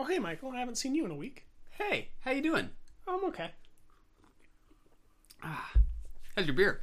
Oh, 0.00 0.04
hey, 0.04 0.20
Michael. 0.20 0.52
I 0.52 0.60
haven't 0.60 0.76
seen 0.76 0.94
you 0.94 1.04
in 1.04 1.10
a 1.10 1.16
week. 1.16 1.44
Hey, 1.70 2.10
how 2.20 2.30
you 2.30 2.40
doing? 2.40 2.70
I'm 3.08 3.24
okay. 3.24 3.50
Ah, 5.42 5.72
how's 6.36 6.46
your 6.46 6.54
beer? 6.54 6.82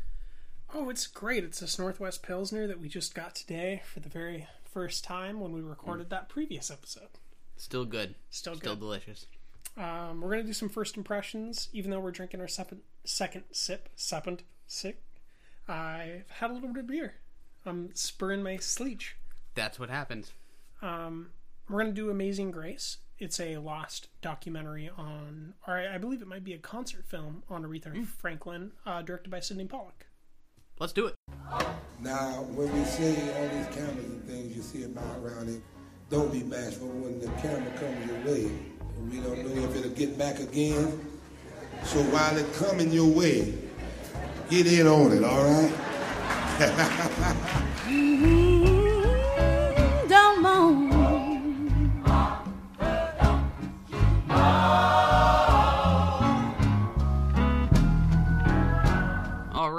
Oh, 0.73 0.90
it's 0.90 1.08
great. 1.08 1.46
It's 1.46 1.62
this 1.62 1.80
Northwest 1.80 2.23
Pilsner 2.23 2.68
that 2.68 2.82
we 2.82 2.90
just 2.90 3.16
got 3.16 3.34
today 3.34 3.84
for 3.86 4.02
the 4.02 4.09
very 4.09 4.48
first 4.66 5.06
time 5.06 5.40
when 5.40 5.54
we 5.54 5.62
recorded 5.62 6.09
that 6.09 6.28
previous 6.28 6.70
episode. 6.70 7.08
Still 7.56 7.86
good. 7.86 8.16
Still 8.32 8.56
good. 8.56 8.64
Still 8.64 8.76
delicious. 8.76 9.28
Um, 9.78 10.20
we're 10.20 10.32
gonna 10.32 10.44
do 10.44 10.52
some 10.52 10.68
first 10.68 10.98
impressions, 10.98 11.70
even 11.72 11.92
though 11.92 12.02
we're 12.02 12.12
drinking 12.12 12.42
our 12.42 12.50
second 12.50 12.82
second 13.06 13.45
sip, 13.54 13.88
second 13.95 14.44
sip. 14.68 15.02
I've 15.70 16.30
had 16.40 16.52
a 16.52 16.54
little 16.54 16.68
bit 16.68 16.80
of 16.80 16.88
beer. 16.88 17.14
I'm 17.66 17.95
spurring 17.95 18.44
my 18.44 18.58
sleech. 18.58 19.14
That's 19.54 19.80
what 19.80 19.90
happens. 19.90 20.34
Um, 20.82 21.30
we're 21.70 21.80
gonna 21.80 21.94
do 21.94 22.09
Amazing 22.09 22.52
Grace. 22.52 22.98
It's 23.18 23.40
a 23.40 23.58
lost 23.58 24.09
documentary 24.22 24.89
on, 24.89 25.53
or 25.67 25.76
I 25.76 25.95
I 25.95 25.98
believe 25.98 26.22
it 26.22 26.28
might 26.28 26.44
be 26.44 26.53
a 26.53 26.58
concert 26.58 27.06
film 27.06 27.44
on 27.50 27.64
Aretha 27.64 28.06
Franklin, 28.06 28.73
uh, 28.86 29.02
directed 29.02 29.30
by 29.30 29.39
Sydney 29.39 29.66
Pollack. 29.66 30.08
Let's 30.80 30.92
do 30.92 31.06
it. 31.08 31.16
Now, 32.02 32.42
when 32.52 32.72
we 32.73 32.84
see 32.84 33.16
all 33.31 33.48
these 33.48 33.67
cameras 33.67 34.06
and 34.06 34.23
things, 34.26 34.56
you 34.56 34.62
see 34.62 34.84
them 34.84 34.98
out 34.98 35.17
around 35.23 35.48
it. 35.48 35.62
Don't 36.09 36.31
be 36.31 36.44
bashful 36.44 36.89
when 36.89 37.22
the 37.22 37.28
camera 37.42 37.72
comes 37.80 38.06
your 38.06 38.20
way. 38.26 38.52
We 39.09 39.20
don't 39.22 39.45
know 39.45 39.64
if 39.64 39.76
it'll 39.76 39.92
get 39.92 40.17
back 40.17 40.39
again. 40.39 41.00
So 41.84 42.02
while 42.04 42.36
it's 42.36 42.59
coming 42.59 42.92
your 42.92 43.09
way, 43.09 43.54
get 44.50 44.67
in 44.67 44.88
on 44.88 45.14
it, 45.14 45.23
all 45.23 45.44
right? 45.44 45.73
Don't 47.88 48.42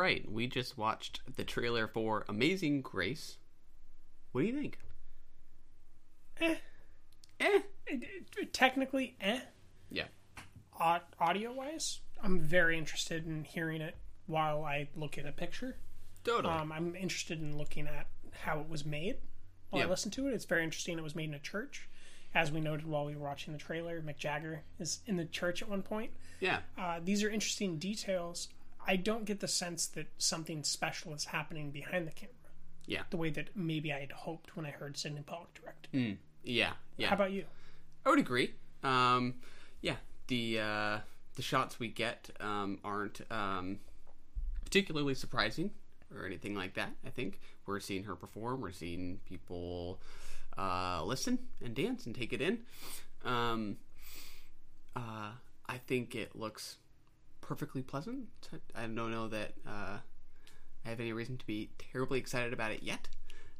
right, 0.06 0.30
we 0.30 0.46
just 0.46 0.78
watched 0.78 1.20
the 1.36 1.42
trailer 1.42 1.88
for 1.88 2.24
Amazing 2.28 2.80
Grace. 2.82 3.38
What 4.30 4.42
do 4.42 4.46
you 4.46 4.54
think? 4.54 4.78
Eh, 6.40 6.54
Eh. 7.40 7.60
technically, 8.52 9.16
eh. 9.20 9.40
Yeah. 9.90 10.06
Audio 11.18 11.52
wise, 11.52 12.00
I'm 12.22 12.38
very 12.38 12.78
interested 12.78 13.26
in 13.26 13.42
hearing 13.44 13.80
it 13.80 13.96
while 14.26 14.64
I 14.64 14.88
look 14.94 15.18
at 15.18 15.26
a 15.26 15.32
picture. 15.32 15.76
Totally. 16.22 16.54
Um, 16.54 16.70
I'm 16.70 16.94
interested 16.94 17.40
in 17.40 17.56
looking 17.58 17.86
at 17.88 18.06
how 18.42 18.60
it 18.60 18.68
was 18.68 18.84
made 18.84 19.16
while 19.70 19.80
Yeah. 19.80 19.86
I 19.86 19.90
listen 19.90 20.10
to 20.12 20.28
it. 20.28 20.34
It's 20.34 20.44
very 20.44 20.62
interesting. 20.62 20.98
It 20.98 21.02
was 21.02 21.14
made 21.16 21.28
in 21.30 21.34
a 21.34 21.38
church. 21.40 21.88
As 22.34 22.52
we 22.52 22.60
noted 22.60 22.86
while 22.86 23.06
we 23.06 23.16
were 23.16 23.24
watching 23.24 23.52
the 23.54 23.58
trailer, 23.58 24.00
Mick 24.02 24.18
Jagger 24.18 24.62
is 24.78 25.00
in 25.06 25.16
the 25.16 25.24
church 25.24 25.62
at 25.62 25.68
one 25.68 25.82
point. 25.82 26.12
yeah. 26.38 26.60
Uh, 26.78 27.00
these 27.02 27.24
are 27.24 27.30
interesting 27.30 27.78
details. 27.78 28.48
I 28.86 28.96
don't 28.96 29.24
get 29.24 29.40
the 29.40 29.48
sense 29.48 29.86
that 29.88 30.06
something 30.18 30.62
special 30.62 31.14
is 31.14 31.26
happening 31.26 31.70
behind 31.70 32.06
the 32.06 32.12
camera. 32.12 32.34
Yeah. 32.86 33.02
The 33.10 33.16
way 33.16 33.30
that 33.30 33.56
maybe 33.56 33.92
I 33.92 34.00
had 34.00 34.12
hoped 34.12 34.56
when 34.56 34.64
I 34.64 34.70
heard 34.70 34.96
Sydney 34.96 35.22
Pollack 35.22 35.54
direct. 35.54 35.88
Yeah. 36.44 36.72
Yeah. 36.96 37.08
How 37.08 37.16
about 37.16 37.32
you? 37.32 37.44
I 38.04 38.10
would 38.10 38.20
agree. 38.20 38.54
Um, 38.84 39.34
yeah, 39.80 39.96
the 40.28 40.60
uh, 40.60 40.98
the 41.34 41.42
shots 41.42 41.80
we 41.80 41.88
get 41.88 42.30
um, 42.40 42.78
aren't 42.84 43.20
um, 43.30 43.80
particularly 44.64 45.14
surprising 45.14 45.70
or 46.14 46.24
anything 46.24 46.54
like 46.54 46.74
that. 46.74 46.90
I 47.04 47.10
think 47.10 47.40
we're 47.66 47.80
seeing 47.80 48.04
her 48.04 48.14
perform. 48.14 48.60
We're 48.60 48.70
seeing 48.70 49.18
people 49.28 50.00
uh, 50.56 51.02
listen 51.04 51.38
and 51.64 51.74
dance 51.74 52.06
and 52.06 52.14
take 52.14 52.32
it 52.32 52.40
in. 52.40 52.60
Um, 53.24 53.78
uh, 54.94 55.32
I 55.68 55.78
think 55.86 56.14
it 56.14 56.36
looks 56.36 56.76
perfectly 57.46 57.82
pleasant. 57.82 58.26
I 58.74 58.82
don't 58.82 59.10
know 59.10 59.28
that 59.28 59.52
uh, 59.66 59.98
I 60.84 60.88
have 60.88 61.00
any 61.00 61.12
reason 61.12 61.38
to 61.38 61.46
be 61.46 61.70
terribly 61.78 62.18
excited 62.18 62.52
about 62.52 62.72
it 62.72 62.82
yet. 62.82 63.08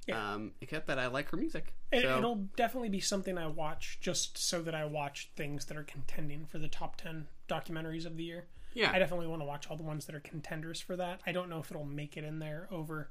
Yeah. 0.06 0.34
Um, 0.34 0.52
except 0.60 0.86
that 0.86 0.98
I 0.98 1.06
like 1.08 1.30
her 1.30 1.36
music. 1.36 1.72
It, 1.91 2.02
so, 2.02 2.19
It'll 2.19 2.47
definitely 2.56 2.88
be 2.91 3.00
something 3.00 3.36
I 3.36 3.48
watch 3.48 3.98
just 4.00 4.38
so 4.38 4.62
that 4.62 4.74
I 4.74 4.84
watch 4.84 5.30
things 5.34 5.64
that 5.66 5.76
are 5.76 5.82
contending 5.82 6.47
for 6.47 6.58
the 6.58 6.69
top 6.69 6.97
10 6.97 7.26
documentaries 7.48 8.06
of 8.06 8.16
the 8.16 8.24
year. 8.24 8.47
yeah, 8.74 8.91
I 8.92 8.98
definitely 8.98 9.26
want 9.26 9.42
to 9.42 9.47
watch 9.47 9.69
all 9.69 9.76
the 9.76 9.82
ones 9.82 10.06
that 10.06 10.14
are 10.14 10.20
contenders 10.20 10.80
for 10.80 10.97
that. 10.97 11.20
I 11.26 11.32
don't 11.32 11.48
know 11.48 11.58
if 11.58 11.70
it'll 11.70 11.84
make 11.84 12.16
it 12.16 12.24
in 12.24 12.38
there 12.38 12.68
over 12.70 13.10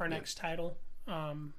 our 0.00 0.08
next 0.08 0.36
title, 0.36 0.78
um, 1.06 1.54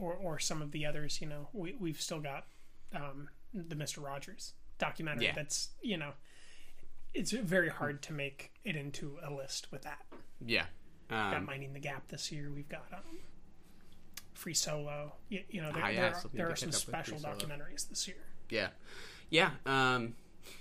or 0.00 0.14
or 0.14 0.38
some 0.38 0.62
of 0.62 0.70
the 0.70 0.86
others. 0.86 1.20
You 1.20 1.28
know, 1.28 1.48
we 1.52 1.74
we've 1.78 2.00
still 2.00 2.20
got 2.20 2.46
um, 2.94 3.28
the 3.52 3.74
Mister 3.74 4.00
Rogers 4.00 4.52
documentary. 4.78 5.26
Yeah. 5.26 5.32
That's 5.34 5.70
you 5.82 5.96
know, 5.96 6.12
it's 7.14 7.30
very 7.32 7.68
hard 7.68 8.02
to 8.02 8.12
make 8.12 8.52
it 8.64 8.76
into 8.76 9.18
a 9.22 9.32
list 9.32 9.70
with 9.72 9.82
that. 9.82 10.04
yeah. 10.44 10.66
Got 11.10 11.36
Um, 11.36 11.46
Minding 11.46 11.72
the 11.72 11.80
Gap 11.80 12.08
this 12.08 12.30
year. 12.30 12.50
We've 12.54 12.68
got 12.68 12.84
um, 12.92 13.00
Free 14.34 14.52
Solo. 14.54 15.14
You, 15.30 15.42
you 15.48 15.62
know, 15.62 15.72
there, 15.72 15.82
Ah, 15.84 15.88
yeah, 15.88 16.00
there, 16.00 16.10
are, 16.14 16.20
there 16.34 16.50
are 16.50 16.56
some 16.56 16.70
catch 16.70 16.82
up 16.82 16.86
with 16.86 17.18
special 17.18 17.18
documentaries 17.18 17.88
this 17.88 18.06
year. 18.06 18.18
Yeah, 18.50 18.68
yeah. 19.30 19.50
Um, 19.66 20.14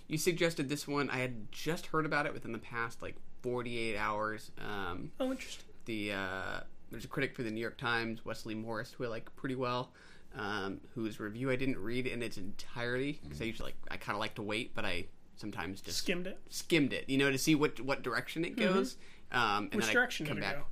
you 0.07 0.17
suggested 0.17 0.69
this 0.69 0.87
one. 0.87 1.09
I 1.09 1.17
had 1.17 1.51
just 1.51 1.87
heard 1.87 2.05
about 2.05 2.25
it 2.25 2.33
within 2.33 2.53
the 2.53 2.59
past 2.59 3.01
like 3.01 3.15
48 3.43 3.97
hours. 3.97 4.51
Um, 4.57 5.11
Oh, 5.19 5.31
interesting. 5.31 5.65
the 5.85 6.13
uh, 6.13 6.59
there's 6.91 7.03
a 7.05 7.09
critic 7.09 7.35
for 7.35 7.43
the 7.43 7.51
New 7.51 7.59
York 7.61 7.77
Times, 7.77 8.23
Wesley 8.25 8.55
Morris, 8.55 8.91
who 8.97 9.03
I 9.03 9.07
like 9.07 9.35
pretty 9.35 9.55
well. 9.55 9.91
Um, 10.35 10.81
whose 10.93 11.19
review 11.19 11.49
I 11.49 11.55
didn't 11.55 11.77
read 11.79 12.05
in 12.05 12.21
its 12.21 12.37
entirety 12.37 13.19
because 13.23 13.41
I 13.41 13.45
usually 13.45 13.67
like 13.69 13.75
I 13.89 13.97
kind 13.97 14.15
of 14.15 14.19
like 14.19 14.35
to 14.35 14.41
wait, 14.43 14.75
but 14.75 14.85
I 14.85 15.05
sometimes 15.37 15.79
just 15.81 15.99
Skimmed 15.99 16.27
it. 16.27 16.39
skimmed 16.49 16.91
it, 16.93 17.05
you 17.07 17.17
know, 17.17 17.31
to 17.31 17.37
see 17.37 17.55
what 17.55 17.79
what 17.79 18.03
direction 18.03 18.43
it 18.43 18.57
goes. 18.57 18.97
Um, 19.31 19.69
and 19.71 19.75
Which 19.75 19.91
direction 19.91 20.25
I 20.25 20.29
come 20.29 20.39
back. 20.39 20.55
go? 20.57 20.63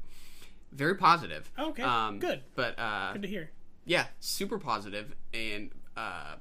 Very 0.71 0.95
positive. 0.95 1.49
Oh, 1.57 1.69
okay, 1.69 1.83
Um, 1.83 2.19
good. 2.19 2.41
But 2.55 2.77
uh, 2.77 3.13
Good 3.13 3.21
to 3.23 3.27
hear. 3.27 3.51
yeah, 3.85 4.07
super 4.19 4.57
positive, 4.59 5.13
and 5.33 5.71
uh, 5.95 6.35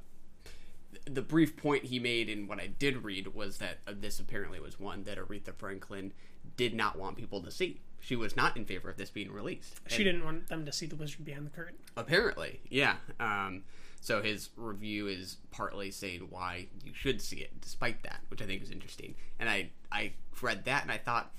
the 1.07 1.23
brief 1.23 1.57
point 1.57 1.85
he 1.85 1.99
made 1.99 2.29
in 2.29 2.47
what 2.47 2.59
I 2.61 2.67
did 2.69 3.05
read 3.05 3.35
was 3.35 3.59
that 3.59 3.79
uh, 3.87 3.93
this 3.97 4.19
apparently 4.19 4.59
was 4.61 4.81
one 4.81 5.05
that 5.05 5.19
Aretha 5.19 5.55
Franklin 5.55 6.13
did 6.57 6.75
not 6.75 6.99
want 6.99 7.17
people 7.17 7.41
to 7.43 7.51
see. 7.51 7.81
She 8.01 8.17
was 8.17 8.37
not 8.37 8.57
in 8.57 8.65
favor 8.65 8.91
of 8.91 8.97
this 8.97 9.11
being 9.11 9.33
released. 9.33 9.81
She 9.89 9.97
And 9.97 10.05
didn't 10.05 10.25
want 10.25 10.49
them 10.49 10.67
to 10.67 10.73
see 10.73 10.87
the 10.87 10.97
wizard 10.97 11.25
behind 11.25 11.47
the 11.47 11.51
curtain. 11.51 11.77
Apparently, 11.97 12.61
yeah. 12.69 12.97
Um, 13.19 13.65
so 14.05 14.21
his 14.21 14.51
review 14.59 15.07
is 15.07 15.39
partly 15.51 15.91
saying 15.91 16.27
why 16.29 16.67
you 16.85 16.93
should 16.93 17.23
see 17.23 17.37
it, 17.39 17.59
despite 17.63 18.03
that, 18.03 18.21
which 18.29 18.43
I 18.43 18.45
think 18.45 18.63
is 18.63 18.71
interesting. 18.71 19.15
And 19.41 19.49
I 19.49 19.71
I 19.91 20.13
read 20.43 20.67
that 20.67 20.83
and 20.83 20.93
I 20.93 20.99
thought 20.99 21.33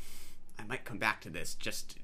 I 0.58 0.64
might 0.64 0.84
come 0.84 0.98
back 0.98 1.22
to 1.22 1.30
this 1.30 1.54
just 1.54 1.96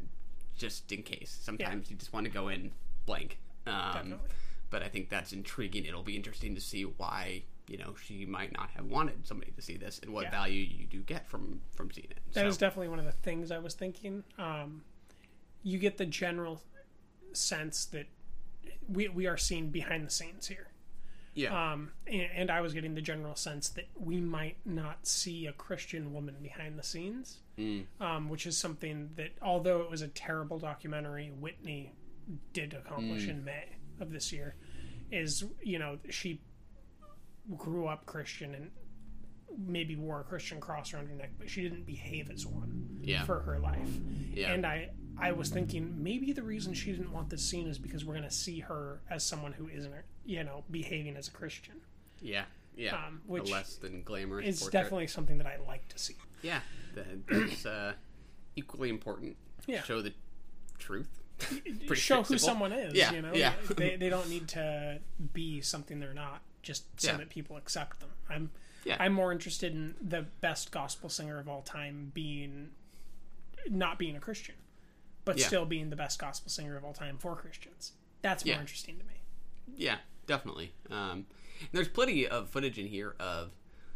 just 0.55 0.91
in 0.91 1.01
case. 1.01 1.35
Sometimes 1.41 1.89
you 1.89 1.95
just 1.97 2.13
want 2.13 2.27
to 2.27 2.31
go 2.31 2.47
in 2.49 2.69
blank. 3.07 3.39
Um, 3.66 3.94
Definitely. 3.94 4.27
but 4.69 4.83
I 4.83 4.88
think 4.88 5.09
that's 5.09 5.33
intriguing. 5.33 5.85
It'll 5.85 6.03
be 6.03 6.16
interesting 6.16 6.53
to 6.53 6.61
see 6.61 6.84
why 6.84 7.41
you 7.67 7.79
know 7.79 7.96
she 8.05 8.28
might 8.28 8.55
not 8.55 8.69
have 8.75 8.85
wanted 8.85 9.25
somebody 9.25 9.52
to 9.53 9.64
see 9.64 9.78
this 9.78 9.97
and 10.03 10.14
what 10.14 10.25
Yeah. 10.25 10.29
value 10.31 10.61
you 10.61 10.85
do 10.85 10.99
get 11.02 11.28
from 11.28 11.61
from 11.73 11.90
seeing 11.90 12.11
it. 12.11 12.19
That 12.34 12.41
so, 12.41 12.47
is 12.47 12.57
definitely 12.59 12.90
one 12.90 12.99
of 12.99 13.05
the 13.05 13.11
things 13.14 13.49
I 13.49 13.57
was 13.57 13.73
thinking. 13.73 14.23
Um, 14.37 14.84
you 15.64 15.79
get 15.79 15.97
the 15.97 16.05
general 16.05 16.61
sense 17.34 17.85
that 17.85 18.05
we 18.87 19.08
we 19.09 19.28
are 19.28 19.37
seeing 19.37 19.69
behind 19.69 20.05
the 20.05 20.11
scenes 20.11 20.47
here. 20.47 20.67
yeah, 21.34 21.72
Um, 21.73 21.91
and, 22.08 22.28
and 22.35 22.52
I 22.52 22.61
was 22.61 22.73
getting 22.73 22.93
the 22.96 23.02
general 23.02 23.35
sense 23.35 23.69
that 23.69 23.87
we 23.96 24.19
might 24.19 24.58
not 24.66 25.08
see 25.08 25.46
a 25.47 25.53
Christian 25.53 26.13
woman 26.13 26.35
behind 26.41 26.78
the 26.78 26.84
scenes, 26.84 27.40
um, 27.99 28.28
which 28.29 28.46
is 28.46 28.58
something 28.58 29.11
that, 29.16 29.31
although 29.41 29.81
it 29.81 29.90
was 29.90 30.02
a 30.02 30.08
terrible 30.09 30.59
documentary, 30.59 31.31
Whitney 31.40 31.93
did 32.53 32.73
accomplish 32.73 33.28
in 33.28 33.43
May 33.46 33.66
of 33.99 34.11
this 34.11 34.31
year. 34.34 34.55
Is 35.11 35.43
you 35.61 35.78
know 35.79 35.99
she 36.09 36.41
grew 37.57 37.87
up 37.87 38.05
Christian 38.05 38.55
and 38.55 38.72
maybe 39.57 39.96
wore 39.97 40.22
a 40.22 40.23
Christian 40.23 40.59
cross 40.61 40.93
around 40.93 41.07
her 41.09 41.16
neck, 41.16 41.31
but 41.37 41.49
she 41.49 41.61
didn't 41.61 41.85
behave 41.85 42.29
as 42.31 42.46
one 42.46 42.99
Yeah. 43.02 43.25
for 43.25 43.40
her 43.41 43.59
life. 43.59 43.90
Yeah. 44.34 44.53
And 44.53 44.66
I 44.66 44.91
I 45.19 45.31
was 45.31 45.49
thinking 45.49 46.03
maybe 46.03 46.31
the 46.34 46.43
reason 46.43 46.73
she 46.73 46.91
didn't 46.91 47.11
want 47.11 47.29
this 47.29 47.43
scene 47.43 47.67
is 47.67 47.78
because 47.78 48.03
we're 48.05 48.13
going 48.16 48.28
to 48.28 48.34
see 48.35 48.59
her 48.61 49.02
as 49.09 49.23
someone 49.23 49.53
who 49.53 49.67
isn't, 49.67 49.93
you 50.25 50.43
know, 50.43 50.63
behaving 50.72 51.16
as 51.16 51.28
a 51.28 51.31
Christian. 51.31 51.75
Yeah, 52.22 52.43
yeah. 52.75 52.96
Um, 52.96 53.22
which 53.28 53.49
a 53.49 53.53
less 53.53 53.75
than 53.75 54.03
glamorous. 54.03 54.47
It's 54.47 54.67
definitely 54.67 55.08
something 55.08 55.37
that 55.40 55.47
I 55.47 55.58
like 55.67 55.87
to 55.90 55.99
see. 55.99 56.16
yeah. 56.41 56.59
That, 56.96 57.28
that's 57.28 57.66
uh, 57.66 57.93
equally 58.55 58.90
important. 58.90 59.37
Yeah. 59.67 59.84
Show 59.84 60.02
the 60.02 60.13
truth. 60.79 61.19
Pretty 61.40 61.96
Show 61.96 62.23
who 62.23 62.37
someone 62.37 62.72
is. 62.72 62.93
Yeah, 62.93 63.11
you 63.14 63.22
know, 63.22 63.34
yeah. 63.34 63.53
they 63.75 63.96
they 63.96 64.09
don't 64.09 64.29
need 64.35 64.47
to 64.49 64.99
be 65.34 65.61
something 65.61 65.99
they're 65.99 66.14
not, 66.14 66.41
just 66.61 66.84
so 67.02 67.11
Yeah. 67.11 67.17
that 67.17 67.29
people 67.29 67.57
accept 67.57 67.99
them. 67.99 68.09
I'm 68.29 68.52
Yeah. 68.85 68.97
I'm 68.99 69.14
more 69.14 69.31
interested 69.31 69.73
in 69.73 69.96
the 70.02 70.23
best 70.41 70.72
gospel 70.72 71.09
singer 71.09 71.40
of 71.40 71.47
all 71.47 71.61
time 71.61 72.11
being 72.14 72.72
not 73.69 73.97
being 73.99 74.16
a 74.16 74.19
Christian, 74.19 74.55
but 75.26 75.38
Yeah. 75.38 75.47
still 75.47 75.66
being 75.66 75.90
the 75.90 75.96
best 75.96 76.20
gospel 76.20 76.50
singer 76.50 76.76
of 76.78 76.84
all 76.84 76.94
time 76.94 77.18
for 77.18 77.35
Christians. 77.35 77.94
That's 78.22 78.46
more 78.46 78.56
Yeah. 78.56 78.62
interesting 78.62 78.97
to 79.00 79.06
me. 79.06 79.22
Yeah, 79.76 79.97
definitely. 80.28 80.73
Um, 80.90 81.28
there's 81.72 81.88
plenty 81.88 82.28
of 82.28 82.50
footage 82.50 82.78
in 82.79 82.88
here 82.88 83.16
of 83.20 83.52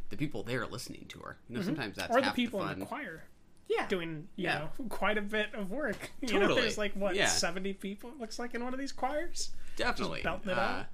the 0.10 0.18
people 0.18 0.44
there 0.44 0.66
listening 0.68 1.06
to 1.10 1.20
her. 1.20 1.38
You 1.50 1.58
know, 1.58 1.62
sometimes 1.64 1.96
that's 1.98 2.10
Mm-hmm. 2.10 2.18
or 2.24 2.26
the 2.26 2.32
people 2.32 2.64
the 2.66 2.72
in 2.74 2.80
the 2.80 2.86
choir 2.86 3.24
yeah, 3.68 3.88
doing 3.88 4.28
you 4.36 4.44
Yeah. 4.46 4.70
know 4.78 4.86
quite 4.90 5.18
a 5.18 5.22
bit 5.24 5.54
of 5.56 5.72
work. 5.72 6.12
You 6.22 6.34
know, 6.36 6.42
Totally. 6.42 6.62
there's 6.62 6.78
like 6.78 6.94
what 6.94 7.16
seventy 7.30 7.74
people 7.74 8.12
it 8.12 8.20
looks 8.20 8.38
like 8.38 8.54
in 8.54 8.64
one 8.64 8.74
of 8.74 8.80
these 8.80 8.92
choirs. 8.92 9.52
definitely. 9.76 10.22
belting 10.22 10.52
it 10.52 10.58
Uh, 10.58 10.62
out. 10.62 10.86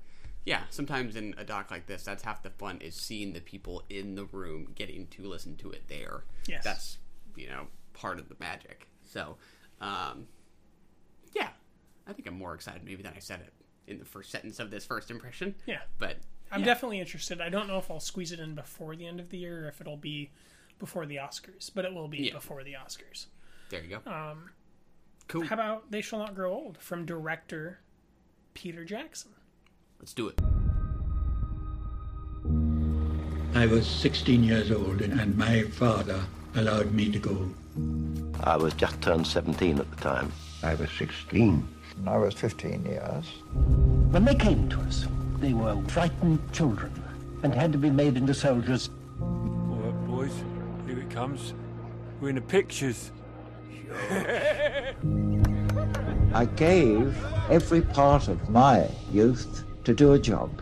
yeah, 0.46 0.64
sometimes 0.70 1.16
in 1.18 1.36
a 1.38 1.44
doc 1.44 1.70
like 1.70 1.86
this, 1.88 2.04
that's 2.04 2.24
half 2.24 2.42
the 2.44 2.50
fun 2.50 2.80
is 2.80 2.96
seeing 2.96 3.34
the 3.34 3.42
people 3.42 3.84
in 3.90 4.16
the 4.16 4.24
room 4.26 4.72
getting 4.74 5.08
to 5.08 5.24
listen 5.28 5.58
to 5.58 5.72
it 5.72 5.88
there. 5.90 6.24
Yes. 6.48 6.64
that's 6.64 6.98
you 7.36 7.48
know 7.50 7.68
part 7.94 8.18
of 8.20 8.30
the 8.30 8.36
magic. 8.40 8.88
So, 9.04 9.38
um, 9.82 10.28
yeah, 11.34 11.50
I 12.08 12.14
think 12.14 12.28
I'm 12.28 12.38
more 12.38 12.54
excited 12.56 12.84
maybe 12.86 13.04
than 13.04 13.14
I 13.16 13.20
said 13.20 13.42
it 13.42 13.54
in 13.92 14.00
the 14.00 14.06
first 14.06 14.32
sentence 14.32 14.60
of 14.60 14.72
this 14.72 14.86
first 14.86 15.12
impression. 15.12 15.56
Yeah. 15.66 15.80
but 16.00 16.18
I'm 16.52 16.62
yeah. 16.62 16.66
definitely 16.68 17.00
interested. 17.00 17.42
I 17.42 17.50
don't 17.50 17.68
know 17.68 17.78
if 17.78 17.90
I'll 17.92 18.00
squeeze 18.00 18.32
it 18.32 18.40
in 18.40 18.56
before 18.56 18.96
the 18.96 19.06
end 19.08 19.20
of 19.20 19.30
the 19.30 19.38
year 19.38 19.66
or 19.66 19.68
if 19.70 19.82
it'll 19.82 19.98
be 19.98 20.30
before 20.80 21.06
the 21.06 21.16
Oscars, 21.18 21.70
but 21.74 21.84
it 21.86 21.94
will 21.94 22.08
be 22.08 22.18
Yeah. 22.28 22.34
before 22.34 22.64
the 22.64 22.74
Oscars. 22.74 23.26
there 23.70 23.82
you 23.84 24.00
go. 24.06 24.12
Um, 24.12 24.50
cool. 25.28 25.44
How 25.46 25.56
about 25.56 25.92
They 25.92 26.02
Shall 26.02 26.20
Not 26.20 26.36
Grow 26.36 26.54
Old 26.54 26.78
from 26.78 27.06
director 27.06 27.80
Peter 28.54 28.84
Jackson? 28.86 29.32
Let's 30.00 30.14
do 30.14 30.28
it. 30.28 30.40
I 33.54 33.66
was 33.66 33.86
16 33.88 34.44
years 34.44 34.72
old 34.72 35.02
and 35.02 35.38
my 35.38 35.64
father 35.64 36.22
allowed 36.56 36.92
me 36.94 37.12
to 37.12 37.20
go. 37.20 37.50
I 38.44 38.58
was 38.58 38.74
just 38.74 39.02
turned 39.02 39.26
17 39.28 39.80
at 39.80 39.90
the 39.90 39.98
time. 39.98 40.32
I 40.64 40.76
was 40.76 40.90
16. 40.92 41.68
I 42.08 42.18
was 42.18 42.34
15 42.34 42.86
years. 42.86 43.26
When 44.12 44.26
they 44.26 44.36
came 44.36 44.68
to 44.70 44.80
us, 44.82 45.08
they 45.40 45.54
were 45.54 45.82
frightened 45.88 46.40
children 46.52 46.92
and 47.44 47.54
had 47.54 47.72
to 47.72 47.78
be 47.78 47.90
made 47.90 48.18
into 48.18 48.34
soldiers. 48.34 48.90
All 49.22 49.28
right, 49.28 50.08
boys, 50.08 50.34
here 50.86 51.00
it 51.00 51.10
comes. 51.10 51.54
We're 52.20 52.30
in 52.30 52.36
the 52.36 52.42
pictures. 52.42 53.12
I 56.34 56.46
gave 56.46 57.18
every 57.50 57.82
part 57.82 58.28
of 58.28 58.50
my 58.50 58.88
youth 59.12 59.64
to 59.84 59.94
do 59.94 60.14
a 60.14 60.20
job. 60.20 60.61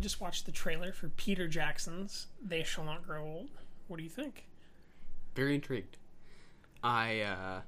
We 0.00 0.02
just 0.02 0.18
watched 0.18 0.46
the 0.46 0.52
trailer 0.52 0.92
for 0.94 1.10
Peter 1.10 1.46
Jackson's 1.46 2.28
They 2.42 2.62
Shall 2.62 2.84
Not 2.84 3.06
Grow 3.06 3.22
Old. 3.22 3.50
What 3.86 3.98
do 3.98 4.02
you 4.02 4.08
think? 4.08 4.46
very 5.34 5.54
intrigued. 5.54 5.96
I 6.82 7.20
uh, 7.20 7.60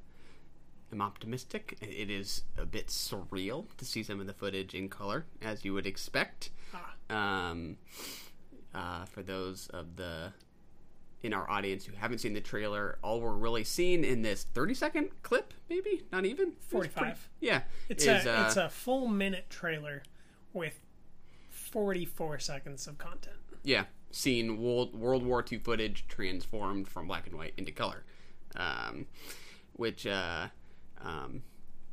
am 0.90 1.02
optimistic. 1.02 1.76
It 1.82 2.10
is 2.10 2.44
a 2.56 2.64
bit 2.64 2.86
surreal 2.88 3.66
to 3.76 3.84
see 3.84 4.02
some 4.02 4.18
of 4.18 4.26
the 4.26 4.32
footage 4.32 4.74
in 4.74 4.88
color, 4.88 5.26
as 5.42 5.62
you 5.64 5.74
would 5.74 5.86
expect. 5.86 6.50
Um, 7.10 7.76
uh, 8.74 9.04
for 9.04 9.22
those 9.22 9.68
of 9.68 9.96
the 9.96 10.32
in 11.22 11.34
our 11.34 11.48
audience 11.50 11.84
who 11.84 11.94
haven't 11.94 12.18
seen 12.18 12.32
the 12.32 12.40
trailer, 12.40 12.98
all 13.04 13.20
we're 13.20 13.32
really 13.34 13.62
seeing 13.62 14.04
in 14.04 14.22
this 14.22 14.44
30 14.54 14.72
second 14.74 15.08
clip, 15.22 15.52
maybe 15.68 16.02
not 16.10 16.24
even 16.24 16.52
It's 16.56 16.66
45. 16.66 16.94
pretty- 17.02 17.18
yeah, 17.40 17.60
It's 17.90 18.04
is, 18.06 18.24
a 18.26 18.40
uh, 18.40 18.46
it's 18.46 18.56
a 18.56 18.70
full 18.70 19.06
minute 19.06 19.50
trailer 19.50 20.02
with 20.54 20.80
44 21.72 22.38
seconds 22.38 22.86
of 22.86 22.98
content. 22.98 23.36
yeah, 23.64 23.84
seeing 24.10 24.62
World 24.62 24.94
World 24.94 25.24
War 25.24 25.44
II 25.50 25.58
footage 25.58 26.06
transformed 26.06 26.86
from 26.86 27.08
black 27.08 27.26
and 27.26 27.36
white 27.36 27.54
into 27.56 27.72
color, 27.72 28.04
um, 28.54 29.06
which 29.72 30.06
uh, 30.06 30.48
um, 31.02 31.42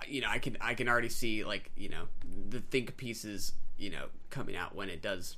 you 0.08 0.22
know 0.22 0.28
I 0.30 0.38
can 0.38 0.58
I 0.62 0.74
can 0.76 0.88
already 0.88 1.10
see 1.10 1.44
like 1.44 1.72
you 1.76 1.90
know 1.90 2.04
the 2.50 2.60
think 2.60 2.98
pieces 2.98 3.54
you 3.78 3.90
know 3.90 4.08
coming 4.30 4.56
out 4.56 4.76
when 4.76 4.90
it 4.90 5.02
does 5.02 5.38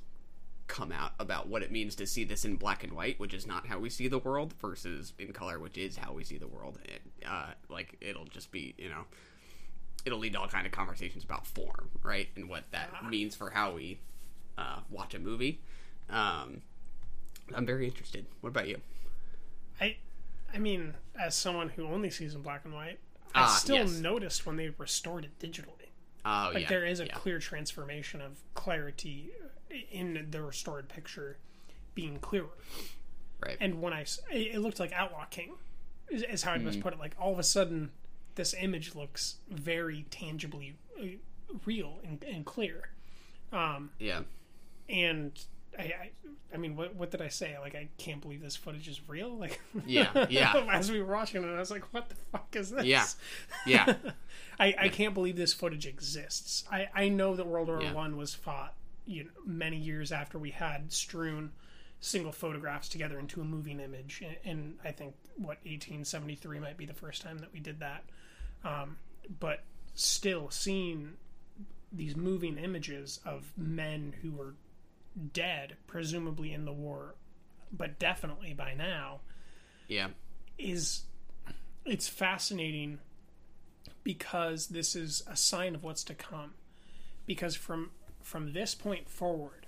come 0.66 0.92
out 0.92 1.12
about 1.18 1.48
what 1.48 1.62
it 1.62 1.70
means 1.70 1.94
to 1.96 2.06
see 2.06 2.24
this 2.24 2.44
in 2.44 2.56
black 2.56 2.82
and 2.82 2.92
white, 2.92 3.18
which 3.20 3.34
is 3.34 3.46
not 3.46 3.66
how 3.66 3.78
we 3.78 3.90
see 3.90 4.08
the 4.08 4.18
world, 4.18 4.54
versus 4.60 5.12
in 5.18 5.32
color, 5.32 5.58
which 5.58 5.78
is 5.78 5.96
how 5.96 6.12
we 6.12 6.24
see 6.24 6.38
the 6.38 6.48
world. 6.48 6.78
It, 6.84 7.02
uh, 7.28 7.50
like 7.68 7.96
it'll 8.00 8.24
just 8.24 8.50
be 8.50 8.74
you 8.76 8.88
know 8.88 9.04
it'll 10.04 10.18
lead 10.18 10.32
to 10.32 10.40
all 10.40 10.48
kind 10.48 10.66
of 10.66 10.72
conversations 10.72 11.22
about 11.22 11.46
form, 11.46 11.90
right, 12.02 12.28
and 12.34 12.48
what 12.48 12.64
that 12.72 12.90
means 13.08 13.36
for 13.36 13.50
how 13.50 13.72
we 13.74 14.00
uh, 14.58 14.80
watch 14.90 15.14
a 15.14 15.18
movie. 15.18 15.60
Um, 16.10 16.62
I'm 17.54 17.66
very 17.66 17.86
interested. 17.86 18.26
What 18.40 18.50
about 18.50 18.68
you? 18.68 18.80
I 19.80 19.96
I 20.54 20.58
mean, 20.58 20.94
as 21.20 21.34
someone 21.34 21.70
who 21.70 21.86
only 21.86 22.10
sees 22.10 22.34
in 22.34 22.42
black 22.42 22.64
and 22.64 22.74
white, 22.74 22.98
I 23.34 23.42
Ah, 23.42 23.46
still 23.46 23.76
yes. 23.76 23.92
noticed 23.92 24.44
when 24.46 24.56
they 24.56 24.68
restored 24.70 25.24
it 25.24 25.38
digitally. 25.38 25.88
Oh, 26.24 26.50
like 26.54 26.62
yeah, 26.64 26.68
there 26.68 26.84
is 26.84 27.00
a 27.00 27.06
yeah. 27.06 27.14
clear 27.14 27.38
transformation 27.38 28.20
of 28.20 28.38
clarity 28.54 29.30
in 29.90 30.28
the 30.30 30.42
restored 30.42 30.88
picture 30.88 31.38
being 31.94 32.18
clearer. 32.18 32.50
Right. 33.44 33.56
And 33.60 33.80
when 33.82 33.92
I, 33.92 34.04
it 34.30 34.60
looked 34.60 34.78
like 34.78 34.92
Outlaw 34.92 35.24
King, 35.30 35.54
is, 36.10 36.22
is 36.22 36.42
how 36.42 36.52
I 36.52 36.58
must 36.58 36.78
Mm. 36.78 36.82
put 36.82 36.92
it. 36.92 36.98
Like 37.00 37.16
all 37.18 37.32
of 37.32 37.38
a 37.38 37.42
sudden, 37.42 37.90
this 38.36 38.54
image 38.54 38.94
looks 38.94 39.36
very 39.50 40.04
tangibly 40.10 40.76
uh, 41.00 41.06
real 41.64 41.98
and, 42.04 42.22
and 42.22 42.44
clear. 42.46 42.90
Um, 43.52 43.90
Yeah. 43.98 44.20
And 44.92 45.32
I, 45.78 45.82
I, 45.82 46.10
I 46.54 46.56
mean, 46.58 46.76
what, 46.76 46.94
what 46.94 47.10
did 47.10 47.22
I 47.22 47.28
say? 47.28 47.56
Like, 47.58 47.74
I 47.74 47.88
can't 47.96 48.20
believe 48.20 48.42
this 48.42 48.56
footage 48.56 48.86
is 48.86 49.00
real. 49.08 49.36
Like, 49.36 49.60
Yeah, 49.86 50.26
yeah. 50.30 50.52
As 50.70 50.90
we 50.90 51.00
were 51.02 51.12
watching 51.14 51.42
it, 51.42 51.46
I 51.46 51.58
was 51.58 51.70
like, 51.70 51.92
"What 51.94 52.08
the 52.08 52.14
fuck 52.30 52.54
is 52.54 52.70
this?" 52.70 52.84
Yeah, 52.84 53.06
yeah. 53.66 53.94
I, 54.60 54.74
I 54.78 54.88
can't 54.88 55.14
believe 55.14 55.36
this 55.36 55.54
footage 55.54 55.86
exists. 55.86 56.64
I, 56.70 56.88
I 56.94 57.08
know 57.08 57.34
that 57.34 57.46
World 57.46 57.68
War 57.68 57.82
Yeah. 57.82 57.94
One 57.94 58.16
was 58.16 58.34
fought, 58.34 58.74
you 59.06 59.24
know, 59.24 59.30
many 59.46 59.78
years 59.78 60.12
after 60.12 60.38
we 60.38 60.50
had 60.50 60.92
strewn 60.92 61.52
single 62.00 62.32
photographs 62.32 62.88
together 62.88 63.18
into 63.18 63.40
a 63.40 63.44
moving 63.44 63.80
image, 63.80 64.22
and, 64.24 64.36
and 64.44 64.78
I 64.84 64.92
think 64.92 65.14
what 65.36 65.58
1873 65.64 66.60
might 66.60 66.76
be 66.76 66.84
the 66.84 66.92
first 66.92 67.22
time 67.22 67.38
that 67.38 67.52
we 67.52 67.60
did 67.60 67.80
that. 67.80 68.04
Um, 68.64 68.98
but 69.40 69.60
still, 69.94 70.50
seeing 70.50 71.14
these 71.92 72.16
moving 72.16 72.58
images 72.58 73.20
of 73.24 73.52
men 73.56 74.14
who 74.22 74.32
were 74.32 74.54
dead, 75.32 75.76
presumably 75.86 76.52
in 76.52 76.64
the 76.64 76.72
war, 76.72 77.14
but 77.72 77.98
definitely 77.98 78.52
by 78.54 78.74
now, 78.74 79.20
Yeah. 79.88 80.08
is 80.58 81.04
it's 81.84 82.08
fascinating 82.08 83.00
because 84.04 84.68
this 84.68 84.94
is 84.94 85.22
a 85.26 85.36
sign 85.36 85.74
of 85.74 85.82
what's 85.82 86.04
to 86.04 86.14
come. 86.14 86.54
Because 87.26 87.56
from 87.56 87.90
from 88.20 88.52
this 88.52 88.74
point 88.74 89.08
forward, 89.08 89.66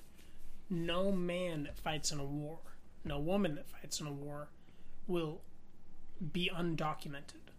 no 0.70 1.10
man 1.10 1.64
that 1.64 1.76
fights 1.76 2.12
in 2.12 2.20
a 2.20 2.24
war, 2.24 2.58
no 3.04 3.18
woman 3.18 3.56
that 3.56 3.68
fights 3.68 4.00
in 4.00 4.06
a 4.06 4.12
war, 4.12 4.48
will 5.08 5.42
be 6.32 6.50
undocumented. 6.54 7.50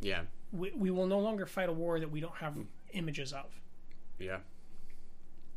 Yeah. 0.00 0.22
We, 0.52 0.70
we 0.72 0.90
will 0.90 1.06
no 1.06 1.18
longer 1.18 1.46
fight 1.46 1.68
a 1.68 1.72
war 1.72 2.00
that 2.00 2.10
we 2.10 2.20
don't 2.20 2.36
have 2.36 2.54
hmm. 2.54 2.62
images 2.92 3.32
of. 3.32 3.60
Yeah. 4.18 4.38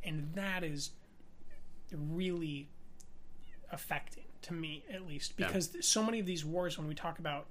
and 0.03 0.33
that 0.35 0.63
is 0.63 0.91
really 1.91 2.69
affecting 3.71 4.23
to 4.43 4.53
me 4.53 4.83
at 4.93 5.07
least 5.07 5.33
Yeah. 5.37 5.47
because 5.47 5.75
so 5.81 6.03
many 6.03 6.19
of 6.19 6.25
these 6.25 6.45
wars 6.45 6.77
when 6.77 6.87
we 6.87 6.93
talk 6.95 7.19
about 7.19 7.47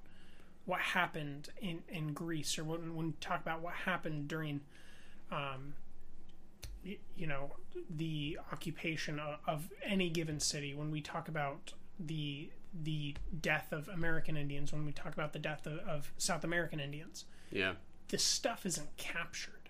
what 0.65 0.79
happened 0.79 1.49
in, 1.61 1.83
in 1.89 2.13
Greece 2.13 2.57
or 2.57 2.63
when, 2.63 2.95
when 2.95 3.07
we 3.07 3.13
talk 3.19 3.41
about 3.41 3.61
what 3.61 3.73
happened 3.73 4.27
during 4.27 4.61
um, 5.31 5.73
y- 6.85 6.97
you 7.15 7.27
know 7.27 7.51
the 7.89 8.39
occupation 8.51 9.19
of, 9.19 9.39
of 9.45 9.69
any 9.83 10.09
given 10.09 10.39
city 10.39 10.73
when 10.73 10.89
we 10.91 11.01
talk 11.01 11.27
about 11.27 11.73
the 11.99 12.49
the 12.83 13.15
death 13.41 13.71
of 13.71 13.87
American 13.89 14.35
Indians 14.37 14.71
when 14.73 14.85
we 14.85 14.91
talk 14.91 15.13
about 15.13 15.33
the 15.33 15.39
death 15.39 15.65
of, 15.65 15.79
of 15.79 16.11
South 16.17 16.43
American 16.43 16.79
Indians 16.79 17.25
Yeah. 17.51 17.73
this 18.09 18.23
stuff 18.23 18.65
isn't 18.65 18.95
captured. 18.97 19.69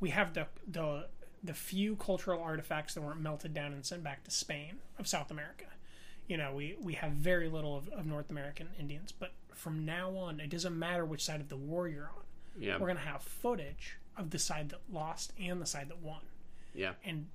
We 0.00 0.10
have 0.10 0.34
the 0.34 0.46
the 0.66 1.08
the 1.42 1.54
few 1.54 1.96
cultural 1.96 2.40
artifacts 2.42 2.94
that 2.94 3.00
weren't 3.00 3.20
melted 3.20 3.52
down 3.52 3.72
and 3.72 3.84
sent 3.84 4.04
back 4.04 4.22
to 4.24 4.30
Spain 4.30 4.76
of 4.98 5.06
South 5.08 5.30
America. 5.30 5.64
you 6.28 6.36
know, 6.36 6.54
we 6.54 6.76
we 6.80 6.94
have 6.94 7.12
very 7.12 7.48
little 7.48 7.76
of, 7.76 7.88
of 7.88 8.06
North 8.06 8.30
American 8.30 8.68
Indians, 8.78 9.12
but 9.12 9.32
from 9.54 9.84
now 9.84 10.10
on, 10.16 10.38
it 10.40 10.48
doesn't 10.50 10.78
matter 10.78 11.04
which 11.04 11.24
side 11.24 11.40
of 11.40 11.48
the 11.48 11.56
war 11.56 11.88
you're 11.88 12.04
on. 12.16 12.24
Yeah. 12.58 12.78
We're 12.78 12.86
gonna 12.86 13.00
have 13.00 13.22
footage 13.22 13.98
of 14.16 14.30
the 14.30 14.38
side 14.38 14.68
that 14.70 14.80
lost 14.90 15.32
and 15.40 15.60
the 15.60 15.66
side 15.66 15.88
that 15.88 15.98
won, 15.98 16.20
Yeah. 16.74 16.92
and 17.04 17.26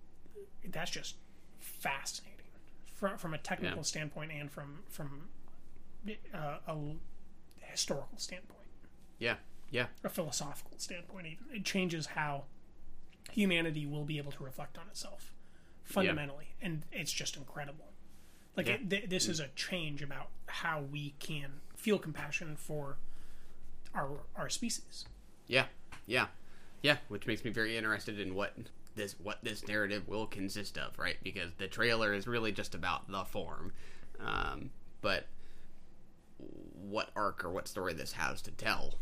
that's 0.69 0.89
just 0.91 1.15
fascinating 1.59 2.33
from 2.95 3.17
from 3.17 3.33
a 3.33 3.37
technical 3.37 3.77
Yeah. 3.79 3.83
standpoint 3.83 4.31
and 4.31 4.49
from 4.51 4.83
from 4.89 5.27
uh, 6.33 6.57
a 6.67 6.75
historical 7.59 8.17
standpoint 8.17 8.67
Yeah. 9.19 9.35
Yeah. 9.69 9.87
a 10.03 10.09
philosophical 10.09 10.77
standpoint 10.79 11.27
even 11.27 11.45
it 11.53 11.65
changes 11.65 12.05
how 12.07 12.45
humanity 13.31 13.85
will 13.85 14.05
be 14.05 14.17
able 14.17 14.31
to 14.31 14.43
reflect 14.43 14.77
on 14.77 14.87
itself 14.87 15.33
fundamentally 15.83 16.55
and 16.61 16.83
it's 16.91 17.11
just 17.11 17.35
incredible 17.37 17.91
like 18.55 18.67
Yeah. 18.67 18.73
it, 18.75 18.89
th- 18.89 19.09
this 19.09 19.27
is 19.27 19.39
a 19.39 19.47
change 19.55 20.01
about 20.01 20.29
how 20.47 20.81
we 20.81 21.13
can 21.19 21.61
feel 21.75 21.97
compassion 21.99 22.55
for 22.55 22.97
our 23.93 24.19
our 24.35 24.49
species 24.49 25.05
Yeah, 25.47 25.65
yeah, 26.05 26.27
yeah. 26.81 26.97
Which 27.07 27.25
makes 27.27 27.43
me 27.45 27.51
very 27.51 27.77
interested 27.77 28.19
in 28.19 28.35
what 28.35 28.53
this 28.95 29.15
what 29.21 29.37
this 29.43 29.65
narrative 29.67 30.07
will 30.07 30.25
consist 30.27 30.77
of, 30.77 30.97
right? 30.99 31.15
Because 31.23 31.51
the 31.57 31.67
trailer 31.67 32.13
is 32.13 32.27
really 32.27 32.51
just 32.51 32.75
about 32.75 33.09
the 33.09 33.23
form, 33.23 33.71
um, 34.19 34.71
but 35.01 35.27
what 36.39 37.09
arc 37.15 37.43
or 37.45 37.49
what 37.51 37.67
story 37.67 37.93
this 37.93 38.13
has 38.13 38.41
to 38.43 38.51
tell 38.51 38.95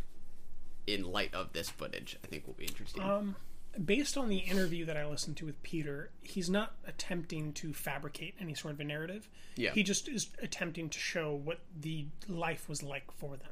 in 0.87 1.03
light 1.03 1.33
of 1.33 1.53
this 1.53 1.69
footage, 1.69 2.17
I 2.23 2.27
think 2.27 2.45
will 2.45 2.53
be 2.53 2.65
interesting. 2.65 3.01
Um, 3.03 3.35
based 3.83 4.17
on 4.17 4.29
the 4.29 4.37
interview 4.37 4.85
that 4.85 4.95
I 4.97 5.05
listened 5.05 5.37
to 5.37 5.45
with 5.45 5.61
Peter, 5.63 6.09
he's 6.21 6.49
not 6.49 6.75
attempting 6.87 7.53
to 7.53 7.73
fabricate 7.73 8.35
any 8.39 8.53
sort 8.53 8.73
of 8.73 8.79
a 8.79 8.83
narrative. 8.83 9.29
Yeah. 9.55 9.71
He 9.71 9.83
just 9.83 10.07
is 10.07 10.29
attempting 10.41 10.89
to 10.89 10.99
show 10.99 11.33
what 11.33 11.59
the 11.79 12.05
life 12.27 12.69
was 12.69 12.81
like 12.83 13.11
for 13.11 13.35
them. 13.37 13.49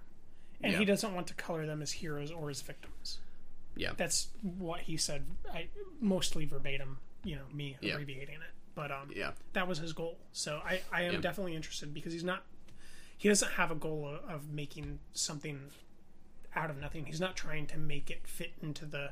And 0.61 0.73
Yeah. 0.73 0.79
he 0.79 0.85
doesn't 0.85 1.13
want 1.13 1.27
to 1.27 1.33
color 1.33 1.65
them 1.65 1.81
as 1.81 1.91
heroes 1.91 2.31
or 2.31 2.49
as 2.49 2.61
victims. 2.61 3.19
yeah, 3.75 3.93
That's 3.97 4.27
what 4.41 4.81
he 4.81 4.97
said. 4.97 5.25
I 5.51 5.67
mostly 5.99 6.45
verbatim, 6.45 6.99
you 7.23 7.35
know, 7.35 7.45
me 7.51 7.75
Yeah. 7.81 7.93
abbreviating 7.93 8.35
it. 8.35 8.51
But 8.75 8.91
um 8.91 9.11
yeah, 9.15 9.31
that 9.53 9.67
was 9.67 9.79
his 9.79 9.93
goal. 9.93 10.19
So 10.31 10.61
I, 10.63 10.81
I 10.91 11.01
am 11.03 11.13
Yeah. 11.15 11.21
definitely 11.21 11.55
interested 11.55 11.93
because 11.93 12.13
he's 12.13 12.23
not 12.23 12.43
he 13.17 13.29
doesn't 13.29 13.51
have 13.53 13.71
a 13.71 13.75
goal 13.75 14.07
of, 14.07 14.29
of 14.29 14.49
making 14.51 14.99
something 15.13 15.71
out 16.55 16.69
of 16.69 16.77
nothing. 16.79 17.05
He's 17.05 17.19
not 17.19 17.35
trying 17.35 17.65
to 17.67 17.77
make 17.77 18.11
it 18.11 18.27
fit 18.27 18.53
into 18.61 18.85
the 18.85 19.11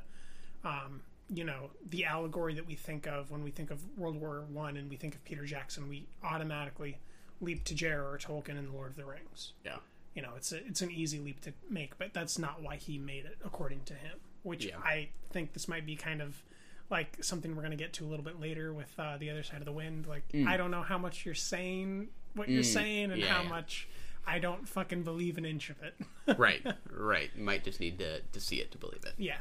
um, 0.64 1.02
you 1.34 1.44
know, 1.44 1.70
the 1.90 2.06
allegory 2.06 2.54
that 2.56 2.68
we 2.68 2.76
think 2.76 3.08
of 3.08 3.32
when 3.32 3.44
we 3.44 3.52
think 3.52 3.72
of 3.72 3.80
World 3.98 4.20
War 4.20 4.44
One 4.52 4.76
and 4.78 4.90
we 4.90 4.96
think 4.98 5.16
of 5.16 5.24
Peter 5.24 5.46
Jackson, 5.46 5.88
we 5.88 6.06
automatically 6.24 6.98
leap 7.40 7.64
to 7.66 7.74
J.R.R. 7.76 8.18
Tolkien 8.18 8.58
and 8.58 8.68
the 8.68 8.74
Lord 8.74 8.92
of 8.92 8.96
the 8.98 9.06
Rings. 9.06 9.54
yeah, 9.66 9.78
You 10.14 10.22
know, 10.22 10.32
it's 10.38 10.52
a, 10.52 10.58
it's 10.68 10.82
an 10.82 10.92
easy 10.92 11.20
leap 11.20 11.42
to 11.42 11.54
make, 11.70 11.98
but 11.98 12.14
that's 12.14 12.38
not 12.38 12.62
why 12.62 12.76
he 12.76 12.98
made 13.00 13.26
it, 13.26 13.38
according 13.44 13.82
to 13.86 13.94
him. 13.94 14.18
Which 14.44 14.66
Yeah. 14.66 14.78
I 14.84 15.10
think 15.32 15.54
this 15.54 15.68
might 15.68 15.86
be 15.86 15.96
kind 15.96 16.22
of 16.22 16.42
like 16.90 17.24
something 17.24 17.56
we're 17.56 17.62
going 17.62 17.72
to 17.72 17.78
get 17.78 17.94
to 17.94 18.06
a 18.06 18.08
little 18.10 18.26
bit 18.26 18.40
later 18.40 18.74
with 18.74 18.94
uh, 19.00 19.18
the 19.18 19.30
other 19.30 19.44
side 19.44 19.60
of 19.60 19.66
the 19.66 19.72
wind. 19.72 20.06
Like, 20.08 20.24
I 20.46 20.58
don't 20.58 20.72
know 20.72 20.82
how 20.84 20.98
much 20.98 21.26
you're 21.26 21.34
saying 21.34 22.10
what 22.36 22.50
you're 22.50 22.62
Mm. 22.64 22.74
saying 22.74 23.12
and 23.12 23.22
Yeah, 23.22 23.28
how 23.34 23.44
yeah. 23.44 23.50
much 23.50 23.88
I 24.28 24.38
don't 24.40 24.68
fucking 24.68 25.04
believe 25.04 25.38
an 25.40 25.46
inch 25.46 25.70
of 25.72 25.78
it. 25.82 26.38
right, 26.38 26.62
right. 26.92 27.30
You 27.36 27.44
might 27.44 27.64
just 27.64 27.80
need 27.80 27.98
to 28.00 28.20
to 28.22 28.40
see 28.40 28.58
it 28.58 28.72
to 28.74 28.78
believe 28.78 29.04
it. 29.06 29.14
yeah. 29.18 29.38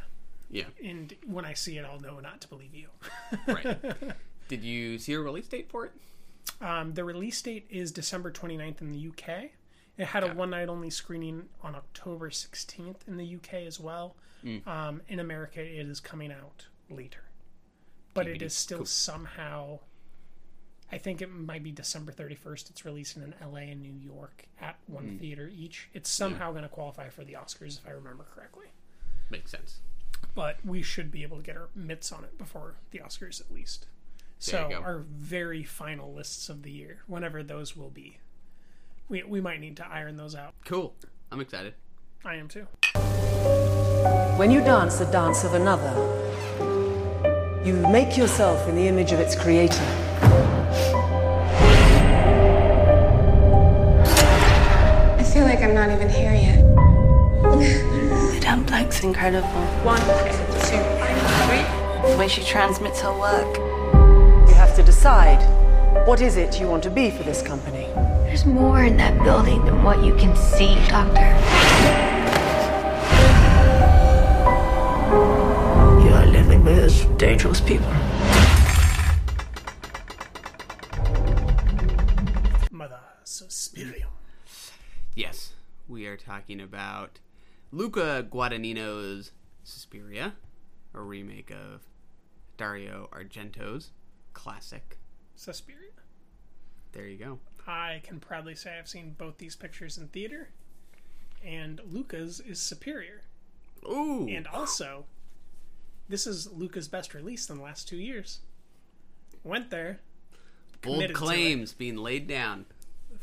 Yeah, 0.51 0.65
And 0.85 1.15
when 1.27 1.45
I 1.45 1.55
see 1.55 1.79
it, 1.79 1.85
I'll 1.85 2.01
know 2.01 2.19
not 2.21 2.41
to 2.41 2.49
believe 2.49 2.75
you. 2.75 2.89
right. 3.47 3.79
Did 4.49 4.65
you 4.65 4.99
see 4.99 5.13
a 5.13 5.21
release 5.21 5.47
date 5.47 5.69
for 5.71 5.87
it? 5.87 5.93
Um, 6.61 6.95
the 6.95 7.05
release 7.05 7.41
date 7.41 7.67
is 7.71 7.93
December 7.93 8.33
29th 8.33 8.81
in 8.81 8.91
the 8.91 9.09
UK. 9.09 9.51
It 9.97 10.07
had 10.07 10.25
a 10.25 10.35
one 10.35 10.51
night 10.51 10.69
only 10.69 10.91
screening 10.91 11.49
on 11.63 11.75
October 11.77 12.31
16th 12.31 13.07
in 13.07 13.17
the 13.17 13.37
UK 13.37 13.55
as 13.67 13.79
well. 13.79 14.17
Mm. 14.45 14.67
Um, 14.67 15.03
in 15.09 15.21
America, 15.21 15.61
it 15.61 15.87
is 15.87 16.01
coming 16.01 16.33
out 16.33 16.67
later. 16.89 17.25
But 18.15 18.27
it 18.27 18.39
TBD. 18.39 18.43
is 18.43 18.55
still 18.55 18.79
Cool. 18.79 18.87
somehow. 18.87 19.79
I 20.91 20.99
think 20.99 21.23
it 21.23 21.31
might 21.31 21.63
be 21.63 21.71
December 21.71 22.11
31st. 22.11 22.71
It's 22.71 22.85
releasing 22.85 23.23
in 23.23 23.35
LA 23.41 23.59
and 23.71 23.81
New 23.83 23.93
York 23.95 24.47
at 24.61 24.77
one 24.89 25.05
Mm. 25.05 25.21
theater 25.21 25.49
each. 25.55 25.89
It's 25.95 26.11
somehow 26.11 26.51
going 26.51 26.65
to 26.65 26.69
qualify 26.69 27.09
for 27.11 27.23
the 27.25 27.35
Oscars, 27.35 27.79
if 27.79 27.87
I 27.87 27.91
remember 27.93 28.25
correctly. 28.35 28.67
Makes 29.31 29.53
sense. 29.53 29.79
But 30.35 30.65
we 30.65 30.83
should 30.83 31.11
be 31.11 31.23
able 31.23 31.39
to 31.39 31.43
get 31.43 31.57
our 31.57 31.69
mitts 31.75 32.13
on 32.13 32.25
it 32.25 32.39
before 32.39 32.77
the 32.91 32.99
Oscars, 33.01 33.41
at 33.41 33.53
least. 33.53 33.87
So 34.39 34.73
our 34.83 35.01
very 35.01 35.63
final 35.63 36.15
lists 36.15 36.49
of 36.49 36.63
the 36.63 36.71
year, 36.71 37.03
whenever 37.07 37.43
those 37.43 37.77
will 37.77 37.91
be, 37.91 38.19
we 39.09 39.23
we 39.23 39.41
might 39.41 39.61
need 39.61 39.77
to 39.77 39.87
iron 39.87 40.17
those 40.17 40.35
out. 40.35 40.55
Cool. 40.65 40.95
I'm 41.31 41.41
excited. 41.41 41.75
I 42.25 42.37
am 42.37 42.49
too. 42.49 42.67
When 44.39 44.51
you 44.51 44.61
dance 44.61 44.99
the 44.99 45.05
dance 45.07 45.45
of 45.45 45.53
another, 45.53 45.93
you 47.65 47.75
make 47.75 48.17
yourself 48.17 48.67
in 48.67 48.77
the 48.77 48.89
image 48.89 49.13
of 49.13 49.21
its 49.21 49.35
creator. 49.35 49.85
I 55.19 55.31
feel 55.33 55.45
like 55.45 55.61
I'm 55.61 55.75
not 55.75 55.91
even 55.91 56.09
here 56.09 56.35
yet. 56.35 57.87
The 59.01 59.07
incredible. 59.07 59.49
One, 59.83 59.99
two, 59.99 60.77
three. 61.47 62.11
The 62.11 62.17
way 62.19 62.29
she 62.29 62.45
transmits 62.45 63.01
her 63.01 63.19
work. 63.19 63.57
You 64.47 64.55
have 64.57 64.77
to 64.77 64.83
decide 64.83 65.41
what 66.07 66.21
is 66.21 66.37
it 66.37 66.61
you 66.61 66.67
want 66.69 66.83
to 66.83 66.91
be 66.91 67.11
for 67.11 67.23
this 67.23 67.41
company. 67.41 67.87
There's 68.25 68.45
more 68.45 68.85
in 68.85 68.99
that 68.99 69.23
building 69.23 69.65
than 69.65 69.83
what 69.83 70.05
you 70.05 70.15
can 70.17 70.37
see, 70.37 70.75
Doctor. 70.89 71.29
You 76.05 76.13
are 76.13 76.27
living 76.27 76.63
with 76.63 77.17
dangerous 77.17 77.63
people. 77.63 77.91
Mother 82.71 83.01
Suspirium. 83.25 84.11
Yes, 85.15 85.55
we 85.89 86.07
are 86.07 86.19
talking 86.19 86.61
about 86.61 87.19
Luca 87.73 88.27
Guadagnino's 88.31 89.33
Suspiria, 89.65 90.35
a 90.95 91.01
remake 91.01 91.51
of 91.51 91.83
Dario 92.57 93.09
Argento's 93.13 93.91
classic. 94.33 94.99
Suspiria. 95.37 95.91
There 96.93 97.07
you 97.07 97.17
go. 97.17 97.39
I 97.67 98.01
can 98.03 98.19
proudly 98.19 98.55
say 98.55 98.77
I've 98.79 98.89
seen 98.89 99.15
both 99.17 99.39
these 99.39 99.55
pictures 99.55 99.97
in 99.97 100.09
theater, 100.09 100.49
and 101.45 101.81
Luca's 101.89 102.41
is 102.41 102.61
superior. 102.61 103.23
Ooh. 103.89 104.27
And 104.29 104.47
also, 104.49 105.05
this 106.09 106.27
is 106.27 106.51
Luca's 106.53 106.89
best 106.89 107.15
release 107.15 107.49
in 107.49 107.57
the 107.59 107.63
last 107.63 107.89
two 107.89 107.97
years. 107.97 108.41
Went 109.45 109.71
there, 109.71 110.01
Bold 110.83 110.97
committed 110.97 111.17
to 111.17 111.23
it. 111.23 111.27
claims 111.27 111.73
being 111.73 111.97
laid 111.97 112.27
down. 112.27 112.67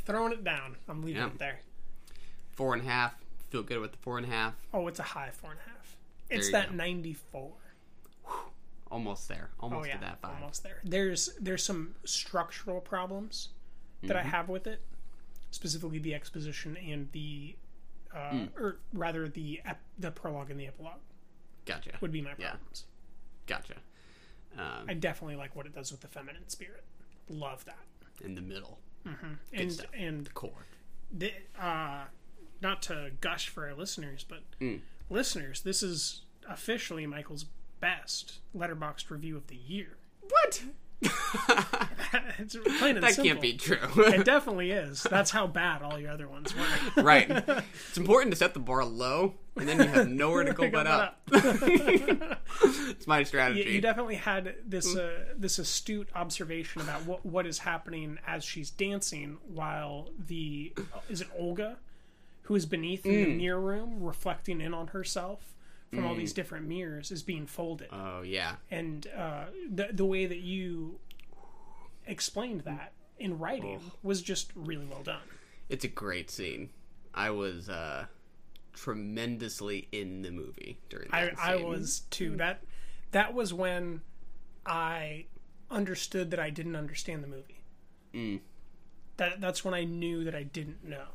throwing 0.05 0.31
it 0.31 0.43
down. 0.43 0.77
I'm 0.87 1.01
leaving 1.03 1.21
Yeah. 1.21 1.27
it 1.27 1.37
there. 1.37 1.59
Four 2.51 2.73
and 2.73 2.81
a 2.83 2.85
half. 2.85 3.13
Feel 3.49 3.63
good 3.63 3.79
with 3.79 3.91
the 3.93 3.97
four 3.99 4.17
and 4.17 4.25
a 4.25 4.29
half. 4.29 4.53
Oh, 4.73 4.87
it's 4.87 4.99
a 4.99 5.03
high 5.03 5.29
four 5.31 5.51
and 5.51 5.59
a 5.65 5.69
half. 5.69 5.95
There 6.29 6.37
It's 6.39 6.51
that 6.51 6.69
go. 6.69 6.75
94. 6.75 7.51
Almost 8.89 9.27
there. 9.27 9.49
Almost 9.59 9.85
oh 9.85 9.87
yeah, 9.87 9.95
to 9.95 10.01
that 10.01 10.21
five. 10.21 10.35
almost 10.35 10.63
there. 10.63 10.79
There's 10.83 11.29
there's 11.39 11.63
some 11.63 11.95
structural 12.05 12.79
problems 12.81 13.49
that 14.03 14.15
I 14.15 14.21
Mhm. 14.21 14.25
have 14.29 14.49
with 14.49 14.65
it, 14.67 14.81
specifically 15.51 15.99
the 15.99 16.13
exposition 16.13 16.77
and 16.77 17.11
the, 17.11 17.57
uh, 18.13 18.17
Mm. 18.31 18.55
or 18.57 18.79
rather 18.93 19.27
the 19.27 19.61
ep- 19.65 19.81
the 19.97 20.11
prologue 20.11 20.51
and 20.51 20.59
the 20.59 20.67
epilogue 20.67 20.99
Gotcha. 21.65 21.97
would 21.99 22.11
be 22.11 22.21
my 22.21 22.33
Yeah. 22.37 22.51
problems. 22.51 22.85
Gotcha. 23.45 23.77
Um, 24.57 24.85
I 24.89 24.93
definitely 24.93 25.35
like 25.35 25.55
what 25.55 25.65
it 25.65 25.73
does 25.75 25.91
with 25.91 26.01
the 26.01 26.07
feminine 26.07 26.47
spirit. 26.49 26.83
Love 27.29 27.65
that. 27.65 27.77
in 28.21 28.33
the 28.33 28.41
middle. 28.41 28.79
hmm 29.03 29.33
Good 29.51 29.59
And 29.59 29.87
and 29.93 30.33
core. 30.33 30.65
the, 31.11 31.31
uh, 31.55 32.07
not 32.61 32.81
to 32.83 33.11
gush 33.21 33.49
for 33.49 33.67
our 33.67 33.73
listeners, 33.73 34.25
but 34.27 34.39
Mm. 34.59 34.81
listeners, 35.09 35.61
this 35.61 35.81
is 35.83 36.21
officially 36.49 37.05
Michael's 37.05 37.45
best 37.79 38.39
Letterboxd 38.55 39.09
review 39.09 39.37
of 39.37 39.47
the 39.47 39.55
year. 39.55 39.97
What? 40.29 40.63
it's 42.39 42.55
plain 42.79 42.95
and 42.95 43.03
That 43.03 43.13
simple. 43.13 43.23
can't 43.25 43.41
be 43.41 43.53
true. 43.53 43.77
it 43.97 44.25
definitely 44.25 44.71
is. 44.71 45.03
That's 45.03 45.29
how 45.29 45.45
bad 45.45 45.83
all 45.83 45.99
your 45.99 46.09
other 46.11 46.27
ones 46.27 46.53
were. 46.55 47.03
right. 47.03 47.29
It's 47.89 47.97
important 47.97 48.31
to 48.31 48.37
set 48.37 48.53
the 48.55 48.59
bar 48.59 48.83
low, 48.83 49.35
and 49.55 49.67
then 49.69 49.79
you 49.79 49.87
have 49.87 50.07
nowhere 50.09 50.43
to 50.45 50.53
go 50.53 50.69
but 50.71 50.85
but 50.85 50.87
up. 50.87 51.21
it's 51.31 53.05
my 53.07 53.23
strategy. 53.23 53.61
You, 53.63 53.71
you 53.75 53.81
definitely 53.81 54.15
had 54.15 54.55
this 54.65 54.95
uh, 54.95 55.25
this 55.37 55.59
astute 55.59 56.09
observation 56.15 56.81
about 56.81 57.05
what 57.05 57.25
what 57.25 57.45
is 57.45 57.59
happening 57.59 58.17
as 58.25 58.43
she's 58.43 58.69
dancing 58.69 59.37
while 59.47 60.09
the 60.27 60.73
is 61.09 61.21
it 61.21 61.27
Olga, 61.37 61.77
who 62.47 62.55
is 62.55 62.65
beneath 62.65 63.05
in 63.05 63.11
the 63.11 63.25
Mm. 63.31 63.37
mirror 63.37 63.61
room 63.61 64.01
reflecting 64.03 64.59
in 64.61 64.73
on 64.73 64.87
herself 64.87 65.53
from 65.93 66.05
all 66.05 66.13
Mm. 66.15 66.17
these 66.19 66.33
different 66.33 66.67
mirrors 66.67 67.11
is 67.11 67.23
being 67.23 67.45
folded. 67.45 67.87
Oh 67.91 68.21
yeah. 68.21 68.57
and 68.71 69.07
uh, 69.07 69.45
the 69.69 69.89
the 69.93 70.05
way 70.05 70.25
that 70.25 70.39
you 70.39 70.99
explained 72.05 72.61
that 72.61 72.93
in 73.19 73.37
writing 73.39 73.91
was 74.03 74.21
just 74.21 74.51
really 74.55 74.85
well 74.85 75.03
done. 75.03 75.21
It's 75.69 75.83
a 75.85 75.89
great 75.89 76.29
scene. 76.31 76.69
I 77.13 77.29
was 77.31 77.67
uh, 77.69 78.05
tremendously 78.73 79.87
in 79.91 80.21
the 80.21 80.31
movie 80.31 80.79
during 80.89 81.09
I, 81.11 81.25
that 81.25 81.39
I 81.39 81.57
scene. 81.57 81.67
was 81.67 81.99
too. 82.09 82.35
That 82.37 82.63
that 83.11 83.33
was 83.33 83.53
when 83.53 84.01
I 84.65 85.25
understood 85.69 86.31
that 86.31 86.39
I 86.39 86.49
didn't 86.49 86.75
understand 86.75 87.23
the 87.23 87.27
movie. 87.27 87.63
Mm. 88.13 88.39
That 89.17 89.41
that's 89.41 89.65
when 89.65 89.73
I 89.73 89.83
knew 89.83 90.23
that 90.23 90.35
I 90.35 90.43
didn't 90.43 90.83
know. 90.85 91.07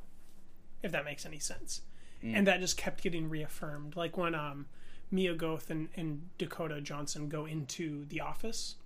If 0.83 0.93
that 0.93 1.05
makes 1.05 1.25
any 1.27 1.39
sense. 1.39 1.83
Mm. 2.23 2.37
And 2.39 2.47
that 2.47 2.61
just 2.61 2.77
kept 2.77 3.03
getting 3.03 3.29
reaffirmed. 3.29 3.97
Like 3.97 4.17
when 4.17 4.35
um 4.35 4.67
Mia 5.11 5.35
Goth 5.35 5.71
and, 5.71 5.89
and 5.97 6.29
Dakota 6.39 6.81
Johnson 6.81 7.29
go 7.29 7.45
into 7.47 8.05
the 8.07 8.21
office 8.21 8.77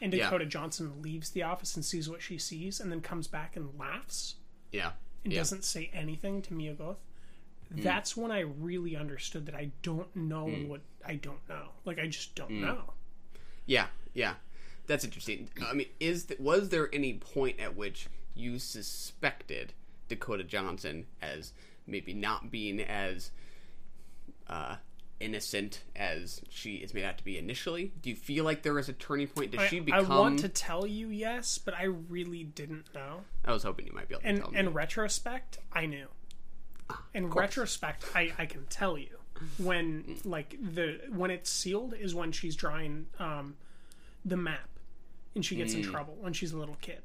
and 0.00 0.12
Yeah. 0.12 0.24
Dakota 0.24 0.46
Johnson 0.46 1.00
leaves 1.02 1.30
the 1.30 1.42
office 1.42 1.74
and 1.76 1.84
sees 1.84 2.08
what 2.08 2.22
she 2.22 2.38
sees 2.38 2.80
and 2.80 2.90
then 2.90 3.00
comes 3.00 3.26
back 3.26 3.56
and 3.56 3.76
laughs 3.78 4.36
Yeah. 4.70 4.92
and 5.24 5.32
yeah. 5.32 5.40
doesn't 5.40 5.64
say 5.64 5.90
anything 5.92 6.40
to 6.42 6.54
Mia 6.54 6.74
Goth. 6.74 6.98
Mm. 7.74 7.82
That's 7.82 8.16
when 8.16 8.30
I 8.30 8.40
really 8.40 8.94
understood 8.96 9.46
that 9.46 9.54
I 9.54 9.70
don't 9.82 10.14
know 10.14 10.46
Mm. 10.46 10.68
what 10.68 10.80
I 11.04 11.16
don't 11.16 11.46
know. 11.48 11.70
Like 11.84 11.98
I 11.98 12.06
just 12.06 12.34
don't 12.34 12.50
Mm. 12.50 12.60
know. 12.60 12.92
Yeah, 13.66 13.86
yeah, 14.14 14.34
that's 14.86 15.04
interesting. 15.04 15.48
I 15.64 15.72
mean, 15.72 15.86
is 16.00 16.24
th- 16.26 16.38
was 16.40 16.68
there 16.68 16.88
any 16.92 17.14
point 17.14 17.58
at 17.60 17.74
which 17.76 18.08
you 18.34 18.58
suspected 18.58 19.72
Dakota 20.14 20.44
Johnson 20.44 21.06
as 21.20 21.52
maybe 21.86 22.12
not 22.14 22.50
being 22.50 22.80
as 22.80 23.30
uh, 24.48 24.76
innocent 25.20 25.82
as 25.96 26.42
she 26.50 26.74
is 26.76 26.92
made 26.94 27.04
out 27.04 27.18
to 27.18 27.24
be 27.24 27.38
initially? 27.38 27.92
Do 28.02 28.10
you 28.10 28.16
feel 28.16 28.44
like 28.44 28.62
there 28.62 28.74
was 28.74 28.88
a 28.88 28.92
turning 28.92 29.28
point? 29.28 29.52
Does 29.52 29.60
I, 29.60 29.66
she 29.68 29.82
I 29.92 30.02
want 30.02 30.40
to 30.40 30.48
tell 30.48 30.86
you 30.86 31.08
yes, 31.08 31.58
but 31.58 31.74
I 31.74 31.84
really 31.84 32.44
didn't 32.44 32.92
know. 32.94 33.22
I 33.44 33.52
was 33.52 33.62
hoping 33.62 33.86
you 33.86 33.92
might 33.92 34.08
be 34.08 34.14
able 34.14 34.22
to 34.22 34.28
And 34.28 34.38
tell 34.38 34.50
me. 34.50 34.58
in 34.58 34.72
retrospect, 34.72 35.58
I 35.72 35.86
knew. 35.86 36.08
In 37.14 37.28
retrospect, 37.30 38.04
I, 38.14 38.32
I 38.38 38.44
can 38.46 38.66
tell 38.66 38.98
you 38.98 39.16
when 39.56 40.16
like 40.24 40.56
the 40.60 41.00
when 41.10 41.30
it's 41.30 41.50
sealed 41.50 41.94
is 41.98 42.14
when 42.14 42.32
she's 42.32 42.54
drawing 42.54 43.06
um, 43.18 43.56
the 44.24 44.36
map 44.36 44.68
and 45.34 45.42
she 45.44 45.56
gets 45.56 45.72
in 45.72 45.80
Mm. 45.82 45.90
trouble 45.90 46.16
when 46.20 46.32
she's 46.34 46.52
a 46.52 46.58
little 46.58 46.76
kid. 46.82 47.00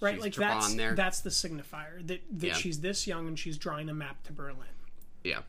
Right, 0.00 0.14
She's 0.14 0.22
like 0.22 0.34
that's 0.34 0.74
there. 0.74 0.94
that's 0.94 1.20
the 1.20 1.30
signifier 1.30 2.06
that 2.06 2.22
that 2.38 2.46
Yeah. 2.46 2.54
she's 2.54 2.80
this 2.80 3.06
young 3.06 3.28
and 3.28 3.38
she's 3.38 3.58
drawing 3.58 3.88
a 3.90 3.94
map 3.94 4.22
to 4.24 4.32
Berlin. 4.32 4.66
yeah, 5.24 5.42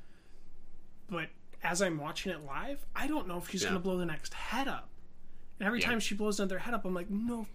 but 1.10 1.30
as 1.64 1.82
I'm 1.82 1.98
watching 1.98 2.32
it 2.32 2.44
live, 2.46 2.86
I 2.96 3.08
don't 3.08 3.28
know 3.28 3.38
if 3.38 3.50
she's 3.50 3.62
Yeah. 3.64 3.70
gonna 3.70 3.80
blow 3.80 3.98
the 3.98 4.06
next 4.06 4.34
head 4.34 4.68
up. 4.68 4.90
And 5.60 5.68
every 5.68 5.80
Yeah. 5.80 5.88
time 5.88 6.00
she 6.00 6.16
blows 6.16 6.40
another 6.40 6.60
head 6.60 6.74
up, 6.74 6.84
I'm 6.86 6.94
like, 6.94 7.10
no 7.10 7.48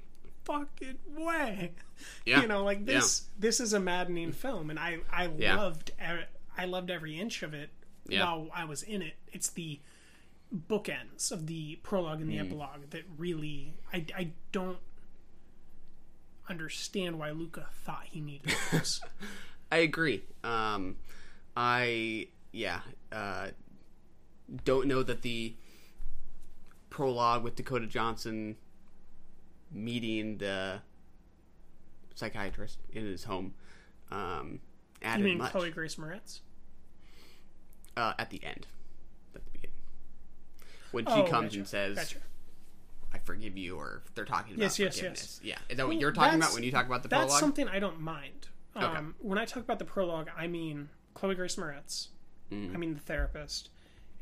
fucking 0.45 0.99
way. 1.17 1.73
Yeah. 2.27 2.43
You 2.43 2.47
know, 2.49 2.63
like 2.63 2.85
this. 2.85 3.29
This 3.39 3.59
is 3.59 3.73
a 3.73 3.81
maddening 3.81 4.33
film, 4.33 4.69
and 4.71 4.79
I 4.79 4.99
I 5.11 5.27
loved 5.27 5.93
I 6.59 6.65
loved 6.67 6.91
every 6.91 7.19
inch 7.19 7.43
of 7.43 7.53
it 7.55 7.71
while 8.09 8.49
I 8.55 8.65
was 8.65 8.83
in 8.83 9.03
it. 9.03 9.15
It's 9.33 9.49
the 9.51 9.81
bookends 10.55 11.33
of 11.33 11.47
the 11.47 11.77
prologue 11.83 12.21
and 12.21 12.31
the 12.31 12.37
Mm. 12.37 12.47
epilogue 12.47 12.91
that 12.91 13.03
really 13.19 13.75
I 13.93 14.07
I 14.15 14.33
don't 14.53 14.79
understand 16.49 17.19
why 17.19 17.31
Luca 17.31 17.67
thought 17.85 18.05
he 18.11 18.21
needed 18.21 18.55
this. 18.73 19.01
I 19.71 19.79
agree. 19.79 20.23
Um, 20.45 20.97
I 21.57 22.29
yeah, 22.53 22.81
uh, 23.13 23.49
don't 24.65 24.87
know 24.87 25.03
that 25.03 25.23
the 25.23 25.55
prologue 26.91 27.43
with 27.43 27.57
Dakota 27.57 27.87
Johnson 27.87 28.57
meeting 29.73 30.39
the 30.39 30.81
psychiatrist 32.15 32.79
in 32.93 33.05
his 33.05 33.25
home 33.25 33.53
um, 34.11 34.61
you 35.05 35.19
mean 35.25 35.39
much 35.39 35.51
Chloe 35.53 35.71
Grace 35.71 35.97
Moretz? 35.97 36.41
uh, 37.97 38.15
at 38.19 38.31
the 38.31 38.43
end, 38.45 38.67
at 39.35 39.45
the 39.45 39.51
beginning, 39.51 39.77
when 40.93 41.05
she 41.07 41.13
Oh, 41.13 41.25
comes 41.25 41.49
gotcha, 41.51 41.59
and 41.59 41.69
says. 41.69 41.97
gotcha. 41.97 42.19
I 43.17 43.19
forgive 43.25 43.57
you, 43.57 43.77
or 43.77 44.03
they're 44.15 44.25
talking 44.27 44.55
about 44.55 44.63
Yes, 44.63 44.79
yes, 44.79 44.87
yes. 44.89 44.97
forgiveness. 44.99 45.41
Yeah, 45.43 45.59
is 45.69 45.77
that 45.77 45.85
what 45.87 45.95
Well, 45.95 46.01
you're 46.01 46.13
talking 46.13 46.39
about 46.39 46.53
when 46.55 46.63
you 46.63 46.71
talk 46.71 46.87
about 46.87 47.03
the 47.03 47.09
that's 47.09 47.19
prologue? 47.21 47.31
That's 47.31 47.41
something 47.41 47.69
I 47.69 47.79
don't 47.79 48.01
mind. 48.01 48.49
Um, 48.75 48.85
Okay. 48.85 49.07
When 49.21 49.39
I 49.39 49.45
talk 49.47 49.63
about 49.63 49.79
the 49.79 49.85
prologue, 49.87 50.29
I 50.37 50.47
mean 50.47 50.91
Chloe 51.15 51.35
Grace 51.35 51.57
Moretz. 51.57 52.09
Mm. 52.53 52.75
I 52.75 52.77
mean 52.79 52.95
the 52.95 53.01
therapist, 53.01 53.71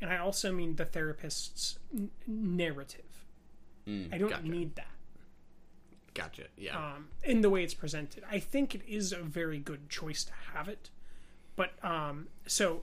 and 0.01 0.09
I 0.11 0.17
also 0.17 0.51
mean 0.51 0.75
the 0.77 0.85
therapist's 0.85 1.77
n- 1.93 2.09
narrative. 2.25 3.25
Mm, 3.87 4.13
I 4.13 4.17
don't 4.17 4.29
gotcha. 4.29 4.47
need 4.47 4.75
that 4.77 4.87
Gotcha. 6.13 6.45
Yeah. 6.57 6.77
um, 6.77 7.09
in 7.23 7.41
the 7.41 7.49
way 7.49 7.63
it's 7.63 7.73
presented. 7.73 8.23
I 8.31 8.39
think 8.39 8.73
it 8.73 8.81
is 8.87 9.11
a 9.11 9.17
very 9.17 9.59
good 9.59 9.89
choice 9.89 10.23
to 10.23 10.31
have 10.53 10.69
it, 10.69 10.89
but 11.57 11.71
um, 11.83 12.27
so 12.47 12.81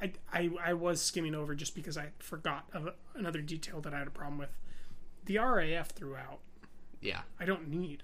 I, 0.00 0.12
I 0.32 0.50
I 0.62 0.72
was 0.74 1.00
skimming 1.00 1.34
over 1.34 1.54
just 1.54 1.74
because 1.74 1.96
I 1.96 2.10
forgot 2.18 2.66
of 2.74 2.90
another 3.14 3.40
detail 3.40 3.80
that 3.80 3.94
I 3.94 3.98
had 3.98 4.06
a 4.06 4.10
problem 4.10 4.38
with. 4.38 4.50
The 5.28 5.38
RAF 5.38 5.90
throughout. 5.90 6.40
yeah. 7.00 7.20
I 7.38 7.44
don't 7.44 7.68
need. 7.68 8.02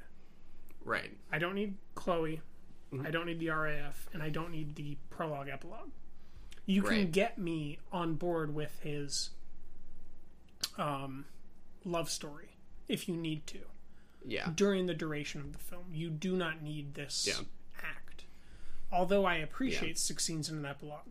Right. 0.85 1.11
I 1.33 1.39
don't 1.39 1.55
need 1.55 1.75
Chloe. 1.97 2.41
Mm-hmm. 2.93 3.07
I 3.07 3.11
don't 3.11 3.27
need 3.27 3.41
the 3.41 3.49
RAF, 3.49 4.07
and 4.13 4.23
I 4.23 4.29
don't 4.29 4.51
need 4.53 4.77
the 4.77 4.97
prologue 5.11 5.49
epilogue. 5.49 5.91
You 6.67 6.83
can 6.83 7.11
get 7.11 7.37
me 7.39 7.79
on 7.93 8.15
board 8.15 8.55
with 8.55 8.79
his 8.83 9.31
um, 10.79 11.25
love 11.85 12.11
story 12.11 12.57
if 12.89 13.09
you 13.09 13.17
need 13.17 13.47
to. 13.49 13.59
Yeah. 14.27 14.51
During 14.55 14.87
the 14.87 14.95
duration 14.95 15.41
of 15.41 15.53
the 15.53 15.59
film, 15.59 15.85
you 15.93 16.09
do 16.11 16.37
not 16.37 16.63
need 16.63 16.95
this 16.95 17.27
Yeah. 17.27 17.45
act. 17.83 18.25
Although 18.93 19.25
I 19.27 19.37
appreciate 19.37 19.99
six 19.99 20.25
scenes 20.25 20.49
in 20.49 20.59
an 20.59 20.67
epilogue, 20.67 21.09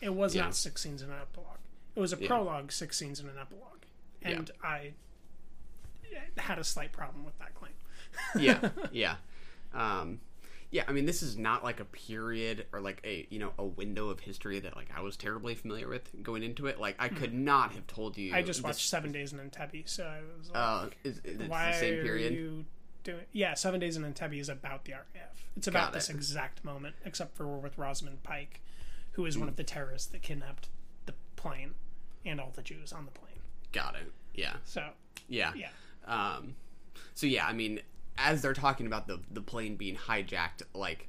it 0.00 0.10
was 0.14 0.34
Yeah. 0.34 0.42
not 0.42 0.54
six 0.56 0.82
scenes 0.82 1.02
in 1.02 1.10
an 1.10 1.18
epilogue. 1.20 1.58
It 1.94 2.00
was 2.00 2.12
a 2.12 2.16
Yeah. 2.20 2.28
prologue, 2.28 2.72
six 2.72 2.96
scenes 2.96 3.20
in 3.20 3.28
an 3.28 3.38
epilogue, 3.38 3.84
and 4.22 4.50
I 4.62 4.94
had 6.38 6.58
a 6.58 6.64
slight 6.64 6.92
problem 6.92 7.24
with 7.24 7.38
that 7.38 7.54
claim. 7.54 7.72
yeah, 8.38 8.68
yeah, 8.92 9.16
um, 9.74 10.20
yeah. 10.70 10.84
I 10.88 10.92
mean, 10.92 11.06
this 11.06 11.22
is 11.22 11.36
not 11.36 11.64
like 11.64 11.80
a 11.80 11.84
period 11.84 12.66
or 12.72 12.80
like 12.80 13.00
a 13.04 13.26
you 13.30 13.38
know 13.38 13.52
a 13.58 13.64
window 13.64 14.08
of 14.08 14.20
history 14.20 14.58
that 14.60 14.76
like 14.76 14.88
I 14.96 15.00
was 15.00 15.16
terribly 15.16 15.54
familiar 15.54 15.88
with 15.88 16.10
going 16.22 16.42
into 16.42 16.66
it. 16.66 16.80
Like 16.80 16.96
I 16.98 17.08
could 17.08 17.32
not 17.34 17.72
have 17.72 17.86
told 17.86 18.16
you. 18.18 18.30
Hmm. 18.30 18.36
I 18.36 18.42
just 18.42 18.58
this- 18.60 18.64
watched 18.64 18.86
Seven 18.88 19.12
Days 19.12 19.32
in 19.32 19.38
Entebbe, 19.38 19.88
so 19.88 20.04
I 20.04 20.20
was 20.38 20.48
like, 20.50 20.56
Uh, 20.56 20.86
is, 21.04 21.18
is 21.24 21.48
"Why 21.48 21.72
the 21.72 21.78
same 21.78 22.02
period? 22.02 22.32
are 22.32 22.34
you 22.36 22.64
doing?" 23.04 23.24
Yeah, 23.32 23.54
Seven 23.54 23.80
Days 23.80 23.96
in 23.96 24.02
Entebbe 24.04 24.38
is 24.40 24.48
about 24.48 24.84
the 24.84 24.92
RAF. 24.92 25.46
It's 25.56 25.66
about 25.66 25.86
Got 25.86 25.92
this 25.94 26.08
it. 26.10 26.14
exact 26.16 26.64
moment, 26.64 26.96
except 27.04 27.36
for 27.36 27.46
we're 27.46 27.58
with 27.58 27.76
Rosamund 27.78 28.22
Pike, 28.22 28.60
who 29.12 29.24
is 29.26 29.36
one 29.38 29.48
Hmm. 29.48 29.50
of 29.52 29.56
the 29.56 29.64
terrorists 29.64 30.08
that 30.08 30.22
kidnapped 30.22 30.68
the 31.06 31.14
plane 31.36 31.74
and 32.24 32.40
all 32.40 32.52
the 32.54 32.62
Jews 32.62 32.92
on 32.92 33.04
the 33.04 33.10
plane. 33.10 33.40
Got 33.72 33.96
it. 33.96 34.12
Yeah. 34.34 34.56
So 34.64 34.90
Yeah. 35.28 35.52
yeah, 35.54 35.68
Um, 36.06 36.54
so 37.14 37.26
yeah, 37.26 37.46
I 37.46 37.52
mean, 37.52 37.80
as 38.18 38.42
they're 38.42 38.54
talking 38.54 38.86
about 38.86 39.06
the 39.06 39.20
the 39.30 39.40
plane 39.42 39.76
being 39.76 39.96
hijacked, 39.96 40.62
like, 40.74 41.08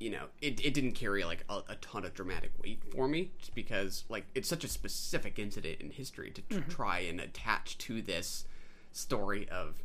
you 0.00 0.10
know, 0.10 0.24
it, 0.40 0.64
it 0.64 0.74
didn't 0.74 0.92
carry 0.92 1.24
like 1.24 1.44
a, 1.48 1.60
a 1.68 1.76
ton 1.76 2.04
of 2.04 2.14
dramatic 2.14 2.50
weight 2.62 2.82
for 2.92 3.06
me, 3.08 3.30
just 3.38 3.54
because 3.54 4.04
like 4.08 4.24
it's 4.34 4.48
such 4.48 4.64
a 4.64 4.68
specific 4.68 5.38
incident 5.38 5.80
in 5.80 5.90
history 5.90 6.30
to 6.30 6.42
tr- 6.42 6.58
Mhm. 6.60 6.68
try 6.70 6.98
and 7.00 7.20
attach 7.20 7.78
to 7.78 8.02
this 8.02 8.44
story 8.92 9.48
of 9.48 9.82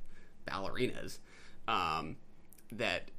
ballerinas. 0.48 1.20
Um, 1.68 2.18
that 2.72 3.12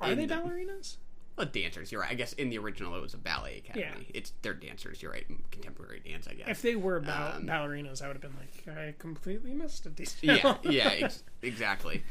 are 0.00 0.14
they 0.14 0.26
the- 0.26 0.34
ballerinas? 0.34 0.96
Well, 1.36 1.46
dancers. 1.46 1.90
You're 1.90 2.02
right. 2.02 2.10
I 2.10 2.14
guess 2.14 2.32
in 2.34 2.50
the 2.50 2.58
original 2.58 2.94
it 2.96 3.00
was 3.00 3.14
a 3.14 3.18
ballet 3.18 3.58
academy. 3.64 4.04
Yeah. 4.08 4.10
It's 4.14 4.32
they're 4.42 4.52
dancers. 4.54 5.00
You're 5.02 5.12
right. 5.12 5.26
Contemporary 5.50 6.00
dance. 6.00 6.28
I 6.28 6.34
guess. 6.34 6.48
If 6.48 6.62
they 6.62 6.76
were 6.76 7.00
ball- 7.00 7.32
Um, 7.36 7.46
ballerinas, 7.46 8.02
I 8.02 8.08
would 8.08 8.16
have 8.16 8.20
been 8.22 8.36
like, 8.38 8.76
I 8.76 8.94
completely 8.98 9.54
missed 9.54 9.86
a 9.86 9.90
detail. 9.90 10.58
yeah, 10.64 10.70
yeah, 10.70 10.88
ex- 11.04 11.22
exactly. 11.40 12.04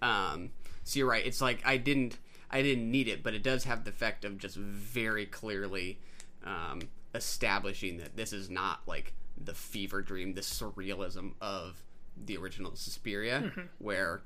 Um, 0.00 0.50
so 0.84 0.98
you're 1.00 1.08
right. 1.08 1.26
It's 1.26 1.40
like 1.40 1.60
I 1.64 1.76
didn't, 1.76 2.18
I 2.50 2.62
didn't 2.62 2.88
need 2.90 3.08
it, 3.08 3.22
but 3.24 3.34
it 3.34 3.42
does 3.42 3.64
have 3.64 3.82
the 3.84 3.90
effect 3.90 4.24
of 4.24 4.38
just 4.38 4.56
very 4.56 5.26
clearly 5.26 5.98
um, 6.44 6.82
establishing 7.14 7.96
that 7.98 8.16
this 8.16 8.32
is 8.32 8.48
not 8.48 8.80
like 8.86 9.12
the 9.42 9.54
fever 9.54 10.02
dream, 10.02 10.34
the 10.34 10.40
surrealism 10.40 11.32
of 11.40 11.82
the 12.16 12.36
original 12.36 12.74
Suspiria, 12.76 13.52
Mhm. 13.54 13.68
where 13.78 14.22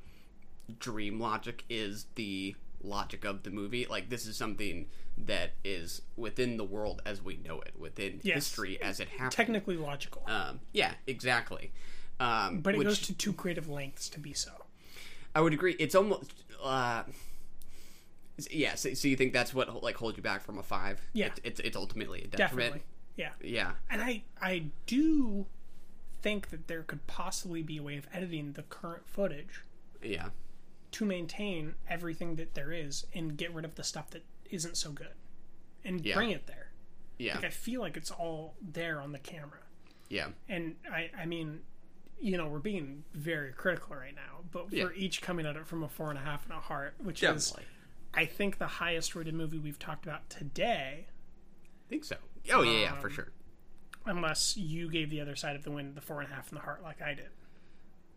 dream 0.78 1.18
logic 1.20 1.64
is 1.68 2.06
the 2.14 2.54
logic 2.82 3.24
of 3.24 3.42
the 3.42 3.50
movie. 3.50 3.86
Like 3.88 4.08
this 4.10 4.26
is 4.26 4.36
something 4.36 4.86
that 5.18 5.52
is 5.64 6.02
within 6.16 6.56
the 6.56 6.64
world 6.64 7.02
as 7.04 7.22
we 7.22 7.36
know 7.36 7.60
it, 7.60 7.74
within 7.78 8.20
Yes. 8.22 8.34
history 8.36 8.80
as 8.82 8.98
it 9.00 9.08
happened. 9.08 9.32
Technically 9.32 9.76
logical, 9.76 10.22
Um, 10.26 10.60
yeah, 10.72 10.94
exactly. 11.06 11.72
Um, 12.20 12.60
but 12.60 12.74
it 12.74 12.78
which- 12.78 12.86
goes 12.88 13.00
to 13.02 13.14
too 13.14 13.32
creative 13.32 13.68
lengths 13.68 14.08
to 14.10 14.20
be 14.20 14.32
so. 14.32 14.66
I 15.34 15.40
would 15.40 15.52
agree. 15.52 15.76
It's 15.78 15.94
almost. 15.94 16.32
Uh, 16.62 17.04
yeah. 18.50 18.74
So, 18.74 18.94
so 18.94 19.08
you 19.08 19.16
think 19.16 19.32
that's 19.32 19.54
what 19.54 19.82
like 19.82 19.96
holds 19.96 20.16
you 20.16 20.22
back 20.22 20.42
from 20.42 20.58
a 20.58 20.62
five? 20.62 21.00
Yeah. 21.12 21.26
It's 21.26 21.40
it's, 21.44 21.60
it's 21.60 21.76
ultimately 21.76 22.22
a 22.22 22.26
detriment. 22.26 22.50
Definitely, 22.58 22.82
yeah. 23.16 23.30
Yeah. 23.42 23.72
And 23.90 24.02
I 24.02 24.22
I 24.40 24.64
do 24.86 25.46
think 26.22 26.50
that 26.50 26.68
there 26.68 26.82
could 26.82 27.06
possibly 27.06 27.62
be 27.62 27.78
a 27.78 27.82
way 27.82 27.96
of 27.96 28.06
editing 28.12 28.52
the 28.52 28.62
current 28.62 29.06
footage 29.08 29.62
Yeah. 30.02 30.28
To 30.92 31.04
maintain 31.04 31.74
everything 31.88 32.36
that 32.36 32.54
there 32.54 32.72
is 32.72 33.06
and 33.14 33.36
get 33.36 33.52
rid 33.52 33.64
of 33.64 33.74
the 33.76 33.84
stuff 33.84 34.10
that 34.10 34.24
isn't 34.50 34.76
so 34.76 34.92
good 34.92 35.14
and 35.84 36.04
Yeah. 36.04 36.14
bring 36.14 36.30
it 36.30 36.46
there. 36.46 36.72
Yeah. 37.18 37.36
Like 37.36 37.44
I 37.44 37.50
feel 37.50 37.80
like 37.80 37.96
it's 37.96 38.10
all 38.10 38.54
there 38.60 39.00
on 39.00 39.12
the 39.12 39.18
camera. 39.18 39.60
Yeah. 40.08 40.28
And 40.48 40.76
I 40.90 41.10
I 41.16 41.26
mean, 41.26 41.62
you 42.20 42.36
know, 42.36 42.46
we're 42.48 42.58
being 42.58 43.04
very 43.14 43.52
critical 43.52 43.96
right 43.96 44.14
now, 44.14 44.40
but 44.50 44.68
for 44.70 44.76
Yeah. 44.76 44.88
each 44.94 45.22
coming 45.22 45.46
at 45.46 45.56
it 45.56 45.66
from 45.66 45.82
a 45.82 45.88
four 45.88 46.10
and 46.10 46.18
a 46.18 46.22
half 46.22 46.44
and 46.44 46.52
a 46.52 46.60
heart, 46.60 46.94
which 46.98 47.20
Definitely. 47.20 47.62
is 47.64 47.68
I 48.14 48.26
think 48.26 48.58
the 48.58 48.66
highest 48.66 49.14
rated 49.14 49.34
movie 49.34 49.58
we've 49.58 49.78
talked 49.78 50.04
about 50.04 50.28
today. 50.28 51.06
I 51.08 51.88
think 51.88 52.04
so. 52.04 52.16
Oh 52.50 52.62
yeah, 52.62 52.80
yeah, 52.80 53.00
for 53.00 53.06
Um, 53.08 53.12
sure. 53.14 53.32
Unless 54.04 54.56
you 54.56 54.90
gave 54.90 55.08
the 55.10 55.20
other 55.20 55.36
side 55.36 55.56
of 55.56 55.62
the 55.62 55.70
wind 55.70 55.94
the 55.94 56.00
four 56.02 56.20
and 56.20 56.30
a 56.30 56.34
half 56.34 56.48
and 56.50 56.58
the 56.58 56.62
heart 56.64 56.82
like 56.82 57.00
I 57.00 57.14
did. 57.14 57.30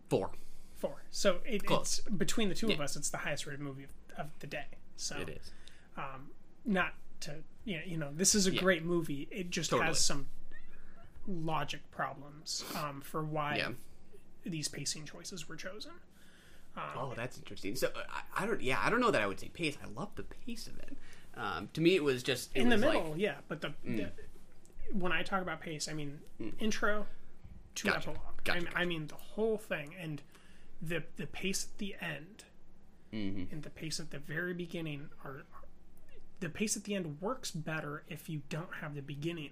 Four. 0.09 0.31
Four. 0.77 1.03
So 1.11 1.39
it, 1.45 1.63
it's 1.69 1.99
between 2.01 2.49
the 2.49 2.55
two 2.55 2.69
of 2.69 2.79
us, 2.81 2.95
it's 2.95 3.09
the 3.09 3.17
highest 3.17 3.45
rated 3.47 3.61
movie 3.61 3.83
of, 3.85 3.91
of 4.17 4.27
the 4.39 4.47
day. 4.47 4.65
So 4.97 5.17
It 5.17 5.29
is. 5.29 5.51
Um, 5.97 6.29
not 6.65 6.93
to 7.21 7.35
you 7.63 7.77
know, 7.77 7.83
you 7.85 7.97
know, 7.97 8.09
this 8.13 8.35
is 8.35 8.45
a 8.47 8.53
Yeah. 8.53 8.61
great 8.61 8.83
movie. 8.83 9.27
It 9.31 9.49
just 9.49 9.69
Totally. 9.71 9.87
has 9.87 9.99
some 9.99 10.27
logic 11.27 11.81
problems 11.91 12.63
um, 12.75 13.01
for 13.01 13.23
why 13.23 13.57
Yeah. 13.57 13.69
these 14.45 14.67
pacing 14.67 15.05
choices 15.05 15.47
were 15.49 15.55
chosen. 15.55 15.91
Um, 16.77 16.83
Oh, 16.95 17.13
that's 17.15 17.37
interesting. 17.37 17.75
So 17.75 17.89
I, 18.09 18.43
I 18.43 18.45
don't. 18.45 18.61
Yeah, 18.61 18.79
I 18.83 18.89
don't 18.89 18.99
know 18.99 19.11
that 19.11 19.21
I 19.21 19.27
would 19.27 19.39
say 19.39 19.47
pace. 19.49 19.77
I 19.83 19.87
love 19.99 20.09
the 20.15 20.23
pace 20.23 20.67
of 20.67 20.77
it. 20.79 20.97
Um, 21.35 21.69
to 21.73 21.81
me, 21.81 21.95
it 21.95 22.03
was 22.03 22.21
just 22.23 22.51
it 22.55 22.61
in 22.61 22.69
the 22.69 22.77
middle, 22.77 23.11
like- 23.11 23.19
yeah. 23.19 23.35
But 23.47 23.61
the, 23.61 23.73
Mm. 23.87 23.97
the 23.97 24.11
when 24.93 25.11
I 25.11 25.23
talk 25.23 25.41
about 25.41 25.61
pace, 25.61 25.87
I 25.87 25.93
mean 25.93 26.19
intro 26.59 27.07
to 27.75 27.83
Gotcha. 27.85 27.97
epilogue. 28.09 28.19
Gotcha, 28.43 28.57
I, 28.57 28.61
mean, 28.61 28.69
I 28.75 28.85
mean 28.85 29.07
the 29.07 29.15
whole 29.15 29.57
thing, 29.57 29.95
and 29.99 30.21
the 30.81 31.03
the 31.17 31.27
pace 31.27 31.67
at 31.71 31.77
the 31.77 31.95
end 32.01 32.43
Mhm. 33.13 33.51
and 33.51 33.63
the 33.63 33.69
pace 33.69 33.99
at 33.99 34.11
the 34.11 34.19
very 34.19 34.53
beginning 34.53 35.09
are, 35.23 35.45
are 35.53 35.63
the 36.41 36.49
pace 36.49 36.75
at 36.75 36.83
the 36.83 36.95
end 36.95 37.21
works 37.21 37.51
better 37.51 38.03
if 38.09 38.29
you 38.29 38.41
don't 38.49 38.75
have 38.75 38.93
the 38.95 39.01
beginning. 39.01 39.51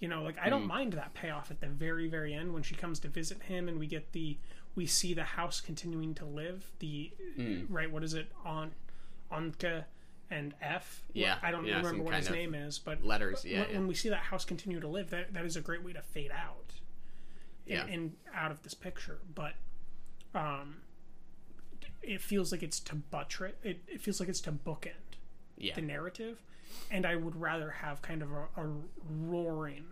You 0.00 0.08
know, 0.08 0.22
like 0.22 0.36
I 0.38 0.48
don't 0.50 0.64
Mm. 0.64 0.68
mind 0.68 0.92
that 0.94 1.14
payoff 1.14 1.50
at 1.50 1.60
the 1.60 1.68
very 1.68 2.08
very 2.08 2.34
end 2.34 2.52
when 2.52 2.62
she 2.62 2.74
comes 2.74 2.98
to 3.00 3.08
visit 3.08 3.42
him 3.44 3.68
and 3.68 3.78
we 3.78 3.86
get 3.86 4.12
the 4.12 4.38
we 4.74 4.86
see 4.86 5.14
the 5.14 5.22
house 5.24 5.60
continuing 5.60 6.14
to 6.16 6.24
live. 6.24 6.72
The 6.80 7.12
Mm. 7.38 7.66
right, 7.68 7.90
what 7.90 8.02
is 8.02 8.12
it 8.14 8.32
on 8.44 8.74
Anka 9.30 9.84
and 10.30 10.52
F? 10.60 11.04
Yeah, 11.12 11.38
I 11.42 11.52
don't 11.52 11.64
yeah, 11.64 11.76
remember 11.76 12.02
what 12.02 12.14
his 12.14 12.28
name 12.28 12.54
is, 12.56 12.78
but 12.80 13.04
letters, 13.04 13.42
but 13.42 13.50
yeah, 13.50 13.60
when, 13.66 13.70
yeah. 13.70 13.80
we 13.86 13.94
see 13.94 14.08
that 14.08 14.16
house 14.24 14.44
continue 14.44 14.80
to 14.80 14.88
live, 14.88 15.10
that 15.10 15.32
that 15.32 15.44
is 15.44 15.54
a 15.56 15.60
great 15.60 15.84
way 15.84 15.92
to 15.92 16.02
fade 16.02 16.32
out. 16.32 16.80
Yeah. 17.66 17.86
in 17.86 18.16
out 18.34 18.50
of 18.50 18.62
this 18.62 18.74
picture, 18.74 19.20
but 19.34 19.54
um, 20.34 20.76
it 22.02 22.20
feels 22.20 22.52
like 22.52 22.62
it's 22.62 22.80
to 22.80 22.94
buttress. 22.96 23.54
It, 23.62 23.82
it 23.88 24.00
feels 24.00 24.20
like 24.20 24.28
it's 24.28 24.40
to 24.42 24.52
bookend 24.52 25.16
Yeah. 25.56 25.74
the 25.74 25.82
narrative, 25.82 26.42
and 26.90 27.06
I 27.06 27.16
would 27.16 27.36
rather 27.40 27.70
have 27.70 28.02
kind 28.02 28.22
of 28.22 28.30
a, 28.30 28.48
a 28.56 28.66
roaring 29.08 29.86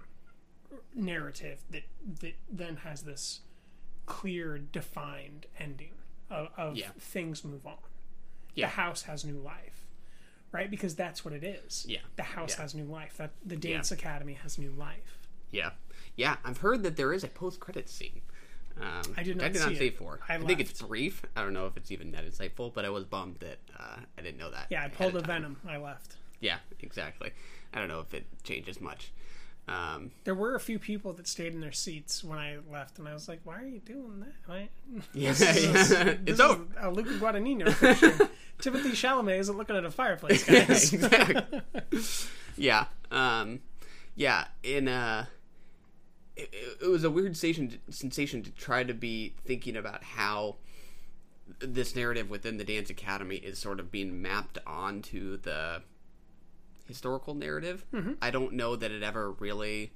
narrative 0.94 1.60
that 1.70 1.82
that 2.20 2.34
then 2.50 2.76
has 2.76 3.02
this 3.02 3.40
clear, 4.06 4.58
defined 4.58 5.46
ending 5.58 5.92
of, 6.30 6.48
of 6.56 6.76
Yeah. 6.76 6.90
things 6.98 7.44
move 7.44 7.66
on. 7.66 7.76
Yeah. 8.54 8.66
The 8.66 8.72
house 8.72 9.02
has 9.02 9.24
new 9.24 9.38
life, 9.38 9.86
right? 10.50 10.70
Because 10.70 10.94
that's 10.94 11.24
what 11.24 11.32
it 11.32 11.44
is. 11.44 11.86
Yeah. 11.88 12.00
The 12.16 12.22
house 12.24 12.54
Yeah. 12.56 12.62
has 12.62 12.74
new 12.74 12.84
life. 12.84 13.16
That 13.16 13.30
the 13.44 13.56
dance 13.56 13.90
academy 13.92 14.34
has 14.34 14.58
new 14.58 14.72
life. 14.72 15.18
Yeah, 15.50 15.70
yeah. 16.16 16.36
I've 16.44 16.58
heard 16.58 16.82
that 16.82 16.96
there 16.96 17.12
is 17.12 17.22
a 17.24 17.28
post-credit 17.28 17.88
scene. 17.88 18.22
Um, 18.80 19.14
I 19.16 19.22
did 19.22 19.36
not 19.36 19.44
I 19.46 19.48
did 19.50 19.60
not 19.60 19.68
see 19.76 19.86
it. 19.86 19.98
I 20.28 20.34
I, 20.34 20.38
think 20.38 20.60
it's 20.60 20.80
brief. 20.82 21.22
I 21.36 21.42
don't 21.42 21.52
know 21.52 21.66
if 21.66 21.76
it's 21.76 21.90
even 21.90 22.10
that 22.12 22.24
insightful, 22.24 22.72
but 22.72 22.84
I 22.84 22.90
was 22.90 23.04
bummed 23.04 23.36
that 23.40 23.58
uh, 23.78 23.96
I 24.18 24.22
didn't 24.22 24.38
know 24.38 24.50
that. 24.50 24.66
Yeah, 24.70 24.84
I 24.84 24.88
pulled 24.88 25.16
a 25.16 25.20
venom. 25.20 25.56
I 25.68 25.76
left. 25.76 26.16
Yeah, 26.40 26.56
exactly. 26.80 27.30
I 27.74 27.78
don't 27.78 27.88
know 27.88 28.00
if 28.00 28.12
it 28.14 28.24
changes 28.42 28.80
much. 28.80 29.12
Um, 29.68 30.10
There 30.24 30.34
were 30.34 30.56
a 30.56 30.60
few 30.60 30.78
people 30.80 31.12
that 31.12 31.28
stayed 31.28 31.54
in 31.54 31.60
their 31.60 31.70
seats 31.72 32.24
when 32.24 32.38
I 32.38 32.58
left, 32.70 32.98
and 32.98 33.06
I 33.06 33.14
was 33.14 33.28
like, 33.28 33.40
"Why 33.44 33.60
are 33.60 33.66
you 33.66 33.78
doing 33.80 34.24
that?" 34.48 34.68
Yeah, 35.14 35.30
This 35.32 35.40
is- 35.56 35.90
yeah. 35.92 36.14
It's 36.26 36.40
over. 36.40 36.64
A 36.80 36.90
Luca 36.90 37.10
Guadagnino. 37.10 37.66
Timothée 38.58 38.90
Chalamet 38.92 39.38
isn't 39.38 39.56
looking 39.56 39.76
at 39.76 39.84
a 39.84 39.90
fireplace, 39.90 40.44
guys. 40.44 40.92
exactly. 40.92 41.60
yeah, 42.56 42.86
um, 43.10 43.60
yeah. 44.14 44.46
In 44.62 44.88
uh, 44.88 45.26
it, 46.36 46.50
it- 46.80 46.86
was 46.88 47.04
a 47.04 47.10
weird 47.10 47.36
sensation 47.36 47.78
sensation 47.90 48.42
to 48.42 48.50
try 48.52 48.84
to 48.84 48.94
be 48.94 49.34
thinking 49.44 49.76
about 49.76 50.02
how 50.04 50.56
this 51.58 51.94
narrative 51.94 52.30
within 52.30 52.56
the 52.56 52.64
Dance 52.64 52.88
Academy 52.90 53.36
is 53.36 53.58
sort 53.58 53.78
of 53.80 53.90
being 53.90 54.22
mapped 54.22 54.58
onto 54.66 55.36
the 55.38 55.82
historical 56.86 57.34
narrative. 57.34 57.84
Mhm. 57.92 58.16
I 58.22 58.30
don't 58.30 58.52
know 58.54 58.76
that 58.76 58.90
it 58.90 59.02
ever 59.02 59.32
really 59.32 59.92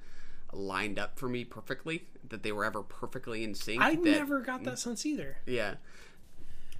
lined 0.52 0.98
up 0.98 1.18
for 1.18 1.28
me 1.28 1.44
perfectly. 1.44 2.06
That 2.28 2.42
they 2.42 2.52
were 2.52 2.64
ever 2.64 2.82
perfectly 2.82 3.44
in 3.44 3.54
sync. 3.54 3.80
I 3.82 3.94
that- 3.94 4.02
never 4.04 4.40
got 4.40 4.64
that 4.64 4.78
sense 4.78 5.04
either. 5.06 5.38
Yeah. 5.46 5.76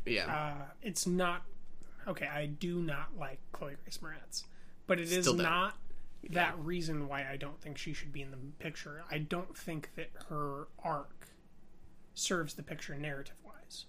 Yeah. 0.04 0.26
Uh, 0.60 0.64
it's 0.82 1.06
not 1.06 1.42
okay. 2.06 2.26
I 2.26 2.46
do 2.46 2.80
not 2.80 3.16
like 3.18 3.38
Chloe 3.52 3.74
Grace 3.82 3.98
Moretz, 3.98 4.44
but 4.86 4.98
it 5.00 5.10
is 5.10 5.24
Still 5.24 5.34
don't. 5.34 5.42
not 5.44 5.76
that 6.30 6.58
reason 6.58 7.08
why 7.08 7.26
I 7.30 7.36
don't 7.36 7.60
think 7.60 7.78
she 7.78 7.92
should 7.92 8.12
be 8.12 8.22
in 8.22 8.30
the 8.30 8.36
picture. 8.58 9.02
I 9.10 9.18
don't 9.18 9.56
think 9.56 9.90
that 9.96 10.10
her 10.28 10.68
arc 10.82 11.28
serves 12.14 12.54
the 12.54 12.62
picture 12.62 12.94
narrative 12.94 13.36
wise. 13.44 13.86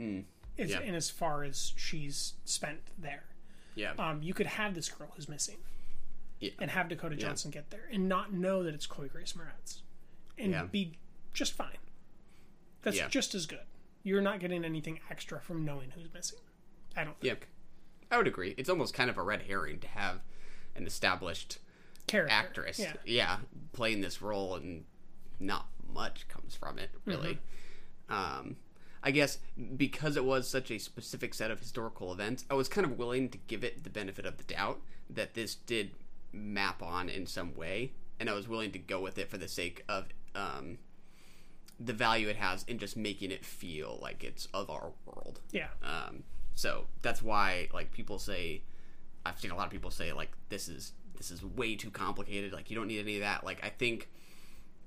Mm. 0.00 0.24
Yeah. 0.58 0.80
in 0.80 0.94
as 0.94 1.08
far 1.10 1.44
as 1.44 1.72
she's 1.76 2.34
spent 2.44 2.80
there. 2.98 3.24
Yeah. 3.74 3.92
Um, 3.98 4.22
you 4.22 4.34
could 4.34 4.46
have 4.46 4.74
this 4.74 4.88
girl 4.90 5.08
who's 5.16 5.28
missing 5.28 5.56
Yeah. 6.40 6.50
and 6.60 6.70
have 6.70 6.88
Dakota 6.88 7.16
Yeah. 7.16 7.28
Johnson 7.28 7.50
get 7.50 7.70
there 7.70 7.88
and 7.90 8.08
not 8.08 8.32
know 8.32 8.62
that 8.62 8.74
it's 8.74 8.86
Chloe 8.86 9.08
Grace 9.08 9.32
Moretz 9.32 9.80
and 10.36 10.52
Yeah. 10.52 10.64
be 10.64 10.98
just 11.32 11.54
fine. 11.54 11.78
That's 12.82 12.98
just 13.08 13.34
as 13.34 13.46
good. 13.46 13.64
You're 14.02 14.20
not 14.20 14.40
getting 14.40 14.64
anything 14.64 15.00
extra 15.10 15.40
from 15.40 15.64
knowing 15.64 15.92
who's 15.92 16.12
missing. 16.12 16.40
I 16.96 17.04
don't 17.04 17.16
Yeah, 17.22 17.34
I 18.10 18.18
would 18.18 18.26
agree. 18.26 18.54
It's 18.58 18.68
almost 18.68 18.92
kind 18.92 19.08
of 19.08 19.16
a 19.16 19.22
red 19.22 19.42
herring 19.42 19.80
to 19.80 19.88
have 19.88 20.20
an 20.76 20.86
established 20.86 21.58
Character, 22.06 22.32
actress, 22.34 22.80
yeah. 23.04 23.38
playing 23.72 24.00
this 24.00 24.20
role, 24.20 24.56
and 24.56 24.84
not 25.38 25.66
much 25.92 26.26
comes 26.28 26.54
from 26.54 26.78
it, 26.78 26.90
really. 27.04 27.38
Um, 28.08 28.56
I 29.02 29.10
guess 29.10 29.38
because 29.76 30.16
it 30.16 30.24
was 30.24 30.48
such 30.48 30.70
a 30.70 30.78
specific 30.78 31.34
set 31.34 31.50
of 31.50 31.58
historical 31.58 32.12
events, 32.12 32.44
I 32.50 32.54
was 32.54 32.68
kind 32.68 32.84
of 32.84 32.98
willing 32.98 33.28
to 33.30 33.38
give 33.38 33.64
it 33.64 33.84
the 33.84 33.90
benefit 33.90 34.26
of 34.26 34.36
the 34.36 34.44
doubt 34.44 34.80
that 35.10 35.34
this 35.34 35.54
did 35.54 35.92
map 36.32 36.82
on 36.82 37.08
in 37.08 37.26
some 37.26 37.54
way, 37.54 37.92
and 38.20 38.30
I 38.30 38.34
was 38.34 38.48
willing 38.48 38.70
to 38.72 38.78
go 38.78 39.00
with 39.00 39.18
it 39.18 39.28
for 39.28 39.38
the 39.38 39.48
sake 39.48 39.84
of 39.88 40.06
um, 40.34 40.78
the 41.80 41.92
value 41.92 42.28
it 42.28 42.36
has 42.36 42.64
in 42.64 42.78
just 42.78 42.96
making 42.96 43.30
it 43.30 43.44
feel 43.44 43.98
like 44.00 44.22
it's 44.22 44.46
of 44.54 44.70
our 44.70 44.92
world. 45.04 45.40
Yeah. 45.50 45.68
Um, 45.82 46.22
so 46.54 46.86
that's 47.02 47.22
why 47.22 47.68
like 47.72 47.92
people 47.92 48.18
say, 48.18 48.62
I've 49.24 49.38
seen 49.38 49.50
a 49.50 49.56
lot 49.56 49.66
of 49.66 49.70
people 49.70 49.90
say 49.90 50.12
like 50.12 50.30
this 50.48 50.68
is 50.68 50.92
this 51.16 51.30
is 51.30 51.44
way 51.44 51.76
too 51.76 51.90
complicated. 51.90 52.52
Like 52.52 52.70
you 52.70 52.76
don't 52.76 52.88
need 52.88 53.00
any 53.00 53.16
of 53.16 53.22
that. 53.22 53.44
Like 53.44 53.64
I 53.64 53.68
think 53.68 54.08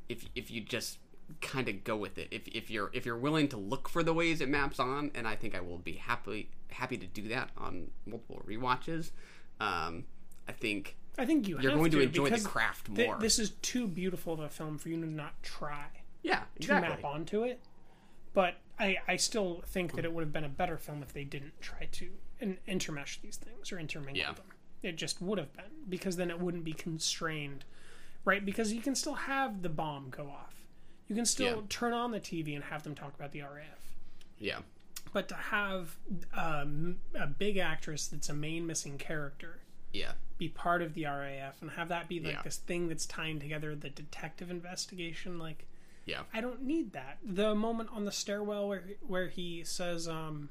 if 0.09 0.25
if 0.35 0.51
you 0.51 0.61
just 0.61 0.99
kind 1.41 1.67
of 1.69 1.83
go 1.83 1.95
with 1.95 2.17
it, 2.17 2.27
if 2.31 2.47
if 2.47 2.69
you're 2.69 2.89
if 2.93 3.05
you're 3.05 3.17
willing 3.17 3.47
to 3.49 3.57
look 3.57 3.89
for 3.89 4.03
the 4.03 4.13
ways 4.13 4.41
it 4.41 4.49
maps 4.49 4.79
on, 4.79 5.11
and 5.15 5.27
I 5.27 5.35
think 5.35 5.55
I 5.55 5.61
will 5.61 5.77
be 5.77 5.93
happy 5.93 6.49
happy 6.69 6.97
to 6.97 7.07
do 7.07 7.27
that 7.29 7.49
on 7.57 7.91
multiple 8.05 8.41
rewatches. 8.45 9.11
Um, 9.59 10.05
I 10.47 10.51
think 10.51 10.97
I 11.17 11.25
think 11.25 11.47
you 11.47 11.59
you're 11.59 11.75
going 11.75 11.91
to, 11.91 11.97
to 11.97 12.03
enjoy 12.03 12.29
the 12.29 12.41
craft 12.41 12.89
more. 12.89 13.17
this 13.19 13.39
is 13.39 13.51
too 13.61 13.87
beautiful 13.87 14.33
of 14.33 14.39
a 14.39 14.49
film 14.49 14.77
for 14.77 14.89
you 14.89 14.99
to 14.99 15.09
not 15.09 15.41
try. 15.41 15.85
Yeah, 16.21 16.41
exactly. 16.57 16.89
to 16.89 16.95
map 16.95 17.05
onto 17.05 17.43
it. 17.43 17.59
But 18.33 18.55
I, 18.77 18.97
I 19.07 19.15
still 19.15 19.63
think 19.65 19.95
that 19.95 20.03
it 20.03 20.11
would 20.11 20.21
have 20.21 20.33
been 20.33 20.43
a 20.43 20.49
better 20.49 20.77
film 20.77 21.01
if 21.01 21.13
they 21.13 21.23
didn't 21.23 21.61
try 21.61 21.87
to 21.93 22.09
in, 22.39 22.57
intermesh 22.67 23.19
these 23.21 23.37
things 23.37 23.71
or 23.71 23.79
intermingle 23.79 24.17
Yeah. 24.17 24.33
them. 24.33 24.45
It 24.83 24.97
just 24.97 25.21
would 25.21 25.37
have 25.37 25.53
been 25.53 25.71
because 25.89 26.15
then 26.15 26.29
it 26.29 26.39
wouldn't 26.39 26.63
be 26.63 26.73
constrained, 26.73 27.65
right? 28.23 28.45
Because 28.45 28.71
you 28.73 28.81
can 28.81 28.95
still 28.95 29.15
have 29.15 29.61
the 29.61 29.69
bomb 29.69 30.09
go 30.09 30.29
off. 30.29 30.53
You 31.07 31.15
can 31.15 31.25
still 31.25 31.57
Yeah. 31.61 31.65
turn 31.69 31.93
on 31.93 32.11
the 32.11 32.19
TV 32.19 32.55
and 32.55 32.63
have 32.65 32.83
them 32.83 32.95
talk 32.95 33.13
about 33.15 33.31
the 33.31 33.41
RAF. 33.41 33.81
yeah, 34.37 34.59
But 35.13 35.29
to 35.29 35.35
have 35.35 35.95
um, 36.33 36.99
a 37.13 37.25
big 37.27 37.57
actress 37.57 38.07
that's 38.07 38.27
a 38.29 38.33
main 38.33 38.67
missing 38.67 38.97
character 38.97 39.61
yeah, 39.93 40.11
be 40.37 40.49
part 40.49 40.81
of 40.81 40.93
the 40.93 41.05
RAF 41.05 41.61
and 41.61 41.71
have 41.71 41.87
that 41.87 42.09
be 42.09 42.19
like 42.19 42.33
Yeah. 42.33 42.41
this 42.41 42.57
thing 42.57 42.89
that's 42.89 43.05
tying 43.05 43.39
together 43.39 43.75
the 43.75 43.89
detective 43.89 44.51
investigation, 44.51 45.39
like 45.39 45.65
yeah, 46.05 46.23
I 46.33 46.41
don't 46.41 46.61
need 46.63 46.91
that. 46.91 47.17
The 47.23 47.55
moment 47.55 47.89
on 47.93 48.03
the 48.05 48.11
stairwell 48.11 48.67
where 48.67 48.83
where 49.01 49.29
he 49.29 49.63
says, 49.63 50.07
um, 50.09 50.49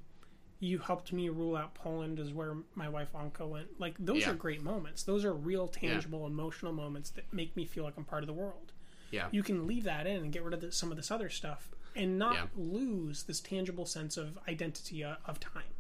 "You 0.64 0.79
helped 0.79 1.12
me 1.12 1.29
rule 1.29 1.57
out 1.57 1.74
Poland," 1.74 2.18
is 2.18 2.33
where 2.33 2.57
my 2.74 2.88
wife 2.88 3.12
Anke 3.14 3.46
went. 3.48 3.79
Like 3.81 3.94
those 3.98 4.22
Yeah. 4.22 4.31
are 4.31 4.35
great 4.35 4.62
moments. 4.62 5.03
Those 5.03 5.24
are 5.24 5.33
real, 5.35 5.68
tangible, 5.68 6.27
emotional 6.27 6.72
moments 6.72 7.11
that 7.11 7.33
make 7.33 7.55
me 7.57 7.64
feel 7.66 7.85
like 7.85 7.96
I'm 7.96 8.05
part 8.05 8.22
of 8.22 8.27
the 8.27 8.33
world. 8.33 8.72
yeah. 9.11 9.29
You 9.31 9.42
can 9.44 9.66
leave 9.66 9.85
that 9.85 10.07
in 10.09 10.16
and 10.22 10.33
get 10.33 10.42
rid 10.42 10.55
of 10.55 10.61
the, 10.61 10.72
some 10.72 10.90
of 10.90 10.96
this 10.96 11.11
other 11.11 11.29
stuff, 11.31 11.68
and 11.94 12.18
not 12.18 12.35
Yeah. 12.35 12.46
lose 12.57 13.22
this 13.24 13.38
tangible 13.40 13.87
sense 13.87 14.16
of 14.16 14.38
identity 14.48 15.05
uh, 15.05 15.16
of 15.27 15.38
time. 15.38 15.72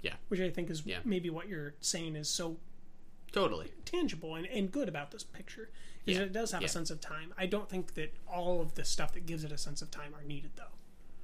Yeah. 0.00 0.16
Which 0.28 0.40
I 0.40 0.48
think 0.48 0.70
is 0.70 0.86
Yeah. 0.86 1.00
maybe 1.04 1.28
what 1.28 1.48
you're 1.48 1.74
saying 1.82 2.16
is 2.16 2.30
so 2.30 2.58
Totally. 3.32 3.72
tangible 3.84 4.36
and, 4.36 4.46
and 4.46 4.72
good 4.72 4.88
about 4.88 5.10
this 5.10 5.22
picture 5.22 5.68
is 6.06 6.16
Yeah. 6.16 6.22
it 6.22 6.32
does 6.32 6.52
have 6.52 6.62
Yeah. 6.62 6.66
a 6.66 6.70
sense 6.70 6.90
of 6.90 7.00
time. 7.02 7.34
I 7.36 7.44
don't 7.46 7.68
think 7.68 7.92
that 7.94 8.14
all 8.26 8.62
of 8.62 8.74
the 8.74 8.84
stuff 8.84 9.12
that 9.12 9.26
gives 9.26 9.44
it 9.44 9.52
a 9.52 9.58
sense 9.58 9.82
of 9.82 9.90
time 9.90 10.14
are 10.14 10.22
needed 10.24 10.52
though. 10.56 10.72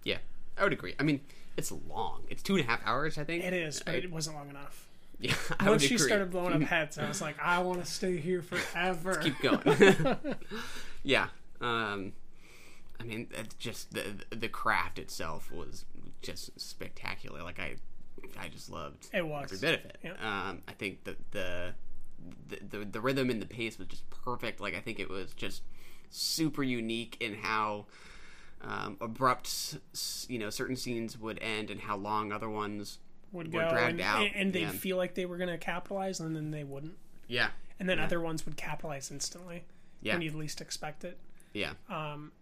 Yeah, 0.02 0.18
I 0.58 0.64
would 0.64 0.72
agree. 0.74 0.94
I 0.98 1.02
mean, 1.02 1.24
it's 1.56 1.72
long. 1.88 2.22
It's 2.28 2.42
two 2.42 2.56
and 2.56 2.64
a 2.64 2.66
half 2.66 2.80
hours, 2.84 3.18
I 3.18 3.24
think. 3.24 3.44
It 3.44 3.52
is, 3.52 3.82
but 3.84 3.94
I- 3.94 3.98
it 3.98 4.10
wasn't 4.12 4.36
long 4.36 4.50
enough. 4.50 4.86
Yeah, 5.20 5.34
I 5.60 5.70
Once 5.70 5.82
she 5.82 5.94
agree. 5.94 6.06
started 6.08 6.30
blowing 6.30 6.54
up 6.54 6.62
heads, 6.68 6.98
I 6.98 7.06
was 7.06 7.20
like, 7.22 7.36
I 7.40 7.60
want 7.60 7.84
to 7.84 7.90
stay 7.90 8.16
here 8.16 8.42
forever. 8.42 9.14
keep 9.16 9.38
going. 9.40 10.16
yeah. 11.04 11.28
Um, 11.60 12.12
I 13.00 13.04
mean, 13.04 13.28
it's 13.32 13.54
just 13.54 13.92
the 13.94 14.02
the 14.30 14.48
craft 14.48 14.98
itself 14.98 15.50
was 15.52 15.84
just 16.22 16.58
spectacular. 16.60 17.42
Like 17.42 17.60
I, 17.60 17.76
I 18.38 18.48
just 18.48 18.70
loved 18.70 19.08
It 19.12 19.26
was. 19.26 19.44
every 19.52 19.58
bit 19.58 19.78
of 19.80 19.84
it. 19.86 19.98
Yeah. 20.02 20.48
Um, 20.48 20.62
I 20.68 20.72
think 20.72 21.04
that 21.04 21.16
the, 21.30 21.74
the 22.48 22.78
the 22.78 22.84
the 22.84 23.00
rhythm 23.00 23.30
and 23.30 23.40
the 23.40 23.46
pace 23.46 23.78
was 23.78 23.86
just 23.88 24.08
perfect. 24.10 24.60
Like 24.60 24.74
I 24.74 24.80
think 24.80 24.98
it 24.98 25.08
was 25.08 25.32
just 25.34 25.62
super 26.10 26.62
unique 26.64 27.16
in 27.20 27.34
how 27.36 27.86
um, 28.66 28.96
abrupt, 29.00 29.78
you 30.28 30.38
know, 30.38 30.50
certain 30.50 30.76
scenes 30.76 31.18
would 31.18 31.38
end 31.42 31.70
and 31.70 31.80
how 31.80 31.96
long 31.96 32.32
other 32.32 32.48
ones 32.48 32.98
would 33.32 33.52
were 33.52 33.62
go 33.62 33.70
dragged 33.70 33.92
and, 33.92 34.00
out. 34.00 34.28
and 34.34 34.52
they'd 34.52 34.60
yeah. 34.62 34.70
feel 34.70 34.96
like 34.96 35.14
they 35.14 35.26
were 35.26 35.36
going 35.36 35.50
to 35.50 35.58
capitalize 35.58 36.20
and 36.20 36.34
then 36.34 36.50
they 36.50 36.64
wouldn't. 36.64 36.96
Yeah. 37.28 37.48
And 37.78 37.88
then 37.88 37.98
Yeah. 37.98 38.04
other 38.04 38.20
ones 38.20 38.46
would 38.46 38.56
capitalize 38.56 39.10
instantly 39.10 39.64
Yeah. 40.02 40.14
when 40.14 40.22
you'd 40.22 40.34
least 40.34 40.60
expect 40.60 41.04
it. 41.04 41.18
Yeah. 41.52 41.72
Um, 41.88 42.32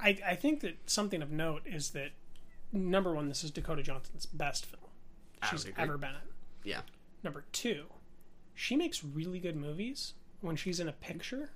I, 0.00 0.18
I 0.26 0.34
think 0.34 0.60
that 0.60 0.88
something 0.88 1.22
of 1.22 1.30
note 1.30 1.62
is 1.66 1.90
that 1.90 2.10
number 2.72 3.14
one, 3.14 3.28
this 3.28 3.42
is 3.44 3.50
Dakota 3.50 3.82
Johnson's 3.82 4.26
best 4.26 4.66
film 4.66 4.82
she's 5.50 5.66
ever 5.76 5.98
been 5.98 6.10
in. 6.10 6.28
Yeah. 6.62 6.80
Number 7.22 7.44
two, 7.52 7.86
she 8.54 8.76
makes 8.76 9.02
really 9.04 9.38
good 9.40 9.56
movies 9.56 10.14
when 10.40 10.56
she's 10.56 10.78
in 10.80 10.88
a 10.88 10.92
picture 10.92 11.50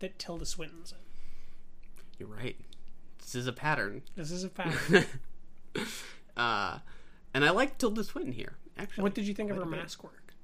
that 0.00 0.18
Tilda 0.18 0.44
Swinton's 0.46 0.92
in. 0.92 0.98
You're 2.18 2.28
right. 2.28 2.56
This 3.22 3.34
is 3.34 3.46
a 3.46 3.52
pattern. 3.52 4.02
This 4.16 4.30
is 4.30 4.44
a 4.44 4.48
pattern. 4.50 5.06
uh, 6.36 6.78
and 7.34 7.44
I 7.44 7.50
like 7.50 7.78
Tilda 7.78 8.04
Swinton 8.04 8.32
here. 8.32 8.54
Actually, 8.76 9.02
what 9.02 9.14
did 9.14 9.26
you 9.26 9.34
think 9.34 9.50
of 9.50 9.56
her 9.56 9.64
mask 9.64 10.02
work? 10.04 10.34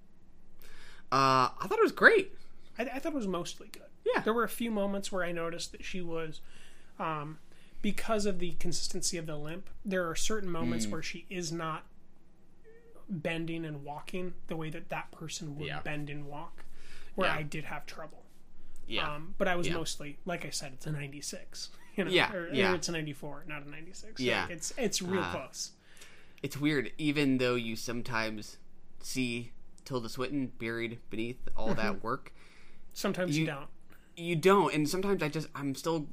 Uh, 1.11 1.49
I 1.61 1.67
thought 1.67 1.79
it 1.79 1.83
was 1.83 1.93
great. 1.93 2.33
I, 2.79 2.83
I 2.85 2.99
thought 2.99 3.13
it 3.13 3.17
was 3.17 3.27
mostly 3.27 3.69
good. 3.73 3.83
Yeah. 4.05 4.23
There 4.23 4.33
were 4.35 4.45
a 4.45 4.49
few 4.49 4.71
moments 4.71 5.11
where 5.11 5.25
I 5.25 5.33
noticed 5.33 5.73
that 5.73 5.85
she 5.85 6.01
was, 6.01 6.41
um, 6.99 7.39
because 7.83 8.27
of 8.27 8.39
the 8.39 8.53
consistency 8.53 9.17
of 9.19 9.27
the 9.27 9.37
limp, 9.37 9.69
there 9.85 10.09
are 10.09 10.15
certain 10.15 10.51
moments 10.51 10.87
Mm. 10.87 10.91
where 10.93 11.03
she 11.03 11.27
is 11.31 11.51
not 11.53 11.85
bending 13.09 13.65
and 13.65 13.85
walking 13.85 14.35
the 14.49 14.57
way 14.57 14.69
that 14.71 14.91
that 14.91 15.11
person 15.11 15.57
would 15.57 15.67
Yeah. 15.67 15.81
bend 15.81 16.11
and 16.11 16.27
walk, 16.27 16.65
where 17.15 17.29
Yeah. 17.29 17.37
I 17.37 17.43
did 17.43 17.65
have 17.65 17.87
trouble. 17.87 18.25
Yeah. 18.87 19.15
Um, 19.15 19.35
but 19.39 19.49
I 19.49 19.57
was 19.57 19.67
Yeah. 19.69 19.75
mostly, 19.75 20.19
like 20.27 20.45
I 20.45 20.51
said, 20.51 20.73
it's 20.75 20.87
a 20.87 20.93
96. 20.93 21.71
You 21.99 22.05
know, 22.05 22.11
Yeah, 22.13 22.33
Or, 22.33 22.49
yeah. 22.53 22.75
it's 22.75 22.89
a 22.89 22.93
94, 22.93 23.45
not 23.49 23.67
a 23.67 23.71
96. 23.71 24.21
So 24.21 24.25
Yeah. 24.25 24.47
It's, 24.49 24.73
it's 24.79 25.03
real 25.03 25.21
Uh, 25.23 25.33
close. 25.33 25.73
It's 26.43 26.57
weird, 26.57 26.93
even 26.97 27.39
though 27.39 27.57
you 27.57 27.75
sometimes 27.75 28.59
see 29.01 29.51
Tilda 29.85 30.09
Swinton 30.09 30.53
buried 30.59 31.01
beneath 31.11 31.49
all 31.57 31.75
that 31.75 31.95
Mhm. 31.95 32.03
work. 32.03 32.33
Sometimes 32.93 33.37
you 33.37 33.47
don't. 33.47 33.67
You 34.17 34.37
don't, 34.37 34.73
and 34.75 34.89
sometimes 34.89 35.23
I 35.23 35.29
just 35.29 35.49
I'm 35.55 35.75
still 35.75 36.09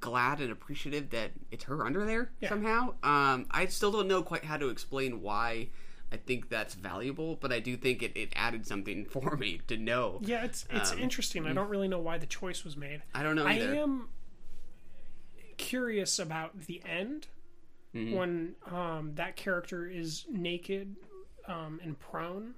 glad 0.00 0.40
and 0.40 0.50
appreciative 0.50 1.10
that 1.10 1.30
it's 1.52 1.64
her 1.64 1.86
under 1.86 2.04
there 2.04 2.32
Yeah. 2.40 2.48
somehow. 2.48 2.94
Um, 3.04 3.46
I 3.52 3.66
still 3.66 3.92
don't 3.92 4.08
know 4.08 4.22
quite 4.22 4.44
how 4.44 4.56
to 4.56 4.68
explain 4.68 5.22
why 5.22 5.68
I 6.10 6.16
think 6.16 6.48
that's 6.48 6.74
valuable, 6.74 7.36
but 7.36 7.52
I 7.52 7.60
do 7.60 7.76
think 7.76 8.02
it, 8.02 8.16
it 8.16 8.32
added 8.34 8.66
something 8.66 9.04
for 9.10 9.36
me 9.36 9.60
to 9.68 9.76
know. 9.76 10.18
Yeah, 10.22 10.44
it's 10.44 10.66
it's 10.70 10.90
Um, 10.92 10.98
interesting. 10.98 11.46
I 11.46 11.52
don't 11.52 11.68
really 11.68 11.88
know 11.88 12.00
why 12.00 12.18
the 12.18 12.26
choice 12.26 12.64
was 12.64 12.76
made. 12.76 13.02
I 13.14 13.22
don't 13.22 13.36
know 13.36 13.46
I 13.46 13.54
am 13.54 14.08
curious 15.58 16.18
about 16.18 16.58
the 16.66 16.82
end 16.86 17.26
Mhm. 17.94 18.16
when 18.16 18.54
um, 18.66 19.14
that 19.14 19.36
character 19.36 19.86
is 19.86 20.26
naked 20.30 20.96
um, 21.46 21.80
and 21.82 21.98
prone. 21.98 22.54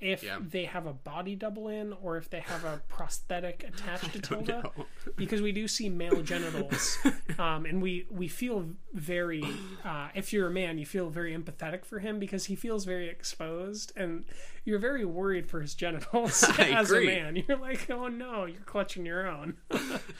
If 0.00 0.22
Yeah. 0.22 0.38
they 0.40 0.64
have 0.66 0.86
a 0.86 0.92
body 0.92 1.34
double 1.34 1.68
in, 1.68 1.92
or 1.92 2.16
if 2.16 2.30
they 2.30 2.40
have 2.40 2.64
a 2.64 2.80
prosthetic 2.88 3.64
attached 3.66 4.12
to 4.12 4.20
Tilda, 4.20 4.70
because 5.16 5.40
we 5.42 5.52
do 5.52 5.66
see 5.68 5.88
male 5.88 6.22
genitals, 6.22 6.98
um, 7.38 7.64
and 7.66 7.80
we 7.82 8.06
we 8.10 8.28
feel 8.28 8.70
very. 8.92 9.42
Uh, 9.84 10.08
if 10.14 10.32
you're 10.32 10.48
a 10.48 10.50
man, 10.50 10.78
you 10.78 10.86
feel 10.86 11.10
very 11.10 11.36
empathetic 11.36 11.84
for 11.84 11.98
him 11.98 12.18
because 12.18 12.46
he 12.46 12.54
feels 12.54 12.84
very 12.84 13.08
exposed, 13.08 13.92
and 13.96 14.24
you're 14.64 14.78
very 14.78 15.04
worried 15.04 15.48
for 15.48 15.60
his 15.60 15.74
genitals 15.74 16.42
as 16.58 16.90
agree. 16.90 17.10
a 17.12 17.22
man. 17.24 17.44
You're 17.48 17.58
like, 17.58 17.90
oh 17.90 18.08
no, 18.08 18.44
you're 18.44 18.60
clutching 18.62 19.04
your 19.06 19.26
own. 19.26 19.56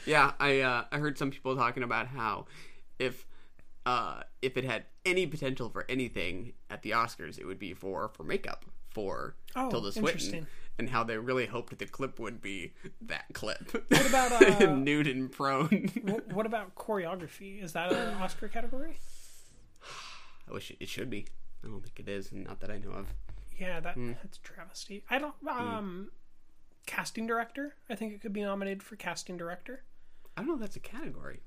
yeah, 0.05 0.31
I 0.39 0.59
uh, 0.61 0.83
I 0.91 0.97
heard 0.99 1.17
some 1.17 1.31
people 1.31 1.55
talking 1.55 1.83
about 1.83 2.07
how 2.07 2.45
if 2.97 3.25
uh, 3.85 4.21
if 4.41 4.57
it 4.57 4.63
had 4.65 4.85
any 5.05 5.25
potential 5.25 5.69
for 5.69 5.85
anything 5.89 6.53
at 6.69 6.81
the 6.83 6.91
Oscars, 6.91 7.39
it 7.39 7.45
would 7.45 7.57
be 7.59 7.73
for 7.73 8.09
for 8.09 8.23
makeup 8.23 8.65
for 8.89 9.35
Oh, 9.55 9.69
Tilda 9.69 9.91
Swinton, 9.91 10.47
and 10.77 10.89
how 10.89 11.03
they 11.03 11.17
really 11.17 11.45
hoped 11.45 11.77
the 11.77 11.85
clip 11.85 12.19
would 12.19 12.41
be 12.41 12.73
that 13.01 13.25
clip. 13.33 13.71
What 13.89 14.09
about, 14.09 14.31
uh, 14.61 14.75
nude 14.75 15.07
and 15.07 15.31
prone? 15.31 15.89
Wh- 16.07 16.33
what 16.35 16.45
about 16.45 16.75
choreography? 16.75 17.63
Is 17.63 17.73
that 17.73 17.91
an 17.91 18.13
Oscar 18.21 18.47
category? 18.47 18.97
I 20.49 20.53
wish 20.53 20.71
it, 20.71 20.77
it 20.79 20.89
should 20.89 21.09
be. 21.09 21.25
I 21.63 21.67
don't 21.67 21.81
think 21.83 21.99
it 21.99 22.07
is, 22.09 22.31
not 22.31 22.59
that 22.61 22.71
I 22.71 22.77
know 22.77 22.91
of. 22.91 23.07
Yeah, 23.59 23.79
that 23.81 23.95
Hmm. 23.95 24.13
that's 24.23 24.37
travesty. 24.37 25.03
I 25.09 25.19
don't. 25.19 25.33
Um, 25.47 26.11
casting 26.85 27.27
director. 27.27 27.75
I 27.89 27.95
think 27.95 28.13
it 28.13 28.21
could 28.21 28.31
be 28.33 28.41
nominated 28.41 28.81
for 28.81 28.95
casting 28.95 29.35
director. 29.37 29.83
I 30.37 30.41
don't 30.41 30.47
know 30.47 30.53
if 30.55 30.61
that's 30.61 30.77
a 30.77 30.79
category. 30.79 31.41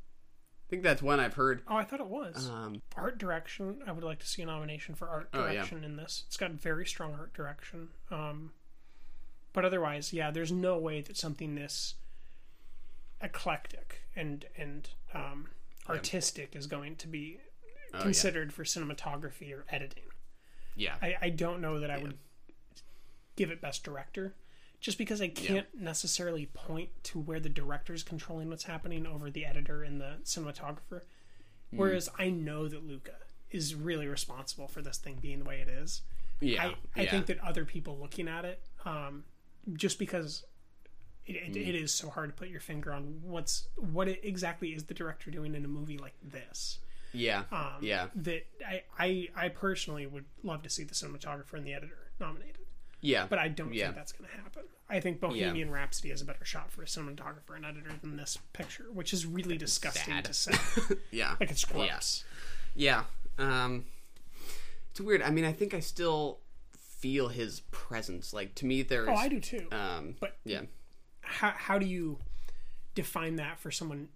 I 0.73 0.75
think 0.75 0.85
that's 0.85 1.03
one 1.03 1.21
I've 1.21 1.35
heard. 1.35 1.61
Oh, 1.69 1.77
I 1.77 1.85
thought 1.85 2.01
it 2.01 2.07
was. 2.07 2.49
Um, 2.49 2.81
art 2.97 3.19
direction. 3.19 3.83
I 3.87 3.93
would 3.93 4.03
like 4.05 4.21
to 4.21 4.27
see 4.27 4.41
a 4.41 4.47
nomination 4.47 4.95
for 4.95 5.07
art 5.07 5.29
Oh, 5.35 5.45
yeah. 5.45 5.53
direction 5.53 5.85
in 5.85 5.97
this. 5.97 6.25
It's 6.27 6.39
got 6.39 6.53
very 6.53 6.87
strong 6.87 7.13
art 7.13 7.35
direction. 7.35 7.89
Um, 8.11 8.53
but 9.53 9.67
otherwise, 9.67 10.15
yeah, 10.15 10.31
there's 10.31 10.51
no 10.51 10.79
way 10.79 11.03
that 11.03 11.19
something 11.19 11.57
this 11.57 11.97
eclectic 13.21 14.01
and 14.17 14.47
and 14.57 14.89
um, 15.13 15.49
Yeah. 15.87 15.93
artistic 15.93 16.57
is 16.57 16.67
going 16.67 16.97
to 16.97 17.07
be 17.07 17.39
Oh, 17.93 17.99
yeah. 17.99 18.03
considered 18.05 18.55
for 18.55 18.65
cinematography 18.65 19.53
or 19.55 19.67
editing. 19.69 20.05
Yeah. 20.75 20.95
I, 21.03 21.17
I 21.21 21.29
don't 21.29 21.61
know 21.61 21.81
that 21.81 21.91
I 21.91 21.99
would 21.99 22.17
give 23.37 23.51
it 23.51 23.61
best 23.61 23.85
director 23.85 24.33
just 24.83 24.99
because 24.99 25.23
I 25.23 25.29
can't 25.29 25.69
necessarily 25.79 26.47
point 26.47 26.91
to 27.05 27.21
where 27.21 27.39
the 27.41 27.49
director's 27.49 28.03
controlling 28.03 28.51
what's 28.51 28.65
happening 28.65 29.07
over 29.07 29.31
the 29.31 29.47
editor 29.47 29.83
and 29.85 30.01
the 30.01 30.17
cinematographer. 30.25 31.01
Mm. 31.73 31.79
Whereas 31.79 32.11
I 32.19 32.31
know 32.31 32.67
that 32.69 32.85
Luca 32.87 33.13
is 33.51 33.75
really 33.77 34.09
responsible 34.09 34.67
for 34.67 34.83
this 34.83 34.99
thing 34.99 35.19
being 35.23 35.39
the 35.39 35.45
way 35.45 35.61
it 35.61 35.69
is. 35.69 36.03
Yeah, 36.41 36.65
I, 36.65 37.01
I 37.01 37.05
yeah. 37.05 37.11
think 37.13 37.27
that 37.27 37.39
other 37.39 37.65
people 37.65 37.97
looking 37.99 38.27
at 38.27 38.45
it, 38.45 38.61
um, 38.85 39.23
just 39.75 40.01
because 40.01 40.45
it, 41.27 41.37
it, 41.37 41.53
Mm. 41.53 41.69
it 41.69 41.75
is 41.77 41.95
so 41.95 42.11
hard 42.11 42.31
to 42.31 42.35
put 42.35 42.49
your 42.49 42.59
finger 42.61 42.93
on 42.93 43.21
what's 43.23 43.69
what 43.77 44.09
it 44.09 44.19
exactly 44.25 44.71
is 44.71 44.85
the 44.85 44.95
director 44.95 45.31
doing 45.31 45.55
in 45.55 45.65
a 45.65 45.69
movie 45.69 45.97
like 45.99 46.15
this. 46.21 46.81
Yeah, 47.15 47.45
Um, 47.53 47.75
yeah. 47.83 48.09
That 48.17 48.47
I, 48.67 48.83
I 48.99 49.29
I 49.37 49.49
personally 49.51 50.07
would 50.09 50.25
love 50.43 50.63
to 50.63 50.71
see 50.71 50.83
the 50.83 50.95
cinematographer 50.95 51.53
and 51.53 51.65
the 51.65 51.75
editor 51.75 52.11
nominated. 52.19 52.62
Yeah, 53.03 53.27
But 53.29 53.39
I 53.41 53.49
don't 53.49 53.75
yeah. 53.75 53.87
think 53.87 53.97
that's 53.97 54.13
going 54.13 54.31
to 54.31 54.37
happen. 54.37 54.63
I 54.89 55.01
think 55.01 55.21
Bohemian 55.21 55.71
Rhapsody 55.71 56.11
has 56.11 56.23
a 56.23 56.25
better 56.25 56.45
shot 56.45 56.71
for 56.71 56.83
a 56.83 56.87
cinematographer 56.87 57.57
and 57.57 57.65
editor 57.67 57.91
than 58.01 58.17
this 58.17 58.39
picture, 58.53 58.87
which 58.93 59.13
is 59.13 59.27
really 59.27 59.59
disgusting 59.59 60.15
sad. 60.15 60.25
to 60.27 60.33
say. 60.35 60.53
yeah, 61.11 61.35
like 61.41 61.51
it's 61.51 61.65
Yeah. 61.69 61.73
gross. 61.75 62.25
Yeah. 62.77 63.05
Um 63.39 63.85
it's 64.91 65.01
weird. 65.01 65.21
I 65.23 65.31
mean, 65.31 65.45
I 65.45 65.53
think 65.53 65.75
I 65.75 65.81
still 65.81 66.39
feel 66.79 67.29
his 67.29 67.61
presence. 67.73 68.33
Like 68.33 68.55
to 68.57 68.67
me 68.67 68.83
there's 68.83 69.09
Oh, 69.09 69.15
I 69.15 69.29
do 69.29 69.41
too. 69.41 69.67
Um 69.73 70.15
But- 70.21 70.37
yeah. 70.45 70.63
How 71.23 71.51
how 71.57 71.79
do 71.79 71.87
you 71.87 72.19
define 72.95 73.37
that 73.37 73.59
for 73.59 73.71
someone 73.71 74.09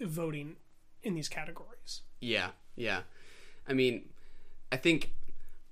voting 0.00 0.56
in 1.02 1.14
these 1.14 1.28
categories? 1.28 2.02
Yeah. 2.20 2.50
Yeah. 2.76 3.02
I 3.68 3.72
mean, 3.72 4.08
I 4.70 4.76
think 4.76 5.10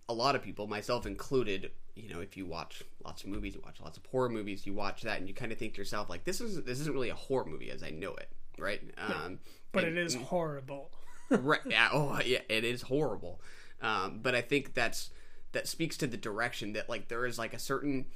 a 0.09 0.12
lot 0.12 0.35
of 0.35 0.42
people, 0.42 0.66
myself 0.66 1.07
included, 1.07 1.70
you 1.94 2.09
know, 2.12 2.20
if 2.20 2.37
you 2.37 2.44
watch 2.46 2.83
lots 3.04 3.22
of 3.22 3.28
movies, 3.30 3.54
you 3.54 3.62
watch 3.64 3.80
lots 3.80 3.96
of 3.96 4.04
horror 4.07 4.28
movies, 4.28 4.66
you 4.66 4.74
watch 4.74 5.02
that 5.02 5.18
and 5.18 5.28
you 5.28 5.35
kind 5.35 5.52
of 5.52 5.59
think 5.59 5.74
to 5.74 5.78
yourself 5.78 6.09
like 6.11 6.24
this 6.24 6.40
is 6.40 6.62
this 6.64 6.80
isn't 6.80 6.92
really 6.94 7.11
a 7.11 7.14
horror 7.14 7.44
movie 7.46 7.70
as 7.70 7.83
I 7.83 7.90
know 7.90 8.14
it, 8.14 8.28
right? 8.59 8.80
Um 8.98 9.38
But 9.72 9.85
and- 9.85 9.96
it 9.98 10.04
is 10.04 10.14
horrible. 10.14 10.90
right. 11.30 11.61
Yeah. 11.66 11.88
Oh, 11.92 12.18
yeah. 12.24 12.40
It 12.48 12.64
is 12.64 12.83
horrible. 12.83 13.40
Um, 13.80 14.20
but 14.22 14.35
I 14.35 14.40
think 14.40 14.74
that's 14.74 15.11
that 15.52 15.68
speaks 15.68 15.96
to 15.98 16.07
the 16.07 16.16
direction 16.16 16.72
that 16.74 16.88
like 16.88 17.09
there 17.09 17.26
is 17.26 17.38
like 17.38 17.54
a 17.54 17.59
certain 17.59 18.07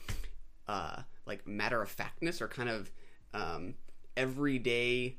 uh 0.67 1.03
like 1.27 1.47
matter 1.47 1.81
of 1.81 1.89
factness 1.91 2.41
or 2.43 2.49
kind 2.49 2.69
of 2.69 2.91
um 3.33 3.75
everyday 4.17 5.17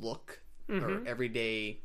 look 0.00 0.40
or 0.68 0.74
Mhm. 0.80 1.06
everyday 1.06 1.80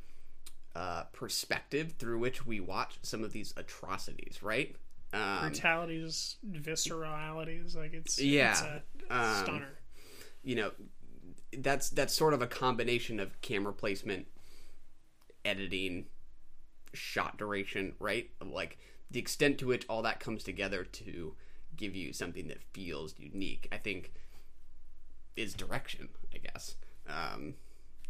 uh, 0.75 1.03
perspective 1.13 1.93
through 1.99 2.17
which 2.17 2.45
we 2.47 2.59
watch 2.59 2.97
some 3.03 3.23
of 3.23 3.31
these 3.31 3.53
atrocities, 3.57 4.41
right? 4.41 4.75
Um, 5.13 5.49
Brutalities, 5.49 6.37
visceralities, 6.51 7.75
like 7.75 7.93
it's 7.93 8.19
yeah, 8.19 8.51
it's 8.51 8.61
a 8.61 9.15
um, 9.15 9.43
stunner. 9.43 9.77
You 10.43 10.55
know, 10.55 10.71
that's 11.57 11.89
that's 11.89 12.13
sort 12.13 12.33
of 12.33 12.41
a 12.41 12.47
combination 12.47 13.19
of 13.19 13.39
camera 13.41 13.73
placement, 13.73 14.25
editing, 15.45 16.05
shot 16.93 17.37
duration, 17.37 17.93
right? 17.99 18.29
Like 18.43 18.79
the 19.11 19.19
extent 19.19 19.59
to 19.59 19.67
which 19.67 19.85
all 19.87 20.01
that 20.01 20.19
comes 20.19 20.43
together 20.43 20.83
to 20.83 21.35
give 21.77 21.95
you 21.95 22.11
something 22.11 22.47
that 22.47 22.63
feels 22.73 23.13
unique. 23.19 23.67
I 23.71 23.77
think 23.77 24.13
is 25.35 25.53
direction, 25.53 26.09
I 26.33 26.39
guess. 26.39 26.75
Um, 27.07 27.55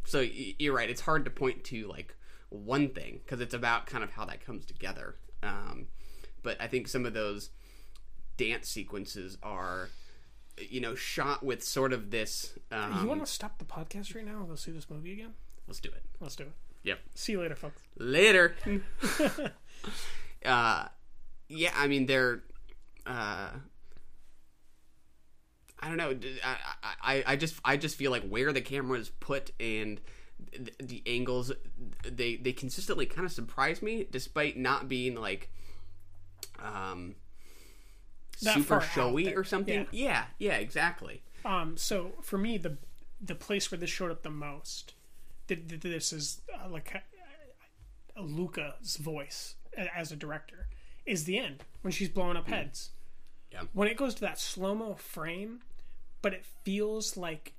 so 0.05 0.21
you're 0.21 0.75
right. 0.75 0.89
It's 0.89 1.01
hard 1.01 1.25
to 1.25 1.31
point 1.31 1.63
to 1.65 1.87
like 1.87 2.15
one 2.49 2.89
thing 2.89 3.19
because 3.23 3.41
it's 3.41 3.53
about 3.53 3.87
kind 3.87 4.03
of 4.03 4.11
how 4.11 4.25
that 4.25 4.45
comes 4.45 4.65
together. 4.65 5.15
Um, 5.41 5.87
but 6.43 6.61
I 6.61 6.67
think 6.67 6.87
some 6.87 7.05
of 7.05 7.13
those 7.13 7.49
dance 8.37 8.67
sequences 8.69 9.37
are, 9.41 9.89
you 10.57 10.81
know, 10.81 10.95
shot 10.95 11.43
with 11.43 11.63
sort 11.63 11.93
of 11.93 12.11
this. 12.11 12.57
Um, 12.71 12.99
you 13.01 13.07
want 13.07 13.25
to 13.25 13.31
stop 13.31 13.57
the 13.57 13.65
podcast 13.65 14.15
right 14.15 14.25
now 14.25 14.39
and 14.39 14.49
go 14.49 14.55
see 14.55 14.71
this 14.71 14.89
movie 14.89 15.13
again? 15.13 15.33
Let's 15.67 15.79
do 15.79 15.89
it. 15.89 16.03
Let's 16.19 16.35
do 16.35 16.43
it. 16.43 16.51
Yep. 16.83 16.99
See 17.15 17.31
you 17.31 17.41
later, 17.41 17.55
folks. 17.55 17.81
Later. 17.97 18.55
uh, 20.45 20.85
yeah, 21.47 21.71
I 21.75 21.87
mean 21.87 22.05
they're. 22.05 22.43
Uh, 23.05 23.49
I 25.79 25.87
don't 25.87 25.97
know. 25.97 26.15
I 27.01 27.35
just 27.35 27.55
I 27.65 27.77
just 27.77 27.97
feel 27.97 28.11
like 28.11 28.27
where 28.27 28.53
the 28.53 28.61
camera 28.61 28.99
is 28.99 29.09
put 29.09 29.51
and 29.59 29.99
the, 30.51 30.71
the 30.81 31.03
angles 31.05 31.51
they 32.09 32.37
they 32.37 32.53
consistently 32.53 33.05
kind 33.05 33.25
of 33.25 33.31
surprise 33.31 33.81
me 33.81 34.07
despite 34.09 34.57
not 34.57 34.87
being 34.87 35.15
like 35.15 35.51
um 36.61 37.15
That 38.41 38.55
super 38.55 38.81
showy 38.81 39.33
or 39.35 39.43
something. 39.43 39.87
Yeah. 39.91 40.25
Yeah, 40.39 40.51
yeah, 40.51 40.55
exactly. 40.57 41.21
Um, 41.45 41.77
so 41.77 42.13
for 42.21 42.37
me, 42.37 42.57
the 42.57 42.77
the 43.21 43.35
place 43.35 43.71
where 43.71 43.77
this 43.79 43.89
showed 43.89 44.11
up 44.11 44.23
the 44.23 44.29
most, 44.29 44.93
th- 45.47 45.67
th- 45.67 45.81
this 45.81 46.11
is 46.11 46.41
uh, 46.53 46.67
like 46.69 46.93
uh, 48.17 48.21
Luca's 48.21 48.97
voice 48.97 49.55
as 49.95 50.11
a 50.11 50.15
director, 50.15 50.67
is 51.05 51.23
the 51.25 51.37
end 51.37 51.63
when 51.81 51.91
she's 51.91 52.09
blowing 52.09 52.37
up 52.37 52.47
heads. 52.47 52.89
Yeah. 53.51 53.61
When 53.73 53.87
it 53.87 53.97
goes 53.97 54.13
to 54.15 54.21
that 54.21 54.39
slow 54.39 54.75
mo 54.75 54.95
frame, 54.95 55.61
but 56.21 56.33
it 56.33 56.45
feels 56.63 57.15
like 57.17 57.53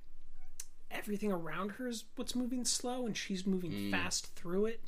everything 0.91 1.31
around 1.31 1.71
her 1.73 1.87
is 1.87 2.03
what's 2.15 2.35
moving 2.35 2.63
slow, 2.65 3.05
and 3.05 3.15
she's 3.17 3.45
moving 3.45 3.71
Mm. 3.71 3.91
fast 3.91 4.27
through 4.35 4.65
it, 4.67 4.83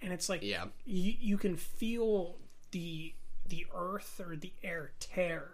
and 0.00 0.12
it's 0.12 0.28
like 0.28 0.42
Yeah. 0.42 0.66
you 0.84 1.14
you 1.18 1.38
can 1.38 1.56
feel 1.56 2.36
the 2.72 3.14
the 3.48 3.66
earth 3.74 4.20
or 4.24 4.36
the 4.36 4.52
air 4.62 4.92
tear 5.00 5.50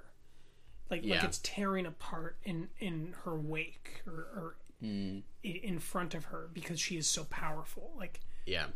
like 0.91 1.05
like 1.05 1.23
it's 1.25 1.39
tearing 1.43 1.87
apart 1.87 2.37
in 2.45 2.69
in 2.79 3.15
her 3.25 3.37
wake 3.37 4.03
or, 4.07 4.13
or 4.13 4.57
Mm. 4.83 5.23
in 5.45 5.79
front 5.79 6.13
of 6.13 6.25
her 6.25 6.49
because 6.53 6.81
she 6.81 6.97
is 6.97 7.07
so 7.07 7.23
powerful 7.31 7.93
like 7.97 8.19
Yeah. 8.47 8.67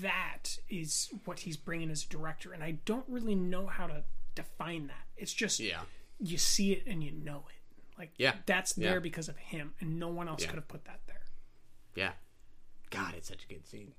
that 0.00 0.56
is 0.70 1.10
what 1.26 1.40
he's 1.40 1.58
bringing 1.58 1.90
as 1.90 2.02
a 2.04 2.08
director 2.08 2.54
and 2.54 2.64
i 2.64 2.78
don't 2.86 3.04
really 3.08 3.34
know 3.34 3.66
how 3.66 3.86
to 3.86 4.04
define 4.34 4.86
that 4.86 5.04
it's 5.18 5.34
just 5.34 5.60
Yeah. 5.60 5.80
you 6.18 6.38
see 6.38 6.72
it 6.72 6.84
and 6.86 7.04
you 7.04 7.10
know 7.12 7.44
it 7.50 7.98
like 7.98 8.12
Yeah. 8.16 8.36
that's 8.46 8.72
there 8.72 8.94
Yeah. 8.94 8.98
because 9.00 9.28
of 9.28 9.36
him 9.36 9.74
and 9.80 9.98
no 10.00 10.08
one 10.08 10.28
else 10.28 10.40
Yeah. 10.44 10.48
could 10.48 10.56
have 10.56 10.68
put 10.68 10.86
that 10.86 11.00
there 11.06 11.24
Yeah. 11.94 12.12
God, 12.88 13.12
it's 13.14 13.28
such 13.28 13.44
a 13.44 13.48
good 13.48 13.66
scene. 13.66 13.92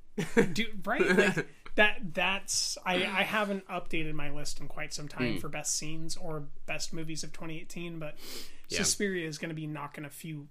Dude, 0.53 0.87
right? 0.87 1.05
Like, 1.05 1.47
that 1.75 2.13
that's 2.13 2.77
I 2.85 2.95
I 3.05 3.23
haven't 3.23 3.67
updated 3.67 4.13
my 4.13 4.29
list 4.29 4.59
in 4.59 4.67
quite 4.67 4.93
some 4.93 5.07
time 5.07 5.35
Mm. 5.35 5.41
for 5.41 5.49
best 5.49 5.75
scenes 5.77 6.15
or 6.17 6.47
best 6.65 6.93
movies 6.93 7.23
of 7.23 7.31
2018, 7.33 7.99
but 7.99 8.17
Yeah. 8.69 8.77
Suspiria 8.79 9.27
is 9.27 9.37
going 9.37 9.49
to 9.49 9.55
be 9.55 9.67
knocking 9.67 10.05
a 10.05 10.09
few 10.09 10.47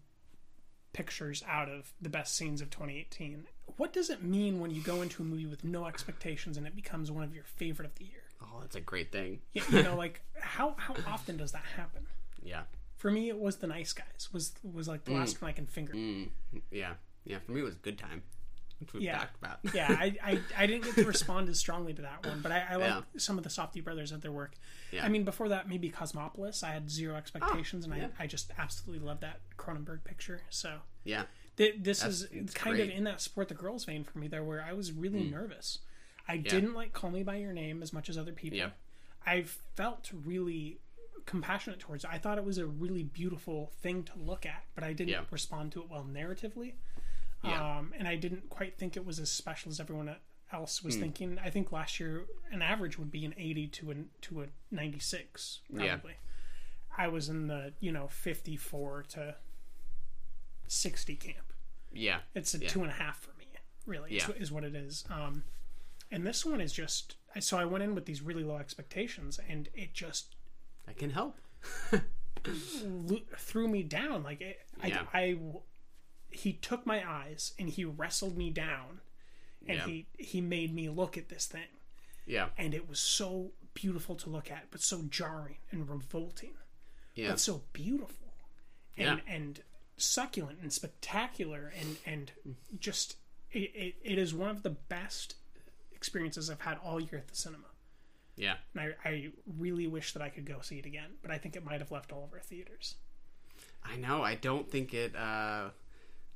pictures 0.93 1.43
out 1.49 1.69
of 1.69 1.93
the 2.01 2.09
best 2.09 2.37
scenes 2.37 2.61
of 2.61 2.71
2018. 2.71 3.47
What 3.77 3.93
does 3.93 4.11
it 4.11 4.23
mean 4.23 4.61
when 4.61 4.71
you 4.71 4.81
go 4.83 5.03
into 5.03 5.23
a 5.23 5.27
movie 5.27 5.47
with 5.47 5.65
no 5.65 5.87
expectations 5.87 6.57
and 6.57 6.67
it 6.67 6.77
becomes 6.77 7.11
one 7.11 7.25
of 7.25 7.35
your 7.35 7.45
favorite 7.45 7.87
of 7.87 7.95
the 7.97 8.05
year? 8.05 8.23
Oh, 8.41 8.61
that's 8.61 8.77
a 8.77 8.81
great 8.81 9.11
thing. 9.11 9.41
You, 9.53 9.63
you 9.71 9.83
know, 9.83 9.97
like 9.97 10.21
how 10.41 10.75
how 10.79 10.95
often 11.07 11.37
does 11.37 11.53
that 11.53 11.65
happen? 11.77 12.07
Yeah. 12.43 12.63
For 12.97 13.11
me, 13.11 13.29
it 13.29 13.39
was 13.39 13.57
The 13.57 13.67
Nice 13.67 13.93
Guys. 13.93 14.29
Was 14.33 14.53
was 14.63 14.87
like 14.87 15.05
the 15.05 15.11
Mm. 15.13 15.19
last 15.19 15.43
one 15.43 15.49
I 15.51 15.53
can 15.53 15.67
finger. 15.67 15.93
Mm. 15.95 16.29
Yeah. 16.71 16.95
Yeah. 17.25 17.39
For 17.41 17.53
me, 17.53 17.61
it 17.61 17.65
was 17.65 17.75
good 17.75 17.99
time. 17.99 18.23
Which 18.81 18.93
we've 18.93 19.03
yeah, 19.05 19.19
talked 19.19 19.37
about. 19.43 19.59
yeah. 19.75 19.89
I, 19.99 20.15
I, 20.23 20.39
I 20.59 20.67
didn't 20.67 20.85
get 20.85 20.95
to 20.97 21.05
respond 21.05 21.49
as 21.49 21.59
strongly 21.59 21.95
to 21.95 22.03
that 22.03 22.27
one, 22.27 22.41
but 22.43 22.53
I, 22.53 22.65
I 22.71 22.77
like 22.77 22.89
Yeah. 22.89 23.01
some 23.17 23.39
of 23.39 23.45
the 23.45 23.51
Safdie 23.51 23.83
brothers 23.85 24.11
of 24.13 24.21
their 24.21 24.33
work. 24.33 24.55
Yeah. 24.93 25.05
I 25.05 25.09
mean, 25.09 25.25
before 25.25 25.49
that, 25.51 25.69
maybe 25.69 25.89
Cosmopolis. 25.91 26.63
I 26.63 26.73
had 26.73 26.91
zero 26.91 27.15
expectations, 27.17 27.85
and 27.87 27.97
yeah. 27.97 28.09
I, 28.19 28.25
I 28.25 28.27
just 28.27 28.51
absolutely 28.59 29.05
love 29.07 29.21
that 29.21 29.41
Cronenberg 29.57 30.05
picture. 30.05 30.41
So 30.51 30.79
Yeah. 31.05 31.25
th- 31.57 31.77
this 31.81 32.01
That's- 32.01 32.23
is 32.23 32.53
kind 32.55 32.77
great. 32.77 32.91
of 32.91 32.97
in 32.97 33.05
that 33.05 33.21
support 33.21 33.49
the 33.49 33.55
girls 33.55 33.85
vein 33.85 34.05
for 34.05 34.19
me 34.19 34.27
there, 34.29 34.43
where 34.45 34.63
I 34.63 34.73
was 34.73 34.93
really 34.93 35.23
Mm. 35.23 35.31
nervous. 35.31 35.79
I 36.27 36.37
didn't 36.39 36.75
like 36.75 36.93
Call 36.93 37.11
Me 37.11 37.23
by 37.23 37.37
Your 37.37 37.53
Name 37.53 37.83
as 37.83 37.93
much 37.93 38.09
as 38.09 38.17
other 38.19 38.33
people. 38.33 38.71
I 39.27 39.45
felt 39.77 40.11
really 40.25 40.79
compassionate 41.27 41.79
towards 41.81 42.05
it. 42.05 42.11
I 42.11 42.19
thought 42.19 42.37
it 42.39 42.45
was 42.45 42.59
a 42.59 42.67
really 42.67 43.03
beautiful 43.03 43.73
thing 43.81 44.03
to 44.05 44.13
look 44.19 44.45
at, 44.45 44.65
but 44.75 44.85
I 44.85 44.93
didn't 44.93 45.27
respond 45.31 45.73
to 45.73 45.81
it 45.83 45.89
well 45.89 46.05
narratively. 46.05 46.75
Yeah. 47.45 47.79
Um, 47.79 47.93
and 47.99 48.09
I 48.09 48.17
didn't 48.17 48.49
quite 48.49 48.79
think 48.79 48.97
it 48.97 49.05
was 49.05 49.19
as 49.21 49.31
special 49.31 49.71
as 49.71 49.79
everyone 49.81 50.15
else 50.53 50.83
was 50.83 50.95
Hmm. 50.95 51.01
thinking. 51.03 51.39
I 51.39 51.51
think 51.51 51.73
last 51.73 51.99
year 52.01 52.27
an 52.51 52.63
average 52.63 52.99
would 52.99 53.11
be 53.11 53.25
an 53.25 53.35
80 53.37 53.69
to 53.69 53.91
a 53.91 53.95
to 54.23 54.43
a 54.43 54.47
96 54.71 55.61
Yeah. 55.71 55.87
probably. 55.97 56.15
I 56.97 57.09
was 57.09 57.29
in 57.29 57.49
the, 57.49 57.75
you 57.81 57.91
know, 57.93 58.07
54 58.09 59.03
to 59.11 59.37
60 60.69 61.17
camp. 61.17 61.53
Yeah. 61.93 62.21
It's 62.35 62.55
a 62.55 62.59
Yeah. 62.59 62.69
two 62.69 62.83
and 62.83 62.91
a 62.91 62.95
half 62.95 63.21
for 63.21 63.33
me, 63.35 63.47
really, 63.87 64.17
is, 64.17 64.29
Yeah. 64.29 64.35
is 64.37 64.51
what 64.53 64.65
it 64.65 64.75
is. 64.75 65.05
Um, 65.11 65.45
and 66.11 66.25
this 66.27 66.45
one 66.45 66.61
is 66.61 66.73
just, 66.73 67.17
so 67.41 67.59
I 67.59 67.65
went 67.65 67.83
in 67.83 67.95
with 67.95 68.07
these 68.07 68.23
really 68.23 68.45
low 68.45 68.59
expectations 68.59 69.39
and 69.49 69.69
it 69.75 69.93
just 69.93 70.37
I 70.87 70.93
can 70.93 71.11
help. 71.11 71.41
threw 73.39 73.69
me 73.69 73.83
down. 73.83 74.23
Like 74.23 74.41
it, 74.41 74.61
Yeah. 74.85 75.07
I, 75.13 75.19
I, 75.21 75.39
he 76.35 76.53
took 76.53 76.85
my 76.87 77.09
eyes 77.09 77.53
and 77.59 77.69
he 77.69 77.85
wrestled 77.85 78.37
me 78.37 78.51
down, 78.51 79.01
and 79.67 79.79
Yeah. 79.79 79.87
he 79.87 80.07
he 80.19 80.41
made 80.41 80.75
me 80.75 80.89
look 80.89 81.17
at 81.17 81.29
this 81.29 81.47
thing, 81.47 81.69
Yeah. 82.27 82.51
and 82.59 82.75
it 82.75 82.89
was 82.89 82.99
so 83.01 83.53
beautiful 83.75 84.15
to 84.17 84.31
look 84.31 84.51
at, 84.51 84.71
but 84.71 84.81
so 84.81 85.03
jarring 85.03 85.59
and 85.71 85.89
revolting, 85.89 86.57
Yeah. 87.15 87.31
but 87.31 87.41
so 87.41 87.65
beautiful, 87.73 88.35
and 88.97 89.19
Yeah. 89.27 89.35
and 89.35 89.63
succulent 89.97 90.61
and 90.61 90.73
spectacular, 90.73 91.69
and 91.69 91.99
and 92.05 92.33
just 92.79 93.17
it, 93.53 93.71
it, 93.75 93.95
it 94.03 94.19
is 94.19 94.35
one 94.35 94.51
of 94.51 94.63
the 94.65 94.71
best 94.71 95.37
experiences 95.93 96.51
I've 96.51 96.61
had 96.63 96.77
all 96.79 97.01
year 97.01 97.19
at 97.19 97.29
the 97.29 97.37
cinema. 97.37 97.69
Yeah. 98.37 98.57
And 98.75 98.81
I, 99.05 99.09
I 99.09 99.33
really 99.47 99.87
wish 99.87 100.13
that 100.13 100.21
I 100.23 100.29
could 100.29 100.45
go 100.45 100.61
see 100.61 100.81
it 100.81 100.87
again, 100.87 101.19
but 101.23 101.31
I 101.31 101.39
think 101.39 101.55
it 101.55 101.65
might 101.65 101.79
have 101.81 101.93
left 101.93 102.11
all 102.11 102.25
of 102.25 102.33
our 102.33 102.41
theaters. 102.41 102.97
I 103.85 103.95
know. 103.97 104.23
I 104.25 104.35
don't 104.35 104.69
think 104.69 104.93
it 104.93 105.15
uh, 105.15 105.71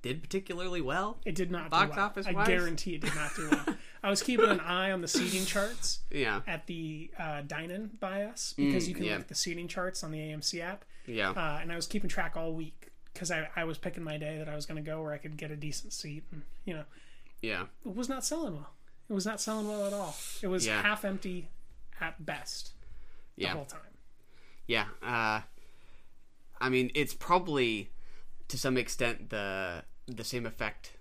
did 0.02 0.22
particularly 0.22 0.80
well. 0.80 1.18
It 1.24 1.34
did 1.34 1.50
not 1.50 1.70
box 1.70 1.90
do 1.90 1.96
well. 1.96 2.06
office. 2.06 2.26
I 2.26 2.32
guarantee 2.46 2.94
it 2.94 3.00
did 3.02 3.14
not 3.14 3.34
do 3.34 3.48
well. 3.50 3.76
I 4.02 4.10
was 4.10 4.22
keeping 4.22 4.48
an 4.48 4.60
eye 4.60 4.92
on 4.92 5.00
the 5.00 5.08
seating 5.08 5.44
charts. 5.44 6.00
Yeah. 6.10 6.40
At 6.46 6.66
the 6.66 7.10
uh, 7.18 7.42
dine-in 7.46 7.90
by 7.98 8.24
us 8.24 8.54
because 8.56 8.84
Mm, 8.84 8.88
you 8.88 8.94
can 8.94 9.04
yeah. 9.04 9.12
look 9.12 9.20
at 9.22 9.28
the 9.28 9.34
seating 9.34 9.66
charts 9.68 10.04
on 10.04 10.12
the 10.12 10.18
AMC 10.18 10.60
app. 10.60 10.84
Yeah. 11.06 11.30
Uh, 11.30 11.58
and 11.60 11.72
I 11.72 11.76
was 11.76 11.86
keeping 11.86 12.08
track 12.08 12.36
all 12.36 12.52
week 12.52 12.90
because 13.12 13.30
I, 13.32 13.48
I 13.56 13.64
was 13.64 13.76
picking 13.78 14.04
my 14.04 14.16
day 14.18 14.38
that 14.38 14.48
I 14.48 14.54
was 14.54 14.66
going 14.66 14.82
to 14.82 14.88
go 14.88 15.02
where 15.02 15.12
I 15.12 15.18
could 15.18 15.36
get 15.36 15.50
a 15.50 15.56
decent 15.56 15.92
seat. 15.92 16.22
And 16.30 16.42
you 16.64 16.74
know, 16.74 16.84
Yeah. 17.42 17.64
it 17.84 17.94
was 17.96 18.08
not 18.08 18.24
selling 18.24 18.54
well. 18.54 18.70
It 19.10 19.14
was 19.14 19.26
not 19.26 19.40
selling 19.40 19.66
well 19.66 19.86
at 19.86 19.92
all. 19.92 20.14
It 20.42 20.46
was 20.48 20.64
Yeah. 20.66 20.80
half 20.82 21.04
empty 21.04 21.48
at 22.00 22.24
best 22.24 22.72
the 23.36 23.42
Yeah. 23.44 23.54
whole 23.54 23.64
time. 23.64 23.80
Yeah. 24.68 24.86
Uh, 25.02 25.40
I 26.60 26.68
mean, 26.68 26.90
it's 26.94 27.14
probably 27.14 27.90
to 28.48 28.58
some 28.58 28.76
extent 28.76 29.30
the 29.30 29.84
the 30.06 30.24
same 30.24 30.46
effect 30.46 30.92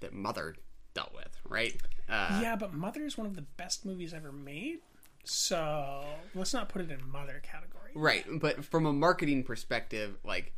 that 0.00 0.12
Mother 0.12 0.56
dealt 0.94 1.14
with, 1.14 1.40
right? 1.48 1.74
Uh, 2.08 2.40
yeah, 2.42 2.56
but 2.56 2.74
Mother 2.74 3.04
is 3.04 3.16
one 3.16 3.26
of 3.26 3.34
the 3.34 3.42
best 3.42 3.86
movies 3.86 4.12
ever 4.12 4.32
made. 4.32 4.78
So 5.24 6.04
let's 6.34 6.52
not 6.52 6.68
put 6.68 6.82
it 6.82 6.90
in 6.90 7.10
Mother 7.10 7.40
category. 7.42 7.92
Right, 7.94 8.24
but 8.40 8.64
from 8.64 8.86
a 8.86 8.92
marketing 8.92 9.44
perspective, 9.44 10.16
like 10.24 10.52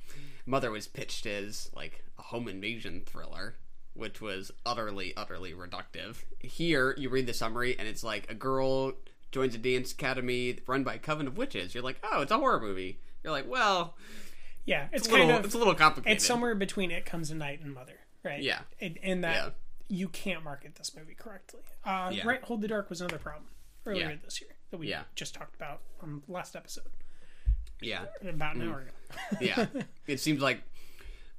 Mother 0.46 0.70
was 0.70 0.86
pitched 0.86 1.26
as 1.26 1.70
like 1.74 2.04
a 2.18 2.22
home 2.22 2.48
invasion 2.48 3.02
thriller, 3.04 3.56
which 3.92 4.20
was 4.20 4.50
utterly, 4.64 5.14
utterly 5.16 5.52
reductive. 5.52 6.16
Here, 6.40 6.94
you 6.98 7.10
read 7.10 7.26
the 7.26 7.34
summary, 7.34 7.78
and 7.78 7.86
it's 7.86 8.02
like 8.02 8.30
a 8.30 8.34
girl 8.34 8.94
joins 9.30 9.54
a 9.54 9.58
dance 9.58 9.92
academy 9.92 10.58
run 10.66 10.84
by 10.84 10.94
a 10.94 10.98
coven 10.98 11.26
of 11.26 11.36
witches. 11.36 11.74
You're 11.74 11.84
like, 11.84 12.00
oh, 12.10 12.22
it's 12.22 12.30
a 12.32 12.38
horror 12.38 12.60
movie. 12.60 13.00
You're 13.22 13.32
like, 13.32 13.48
well, 13.50 13.96
Yeah, 14.66 14.88
it's, 14.92 15.06
a 15.06 15.10
little, 15.10 15.26
kind 15.26 15.38
of 15.38 15.44
it's 15.44 15.54
a 15.54 15.58
little 15.58 15.74
complicated. 15.74 16.16
It's 16.16 16.24
somewhere 16.26 16.54
between 16.54 16.90
It 16.90 17.04
Comes 17.04 17.30
at 17.30 17.36
Night 17.36 17.60
and 17.60 17.74
Mother, 17.74 17.98
right? 18.22 18.42
Yeah. 18.42 18.60
In, 18.78 18.96
in 18.96 19.20
that 19.20 19.54
you 19.88 20.08
can't 20.08 20.42
market 20.42 20.74
this 20.76 20.96
movie 20.96 21.14
correctly. 21.14 21.60
Uh, 21.84 22.10
Yeah. 22.12 22.26
Right, 22.26 22.42
Hold 22.44 22.62
the 22.62 22.68
Dark 22.68 22.88
was 22.88 23.00
another 23.02 23.18
problem 23.18 23.48
earlier 23.84 24.10
Yeah. 24.10 24.16
this 24.24 24.40
year 24.40 24.50
that 24.70 24.78
we 24.78 24.88
Yeah. 24.88 25.02
just 25.14 25.34
talked 25.34 25.54
about 25.54 25.82
on 26.00 26.22
the 26.26 26.32
last 26.32 26.56
episode. 26.56 26.88
Yeah. 27.82 28.06
About 28.22 28.56
an 28.56 28.62
Mm. 28.62 28.70
hour 28.72 28.80
ago. 28.80 29.36
yeah. 29.40 29.66
It 30.06 30.20
seems 30.20 30.40
like 30.40 30.62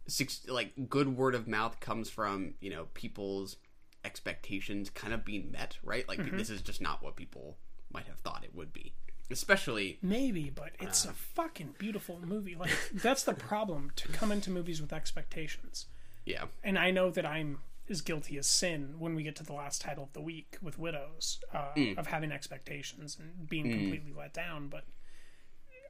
six 0.08 0.48
like 0.48 0.74
good 0.88 1.18
word 1.18 1.34
of 1.34 1.48
mouth 1.48 1.80
comes 1.80 2.10
from, 2.12 2.54
you 2.60 2.70
know, 2.70 2.86
people's 2.94 3.58
expectations 4.04 4.92
kind 4.92 5.14
of 5.14 5.26
being 5.26 5.52
met, 5.52 5.78
right? 5.82 6.08
Like 6.08 6.20
Mhm. 6.20 6.38
this 6.38 6.52
is 6.52 6.62
just 6.62 6.80
not 6.82 7.02
what 7.02 7.16
people 7.16 7.58
might 7.92 8.06
have 8.06 8.20
thought 8.20 8.44
it 8.44 8.54
would 8.54 8.72
be. 8.72 8.94
Especially 9.32 9.98
Maybe, 10.02 10.50
but 10.50 10.72
it's 10.80 11.06
Uh. 11.06 11.10
a 11.10 11.14
fucking 11.14 11.76
beautiful 11.78 12.20
movie. 12.24 12.56
Like 12.56 12.72
that's 12.94 13.24
the 13.24 13.34
problem 13.34 13.92
to 13.96 14.08
come 14.10 14.32
into 14.32 14.50
movies 14.52 14.82
with 14.82 14.94
expectations. 14.94 15.88
Yeah. 16.26 16.46
And 16.64 16.78
I 16.78 16.92
know 16.92 17.10
that 17.12 17.26
I'm 17.26 17.60
as 17.90 18.02
guilty 18.02 18.38
as 18.38 18.48
sin 18.48 18.96
when 19.00 19.14
we 19.16 19.22
get 19.24 19.36
to 19.36 19.44
the 19.44 19.54
last 19.54 19.82
title 19.82 20.04
of 20.06 20.14
the 20.14 20.22
week 20.22 20.58
with 20.62 20.78
Widows 20.80 21.40
uh, 21.54 21.72
Mm. 21.76 21.98
of 21.98 22.08
having 22.08 22.32
expectations 22.32 23.18
and 23.20 23.48
being 23.50 23.66
Mm. 23.68 23.78
completely 23.80 24.14
let 24.14 24.34
down. 24.34 24.70
But 24.70 24.86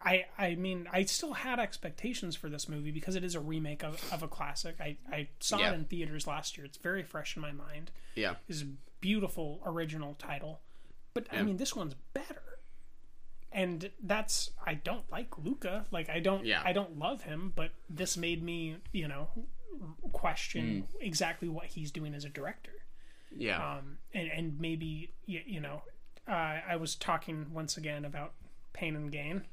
I, 0.02 0.26
I 0.38 0.56
mean, 0.56 0.88
I 0.92 1.04
still 1.06 1.34
had 1.34 1.58
expectations 1.60 2.36
for 2.36 2.48
this 2.50 2.70
movie 2.70 2.92
because 2.92 3.16
it 3.16 3.24
is 3.24 3.34
a 3.34 3.40
remake 3.40 3.84
of, 3.84 4.02
of 4.14 4.22
a 4.24 4.28
classic. 4.28 4.76
I, 4.80 4.98
I 5.12 5.30
saw 5.40 5.58
Yeah. 5.60 5.72
it 5.72 5.76
in 5.76 5.86
theaters 5.86 6.28
last 6.28 6.58
year. 6.58 6.66
It's 6.66 6.78
very 6.78 7.02
fresh 7.02 7.36
in 7.36 7.42
my 7.42 7.52
mind. 7.52 7.92
Yeah. 8.14 8.36
It's 8.48 8.62
a 8.62 8.68
beautiful 9.02 9.62
original 9.66 10.14
title. 10.16 10.62
But 11.14 11.28
I 11.32 11.42
mean, 11.44 11.58
this 11.58 11.76
one's 11.76 11.96
better. 12.14 12.42
And 13.56 13.90
that's 14.04 14.52
I 14.66 14.74
don't 14.74 15.10
like 15.12 15.38
Luca. 15.38 15.86
Like 15.90 16.10
I 16.10 16.20
don't 16.20 16.46
Yeah. 16.46 16.62
I 16.64 16.74
don't 16.74 17.00
love 17.00 17.24
him, 17.24 17.54
but 17.56 17.72
this 17.90 18.18
made 18.18 18.44
me, 18.44 18.78
you 18.92 19.08
know, 19.08 19.30
question 20.12 20.88
exactly 21.00 21.48
what 21.50 21.66
he's 21.68 21.92
doing 21.92 22.14
as 22.14 22.26
a 22.26 22.30
director. 22.30 22.74
Yeah. 23.36 23.78
Um, 23.78 23.98
and 24.14 24.28
and 24.30 24.60
maybe 24.60 25.12
you, 25.26 25.42
you 25.46 25.62
know, 25.62 25.82
uh, 26.28 26.60
I 26.68 26.76
was 26.76 26.96
talking 26.96 27.48
once 27.54 27.78
again 27.78 28.04
about 28.06 28.34
pain 28.74 28.96
and 28.96 29.12
gain 29.12 29.44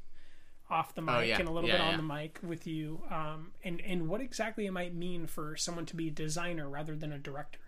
off 0.71 0.95
the 0.95 1.03
mic 1.03 1.15
Oh, 1.15 1.21
yeah. 1.21 1.39
and 1.39 1.49
a 1.49 1.53
little 1.53 1.69
Yeah, 1.69 1.77
bit 1.79 1.87
on 1.87 1.97
the 1.97 2.15
mic 2.15 2.41
with 2.43 2.67
you, 2.67 3.03
um, 3.11 3.53
and 3.63 3.81
and 3.83 4.09
what 4.09 4.21
exactly 4.21 4.67
it 4.67 4.73
might 4.73 4.95
mean 4.95 5.27
for 5.27 5.55
someone 5.57 5.87
to 5.87 5.97
be 5.97 6.09
a 6.09 6.11
designer 6.11 6.69
rather 6.69 6.97
than 6.97 7.13
a 7.13 7.19
director 7.19 7.61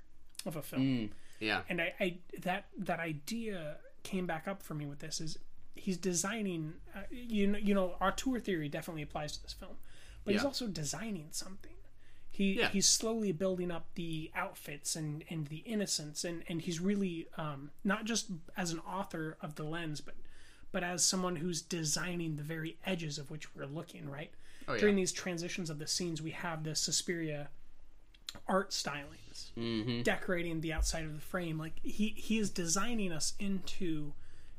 of 0.46 0.56
a 0.56 0.62
film. 0.62 0.82
Mm, 0.82 1.10
yeah. 1.38 1.62
And 1.68 1.80
I, 1.80 1.94
I 2.00 2.16
that 2.42 2.66
that 2.78 2.98
idea 3.00 3.76
came 4.02 4.26
back 4.26 4.48
up 4.48 4.62
for 4.62 4.74
me 4.74 4.86
with 4.86 4.98
this 5.00 5.20
is 5.20 5.38
he's 5.74 5.96
designing. 5.98 6.74
Uh, 6.94 7.00
you 7.10 7.46
know, 7.46 7.58
you 7.58 7.74
know, 7.74 7.96
auteur 8.00 8.38
theory 8.40 8.68
definitely 8.68 9.02
applies 9.02 9.36
to 9.36 9.42
this 9.42 9.52
film, 9.52 9.76
but 10.24 10.34
he's 10.34 10.44
also 10.44 10.66
designing 10.66 11.28
something. 11.30 11.70
He 12.30 12.58
Yeah. 12.58 12.68
he's 12.70 12.86
slowly 12.88 13.30
building 13.32 13.70
up 13.70 13.86
the 13.94 14.30
outfits 14.34 14.96
and 14.96 15.24
and 15.30 15.46
the 15.48 15.58
innocence 15.58 16.24
and 16.24 16.42
and 16.48 16.62
he's 16.62 16.80
really 16.80 17.28
um, 17.36 17.70
not 17.84 18.04
just 18.04 18.26
as 18.56 18.72
an 18.72 18.80
author 18.80 19.36
of 19.40 19.54
the 19.54 19.62
lens, 19.64 20.00
but 20.00 20.14
but 20.72 20.82
as 20.82 21.04
someone 21.04 21.36
who's 21.36 21.62
designing 21.62 22.34
the 22.36 22.42
very 22.42 22.76
edges 22.84 23.18
of 23.18 23.30
which 23.30 23.54
we're 23.54 23.66
looking. 23.66 24.10
Right 24.10 24.32
Oh, 24.66 24.72
yeah. 24.74 24.80
during 24.80 24.96
these 24.96 25.12
transitions 25.12 25.68
of 25.70 25.78
the 25.78 25.86
scenes, 25.86 26.22
we 26.22 26.30
have 26.32 26.64
the 26.64 26.74
Suspiria 26.74 27.50
art 28.48 28.70
stylings 28.70 29.52
Mhm. 29.56 30.02
decorating 30.02 30.60
the 30.60 30.72
outside 30.72 31.04
of 31.04 31.14
the 31.14 31.20
frame. 31.20 31.56
Like 31.58 31.78
he 31.84 32.08
he 32.16 32.38
is 32.38 32.50
designing 32.50 33.12
us 33.12 33.34
into 33.38 34.12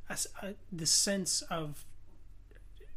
a 0.09 0.17
a 0.43 0.53
the 0.71 0.85
sense 0.85 1.41
of 1.43 1.85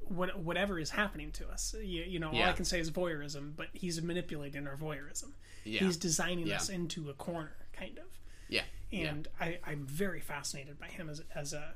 what 0.01 0.39
whatever 0.39 0.79
is 0.79 0.91
happening 0.91 1.31
to 1.33 1.49
us. 1.49 1.75
You, 1.79 2.03
you 2.05 2.19
know, 2.19 2.31
all 2.31 2.43
I 2.43 2.53
can 2.53 2.65
say 2.65 2.81
is 2.81 2.91
voyeurism, 2.91 3.53
but 3.57 3.69
he's 3.73 4.01
manipulating 4.03 4.67
our 4.67 4.77
voyeurism. 4.77 5.33
Yeah. 5.65 5.81
He's 5.81 5.97
designing 5.97 6.47
Yeah. 6.47 6.57
us 6.57 6.69
into 6.71 7.11
a 7.11 7.15
corner, 7.15 7.53
kind 7.73 7.99
of. 7.99 8.05
Yeah. 8.49 8.63
Yeah. 8.91 9.09
And 9.09 9.29
I, 9.39 9.59
I'm 9.67 9.85
very 9.85 10.21
fascinated 10.21 10.79
by 10.81 10.87
him 10.87 11.11
as 11.11 11.23
as 11.35 11.53
a 11.53 11.75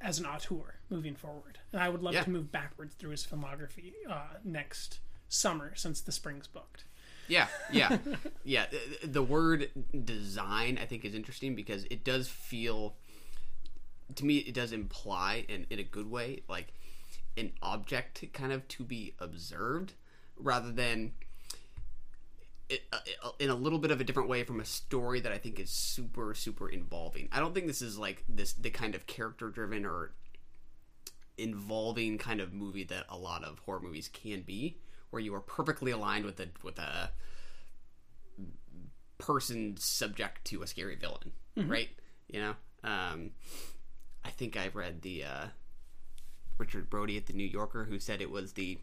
as 0.00 0.18
an 0.18 0.24
auteur 0.26 0.76
moving 0.88 1.14
forward. 1.14 1.58
And 1.72 1.82
I 1.82 1.88
would 1.88 2.02
love 2.02 2.14
Yeah. 2.14 2.22
to 2.24 2.30
move 2.30 2.50
backwards 2.50 2.94
through 2.94 3.10
his 3.10 3.26
filmography 3.26 3.92
uh, 4.08 4.38
next 4.44 5.00
summer 5.28 5.72
since 5.74 6.00
the 6.00 6.12
spring's 6.12 6.46
booked. 6.46 6.84
Yeah, 7.26 7.48
yeah, 7.70 7.98
yeah. 8.44 8.66
The 9.04 9.22
word 9.22 9.68
design, 10.04 10.78
I 10.80 10.86
think, 10.86 11.04
is 11.04 11.14
interesting 11.14 11.54
because 11.54 11.84
it 11.90 12.02
does 12.02 12.26
feel, 12.28 12.94
to 14.16 14.24
me, 14.24 14.38
it 14.38 14.54
does 14.54 14.72
imply, 14.72 15.44
in, 15.48 15.66
in 15.70 15.78
a 15.78 15.84
good 15.84 16.10
way, 16.10 16.42
like 16.48 16.72
an 17.36 17.52
object 17.62 18.24
kind 18.32 18.52
of 18.52 18.66
to 18.68 18.84
be 18.84 19.14
observed 19.18 19.92
rather 20.36 20.72
than 20.72 21.12
it, 22.68 22.82
uh, 22.92 22.98
in 23.38 23.48
a 23.50 23.54
little 23.54 23.78
bit 23.78 23.90
of 23.90 24.00
a 24.00 24.04
different 24.04 24.28
way 24.28 24.44
from 24.44 24.60
a 24.60 24.64
story 24.64 25.20
that 25.20 25.32
I 25.32 25.38
think 25.38 25.58
is 25.60 25.70
super, 25.70 26.34
super 26.34 26.68
involving. 26.68 27.28
I 27.32 27.40
don't 27.40 27.54
think 27.54 27.66
this 27.66 27.80
is 27.82 27.98
like 27.98 28.24
this 28.28 28.52
the 28.54 28.70
kind 28.70 28.94
of 28.94 29.06
character 29.06 29.48
driven 29.50 29.86
or 29.86 30.12
involving 31.36 32.18
kind 32.18 32.40
of 32.40 32.52
movie 32.52 32.84
that 32.84 33.04
a 33.08 33.16
lot 33.16 33.44
of 33.44 33.60
horror 33.60 33.80
movies 33.80 34.08
can 34.12 34.42
be, 34.42 34.78
where 35.10 35.20
you 35.22 35.34
are 35.34 35.40
perfectly 35.40 35.92
aligned 35.92 36.24
with 36.24 36.40
a 36.40 36.48
with 36.62 36.78
a 36.78 37.10
person 39.18 39.76
subject 39.76 40.44
to 40.46 40.62
a 40.62 40.66
scary 40.66 40.94
villain, 40.96 41.32
Mhm. 41.56 41.70
right? 41.70 41.88
You 42.28 42.40
know, 42.40 42.56
um, 42.84 43.30
I 44.24 44.30
think 44.30 44.56
I 44.56 44.68
read 44.72 45.02
the 45.02 45.24
uh, 45.24 45.46
Richard 46.58 46.90
Brody 46.90 47.16
at 47.16 47.26
the 47.26 47.32
New 47.32 47.46
Yorker 47.46 47.84
who 47.84 47.98
said 47.98 48.20
it 48.20 48.30
was 48.30 48.52
the 48.52 48.78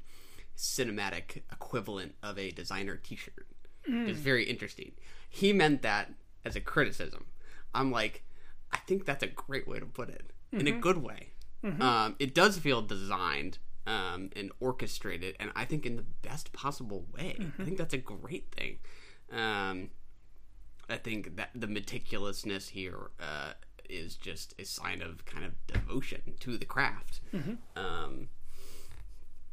cinematic 0.58 1.42
equivalent 1.52 2.16
of 2.24 2.38
a 2.40 2.52
designer 2.52 2.96
T-shirt. 2.96 3.48
Mm. 3.90 4.08
It's 4.10 4.20
very 4.20 4.46
interesting. 4.46 4.94
He 5.30 5.54
meant 5.54 5.82
that 5.82 6.12
as 6.44 6.56
a 6.56 6.62
criticism. 6.62 7.26
I'm 7.74 7.92
like, 7.92 8.24
I 8.72 8.78
think 8.78 9.06
that's 9.06 9.24
a 9.24 9.28
great 9.28 9.68
way 9.68 9.80
to 9.80 9.86
put 9.86 10.10
it 10.10 10.32
in 10.52 10.68
a 10.68 10.72
Mhm. 10.72 10.82
good 10.82 10.98
way. 11.00 11.34
Mhm. 11.64 11.82
Um, 11.82 12.16
it 12.20 12.34
does 12.34 12.58
feel 12.60 12.82
designed 12.82 13.58
um, 13.88 14.32
and 14.36 14.52
orchestrated, 14.60 15.36
and 15.40 15.52
I 15.56 15.64
think 15.66 15.86
in 15.86 15.96
the 15.96 16.02
best 16.02 16.52
possible 16.54 17.06
way. 17.14 17.36
Mhm. 17.40 17.60
I 17.60 17.66
think 17.66 17.78
that's 17.78 17.94
a 17.94 18.00
great 18.00 18.52
thing. 18.52 18.80
Um, 19.30 19.92
I 20.90 20.98
think 20.98 21.36
that 21.36 21.52
the 21.54 21.68
meticulousness 21.68 22.70
here 22.70 23.12
uh, 23.20 23.54
is 23.90 24.16
just 24.16 24.54
a 24.60 24.66
sign 24.66 25.02
of 25.02 25.26
kind 25.26 25.46
of 25.46 25.54
devotion 25.68 26.22
to 26.42 26.58
the 26.58 26.66
craft. 26.66 27.22
Mhm. 27.34 27.58
Um, 27.76 28.30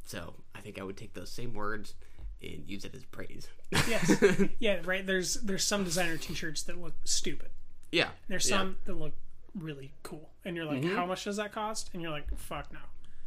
so 0.04 0.34
I 0.54 0.60
think 0.60 0.78
I 0.80 0.82
would 0.82 0.96
take 0.96 1.14
those 1.14 1.30
same 1.30 1.54
words 1.54 1.94
and 2.42 2.64
use 2.66 2.84
it 2.84 2.94
as 2.94 3.04
praise. 3.04 3.48
yes. 3.88 4.22
Yeah, 4.58 4.80
right. 4.84 5.06
There's 5.06 5.34
there's 5.34 5.64
some 5.64 5.84
designer 5.84 6.16
T-shirts 6.16 6.62
that 6.64 6.80
look 6.80 6.94
stupid. 7.04 7.50
Yeah. 7.90 8.08
There's 8.28 8.48
yeah. 8.50 8.56
some 8.58 8.76
that 8.84 8.94
look 8.98 9.12
really 9.54 9.92
cool, 10.02 10.30
and 10.44 10.56
you're 10.56 10.64
like, 10.64 10.82
Mhm. 10.82 10.94
how 10.96 11.06
much 11.06 11.24
does 11.24 11.36
that 11.36 11.52
cost? 11.52 11.90
And 11.92 12.02
you're 12.02 12.10
like, 12.10 12.26
fuck 12.38 12.72
no. 12.72 12.78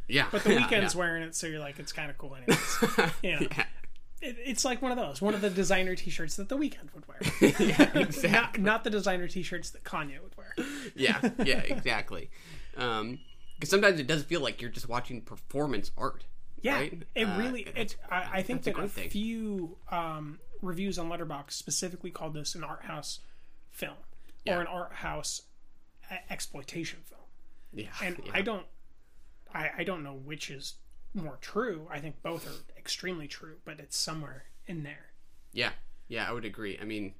Yeah. 0.08 0.26
But 0.30 0.44
the 0.44 0.54
Yeah, 0.54 0.66
Weeknd's 0.68 0.94
yeah. 0.94 0.98
wearing 0.98 1.22
it, 1.22 1.34
so 1.34 1.46
you're 1.46 1.60
like, 1.60 1.78
it's 1.78 1.92
kind 1.92 2.10
of 2.10 2.18
cool 2.18 2.36
anyways. 2.36 3.12
you 3.22 3.32
know? 3.40 3.46
It, 4.22 4.36
it's 4.44 4.64
like 4.64 4.80
one 4.82 4.90
of 4.92 4.96
those, 4.98 5.20
one 5.20 5.34
of 5.34 5.40
the 5.40 5.50
designer 5.50 5.94
T-shirts 5.94 6.36
that 6.36 6.48
the 6.48 6.56
Weeknd 6.56 6.94
would 6.94 7.06
wear. 7.06 7.18
yeah, 7.58 7.90
not, 7.94 7.96
exactly. 7.96 8.62
not 8.62 8.84
the 8.84 8.90
designer 8.90 9.28
T-shirts 9.28 9.70
that 9.70 9.84
Kanye 9.84 10.20
would 10.22 10.36
wear. 10.36 10.54
yeah, 10.94 11.20
yeah, 11.44 11.58
exactly. 11.60 12.30
Um, 12.76 13.18
because 13.56 13.70
sometimes 13.70 13.98
it 14.00 14.06
does 14.06 14.22
feel 14.22 14.40
like 14.40 14.60
you're 14.60 14.70
just 14.70 14.88
watching 14.88 15.20
performance 15.22 15.90
art. 15.96 16.24
Yeah, 16.60 16.74
right? 16.76 17.02
it 17.14 17.24
Uh, 17.24 17.38
really. 17.38 17.62
It, 17.74 17.96
I, 18.10 18.28
I 18.38 18.42
think 18.42 18.62
that's 18.62 18.78
a 18.78 18.82
a, 18.82 19.08
few 19.08 19.76
um, 19.90 20.38
reviews 20.62 20.98
on 20.98 21.08
Letterboxd 21.08 21.52
specifically 21.52 22.10
called 22.10 22.34
this 22.34 22.54
an 22.54 22.64
art 22.64 22.84
house 22.84 23.20
film 23.70 23.94
Yeah. 24.44 24.56
or 24.56 24.60
an 24.62 24.66
art 24.66 24.92
house 24.94 25.42
exploitation 26.30 27.00
film. 27.04 27.20
Yeah, 27.72 27.88
and 28.02 28.16
yeah. 28.24 28.32
I 28.34 28.42
don't, 28.42 28.64
I, 29.54 29.70
I 29.78 29.84
don't 29.84 30.02
know 30.02 30.14
which 30.14 30.50
is 30.50 30.74
more 31.16 31.38
true. 31.40 31.88
I 31.90 31.98
think 32.00 32.22
both 32.22 32.46
are 32.46 32.78
extremely 32.78 33.26
true, 33.26 33.56
but 33.64 33.80
it's 33.80 33.96
somewhere 33.96 34.44
in 34.66 34.82
there. 34.82 35.06
Yeah, 35.52 35.70
yeah, 36.08 36.28
I 36.28 36.32
would 36.32 36.44
agree. 36.44 36.78
I 36.80 36.84
mean, 36.84 37.14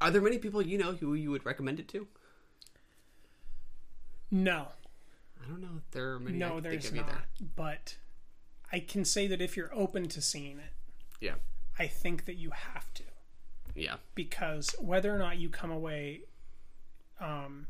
are 0.00 0.10
there 0.10 0.20
many 0.22 0.38
people 0.38 0.62
you 0.62 0.78
know 0.78 0.92
who 0.92 1.14
you 1.14 1.30
would 1.30 1.44
recommend 1.44 1.80
it 1.80 1.88
to? 1.88 2.06
No, 4.30 4.68
I 5.44 5.48
don't 5.48 5.60
know 5.60 5.76
if 5.76 5.90
there 5.90 6.12
are 6.12 6.18
many. 6.20 6.38
No, 6.38 6.60
there's 6.60 6.92
not. 6.92 7.04
either. 7.08 7.18
But 7.54 7.96
I 8.72 8.80
can 8.80 9.04
say 9.04 9.26
that 9.26 9.42
if 9.42 9.56
you're 9.56 9.74
open 9.74 10.08
to 10.08 10.22
seeing 10.22 10.58
it, 10.58 10.72
Yeah, 11.20 11.34
I 11.78 11.86
think 11.86 12.24
that 12.24 12.36
you 12.36 12.50
have 12.50 12.92
to. 12.94 13.02
yeah, 13.74 13.96
because 14.14 14.74
whether 14.80 15.14
or 15.14 15.18
not 15.18 15.38
you 15.38 15.48
come 15.50 15.70
away 15.70 16.22
um, 17.20 17.66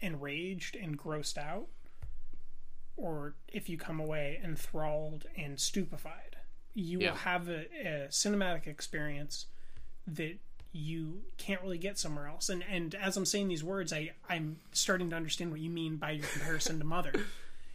enraged 0.00 0.76
and 0.76 0.96
grossed 0.98 1.36
out, 1.38 1.66
or 2.96 3.34
if 3.48 3.68
you 3.68 3.76
come 3.78 4.00
away 4.00 4.40
enthralled 4.42 5.26
and 5.36 5.58
stupefied, 5.58 6.36
you 6.74 7.00
Yeah. 7.00 7.10
will 7.10 7.16
have 7.18 7.48
a, 7.48 7.60
a 7.84 8.08
cinematic 8.10 8.66
experience 8.66 9.46
that 10.06 10.36
you 10.72 11.22
can't 11.38 11.62
really 11.62 11.78
get 11.78 11.98
somewhere 11.98 12.26
else. 12.26 12.48
And 12.48 12.64
and 12.68 12.94
as 12.96 13.16
I'm 13.16 13.24
saying 13.24 13.48
these 13.48 13.62
words, 13.64 13.92
I 13.92 14.12
I'm 14.28 14.58
starting 14.72 15.10
to 15.10 15.16
understand 15.16 15.50
what 15.52 15.60
you 15.60 15.70
mean 15.70 15.96
by 15.96 16.12
your 16.12 16.26
comparison 16.26 16.78
to 16.78 16.84
Mother. 16.84 17.12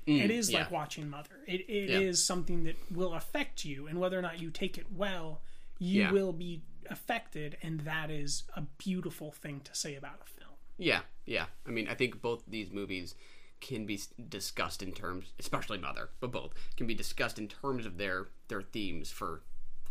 Mm, 0.07 0.23
it 0.23 0.31
is 0.31 0.49
yeah. 0.49 0.59
like 0.59 0.71
watching 0.71 1.07
Mother. 1.09 1.29
It 1.45 1.69
it 1.69 1.89
Yeah. 1.89 1.99
is 1.99 2.23
something 2.23 2.63
that 2.63 2.77
will 2.89 3.13
affect 3.13 3.63
you, 3.63 3.85
and 3.85 3.99
whether 3.99 4.17
or 4.17 4.23
not 4.23 4.39
you 4.41 4.49
take 4.49 4.77
it 4.77 4.87
well, 4.91 5.41
you 5.77 6.01
Yeah. 6.01 6.11
will 6.11 6.31
be 6.33 6.63
affected, 6.89 7.57
and 7.61 7.81
that 7.81 8.09
is 8.09 8.43
a 8.55 8.61
beautiful 8.79 9.31
thing 9.31 9.59
to 9.65 9.75
say 9.75 9.93
about 9.95 10.21
a 10.23 10.29
film. 10.29 10.53
Yeah, 10.77 11.01
yeah. 11.25 11.47
I 11.67 11.69
mean, 11.71 11.87
I 11.87 11.93
think 11.93 12.21
both 12.21 12.43
these 12.47 12.71
movies 12.71 13.13
can 13.61 13.85
be 13.85 13.99
discussed 14.29 14.81
in 14.81 14.91
terms, 14.91 15.33
especially 15.39 15.77
Mother, 15.77 16.09
but 16.19 16.31
both 16.31 16.53
can 16.77 16.87
be 16.87 16.93
discussed 16.95 17.37
in 17.37 17.47
terms 17.47 17.85
of 17.85 17.97
their 17.97 18.29
their 18.47 18.61
themes 18.61 19.11
for 19.11 19.41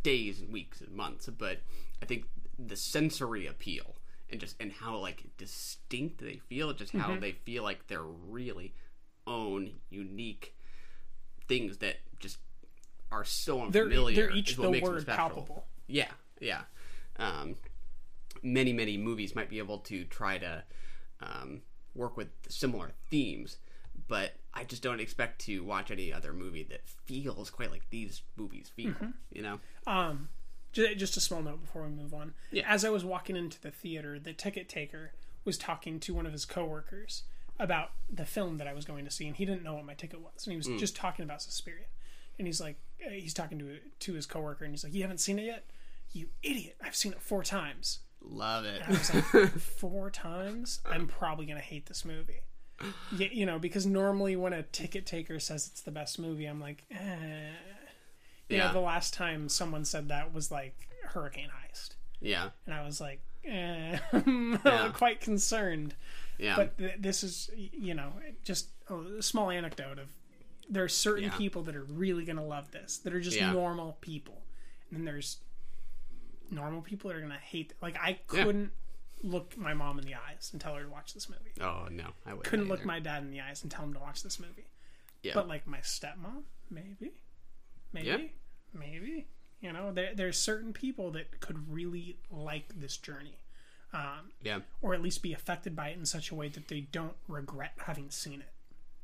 days 0.03 0.41
and 0.41 0.53
weeks 0.53 0.81
and 0.81 0.91
months. 0.93 1.29
But 1.29 1.59
I 2.03 2.07
think 2.07 2.25
the 2.59 2.77
sensory 2.77 3.47
appeal 3.47 3.97
and 4.31 4.41
just 4.41 4.57
and 4.61 4.73
how 4.73 4.97
like 4.97 5.25
distinct 5.37 6.21
they 6.21 6.39
feel, 6.49 6.73
just 6.73 6.93
how 6.93 7.11
Mhm. 7.11 7.21
they 7.21 7.33
feel 7.33 7.63
like 7.63 7.87
they're 7.87 8.03
really 8.03 8.75
own 9.27 9.81
unique 9.91 10.55
things 11.47 11.79
that 11.79 11.97
just 12.19 12.39
are 13.11 13.25
so 13.25 13.69
They're- 13.71 13.85
unfamiliar. 13.85 14.17
they're 14.17 14.31
each 14.37 14.53
is 14.53 14.59
what 14.59 14.73
the 14.73 14.81
word 14.81 15.07
palpable. 15.07 15.67
Yeah, 15.87 16.11
yeah. 16.41 16.65
Um, 17.17 17.57
many 18.43 18.73
many 18.73 18.97
movies 18.97 19.35
might 19.35 19.49
be 19.51 19.59
able 19.59 19.79
to 19.81 20.05
try 20.05 20.39
to 20.39 20.65
um, 21.21 21.63
work 21.99 22.17
with 22.17 22.29
similar 22.49 22.93
themes, 23.11 23.59
but 24.07 24.33
I 24.55 24.65
just 24.65 24.83
don't 24.83 25.01
expect 25.01 25.41
to 25.43 25.63
watch 25.63 25.91
any 25.91 26.13
other 26.13 26.33
movie 26.33 26.63
that 26.65 26.87
feels 26.89 27.51
quite 27.51 27.71
like 27.71 27.91
these 27.91 28.23
movies 28.37 28.71
feel. 28.75 28.93
Mhm. 28.93 29.13
You 29.33 29.43
know? 29.43 29.61
Um, 29.87 30.29
ju- 30.73 30.95
just 30.95 31.17
a 31.17 31.21
small 31.21 31.43
note 31.43 31.61
before 31.61 31.83
we 31.83 31.89
move 31.91 32.15
on. 32.15 32.35
Yeah. 32.51 32.63
As 32.67 32.85
I 32.85 32.91
was 32.91 33.05
walking 33.05 33.37
into 33.37 33.61
the 33.61 33.71
theater, 33.71 34.19
the 34.19 34.33
ticket 34.33 34.69
taker 34.69 35.13
was 35.45 35.59
talking 35.59 36.01
to 36.01 36.15
one 36.15 36.25
of 36.27 36.33
his 36.33 36.45
coworkers 36.45 37.25
about 37.59 37.93
the 38.09 38.25
film 38.25 38.59
that 38.59 38.67
I 38.69 38.73
was 38.73 38.85
going 38.85 39.05
to 39.05 39.11
see, 39.11 39.27
and 39.27 39.37
he 39.37 39.45
didn't 39.45 39.63
know 39.65 39.75
what 39.75 39.85
my 39.85 39.95
ticket 39.95 40.21
was, 40.21 40.47
and 40.47 40.53
he 40.53 40.57
was 40.57 40.69
Mm. 40.69 40.79
just 40.79 40.95
talking 40.97 41.25
about 41.25 41.43
Suspiria. 41.43 41.87
And 42.39 42.47
he's 42.47 42.61
like, 42.61 42.77
uh, 43.05 43.11
he's 43.11 43.35
talking 43.35 43.59
to 43.59 43.81
to 43.81 44.13
his 44.15 44.27
coworker, 44.27 44.65
and 44.65 44.73
he's 44.73 44.85
like, 44.85 44.95
"You 44.95 45.03
haven't 45.03 45.19
seen 45.19 45.39
it 45.41 45.45
yet? 45.47 45.65
You 46.13 46.29
idiot! 46.43 46.77
I've 46.81 46.95
seen 46.97 47.13
it 47.13 47.21
four 47.21 47.43
times." 47.43 47.99
Love 48.21 48.65
it. 48.65 48.83
And 48.85 48.95
I 48.97 48.99
was 48.99 49.15
like, 49.15 49.51
four 49.59 50.11
times? 50.11 50.81
I'm 50.85 51.07
probably 51.07 51.47
gonna 51.47 51.61
hate 51.61 51.87
this 51.87 52.05
movie. 52.05 52.41
Yeah, 53.17 53.29
you 53.33 53.45
know, 53.47 53.59
because 53.59 53.87
normally 53.87 54.37
when 54.37 54.53
a 54.53 54.63
ticket 54.63 55.05
taker 55.07 55.41
says 55.41 55.67
it's 55.67 55.81
the 55.81 55.91
best 55.91 56.19
movie, 56.19 56.45
I'm 56.47 56.61
like, 56.61 56.85
eh. 56.91 57.51
You 58.49 58.57
Yeah. 58.57 58.69
know, 58.69 58.73
the 58.75 58.81
last 58.81 59.15
time 59.15 59.49
someone 59.49 59.85
said 59.85 60.09
that 60.09 60.33
was 60.33 60.51
like 60.51 60.89
Hurricane 61.05 61.49
Heist, 61.49 61.91
Yeah. 62.21 62.51
and 62.67 62.75
I 62.75 62.85
was 62.85 63.01
like, 63.01 63.21
eh, 63.45 63.99
Yeah. 64.13 64.91
quite 64.95 65.21
concerned. 65.21 65.95
Yeah. 66.39 66.55
But 66.57 66.79
th- 66.79 66.95
this 67.01 67.25
is, 67.25 67.51
you 67.57 67.95
know, 67.95 68.13
just 68.45 68.69
a 68.89 69.23
small 69.23 69.51
anecdote 69.51 69.99
of 69.99 70.09
there 70.71 70.85
are 70.85 70.89
certain 70.89 71.25
Yeah. 71.25 71.37
people 71.37 71.63
that 71.65 71.75
are 71.75 71.83
really 71.85 72.25
gonna 72.25 72.45
love 72.47 72.71
this, 72.71 72.99
that 72.99 73.13
are 73.13 73.21
just 73.21 73.41
normal 73.41 73.99
people, 74.01 74.43
and 74.93 75.07
there's 75.07 75.39
normal 76.51 76.83
people 76.83 77.11
are 77.11 77.21
gonna 77.21 77.39
hate. 77.39 77.73
Like 77.83 77.97
I 78.01 78.19
couldn't 78.27 78.71
look 79.23 79.57
my 79.57 79.75
mom 79.75 79.99
in 79.99 80.05
the 80.05 80.15
eyes 80.15 80.51
and 80.53 80.61
tell 80.61 80.75
her 80.75 80.83
to 80.85 80.89
watch 80.89 81.15
this 81.15 81.29
movie. 81.29 81.53
Oh 81.61 81.89
no, 81.91 82.09
I 82.27 82.31
wouldn't. 82.31 82.45
couldn't 82.45 82.69
look 82.69 82.85
my 82.85 83.01
dad 83.01 83.23
in 83.23 83.31
the 83.31 83.41
eyes 83.41 83.63
and 83.63 83.71
tell 83.71 83.85
him 83.85 83.95
to 83.95 84.01
watch 84.01 84.23
this 84.23 84.39
movie. 84.39 84.67
Yeah. 85.23 85.33
But 85.35 85.49
like 85.49 85.67
my 85.67 85.79
stepmom, 85.79 86.43
maybe, 86.71 87.13
maybe, 87.93 88.07
Yeah. 88.07 88.19
maybe. 88.73 89.27
You 89.61 89.73
know, 89.73 89.91
there 89.93 90.15
there's 90.15 90.39
certain 90.39 90.73
people 90.73 91.11
that 91.13 91.41
could 91.41 91.69
really 91.73 92.19
like 92.31 92.69
this 92.81 92.97
journey, 92.97 93.41
um, 93.93 94.31
Yeah. 94.43 94.61
or 94.81 94.95
at 94.95 95.03
least 95.03 95.21
be 95.23 95.33
affected 95.33 95.75
by 95.75 95.89
it 95.89 95.99
in 95.99 96.07
such 96.07 96.31
a 96.31 96.35
way 96.37 96.49
that 96.51 96.69
they 96.69 96.81
don't 96.83 97.17
regret 97.27 97.73
having 97.79 98.11
seen 98.11 98.41
it. 98.41 98.53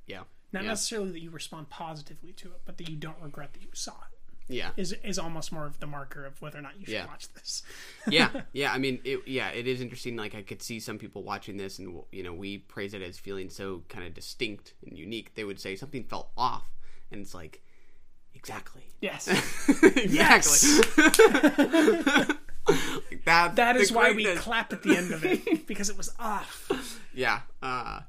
Yeah. 0.06 0.22
Not 0.52 0.62
yeah. 0.62 0.68
necessarily 0.70 1.10
that 1.10 1.20
you 1.20 1.30
respond 1.30 1.70
positively 1.70 2.32
to 2.34 2.52
it, 2.52 2.60
but 2.64 2.76
that 2.78 2.88
you 2.88 2.94
don't 2.94 3.18
regret 3.20 3.54
that 3.54 3.62
you 3.62 3.70
saw 3.72 3.92
it. 4.12 4.13
Yeah. 4.48 4.70
Is 4.76 4.92
is 5.02 5.18
almost 5.18 5.52
more 5.52 5.64
of 5.66 5.80
the 5.80 5.86
marker 5.86 6.26
of 6.26 6.40
whether 6.42 6.58
or 6.58 6.62
not 6.62 6.78
you 6.78 6.84
should 6.84 6.94
Yeah. 6.94 7.06
watch 7.06 7.32
this. 7.32 7.62
yeah, 8.08 8.28
yeah. 8.52 8.72
I 8.72 8.78
mean, 8.78 9.00
it, 9.04 9.20
yeah, 9.26 9.48
it 9.48 9.66
is 9.66 9.80
interesting. 9.80 10.16
Like, 10.16 10.34
I 10.34 10.42
could 10.42 10.60
see 10.60 10.80
some 10.80 10.98
people 10.98 11.22
watching 11.22 11.56
this, 11.56 11.78
and 11.78 12.02
you 12.12 12.22
know, 12.22 12.34
we 12.34 12.58
praise 12.58 12.92
it 12.92 13.00
as 13.02 13.18
feeling 13.18 13.48
so 13.48 13.82
kind 13.88 14.06
of 14.06 14.12
distinct 14.12 14.74
and 14.86 14.98
unique. 14.98 15.34
They 15.34 15.44
would 15.44 15.58
say 15.60 15.76
something 15.76 16.04
felt 16.04 16.30
off, 16.36 16.68
and 17.10 17.22
it's 17.22 17.34
like, 17.34 17.62
exactly. 18.34 18.82
Yes. 19.00 19.28
exactly. 19.82 20.68
like 22.66 23.24
that. 23.24 23.56
That 23.56 23.76
is 23.76 23.92
why 23.92 24.12
we 24.12 24.26
clap 24.36 24.72
at 24.72 24.82
the 24.82 24.96
end 24.96 25.12
of 25.12 25.24
it 25.24 25.66
because 25.66 25.88
it 25.90 25.96
was 25.96 26.12
off. 26.18 27.00
Yeah. 27.14 27.40
Uh, 27.62 28.00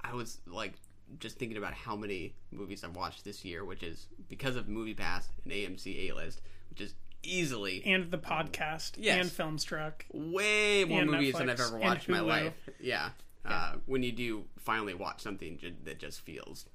I 0.00 0.14
was 0.14 0.38
like 0.46 0.72
just 1.20 1.38
thinking 1.38 1.56
about 1.58 1.72
how 1.74 1.96
many 1.96 2.34
movies 2.52 2.84
I've 2.84 2.94
watched 2.96 3.24
this 3.24 3.44
year, 3.44 3.64
which 3.64 3.82
is 3.82 4.06
because 4.28 4.56
of 4.56 4.68
Movie 4.68 4.94
Pass 4.94 5.28
and 5.44 5.52
AMC 5.52 6.10
A 6.10 6.14
List, 6.14 6.40
which 6.70 6.80
is 6.80 6.94
easily 7.22 7.82
And 7.84 8.10
the 8.10 8.18
podcast 8.18 8.92
Yes. 8.98 9.20
and 9.20 9.30
Filmstruck. 9.58 10.02
way 10.12 10.84
more 10.84 11.04
movies 11.04 11.34
than 11.34 11.50
I've 11.50 11.58
ever 11.60 11.78
watched 11.78 12.08
in 12.08 12.14
my 12.14 12.20
life. 12.20 12.52
Yeah. 12.80 13.10
Uh, 13.44 13.76
when 13.86 14.02
you 14.02 14.12
do 14.12 14.44
finally 14.58 14.94
watch 14.94 15.20
something 15.22 15.58
that 15.84 15.98
just 15.98 16.20
feels 16.20 16.66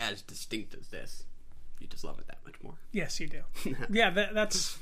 as 0.00 0.22
distinct 0.22 0.74
as 0.74 0.88
this, 0.88 1.24
you 1.78 1.86
just 1.86 2.04
love 2.04 2.18
it 2.18 2.26
that 2.26 2.38
much 2.44 2.54
more. 2.62 2.74
Yes, 2.92 3.20
you 3.20 3.28
do. 3.28 3.42
yeah, 3.90 4.10
that, 4.10 4.34
that's 4.34 4.78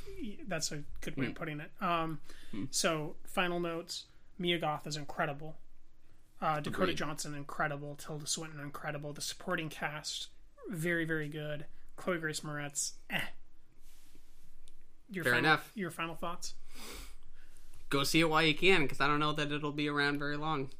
that's 0.46 0.70
a 0.70 0.84
good 1.00 1.16
way 1.16 1.26
Mm. 1.26 1.28
of 1.30 1.34
putting 1.34 1.60
it. 1.60 1.70
Um, 1.80 2.20
so 2.70 3.16
final 3.26 3.58
notes: 3.58 4.04
Mia 4.38 4.58
Goth 4.58 4.86
is 4.86 4.96
incredible. 4.96 5.56
Uh, 6.42 6.58
Dakota 6.60 6.82
Agreed. 6.82 6.96
Johnson 6.96 7.34
incredible. 7.34 7.94
Tilda 7.94 8.26
Swinton 8.26 8.60
incredible. 8.60 9.12
The 9.12 9.20
supporting 9.20 9.68
cast 9.68 10.28
very 10.68 11.04
very 11.04 11.28
good. 11.28 11.66
Chloe 11.96 12.18
Grace 12.18 12.40
Moretz 12.40 12.92
eh. 13.10 13.20
Your 15.10 15.24
Fair 15.24 15.34
final, 15.34 15.50
enough. 15.50 15.70
Your 15.74 15.90
final 15.90 16.14
thoughts? 16.16 16.54
Go 17.90 18.02
see 18.02 18.20
it 18.20 18.28
while 18.30 18.42
you 18.42 18.54
can, 18.54 18.82
because 18.82 19.00
I 19.00 19.06
don't 19.06 19.20
know 19.20 19.32
that 19.34 19.52
it'll 19.52 19.70
be 19.72 19.88
around 19.88 20.18
very 20.18 20.36
long. 20.36 20.70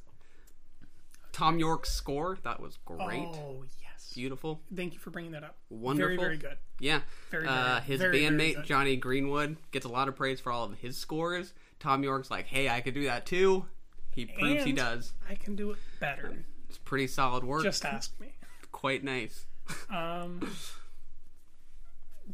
Thom 1.32 1.58
Yorke's 1.58 1.90
score 1.92 2.38
that 2.42 2.60
was 2.60 2.78
great, 2.84 3.28
Oh 3.28 3.64
yes, 3.82 4.12
beautiful, 4.14 4.60
Thank 4.74 4.94
you 4.94 4.98
for 4.98 5.10
bringing 5.10 5.32
that 5.32 5.44
up. 5.44 5.56
wonderful, 5.70 6.16
Very 6.16 6.16
very 6.16 6.36
good. 6.38 6.58
Yeah, 6.80 7.00
Very, 7.30 7.46
uh, 7.46 7.80
his 7.80 8.00
very, 8.00 8.26
very 8.28 8.54
bandmate. 8.54 8.64
Jonny 8.64 8.96
Greenwood 8.96 9.56
gets 9.70 9.86
a 9.86 9.88
lot 9.88 10.08
of 10.08 10.16
praise 10.16 10.40
for 10.40 10.50
all 10.50 10.64
of 10.64 10.78
his 10.78 10.96
scores. 10.96 11.52
Thom 11.78 12.02
Yorke's 12.02 12.30
like, 12.30 12.46
"Hey, 12.46 12.68
I 12.68 12.80
could 12.80 12.94
do 12.94 13.04
that 13.04 13.26
too." 13.26 13.66
He 14.14 14.26
proves 14.26 14.64
he 14.64 14.72
does. 14.72 15.12
I 15.28 15.34
can 15.34 15.56
do 15.56 15.70
it 15.70 15.78
better. 15.98 16.44
It's 16.68 16.78
pretty 16.78 17.06
solid 17.06 17.44
work. 17.44 17.62
Just 17.62 17.84
ask 17.84 18.18
me. 18.20 18.28
Quite 18.70 19.04
nice. 19.04 19.46
Um, 19.90 20.50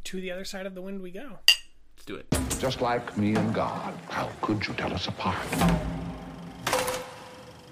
to 0.04 0.20
the 0.20 0.30
other 0.32 0.44
side 0.44 0.66
of 0.66 0.74
the 0.74 0.80
wind 0.82 1.02
we 1.02 1.10
go. 1.10 1.38
Let's 1.46 2.04
do 2.06 2.16
it. 2.16 2.26
Just 2.58 2.80
like 2.80 3.16
me 3.16 3.34
and 3.36 3.54
God, 3.54 3.94
how 4.08 4.30
could 4.40 4.66
you 4.66 4.74
tell 4.74 4.92
us 4.92 5.06
apart? 5.08 5.36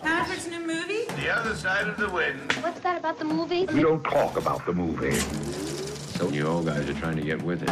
Patrick's 0.01 0.47
new 0.47 0.65
movie? 0.65 1.07
The 1.21 1.31
other 1.35 1.55
side 1.55 1.89
of 1.89 1.97
the 1.97 2.11
wind. 2.11 2.53
What's 2.61 2.81
that 2.81 2.99
about 2.99 3.19
the 3.19 3.25
movie? 3.25 3.67
We 3.67 3.81
don't 3.81 4.05
talk 4.05 4.37
about 4.37 4.65
the 4.67 4.73
movie. 4.73 5.13
So 5.17 6.29
you 6.29 6.47
old 6.47 6.67
guys 6.67 6.89
are 6.89 6.95
trying 6.95 7.17
to 7.17 7.23
get 7.23 7.43
with 7.43 7.63
it. 7.63 7.71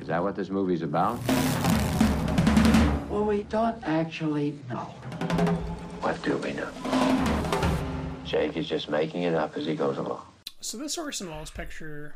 Is 0.00 0.08
that 0.08 0.22
what 0.22 0.34
this 0.36 0.50
movie's 0.50 0.82
about? 0.82 1.18
Well, 3.10 3.24
we 3.24 3.42
don't 3.44 3.76
actually 3.82 4.56
know. 4.68 4.76
What 6.00 6.22
do 6.22 6.36
we 6.38 6.52
know? 6.52 6.70
Jake 8.24 8.56
is 8.56 8.68
just 8.68 8.88
making 8.88 9.22
it 9.24 9.34
up 9.34 9.56
as 9.56 9.66
he 9.66 9.74
goes 9.74 9.98
along. 9.98 10.22
So 10.60 10.78
this 10.78 10.96
Orson 10.96 11.28
Welles 11.28 11.50
picture, 11.50 12.14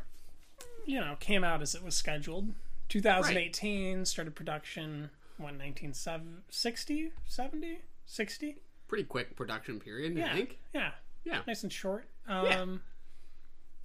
you 0.85 0.99
know, 1.01 1.17
came 1.19 1.43
out 1.43 1.61
as 1.61 1.75
it 1.75 1.83
was 1.83 1.95
scheduled. 1.95 2.53
2018 2.89 4.05
started 4.05 4.35
production. 4.35 5.09
When 5.37 5.57
1960, 5.57 7.11
70, 7.27 7.79
60? 8.05 8.55
Pretty 8.87 9.03
quick 9.03 9.35
production 9.35 9.81
period, 9.81 10.15
Yeah, 10.15 10.31
I 10.31 10.33
think. 10.33 10.59
yeah, 10.73 10.91
Yeah. 11.25 11.41
nice 11.45 11.61
and 11.63 11.73
short. 11.73 12.07
Um, 12.25 12.83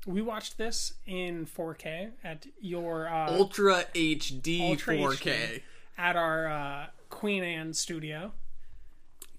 we 0.07 0.23
watched 0.23 0.59
this 0.59 0.93
in 1.07 1.45
4K 1.47 2.11
at 2.23 2.47
your 2.61 3.09
uh, 3.09 3.33
Ultra 3.33 3.85
HD 3.97 4.61
Ultra 4.71 4.95
4K. 4.97 5.17
HD 5.17 5.63
at 5.99 6.15
our 6.15 6.47
uh, 6.47 6.87
Queen 7.11 7.45
Anne 7.45 7.75
studio. 7.75 8.33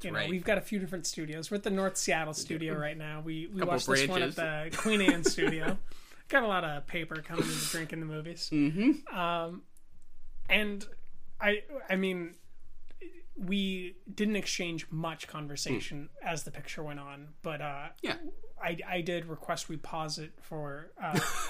You 0.01 0.11
know, 0.11 0.17
right. 0.17 0.29
we've 0.29 0.43
got 0.43 0.57
a 0.57 0.61
few 0.61 0.79
different 0.79 1.05
studios. 1.05 1.51
We're 1.51 1.57
at 1.57 1.63
the 1.63 1.69
North 1.69 1.95
Seattle 1.95 2.33
studio 2.33 2.75
right 2.75 2.97
now. 2.97 3.21
We 3.23 3.49
we 3.53 3.59
Couple 3.59 3.73
watched 3.73 3.87
this 3.87 4.07
one 4.07 4.21
at 4.21 4.35
the 4.35 4.69
Queen 4.75 5.01
Anne 5.01 5.23
studio. 5.23 5.77
got 6.27 6.43
a 6.43 6.47
lot 6.47 6.63
of 6.63 6.87
paper 6.87 7.15
coming 7.17 7.43
in 7.43 7.51
to 7.51 7.65
drink 7.67 7.93
in 7.93 7.99
the 7.99 8.05
movies. 8.05 8.49
Mm-hmm. 8.51 9.15
Um, 9.17 9.61
and 10.49 10.85
I 11.39 11.63
I 11.89 11.95
mean, 11.95 12.35
we 13.45 13.95
didn't 14.13 14.35
exchange 14.35 14.85
much 14.91 15.27
conversation 15.27 16.09
as 16.23 16.43
the 16.43 16.51
picture 16.51 16.83
went 16.83 16.99
on, 16.99 17.29
but 17.41 17.61
uh, 17.61 17.87
Yeah. 18.01 18.15
I, 18.63 18.77
I 18.87 19.01
did 19.01 19.25
request 19.25 19.69
we 19.69 19.77
pause 19.77 20.19
it 20.19 20.31
for 20.41 20.91
uh, 21.01 21.19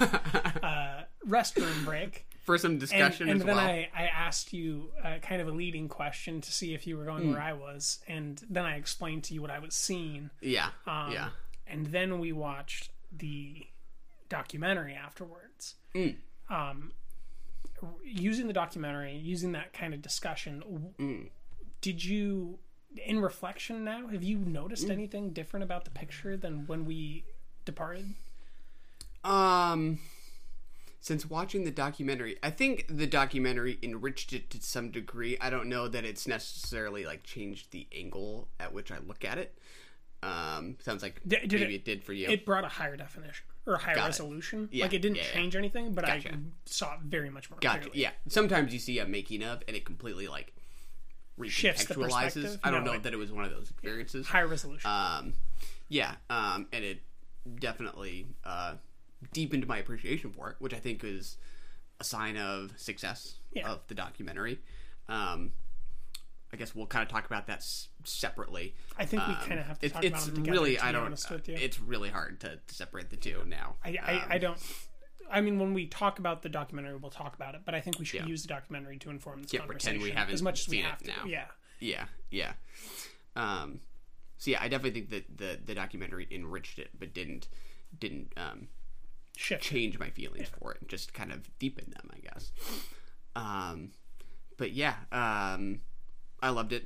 uh, 0.62 1.02
restroom 1.28 1.84
break. 1.84 2.26
For 2.44 2.56
some 2.58 2.78
discussion 2.78 3.28
and, 3.28 3.40
and 3.40 3.48
then 3.48 3.56
well. 3.56 3.64
I, 3.64 3.88
I 3.94 4.04
asked 4.06 4.52
you 4.52 4.90
uh, 5.04 5.18
kind 5.20 5.40
of 5.42 5.48
a 5.48 5.52
leading 5.52 5.88
question 5.88 6.40
to 6.40 6.50
see 6.50 6.74
if 6.74 6.86
you 6.86 6.96
were 6.96 7.04
going 7.04 7.24
Mm. 7.24 7.32
where 7.32 7.42
I 7.42 7.52
was, 7.52 8.00
and 8.08 8.42
then 8.50 8.64
I 8.64 8.76
explained 8.76 9.24
to 9.24 9.34
you 9.34 9.42
what 9.42 9.50
I 9.50 9.58
was 9.60 9.74
seeing. 9.74 10.30
Yeah, 10.40 10.70
Um, 10.86 11.12
yeah. 11.12 11.28
And 11.66 11.86
then 11.86 12.18
we 12.18 12.32
watched 12.32 12.90
the 13.16 13.66
documentary 14.28 14.94
afterwards. 14.94 15.74
Mm. 15.94 16.16
Um, 16.50 16.92
using 18.04 18.46
the 18.46 18.52
documentary, 18.52 19.14
using 19.16 19.52
that 19.52 19.72
kind 19.72 19.92
of 19.94 20.00
discussion, 20.02 20.94
Mm. 20.98 21.28
Did 21.82 22.02
you, 22.04 22.58
in 23.04 23.20
reflection 23.20 23.84
now, 23.84 24.06
have 24.06 24.22
you 24.22 24.38
noticed 24.38 24.86
Mm. 24.86 24.92
anything 24.92 25.30
different 25.34 25.64
about 25.64 25.84
the 25.84 25.90
picture 25.90 26.36
than 26.38 26.66
when 26.66 26.86
we 26.86 27.24
departed? 27.66 28.14
Um, 29.24 29.98
since 31.00 31.26
watching 31.28 31.64
the 31.64 31.70
documentary, 31.70 32.38
I 32.42 32.50
think 32.50 32.86
the 32.88 33.06
documentary 33.06 33.78
enriched 33.82 34.32
it 34.32 34.50
to 34.50 34.60
some 34.62 34.90
degree. 34.90 35.36
I 35.40 35.50
don't 35.50 35.68
know 35.68 35.88
that 35.88 36.04
it's 36.04 36.26
necessarily 36.26 37.04
like 37.04 37.22
changed 37.24 37.70
the 37.72 37.86
angle 37.94 38.48
at 38.58 38.72
which 38.72 38.90
I 38.90 38.98
look 38.98 39.24
at 39.24 39.38
it. 39.38 39.58
Um, 40.22 40.76
sounds 40.80 41.02
like 41.02 41.20
did 41.26 41.50
maybe 41.52 41.74
it, 41.74 41.84
did 41.84 42.04
for 42.04 42.12
you. 42.12 42.28
It 42.28 42.46
brought 42.46 42.64
a 42.64 42.68
higher 42.68 42.96
definition 42.96 43.44
or 43.66 43.74
a 43.74 43.78
higher 43.78 43.96
Got 43.96 44.04
it. 44.04 44.06
resolution. 44.08 44.68
Yeah, 44.70 44.84
like 44.84 44.92
it 44.94 45.02
didn't 45.02 45.16
yeah, 45.16 45.24
yeah. 45.24 45.32
change 45.32 45.56
anything, 45.56 45.92
but 45.94 46.06
Gotcha. 46.06 46.28
I 46.34 46.38
saw 46.64 46.94
it 46.94 47.00
very 47.00 47.28
much 47.30 47.50
more 47.50 47.58
Gotcha. 47.60 47.80
clearly. 47.80 48.00
Yeah. 48.00 48.10
Sometimes 48.28 48.72
you 48.72 48.78
see 48.78 49.00
a 49.00 49.06
making 49.06 49.42
of, 49.42 49.62
and 49.66 49.76
it 49.76 49.84
completely 49.84 50.28
like 50.28 50.52
recontextualizes. 51.38 52.58
I 52.62 52.70
don't 52.70 52.84
No, 52.84 52.92
know 52.92 52.96
it- 52.98 53.02
that 53.04 53.12
it 53.12 53.16
was 53.16 53.32
one 53.32 53.44
of 53.44 53.50
those 53.50 53.70
experiences. 53.70 54.26
High 54.26 54.42
resolution. 54.42 54.88
Um, 54.90 55.34
yeah. 55.88 56.16
Um, 56.30 56.66
and 56.72 56.84
it 56.84 57.02
definitely 57.58 58.26
uh, 58.44 58.74
deepened 59.32 59.66
my 59.66 59.78
appreciation 59.78 60.32
for 60.32 60.50
it, 60.50 60.56
which 60.58 60.74
I 60.74 60.78
think 60.78 61.02
is 61.04 61.36
a 62.00 62.04
sign 62.04 62.36
of 62.36 62.72
success 62.76 63.36
Yeah. 63.52 63.70
of 63.70 63.80
the 63.88 63.94
documentary. 63.94 64.60
Um, 65.08 65.52
I 66.52 66.56
guess 66.58 66.74
we'll 66.74 66.86
kind 66.86 67.02
of 67.02 67.08
talk 67.08 67.24
about 67.24 67.46
that 67.46 67.58
s- 67.58 67.88
separately. 68.04 68.74
I 68.98 69.06
think 69.06 69.26
we 69.26 69.32
Um, 69.34 69.40
kinda 69.46 69.62
have 69.62 69.78
to 69.78 69.86
it- 69.86 69.92
talk 69.92 70.04
it's 70.04 70.12
about 70.12 70.26
them 70.26 70.34
together, 70.44 70.52
really 70.52 70.76
to 70.76 70.84
I 70.84 70.92
don't. 70.92 71.04
honest 71.06 71.30
with 71.30 71.48
you. 71.48 71.54
It's 71.54 71.80
really 71.80 72.10
hard 72.10 72.40
to, 72.40 72.56
to 72.66 72.74
separate 72.74 73.08
the 73.10 73.16
two 73.16 73.42
now. 73.46 73.76
I, 73.82 73.96
I, 74.02 74.12
Um, 74.20 74.26
I 74.32 74.38
don't. 74.38 74.58
I 75.30 75.40
mean, 75.40 75.58
when 75.58 75.72
we 75.74 75.86
talk 75.86 76.18
about 76.18 76.42
the 76.42 76.48
documentary, 76.48 76.96
we'll 76.96 77.10
talk 77.10 77.34
about 77.34 77.54
it. 77.54 77.62
But 77.64 77.74
I 77.74 77.80
think 77.80 77.98
we 77.98 78.04
should 78.04 78.20
Yeah. 78.20 78.26
use 78.26 78.42
the 78.42 78.48
documentary 78.48 78.98
to 78.98 79.10
inform 79.10 79.42
this 79.42 79.52
yeah, 79.52 79.60
conversation 79.60 80.00
pretend 80.00 80.02
we 80.02 80.10
haven't 80.18 80.34
as 80.34 80.42
much 80.42 80.60
as 80.60 80.68
we 80.68 80.76
seen 80.78 80.84
have 80.84 80.98
to. 80.98 81.06
now. 81.08 81.24
Yeah. 81.26 81.44
yeah, 81.80 82.04
yeah. 82.30 82.52
Um, 83.36 83.80
so 84.38 84.50
yeah, 84.50 84.58
I 84.60 84.68
definitely 84.68 85.00
think 85.00 85.10
that 85.10 85.38
the 85.38 85.58
the 85.64 85.74
documentary 85.74 86.26
enriched 86.30 86.78
it, 86.78 86.90
but 86.98 87.14
didn't 87.14 87.48
didn't 87.98 88.32
um, 88.36 88.68
Shift. 89.36 89.62
change 89.62 89.98
my 89.98 90.10
feelings 90.10 90.48
for 90.58 90.72
it. 90.72 90.86
Just 90.88 91.14
kind 91.14 91.32
of 91.32 91.48
deepened 91.58 91.92
them, 91.94 92.10
I 92.12 92.18
guess. 92.20 92.52
Um, 93.36 93.92
but 94.58 94.72
yeah, 94.72 94.94
um, 95.12 95.80
I 96.42 96.50
loved 96.50 96.72
it. 96.72 96.84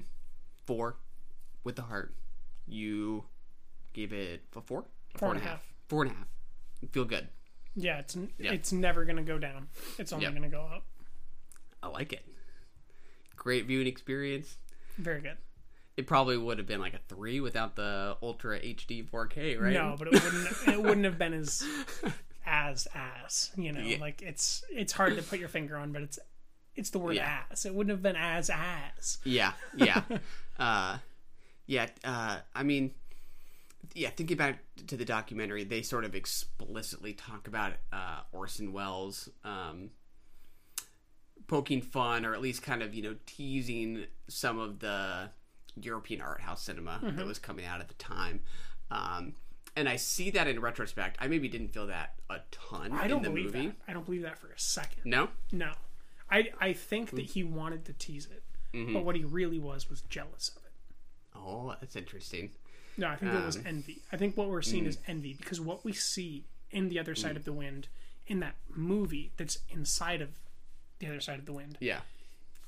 Four 0.66 0.96
with 1.64 1.76
the 1.76 1.82
heart. 1.82 2.14
You 2.68 3.24
gave 3.92 4.12
it 4.12 4.42
a 4.54 4.60
four, 4.60 4.84
Four 5.16 5.30
and 5.32 5.40
a 5.40 5.44
half. 5.44 5.62
Four 5.88 6.02
and 6.02 6.12
a 6.12 6.14
half. 6.14 6.26
Feel 6.92 7.04
good. 7.04 7.28
Yeah, 7.76 7.98
it's 7.98 8.16
Yeah. 8.38 8.52
it's 8.52 8.72
never 8.72 9.04
gonna 9.04 9.22
go 9.22 9.38
down. 9.38 9.68
It's 9.98 10.12
only 10.12 10.24
Yep. 10.24 10.34
gonna 10.34 10.48
go 10.48 10.62
up. 10.62 10.86
I 11.82 11.88
like 11.88 12.12
it. 12.12 12.24
Great 13.36 13.66
viewing 13.66 13.86
experience. 13.86 14.56
Very 14.98 15.20
good. 15.20 15.36
It 15.96 16.06
probably 16.06 16.36
would 16.36 16.58
have 16.58 16.66
been 16.66 16.80
like 16.80 16.94
a 16.94 16.98
three 17.08 17.40
without 17.40 17.76
the 17.76 18.16
Ultra 18.22 18.58
HD 18.60 19.02
4K, 19.02 19.56
right? 19.56 19.72
No, 19.72 19.94
but 19.98 20.08
it 20.08 20.14
wouldn't. 20.22 20.68
it 20.68 20.82
wouldn't 20.82 21.04
have 21.04 21.18
been 21.18 21.32
as 21.34 21.62
as 22.46 22.86
as 22.94 23.50
you 23.56 23.72
know. 23.72 23.80
Yeah. 23.80 23.98
Like 23.98 24.22
it's 24.22 24.64
it's 24.70 24.92
hard 24.92 25.16
to 25.16 25.22
put 25.22 25.38
your 25.38 25.48
finger 25.48 25.76
on, 25.76 25.92
but 25.92 26.02
it's 26.02 26.18
it's 26.74 26.90
the 26.90 26.98
word 26.98 27.16
Yeah. 27.16 27.44
as. 27.50 27.64
It 27.66 27.74
wouldn't 27.74 27.90
have 27.92 28.02
been 28.02 28.16
as 28.16 28.50
as. 28.50 29.18
Yeah, 29.24 29.52
yeah, 29.76 30.02
uh, 30.58 30.98
yeah. 31.66 31.88
Uh, 32.04 32.40
I 32.54 32.62
mean, 32.62 32.94
yeah. 33.96 34.10
Thinking 34.10 34.36
back 34.36 34.58
to 34.86 34.96
the 34.96 35.04
documentary, 35.04 35.64
they 35.64 35.82
sort 35.82 36.04
of 36.04 36.14
explicitly 36.14 37.12
talk 37.14 37.48
about 37.48 37.72
uh, 37.92 38.20
Orson 38.32 38.72
Welles 38.72 39.28
um, 39.44 39.90
poking 41.46 41.80
fun, 41.82 42.24
or 42.24 42.34
at 42.34 42.40
least 42.40 42.62
kind 42.62 42.82
of 42.82 42.94
you 42.94 43.02
know 43.02 43.16
teasing 43.26 44.04
some 44.28 44.58
of 44.58 44.80
the 44.80 45.30
European 45.80 46.20
art 46.20 46.40
house 46.40 46.62
cinema 46.62 46.98
that 47.02 47.16
Mhm. 47.16 47.26
was 47.26 47.38
coming 47.38 47.64
out 47.64 47.80
at 47.80 47.88
the 47.88 47.94
time. 47.94 48.40
Um, 48.90 49.34
and 49.74 49.88
I 49.88 49.96
see 49.96 50.30
that 50.30 50.46
in 50.48 50.60
retrospect. 50.60 51.18
I 51.20 51.26
maybe 51.28 51.48
didn't 51.48 51.68
feel 51.68 51.86
that 51.88 52.18
a 52.30 52.40
ton 52.50 52.92
I 52.92 53.06
don't 53.08 53.18
in 53.18 53.22
the 53.24 53.30
believe 53.30 53.54
movie. 53.54 53.66
that. 53.68 53.76
I 53.88 53.92
don't 53.92 54.04
believe 54.04 54.22
that 54.22 54.38
for 54.38 54.48
a 54.50 54.58
second. 54.58 55.02
No, 55.04 55.28
No, 55.52 55.74
I 56.30 56.50
I 56.60 56.72
think 56.72 57.10
that 57.10 57.26
he 57.26 57.44
wanted 57.44 57.84
to 57.86 57.92
tease 57.92 58.26
it, 58.26 58.42
Mhm. 58.72 58.94
but 58.94 59.04
what 59.04 59.16
he 59.16 59.24
really 59.24 59.58
was 59.58 59.88
was 59.90 60.00
jealous 60.02 60.48
of 60.56 60.64
it. 60.64 60.72
Oh, 61.34 61.76
that's 61.80 61.94
interesting. 61.96 62.52
No, 62.96 63.08
I 63.08 63.16
think 63.16 63.32
it 63.34 63.44
was 63.44 63.56
Um, 63.56 63.66
envy. 63.66 64.02
I 64.10 64.16
think 64.16 64.36
what 64.36 64.48
we're 64.48 64.62
seeing 64.62 64.84
mm. 64.84 64.88
is 64.88 64.98
envy 65.06 65.34
because 65.34 65.60
what 65.60 65.84
we 65.84 65.92
see 65.92 66.44
in 66.70 66.88
the 66.88 66.98
other 66.98 67.14
side 67.14 67.34
Mm. 67.34 67.36
of 67.36 67.44
the 67.44 67.52
wind 67.52 67.88
in 68.26 68.40
that 68.40 68.56
movie 68.68 69.32
that's 69.36 69.58
inside 69.68 70.20
of 70.20 70.30
the 70.98 71.06
other 71.06 71.20
side 71.20 71.38
of 71.38 71.46
the 71.46 71.52
wind 71.52 71.76
Yeah. 71.80 72.00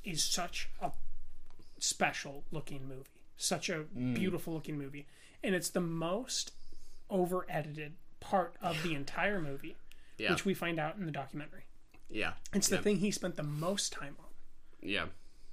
is 0.04 0.22
such 0.22 0.68
a 0.80 0.92
special 1.78 2.44
looking 2.50 2.86
movie, 2.86 3.08
such 3.36 3.68
a 3.68 3.84
Mm. 3.84 4.14
beautiful 4.14 4.52
looking 4.54 4.76
movie, 4.78 5.06
and 5.42 5.54
it's 5.54 5.70
the 5.70 5.80
most 5.80 6.52
over 7.10 7.46
edited 7.48 7.96
part 8.20 8.54
of 8.60 8.82
the 8.82 8.94
entire 8.94 9.40
movie, 9.40 9.76
Yeah. 10.18 10.32
which 10.32 10.44
we 10.44 10.54
find 10.54 10.78
out 10.78 10.96
in 10.96 11.06
the 11.06 11.12
documentary. 11.12 11.64
Yeah. 12.10 12.34
It's 12.52 12.68
the 12.68 12.76
Yeah. 12.76 12.82
thing 12.82 12.98
he 12.98 13.10
spent 13.10 13.36
the 13.36 13.42
most 13.42 13.92
time 13.92 14.16
on. 14.18 14.26
Yeah. 14.82 15.08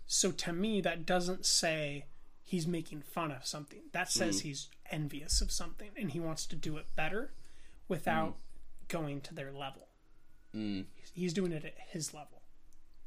So 0.08 0.32
to 0.32 0.54
me, 0.54 0.82
that 0.82 1.06
doesn't 1.06 1.46
say 1.46 2.06
he's 2.46 2.66
making 2.68 3.02
fun 3.02 3.32
of 3.32 3.46
something. 3.46 3.82
That 3.92 4.10
says 4.12 4.38
Mm. 4.40 4.44
he's 4.44 4.70
envious 4.92 5.42
of 5.42 5.52
something 5.52 5.90
and 5.98 6.12
he 6.12 6.20
wants 6.20 6.46
to 6.46 6.56
do 6.56 6.78
it 6.78 6.86
better 6.96 7.34
without 7.88 8.38
going 8.88 9.20
to 9.22 9.34
their 9.34 9.52
level. 9.52 9.88
Mm. 10.54 10.86
He's 11.14 11.34
doing 11.34 11.52
it 11.52 11.66
at 11.66 11.74
his 11.90 12.14
level. 12.14 12.42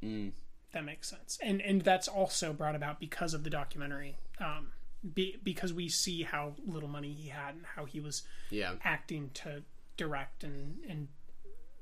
Mm. 0.02 0.32
That 0.72 0.84
makes 0.84 1.08
sense. 1.08 1.38
And 1.42 1.62
and 1.62 1.82
that's 1.82 2.08
also 2.08 2.52
brought 2.52 2.74
about 2.74 3.00
because 3.00 3.32
of 3.32 3.44
the 3.44 3.50
documentary. 3.50 4.16
Um, 4.38 4.72
be, 5.14 5.36
because 5.42 5.72
we 5.72 5.88
see 5.88 6.24
how 6.24 6.54
little 6.66 6.88
money 6.88 7.12
he 7.12 7.28
had 7.28 7.54
and 7.54 7.64
how 7.76 7.84
he 7.84 8.00
was 8.00 8.24
Yeah. 8.50 8.74
acting 8.82 9.30
to 9.34 9.62
direct 9.96 10.42
and 10.44 10.84
and 10.88 11.08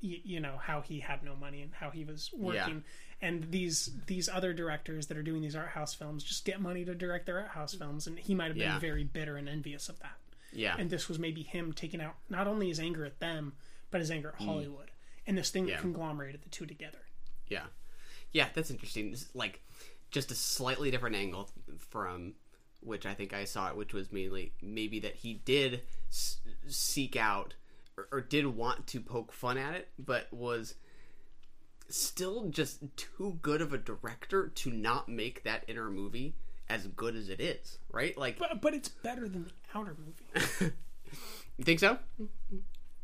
y- 0.01 0.21
you 0.23 0.39
know 0.39 0.57
how 0.57 0.81
he 0.81 0.99
had 0.99 1.23
no 1.23 1.35
money 1.35 1.61
and 1.63 1.73
how 1.73 1.89
he 1.89 2.05
was 2.05 2.31
working 2.33 2.83
and 3.21 3.49
these 3.51 3.91
these 4.05 4.29
other 4.29 4.53
directors 4.53 5.07
that 5.07 5.17
are 5.17 5.23
doing 5.23 5.41
these 5.41 5.55
art 5.55 5.69
house 5.69 5.93
films 5.93 6.23
just 6.23 6.45
get 6.45 6.61
money 6.61 6.85
to 6.85 6.93
direct 6.93 7.25
their 7.25 7.39
art 7.39 7.49
house 7.49 7.73
films 7.73 8.05
and 8.07 8.19
he 8.19 8.35
might 8.35 8.47
have 8.47 8.55
been 8.55 8.63
Yeah. 8.67 8.79
very 8.79 9.03
bitter 9.03 9.37
and 9.37 9.49
envious 9.49 9.89
of 9.89 9.99
that 9.99 10.17
Yeah. 10.53 10.75
and 10.77 10.89
this 10.89 11.07
was 11.09 11.17
maybe 11.17 11.41
him 11.43 11.73
taking 11.73 11.99
out 12.01 12.15
not 12.29 12.47
only 12.47 12.67
his 12.67 12.79
anger 12.79 13.05
at 13.05 13.19
them 13.19 13.53
but 13.91 14.01
his 14.01 14.11
anger 14.11 14.29
at 14.29 14.35
Mm. 14.39 14.45
hollywood 14.45 14.91
and 15.25 15.37
this 15.37 15.49
thing 15.49 15.67
Yeah. 15.67 15.79
conglomerated 15.81 16.41
the 16.43 16.49
two 16.49 16.65
together 16.65 16.99
Yeah, 17.49 17.67
yeah, 18.33 18.49
that's 18.53 18.69
interesting. 18.69 19.09
This 19.11 19.21
is 19.23 19.33
like 19.35 19.61
just 20.11 20.31
a 20.31 20.35
slightly 20.35 20.91
different 20.91 21.15
angle 21.15 21.49
from 21.79 22.35
which 22.81 23.05
I 23.05 23.13
think 23.15 23.33
I 23.33 23.45
saw 23.45 23.69
it, 23.69 23.75
which 23.77 23.93
was 23.93 24.11
mainly 24.11 24.53
maybe 24.61 24.99
that 24.99 25.15
he 25.15 25.33
did 25.33 25.81
s- 26.09 26.39
seek 26.67 27.15
out 27.15 27.55
or, 27.97 28.07
or 28.11 28.21
did 28.21 28.45
want 28.47 28.85
to 28.87 28.99
poke 29.01 29.31
fun 29.33 29.57
at 29.57 29.73
it, 29.75 29.89
but 29.97 30.31
was 30.31 30.75
still 31.89 32.49
just 32.49 32.79
too 32.95 33.39
good 33.41 33.61
of 33.61 33.73
a 33.73 33.77
director 33.77 34.47
to 34.49 34.71
not 34.71 35.07
make 35.09 35.43
that 35.43 35.63
inner 35.67 35.89
movie 35.89 36.35
as 36.69 36.87
good 36.87 37.15
as 37.15 37.29
it 37.29 37.39
is, 37.39 37.77
right? 37.91 38.17
Like, 38.17 38.37
but, 38.37 38.61
but 38.61 38.73
it's 38.73 38.89
better 38.89 39.27
than 39.29 39.43
the 39.45 39.51
outer 39.73 39.95
movie 39.97 40.73
you 41.57 41.63
think 41.63 41.79
so? 41.79 41.97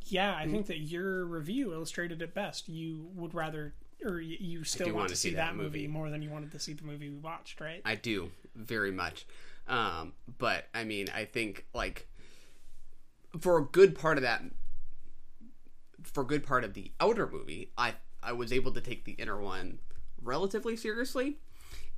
yeah 0.07 0.35
i 0.35 0.45
think 0.45 0.65
that 0.67 0.79
your 0.79 1.23
review 1.25 1.71
illustrated 1.73 2.21
it 2.21 2.33
best 2.33 2.67
you 2.67 3.07
would 3.15 3.33
rather 3.33 3.73
or 4.03 4.19
you 4.19 4.65
still 4.65 4.87
want 4.87 4.97
want 4.97 5.07
to 5.07 5.15
to 5.15 5.19
see, 5.19 5.29
see 5.29 5.35
that, 5.35 5.51
that 5.51 5.55
movie 5.55 5.79
movie. 5.83 5.87
more 5.87 6.09
than 6.09 6.21
you 6.21 6.29
wanted 6.29 6.51
to 6.51 6.59
see 6.59 6.73
the 6.73 6.83
movie 6.83 7.09
we 7.09 7.15
watched 7.17 7.61
right 7.61 7.81
I 7.85 7.95
do 7.95 8.29
very 8.55 8.91
much. 8.91 9.25
Um, 9.67 10.13
but 10.37 10.67
I 10.73 10.83
mean, 10.83 11.07
I 11.15 11.25
think 11.25 11.65
like 11.73 12.07
for 13.39 13.57
a 13.57 13.63
good 13.63 13.97
part 13.97 14.17
of 14.17 14.23
that, 14.23 14.43
for 16.03 16.21
a 16.21 16.27
good 16.27 16.45
part 16.45 16.63
of 16.63 16.73
the 16.73 16.91
outer 16.99 17.27
movie, 17.27 17.71
I 17.77 17.93
I 18.25 18.31
was 18.33 18.51
able 18.53 18.71
to 18.71 18.81
take 18.81 19.05
the 19.05 19.13
inner 19.13 19.39
one 19.39 19.79
relatively 20.21 20.75
seriously 20.75 21.37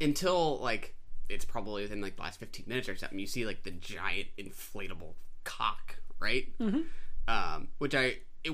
until 0.01 0.57
like 0.59 0.95
it's 1.29 1.45
probably 1.45 1.83
within 1.83 2.01
like 2.01 2.15
the 2.15 2.21
last 2.21 2.39
fifteen 2.39 2.65
minutes 2.67 2.87
or 2.89 2.95
something. 2.95 3.17
You 3.19 3.27
see 3.27 3.45
like 3.45 3.63
the 3.63 3.71
giant 3.71 4.27
inflatable 4.37 5.13
cock, 5.43 5.97
right? 6.19 6.47
Mm-hmm. 6.59 6.81
Um, 7.27 7.69
which 7.79 7.95
I 7.95 8.17
it 8.43 8.53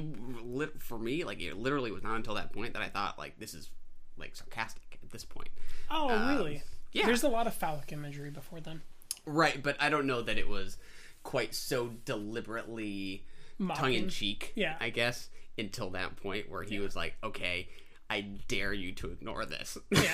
for 0.82 0.98
me 0.98 1.26
like 1.26 1.42
it 1.42 1.58
literally 1.58 1.92
was 1.92 2.02
not 2.02 2.16
until 2.16 2.36
that 2.36 2.54
point 2.54 2.74
that 2.74 2.82
I 2.82 2.88
thought 2.88 3.18
like 3.18 3.38
this 3.40 3.54
is 3.54 3.70
like 4.18 4.36
sarcastic 4.36 5.00
at 5.04 5.10
this 5.12 5.26
point. 5.26 5.50
oh 5.90 6.10
Um, 6.10 6.28
really 6.38 6.64
yeah. 6.94 7.06
there's 7.06 7.24
a 7.24 7.28
lot 7.28 7.46
of 7.48 7.54
phallic 7.54 7.92
imagery 7.92 8.30
before 8.30 8.62
then 8.62 8.82
Right, 9.26 9.62
but 9.62 9.76
I 9.80 9.90
don't 9.90 10.08
know 10.08 10.22
that 10.22 10.38
it 10.38 10.48
was 10.48 10.78
quite 11.24 11.54
so 11.54 11.92
deliberately 12.06 13.26
Mocking. 13.60 13.82
tongue 13.82 13.94
in 13.94 14.10
cheek. 14.10 14.52
Yeah. 14.56 14.78
I 14.80 14.90
guess 14.90 15.30
until 15.62 15.90
that 15.92 16.18
point 16.18 16.50
where 16.50 16.64
he 16.64 16.80
was 16.80 16.96
like, 16.96 17.16
"Okay, 17.24 17.70
I 18.10 18.22
dare 18.48 18.74
you 18.74 18.92
to 18.96 19.12
ignore 19.12 19.46
this." 19.46 19.78
Yeah. 19.92 20.14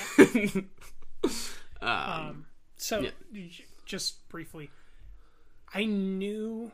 um, 1.23 1.39
um, 1.81 2.45
so 2.77 2.99
yeah. 3.33 3.41
just 3.85 4.27
briefly 4.29 4.69
i 5.73 5.83
knew 5.83 6.71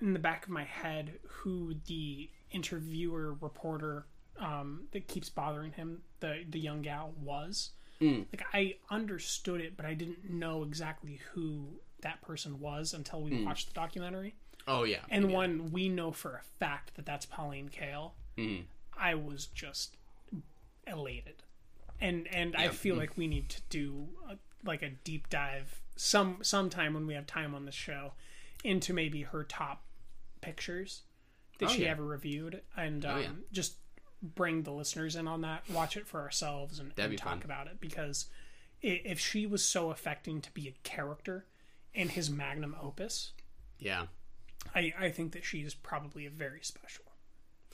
in 0.00 0.12
the 0.12 0.18
back 0.18 0.44
of 0.44 0.50
my 0.50 0.64
head 0.64 1.12
who 1.28 1.74
the 1.86 2.28
interviewer 2.50 3.34
reporter 3.40 4.06
um, 4.38 4.84
that 4.92 5.06
keeps 5.06 5.28
bothering 5.30 5.72
him 5.72 6.02
the 6.20 6.44
the 6.50 6.58
young 6.58 6.82
gal 6.82 7.12
was. 7.22 7.70
Mm. 8.00 8.26
Like 8.32 8.44
I 8.52 8.74
understood 8.90 9.60
it, 9.60 9.76
but 9.76 9.86
I 9.86 9.94
didn't 9.94 10.28
know 10.28 10.62
exactly 10.64 11.20
who 11.32 11.80
that 12.02 12.20
person 12.22 12.58
was 12.58 12.92
until 12.92 13.22
we 13.22 13.30
Mm. 13.30 13.44
watched 13.44 13.68
the 13.68 13.74
documentary. 13.74 14.34
Oh 14.66 14.84
yeah, 14.84 15.00
And 15.10 15.30
yeah. 15.30 15.36
when 15.36 15.70
we 15.72 15.88
know 15.88 16.10
for 16.12 16.36
a 16.36 16.42
fact 16.58 16.94
that 16.96 17.04
that's 17.06 17.26
Pauline 17.26 17.68
Kael, 17.68 18.12
Mhm. 18.38 18.64
I 18.96 19.14
was 19.14 19.46
just 19.46 19.96
elated. 20.86 21.42
And 22.00 22.26
and 22.28 22.56
I 22.56 22.68
feel 22.68 22.96
mm. 22.96 22.98
like 22.98 23.16
we 23.16 23.26
need 23.26 23.48
to 23.50 23.60
do 23.70 24.08
a, 24.28 24.36
like 24.64 24.82
a 24.82 24.90
deep 24.90 25.28
dive 25.30 25.80
some 25.96 26.38
sometime 26.42 26.94
when 26.94 27.06
we 27.06 27.14
have 27.14 27.26
time 27.26 27.54
on 27.54 27.64
the 27.66 27.72
show 27.72 28.14
into 28.64 28.92
maybe 28.92 29.22
her 29.22 29.44
top 29.44 29.84
pictures 30.40 31.02
that 31.58 31.66
Oh, 31.66 31.72
she 31.72 31.82
yeah. 31.84 31.90
ever 31.90 32.04
reviewed 32.04 32.62
and 32.76 33.04
Oh, 33.04 33.10
um, 33.14 33.20
yeah. 33.22 33.28
just 33.52 33.76
bring 34.22 34.62
the 34.62 34.72
listeners 34.72 35.14
in 35.16 35.28
on 35.28 35.42
that, 35.42 35.68
watch 35.70 35.96
it 35.96 36.06
for 36.06 36.20
ourselves 36.20 36.78
and, 36.78 36.92
and 36.98 37.16
talk 37.18 37.34
fun. 37.34 37.42
about 37.44 37.66
it 37.68 37.78
because 37.80 38.26
if 38.82 39.20
she 39.20 39.46
was 39.46 39.64
so 39.64 39.90
affecting 39.90 40.40
to 40.40 40.50
be 40.52 40.66
a 40.68 40.72
character 40.82 41.46
in 41.94 42.08
his 42.10 42.28
magnum 42.30 42.74
opus, 42.80 43.32
Yeah. 43.78 44.06
I, 44.74 44.92
I 44.98 45.10
think 45.10 45.32
that 45.32 45.44
she's 45.44 45.74
probably 45.74 46.26
a 46.26 46.30
very 46.30 46.60
special 46.62 47.04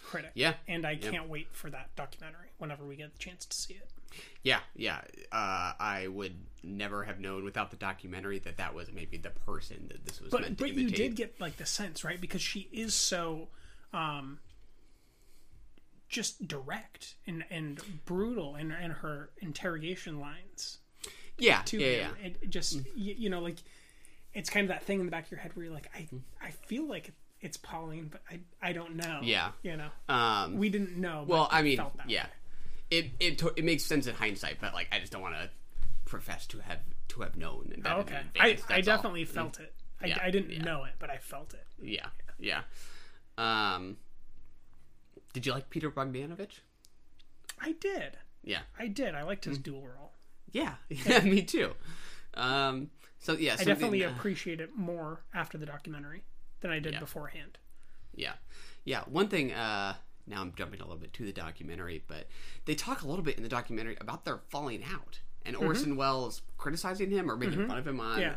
critic. 0.02 0.30
Yeah. 0.34 0.54
And 0.68 0.86
I 0.86 0.92
Yeah. 0.92 1.10
can't 1.10 1.28
wait 1.28 1.48
for 1.52 1.70
that 1.70 1.94
documentary 1.96 2.48
whenever 2.58 2.84
we 2.84 2.96
get 2.96 3.12
the 3.12 3.18
chance 3.18 3.44
to 3.46 3.56
see 3.56 3.74
it. 3.74 3.88
Yeah, 4.42 4.60
yeah. 4.74 5.02
Uh, 5.30 5.72
I 5.78 6.08
would 6.08 6.34
never 6.64 7.04
have 7.04 7.20
known 7.20 7.44
without 7.44 7.70
the 7.70 7.76
documentary 7.76 8.38
that 8.40 8.56
that 8.56 8.74
was 8.74 8.90
maybe 8.92 9.18
the 9.18 9.30
person 9.30 9.86
that 9.88 10.04
this 10.04 10.20
was 10.20 10.30
But 10.30 10.40
meant 10.42 10.58
to 10.58 10.64
but 10.64 10.74
you 10.74 10.90
did 10.90 11.14
get 11.14 11.40
like 11.40 11.58
the 11.58 11.66
sense, 11.66 12.02
right? 12.02 12.20
Because 12.20 12.42
she 12.42 12.68
is 12.72 12.94
so 12.94 13.48
um 13.92 14.38
just 16.08 16.46
direct 16.48 17.14
and 17.26 17.44
and 17.50 17.80
brutal 18.04 18.56
in 18.56 18.72
in 18.72 18.90
her 18.90 19.30
interrogation 19.40 20.18
lines. 20.18 20.78
Yeah, 21.38 21.62
to 21.66 21.78
yeah, 21.78 21.86
him. 21.86 22.16
yeah. 22.20 22.26
It 22.26 22.50
just 22.50 22.80
you, 22.96 23.14
you 23.16 23.30
know 23.30 23.40
like 23.40 23.56
it's 24.34 24.48
kind 24.50 24.64
of 24.64 24.68
that 24.68 24.84
thing 24.84 25.00
in 25.00 25.06
the 25.06 25.10
back 25.12 25.24
of 25.26 25.30
your 25.32 25.40
head 25.40 25.52
where 25.54 25.64
you're 25.64 25.74
like 25.74 25.90
I 25.94 26.08
I 26.42 26.50
feel 26.50 26.86
like 26.86 27.12
it's 27.40 27.56
Pauline, 27.56 28.08
but 28.12 28.20
I 28.30 28.40
I 28.62 28.72
don't 28.72 28.96
know. 28.96 29.20
Yeah. 29.22 29.52
you 29.62 29.76
know. 29.76 29.88
Um, 30.08 30.56
we 30.58 30.68
didn't 30.68 30.96
know. 30.96 31.24
Well, 31.26 31.48
I 31.50 31.62
mean, 31.62 31.78
felt 31.78 31.96
that 31.96 32.08
yeah, 32.10 32.24
way. 32.24 32.30
it 32.90 33.10
it 33.18 33.38
to- 33.38 33.52
it 33.56 33.64
makes 33.64 33.82
sense 33.84 34.06
in 34.06 34.14
hindsight, 34.14 34.58
but 34.60 34.74
like 34.74 34.88
I 34.92 34.98
just 35.00 35.10
don't 35.12 35.22
want 35.22 35.36
to 35.36 35.48
profess 36.04 36.46
to 36.48 36.58
have 36.60 36.80
to 37.08 37.22
have 37.22 37.36
known. 37.36 37.72
That 37.78 37.96
Oh, 37.96 38.00
okay. 38.00 38.16
advance, 38.16 38.62
I, 38.68 38.74
I 38.74 38.76
that's 38.76 38.88
all. 38.88 38.96
definitely 38.96 39.24
felt 39.24 39.58
it. 39.60 39.72
I, 40.02 40.06
Yeah, 40.08 40.18
I 40.22 40.30
didn't 40.30 40.50
yeah. 40.50 40.62
know 40.62 40.84
it, 40.84 40.92
but 40.98 41.08
I 41.10 41.16
felt 41.18 41.54
it. 41.54 41.66
Yeah, 41.82 42.06
yeah. 42.38 42.62
Um, 43.38 43.96
did 45.32 45.46
you 45.46 45.52
like 45.52 45.70
Peter 45.70 45.90
Bogdanovich? 45.90 46.60
I 47.60 47.72
did. 47.72 48.16
Yeah, 48.42 48.60
I 48.78 48.88
did. 48.88 49.14
I 49.14 49.22
liked 49.22 49.44
his 49.44 49.58
Mm. 49.58 49.62
dual 49.62 49.88
role. 49.88 50.12
yeah, 50.52 50.74
yeah. 50.88 51.20
me 51.20 51.42
too. 51.42 51.72
Um, 52.34 52.90
so 53.20 53.34
yeah, 53.34 53.56
I 53.58 53.64
definitely 53.64 54.04
uh, 54.04 54.10
appreciate 54.10 54.60
it 54.60 54.76
more 54.76 55.20
after 55.32 55.56
the 55.58 55.66
documentary 55.66 56.24
than 56.60 56.70
I 56.72 56.78
did 56.80 56.94
Yeah. 56.94 57.00
beforehand. 57.00 57.58
Yeah. 58.14 58.32
Yeah. 58.84 59.02
One 59.04 59.28
thing, 59.28 59.52
uh, 59.52 59.94
now 60.26 60.40
I'm 60.40 60.52
jumping 60.56 60.80
a 60.80 60.84
little 60.84 60.98
bit 61.00 61.12
to 61.14 61.24
the 61.24 61.32
documentary, 61.32 62.02
but 62.08 62.26
they 62.64 62.74
talk 62.74 63.02
a 63.02 63.06
little 63.08 63.24
bit 63.24 63.36
in 63.36 63.42
the 63.42 63.48
documentary 63.48 63.96
about 64.00 64.24
their 64.24 64.38
falling 64.48 64.82
out 64.84 65.20
and 65.46 65.56
Mhm. 65.56 65.62
Orson 65.66 65.96
Welles 65.96 66.42
criticizing 66.58 67.10
him 67.10 67.30
or 67.30 67.36
making 67.36 67.60
Mhm. 67.60 67.68
fun 67.68 67.78
of 67.78 67.86
him 67.86 68.00
on 68.00 68.20
Yeah. 68.20 68.32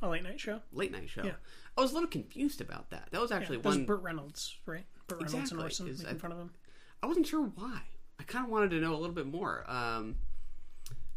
uh, 0.00 0.06
a 0.06 0.08
late 0.08 0.22
night 0.22 0.40
show. 0.40 0.62
late 0.72 0.92
night 0.92 1.08
show. 1.10 1.24
Yeah. 1.24 1.34
I 1.76 1.80
was 1.82 1.90
a 1.90 1.94
little 1.94 2.08
confused 2.08 2.60
about 2.60 2.88
that. 2.90 3.08
That 3.10 3.20
was 3.20 3.30
actually 3.32 3.56
yeah, 3.56 3.62
that 3.62 3.68
was 3.68 3.76
one. 3.78 3.86
Burt 3.86 4.02
Reynolds, 4.02 4.56
right? 4.64 4.86
Burt 5.08 5.18
Reynolds 5.18 5.34
Exactly, 5.34 5.56
and 5.56 5.62
Orson 5.64 5.86
making 5.86 6.06
I- 6.06 6.14
fun 6.14 6.32
of 6.32 6.38
him. 6.38 6.50
I 7.02 7.06
wasn't 7.06 7.26
sure 7.26 7.42
why. 7.42 7.82
I 8.18 8.22
kind 8.22 8.44
of 8.46 8.50
wanted 8.50 8.70
to 8.70 8.80
know 8.80 8.94
a 8.94 8.96
little 8.98 9.14
bit 9.14 9.26
more 9.26 9.70
um, 9.70 10.16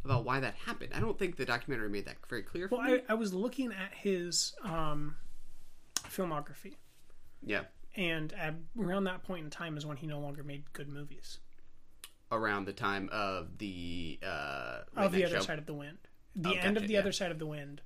about 0.06 0.24
why 0.26 0.39
that 0.39 0.56
happened. 0.66 0.91
I 0.95 1.00
don't 1.00 1.18
think 1.20 1.36
the 1.38 1.45
documentary 1.45 1.89
made 1.89 2.06
that 2.06 2.18
very 2.30 2.43
clear 2.43 2.68
for 2.70 2.78
Well, 2.78 2.86
me. 2.88 2.93
I, 3.10 3.12
I 3.12 3.14
was 3.16 3.34
looking 3.34 3.72
at 3.72 3.93
his 3.93 4.54
um, 4.64 5.16
filmography, 6.04 6.76
yeah. 7.45 7.62
and 7.95 8.34
at, 8.34 8.56
around 8.80 9.04
that 9.06 9.24
point 9.24 9.43
in 9.45 9.50
time 9.50 9.78
is 9.78 9.86
when 9.86 9.97
he 9.97 10.08
no 10.08 10.20
longer 10.20 10.43
made 10.43 10.72
good 10.74 10.89
movies. 10.89 11.39
Around 12.32 12.66
the 12.66 12.74
time 12.74 13.10
of 13.12 13.58
the 13.58 14.20
uh, 14.24 14.82
of 14.95 15.12
the 15.12 15.26
other 15.26 15.38
Show. 15.38 15.41
side 15.41 15.58
of 15.60 15.66
the 15.66 15.74
wind. 15.74 15.97
The 16.36 16.50
Oh, 16.50 16.52
end 16.54 16.62
gotcha, 16.76 16.78
of 16.84 16.88
the 16.88 16.93
yeah. 16.93 17.00
other 17.00 17.12
side 17.12 17.32
of 17.32 17.39
the 17.39 17.47
wind. 17.47 17.82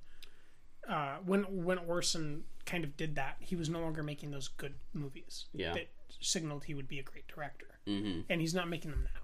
Uh, 0.86 1.16
when 1.24 1.42
when 1.64 1.78
Orson 1.78 2.44
kind 2.66 2.84
of 2.84 2.94
did 2.96 3.14
that, 3.16 3.36
he 3.40 3.56
was 3.56 3.70
no 3.70 3.80
longer 3.80 4.02
making 4.02 4.30
those 4.32 4.48
good 4.48 4.74
movies. 4.92 5.46
Yeah. 5.54 5.72
That 5.72 5.88
signaled 6.20 6.64
he 6.64 6.74
would 6.74 6.86
be 6.88 6.98
a 6.98 7.02
great 7.02 7.26
director, 7.26 7.66
Mhm. 7.86 8.24
and 8.28 8.40
he's 8.42 8.54
not 8.54 8.68
making 8.68 8.90
them 8.90 9.04
now. 9.14 9.20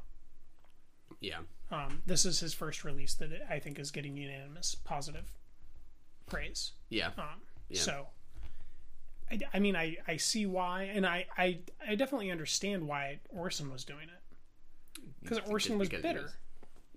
Yeah. 1.20 1.38
Um, 1.70 2.02
this 2.06 2.24
is 2.26 2.40
his 2.40 2.54
first 2.54 2.84
release 2.84 3.14
that 3.14 3.30
I 3.48 3.58
think 3.58 3.78
is 3.78 3.90
getting 3.90 4.16
unanimous 4.16 4.74
positive 4.74 5.30
praise. 6.26 6.72
Yeah. 6.88 7.08
Um, 7.18 7.40
Yeah. 7.68 7.80
So, 7.80 8.06
I, 9.30 9.38
I 9.54 9.58
mean, 9.60 9.76
I, 9.76 9.96
I 10.08 10.16
see 10.16 10.46
why, 10.46 10.84
and 10.84 11.06
I, 11.06 11.26
I, 11.38 11.58
I 11.86 11.94
definitely 11.94 12.30
understand 12.30 12.86
why 12.88 13.20
Orson 13.28 13.70
was 13.70 13.84
doing 13.84 14.08
it. 14.08 15.02
Because 15.22 15.38
Orson 15.48 15.78
was 15.78 15.88
because 15.88 16.02
bitter. 16.02 16.22
was- 16.22 16.36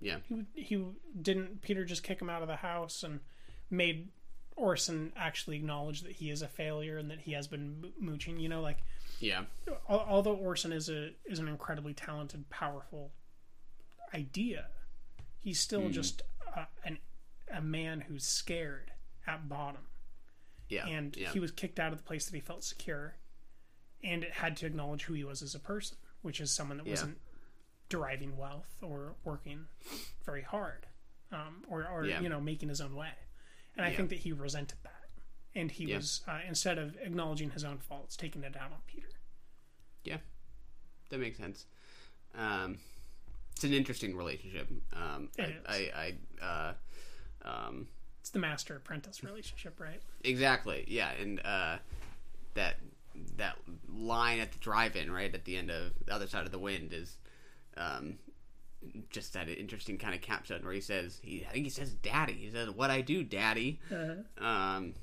Yeah. 0.00 0.16
He, 0.28 0.44
he 0.54 0.84
didn't, 1.20 1.62
Peter 1.62 1.84
just 1.84 2.02
kick 2.02 2.20
him 2.20 2.28
out 2.30 2.42
of 2.42 2.48
the 2.48 2.56
house 2.56 3.02
and 3.04 3.20
made 3.70 4.08
Orson 4.56 5.12
actually 5.16 5.56
acknowledge 5.56 6.02
that 6.02 6.12
he 6.12 6.30
is 6.30 6.42
a 6.42 6.48
failure 6.48 6.96
and 6.98 7.10
that 7.10 7.20
he 7.20 7.32
has 7.32 7.46
been 7.46 7.80
mo- 7.80 7.88
mooching, 8.00 8.38
you 8.40 8.48
know, 8.48 8.60
like, 8.62 8.78
Yeah. 9.20 9.44
although 9.88 10.34
Orson 10.34 10.72
is 10.72 10.88
a 10.88 11.10
is 11.24 11.38
an 11.38 11.46
incredibly 11.48 11.94
talented, 11.94 12.48
powerful 12.50 13.12
idea, 14.14 14.68
he's 15.40 15.60
still 15.60 15.82
Mhm. 15.82 15.92
just 15.92 16.22
a, 16.54 16.66
an, 16.84 16.98
a 17.52 17.60
man 17.60 18.02
who's 18.02 18.24
scared 18.26 18.92
at 19.26 19.48
bottom. 19.48 19.88
Yeah, 20.68 20.86
and 20.86 21.14
yeah. 21.16 21.30
he 21.32 21.40
was 21.40 21.50
kicked 21.52 21.78
out 21.78 21.92
of 21.92 21.98
the 21.98 22.04
place 22.04 22.24
that 22.26 22.34
he 22.34 22.40
felt 22.40 22.64
secure, 22.64 23.16
and 24.02 24.24
it 24.24 24.32
had 24.32 24.56
to 24.58 24.66
acknowledge 24.66 25.02
who 25.04 25.12
he 25.14 25.24
was 25.24 25.42
as 25.42 25.54
a 25.54 25.60
person, 25.60 25.98
which 26.22 26.40
is 26.40 26.50
someone 26.52 26.78
that 26.78 26.86
Yeah. 26.86 26.92
wasn't 26.92 27.20
deriving 27.90 28.36
wealth 28.36 28.82
or 28.82 29.14
working 29.24 29.68
very 30.24 30.42
hard, 30.42 30.86
um, 31.30 31.64
or 31.68 31.86
or 31.86 32.06
Yeah. 32.06 32.20
you 32.20 32.28
know 32.30 32.40
making 32.40 32.70
his 32.70 32.80
own 32.80 32.94
way. 32.94 33.12
And 33.76 33.84
I 33.84 33.94
think 33.94 34.08
that 34.10 34.20
he 34.20 34.32
resented 34.32 34.78
that, 34.84 35.10
and 35.54 35.70
he 35.70 35.92
was 35.94 36.22
uh, 36.26 36.40
instead 36.46 36.78
of 36.78 36.96
acknowledging 36.96 37.50
his 37.50 37.64
own 37.64 37.78
faults, 37.78 38.16
taking 38.16 38.42
it 38.42 38.56
out 38.56 38.72
on 38.72 38.80
Peter. 38.86 39.08
Yeah, 40.04 40.20
that 41.10 41.18
makes 41.18 41.36
sense. 41.38 41.66
Um, 42.34 42.78
it's 43.64 43.72
an 43.72 43.76
interesting 43.76 44.14
relationship. 44.16 44.68
Um, 44.92 45.28
It 45.38 45.54
I, 45.66 45.76
is. 45.76 45.90
I, 45.96 46.14
I, 46.42 46.44
uh, 46.44 47.48
um, 47.48 47.88
It's 48.20 48.30
the 48.30 48.38
master 48.38 48.76
apprentice 48.76 49.24
relationship, 49.24 49.80
right? 49.80 50.00
exactly. 50.22 50.84
Yeah, 50.86 51.10
and 51.12 51.40
uh, 51.44 51.78
that 52.54 52.76
that 53.36 53.56
line 53.88 54.40
at 54.40 54.52
the 54.52 54.58
drive-in, 54.58 55.10
right 55.10 55.32
at 55.32 55.44
the 55.44 55.56
end 55.56 55.70
of 55.70 55.92
the 56.04 56.12
other 56.12 56.26
side 56.26 56.44
of 56.44 56.52
the 56.52 56.58
wind, 56.58 56.92
is 56.92 57.16
um, 57.76 58.18
just 59.08 59.32
that 59.32 59.48
interesting 59.48 59.96
kind 59.98 60.14
of 60.14 60.20
capstone 60.20 60.62
where 60.64 60.72
he 60.72 60.80
says, 60.80 61.20
he, 61.22 61.46
I 61.48 61.52
think 61.52 61.64
he 61.64 61.70
says, 61.70 61.94
"Daddy." 61.94 62.34
He 62.34 62.50
says, 62.50 62.68
"What 62.70 62.90
I 62.90 63.00
do, 63.00 63.24
Daddy." 63.24 63.80
Uh-huh. 63.90 64.44
um, 64.46 64.94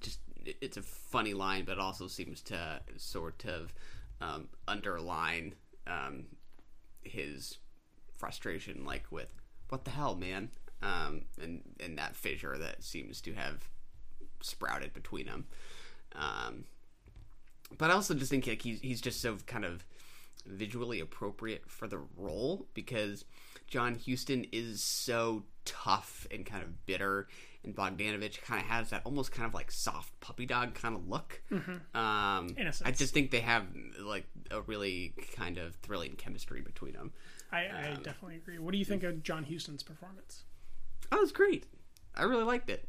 just 0.00 0.20
it's 0.62 0.78
a 0.78 0.82
funny 0.82 1.34
line, 1.34 1.64
but 1.66 1.78
also 1.78 2.06
seems 2.06 2.40
to 2.42 2.80
sort 2.96 3.44
of 3.44 3.74
um, 4.22 4.48
underline 4.66 5.54
um, 5.86 6.24
his 7.02 7.58
frustration, 8.18 8.84
like 8.84 9.10
with 9.10 9.28
"What 9.68 9.84
the 9.84 9.90
hell, 9.90 10.14
man," 10.14 10.50
um, 10.82 11.22
and 11.40 11.62
and 11.80 11.96
that 11.98 12.16
fissure 12.16 12.58
that 12.58 12.82
seems 12.84 13.20
to 13.22 13.32
have 13.34 13.68
sprouted 14.40 14.92
between 14.92 15.26
them. 15.26 15.46
Um, 16.14 16.64
but 17.76 17.90
I 17.90 17.94
also 17.94 18.14
just 18.14 18.30
think 18.30 18.46
like 18.46 18.62
he's 18.62 18.80
he's 18.80 19.00
just 19.00 19.20
so 19.20 19.36
kind 19.46 19.64
of 19.64 19.84
visually 20.46 21.00
appropriate 21.00 21.70
for 21.70 21.86
the 21.86 21.98
role 22.16 22.66
because 22.74 23.24
John 23.66 23.98
Huston 24.06 24.46
is 24.52 24.82
so 24.82 25.44
tough 25.66 26.26
and 26.30 26.46
kind 26.46 26.62
of 26.62 26.86
bitter, 26.86 27.28
and 27.62 27.76
Bogdanovich 27.76 28.40
kind 28.40 28.60
of 28.62 28.66
has 28.68 28.90
that 28.90 29.02
almost 29.04 29.30
kind 29.32 29.46
of 29.46 29.52
like 29.52 29.70
soft 29.70 30.18
puppy 30.20 30.46
dog 30.46 30.74
kind 30.74 30.96
of 30.96 31.06
look. 31.06 31.42
Mhm. 31.50 31.94
Um. 31.94 32.54
I 32.86 32.92
just 32.92 33.12
think 33.12 33.30
they 33.30 33.40
have 33.40 33.66
like 34.00 34.26
a 34.50 34.62
really 34.62 35.12
kind 35.36 35.58
of 35.58 35.74
thrilling 35.76 36.14
chemistry 36.16 36.62
between 36.62 36.94
them. 36.94 37.12
I, 37.50 37.66
I 37.66 37.88
Um, 37.96 38.02
definitely 38.02 38.36
agree. 38.36 38.58
What 38.58 38.72
do 38.72 38.78
you 38.78 38.84
think 38.84 39.02
of 39.02 39.22
John 39.22 39.44
Huston's 39.44 39.82
performance? 39.82 40.42
Oh, 41.10 41.16
it 41.18 41.20
was 41.20 41.32
great. 41.32 41.64
I 42.14 42.22
really 42.24 42.44
liked 42.44 42.68
it. 42.68 42.88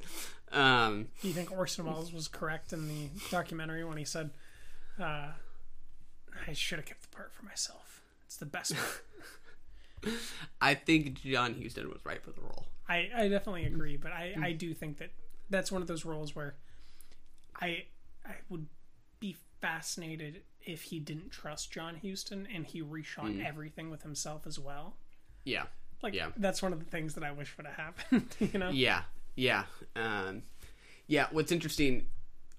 Um, 0.52 1.08
Do 1.22 1.28
you 1.28 1.34
think 1.34 1.52
Orson 1.52 1.86
Welles 1.86 2.12
was 2.12 2.28
correct 2.28 2.74
in 2.74 2.88
the 2.88 3.10
documentary 3.30 3.84
when 3.84 3.98
he 3.98 4.04
said, 4.06 4.32
uh, 5.00 5.32
"I 6.48 6.54
should 6.54 6.80
have 6.80 6.86
kept 6.86 7.04
the 7.04 7.08
part 7.16 7.32
for 7.32 7.46
myself"? 7.46 8.02
It's 8.26 8.38
the 8.38 8.46
best 8.48 8.74
part. 8.76 10.14
I 10.62 10.74
think 10.74 11.22
John 11.22 11.54
Houston 11.54 11.90
was 11.90 12.00
right 12.04 12.22
for 12.24 12.32
the 12.32 12.42
role. 12.42 12.66
I, 12.88 13.10
I 13.16 13.28
definitely 13.28 13.66
agree, 13.66 13.98
but 13.98 14.12
I. 14.12 14.34
I 14.42 14.52
do 14.54 14.74
think 14.74 14.98
that 14.98 15.12
that's 15.50 15.72
one 15.72 15.82
of 15.82 15.88
those 15.88 16.04
roles 16.06 16.36
where 16.36 16.56
I 17.62 17.84
I 18.26 18.36
would 18.50 18.66
be 19.20 19.36
fascinated 19.62 20.42
if 20.70 20.84
he 20.84 21.00
didn't 21.00 21.32
trust 21.32 21.72
John 21.72 22.00
Huston 22.04 22.48
and 22.54 22.66
he 22.66 22.82
reshot 22.82 23.36
Mm. 23.36 23.46
everything 23.46 23.90
with 23.90 24.04
himself 24.04 24.46
as 24.48 24.60
well. 24.60 24.96
Yeah. 25.44 25.66
Like 26.02 26.14
Yeah. 26.14 26.32
that's 26.38 26.62
one 26.62 26.74
of 26.74 26.80
the 26.80 26.86
things 26.86 27.16
that 27.16 27.24
I 27.24 27.32
wish 27.32 27.56
would 27.58 27.66
have 27.66 27.76
happened. 27.76 28.36
You 28.54 28.60
know? 28.60 28.70
Yeah, 28.70 29.04
yeah, 29.36 29.66
um, 29.96 30.44
yeah. 31.08 31.28
What's 31.32 31.52
interesting, 31.52 32.08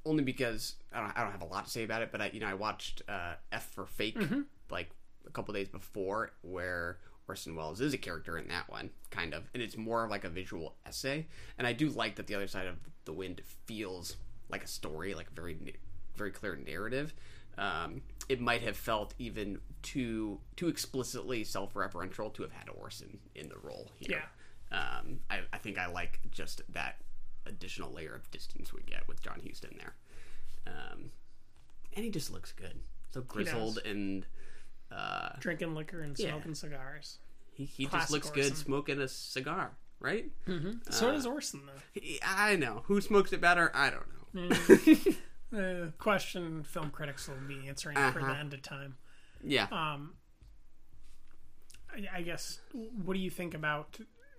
only 0.05 0.23
because 0.25 0.75
I 0.93 1.01
don't, 1.01 1.17
I 1.19 1.23
don't 1.23 1.33
have 1.33 1.43
a 1.43 1.47
lot 1.47 1.65
to 1.67 1.71
say 1.71 1.85
about 1.85 2.03
it, 2.03 2.11
but 2.13 2.21
I, 2.21 2.31
you 2.33 2.41
know, 2.41 2.47
I 2.49 2.55
watched 2.55 3.03
uh, 3.09 3.35
F 3.53 3.71
for 3.73 3.87
Fake 3.87 4.17
Mhm. 4.19 4.45
like 4.71 4.91
a 5.27 5.31
couple 5.31 5.55
days 5.55 5.69
before, 5.69 6.33
where 6.43 6.99
Orson 7.29 7.55
Welles 7.55 7.81
is 7.81 7.95
a 7.95 7.99
character 7.99 8.37
in 8.39 8.49
that 8.49 8.69
one, 8.69 8.91
kind 9.11 9.35
of, 9.35 9.49
and 9.55 9.63
it's 9.63 9.77
more 9.77 10.05
of 10.05 10.11
like 10.11 10.25
a 10.25 10.31
visual 10.31 10.75
essay. 10.85 11.27
And 11.59 11.67
I 11.67 11.73
do 11.73 11.89
like 11.91 12.17
that 12.17 12.27
the 12.27 12.35
other 12.35 12.49
side 12.49 12.67
of 12.67 12.77
the 13.05 13.13
wind 13.13 13.41
feels 13.67 14.17
like 14.49 14.65
a 14.65 14.67
story, 14.67 15.15
like 15.15 15.29
a 15.31 15.35
very, 15.35 15.57
very 16.17 16.31
clear 16.33 16.57
narrative. 16.57 17.15
Um, 17.61 18.01
it 18.29 18.41
might 18.41 18.63
have 18.63 18.77
felt 18.77 19.13
even 19.19 19.61
too 19.83 20.41
too 20.57 20.69
explicitly 20.69 21.45
self-referential 21.45 22.33
to 22.35 22.43
have 22.43 22.53
had 22.53 22.69
Orson 22.71 23.19
in 23.35 23.49
the 23.49 23.59
role 23.63 23.91
here. 23.99 24.23
Um, 24.73 25.21
I, 25.31 25.41
I 25.53 25.59
think 25.59 25.79
I 25.79 25.87
like 25.87 26.21
just 26.31 26.63
that 26.73 26.97
additional 27.47 27.93
layer 27.93 28.15
of 28.15 28.31
distance 28.31 28.73
we 28.73 28.83
get 28.83 29.07
with 29.09 29.21
John 29.23 29.41
Huston 29.47 29.75
there. 29.79 29.95
Um, 30.67 31.11
and 31.95 32.05
he 32.05 32.11
just 32.11 32.33
looks 32.33 32.53
good. 32.53 32.75
So 33.13 33.21
grizzled 33.23 33.79
and 33.85 34.25
uh, 34.93 35.31
Drinking 35.41 35.75
liquor 35.75 36.01
and 36.03 36.19
Yeah. 36.19 36.31
smoking 36.31 36.55
cigars. 36.55 37.19
he, 37.53 37.65
he 37.65 37.87
just 37.87 38.11
looks 38.11 38.31
good 38.31 38.57
smoking 38.57 39.01
a 39.01 39.09
cigar, 39.09 39.73
right? 39.99 40.31
Mhm. 40.47 40.81
So 40.93 41.09
Uh, 41.09 41.13
does 41.13 41.27
Orson, 41.27 41.63
though. 41.67 42.01
I 42.25 42.57
know. 42.57 42.83
Who 42.87 43.01
smokes 43.01 43.33
it 43.33 43.41
better? 43.41 43.71
I 43.75 43.91
don't 43.91 44.07
know. 44.35 44.49
Mm. 44.55 45.17
uh, 45.57 45.91
question 45.99 46.63
film 46.63 46.91
critics 46.91 47.29
will 47.29 47.37
be 47.49 47.67
answering 47.69 47.97
for 48.13 48.21
the 48.21 48.27
Uh-huh. 48.27 48.33
end 48.41 48.55
of 48.55 48.63
time. 48.63 48.97
Yeah. 49.43 49.65
Um, 49.73 50.15
I, 51.93 52.19
I 52.19 52.23
guess. 52.23 52.61
What 52.73 53.15
do 53.15 53.21
you 53.21 53.31
think 53.31 53.55
about 53.55 53.99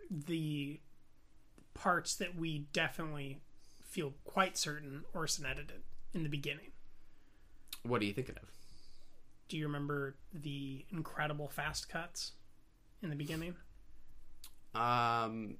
the 0.09 0.79
parts 1.73 2.15
that 2.15 2.35
we 2.35 2.59
definitely 2.73 3.39
feel 3.83 4.13
quite 4.23 4.57
certain 4.57 5.03
Orson 5.13 5.45
edited 5.45 5.81
in 6.13 6.23
the 6.23 6.29
beginning? 6.29 6.71
What 7.83 8.01
are 8.01 8.05
you 8.05 8.13
thinking 8.13 8.35
of? 8.41 8.49
Do 9.49 9.57
you 9.57 9.65
remember 9.65 10.15
the 10.33 10.85
incredible 10.91 11.49
fast 11.49 11.89
cuts 11.89 12.31
in 13.01 13.09
the 13.09 13.15
beginning? 13.17 13.55
Um, 14.73 15.57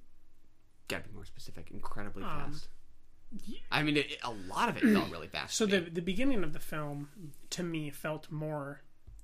gotta 0.87 1.03
be 1.09 1.13
more 1.13 1.25
specific. 1.25 1.71
Incredibly 1.71 2.23
Um, 2.23 2.51
fast. 2.53 2.67
I 3.71 3.83
mean, 3.83 3.97
it, 3.97 4.17
a 4.23 4.31
lot 4.31 4.67
of 4.69 4.77
it 4.77 4.83
felt 4.83 5.09
really 5.11 5.27
fast. 5.27 5.53
So 5.57 5.65
the 5.65 5.79
the 5.79 6.01
beginning 6.01 6.43
of 6.43 6.53
the 6.53 6.59
film, 6.59 7.09
to 7.51 7.63
me, 7.63 7.89
felt 7.89 8.29
more, 8.31 8.81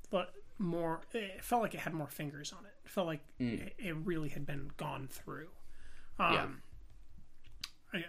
but 0.10 0.34
more. 0.58 1.02
It 1.14 1.44
felt 1.44 1.62
like 1.62 1.74
it 1.74 1.82
had 1.82 1.94
more 1.94 2.08
fingers 2.08 2.54
on 2.58 2.66
it. 2.66 2.74
It 2.86 2.90
felt 2.92 3.08
like 3.08 3.22
Mm. 3.40 3.68
it, 3.68 3.74
it 3.78 3.96
really 3.98 4.30
had 4.30 4.46
been 4.46 4.72
gone 4.78 5.08
through. 5.12 5.50
Um, 6.20 6.62
I, 7.94 8.06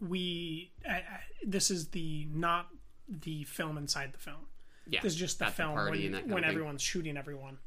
we 0.00 0.72
I, 0.88 0.94
I, 0.94 1.20
this 1.46 1.70
is 1.70 1.88
the 1.88 2.26
not 2.32 2.68
the 3.08 3.44
film 3.44 3.78
inside 3.78 4.12
the 4.12 4.18
film. 4.18 4.46
Yeah, 4.88 5.00
this 5.02 5.12
is 5.12 5.18
just 5.18 5.38
the 5.38 5.46
at 5.46 5.50
the 5.50 5.56
film 5.56 5.74
when, 5.74 5.94
and 5.94 6.14
that 6.14 6.20
kind 6.22 6.32
when 6.32 6.44
everyone's 6.44 6.82
shooting 6.82 7.16
everyone, 7.16 7.58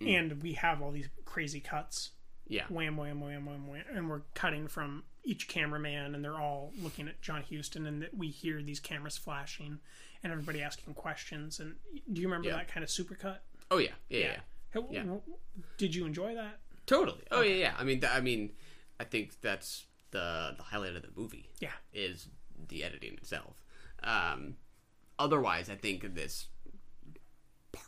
Mm. 0.00 0.18
and 0.18 0.42
we 0.42 0.52
have 0.54 0.80
all 0.80 0.92
these 0.92 1.08
crazy 1.24 1.60
cuts. 1.60 2.10
Yeah. 2.46 2.64
wham, 2.68 2.96
wham, 2.96 3.20
wham, 3.20 3.46
wham, 3.46 3.68
wham, 3.68 3.84
and 3.94 4.10
we're 4.10 4.22
cutting 4.34 4.66
from 4.66 5.04
each 5.24 5.48
cameraman, 5.48 6.14
and 6.14 6.24
they're 6.24 6.38
all 6.40 6.72
looking 6.80 7.08
at 7.08 7.20
John 7.20 7.42
Huston, 7.50 7.86
and 7.86 8.02
that 8.02 8.16
we 8.16 8.28
hear 8.28 8.62
these 8.62 8.80
cameras 8.80 9.16
flashing, 9.18 9.78
and 10.22 10.32
everybody 10.32 10.62
asking 10.62 10.94
questions. 10.94 11.60
And 11.60 11.76
do 12.12 12.20
you 12.20 12.26
remember 12.28 12.48
Yeah. 12.48 12.56
that 12.56 12.68
kind 12.68 12.82
of 12.84 12.90
supercut? 12.90 13.38
Oh 13.70 13.78
yeah, 13.78 13.90
yeah, 14.08 14.18
yeah. 14.18 14.80
Yeah. 14.90 15.00
w- 15.02 15.22
Did 15.78 15.94
you 15.94 16.06
enjoy 16.06 16.34
that? 16.34 16.58
Totally. 16.86 17.22
Oh 17.30 17.42
yeah, 17.42 17.54
yeah. 17.54 17.74
I 17.78 17.84
mean, 17.84 18.00
th- 18.00 18.12
I 18.12 18.20
mean, 18.20 18.52
I 18.98 19.04
think 19.04 19.40
that's 19.40 19.86
the 20.10 20.54
the 20.56 20.62
highlight 20.62 20.96
of 20.96 21.02
the 21.02 21.08
movie. 21.14 21.48
Yeah. 21.60 21.72
is 21.92 22.28
the 22.68 22.84
editing 22.84 23.14
itself. 23.14 23.62
Um, 24.02 24.56
otherwise, 25.18 25.68
I 25.70 25.74
think 25.76 26.14
this 26.14 26.48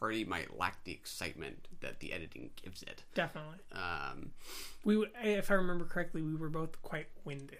party 0.02 0.24
might 0.24 0.58
lack 0.58 0.82
the 0.84 0.90
excitement 0.92 1.68
that 1.80 2.00
the 2.00 2.12
editing 2.12 2.50
gives 2.60 2.82
it. 2.82 3.04
Definitely. 3.14 3.58
Um, 3.72 4.32
We, 4.84 5.06
if 5.22 5.48
I 5.50 5.54
remember 5.54 5.84
correctly, 5.84 6.22
we 6.22 6.34
were 6.34 6.48
both 6.48 6.82
quite 6.82 7.06
winded, 7.24 7.58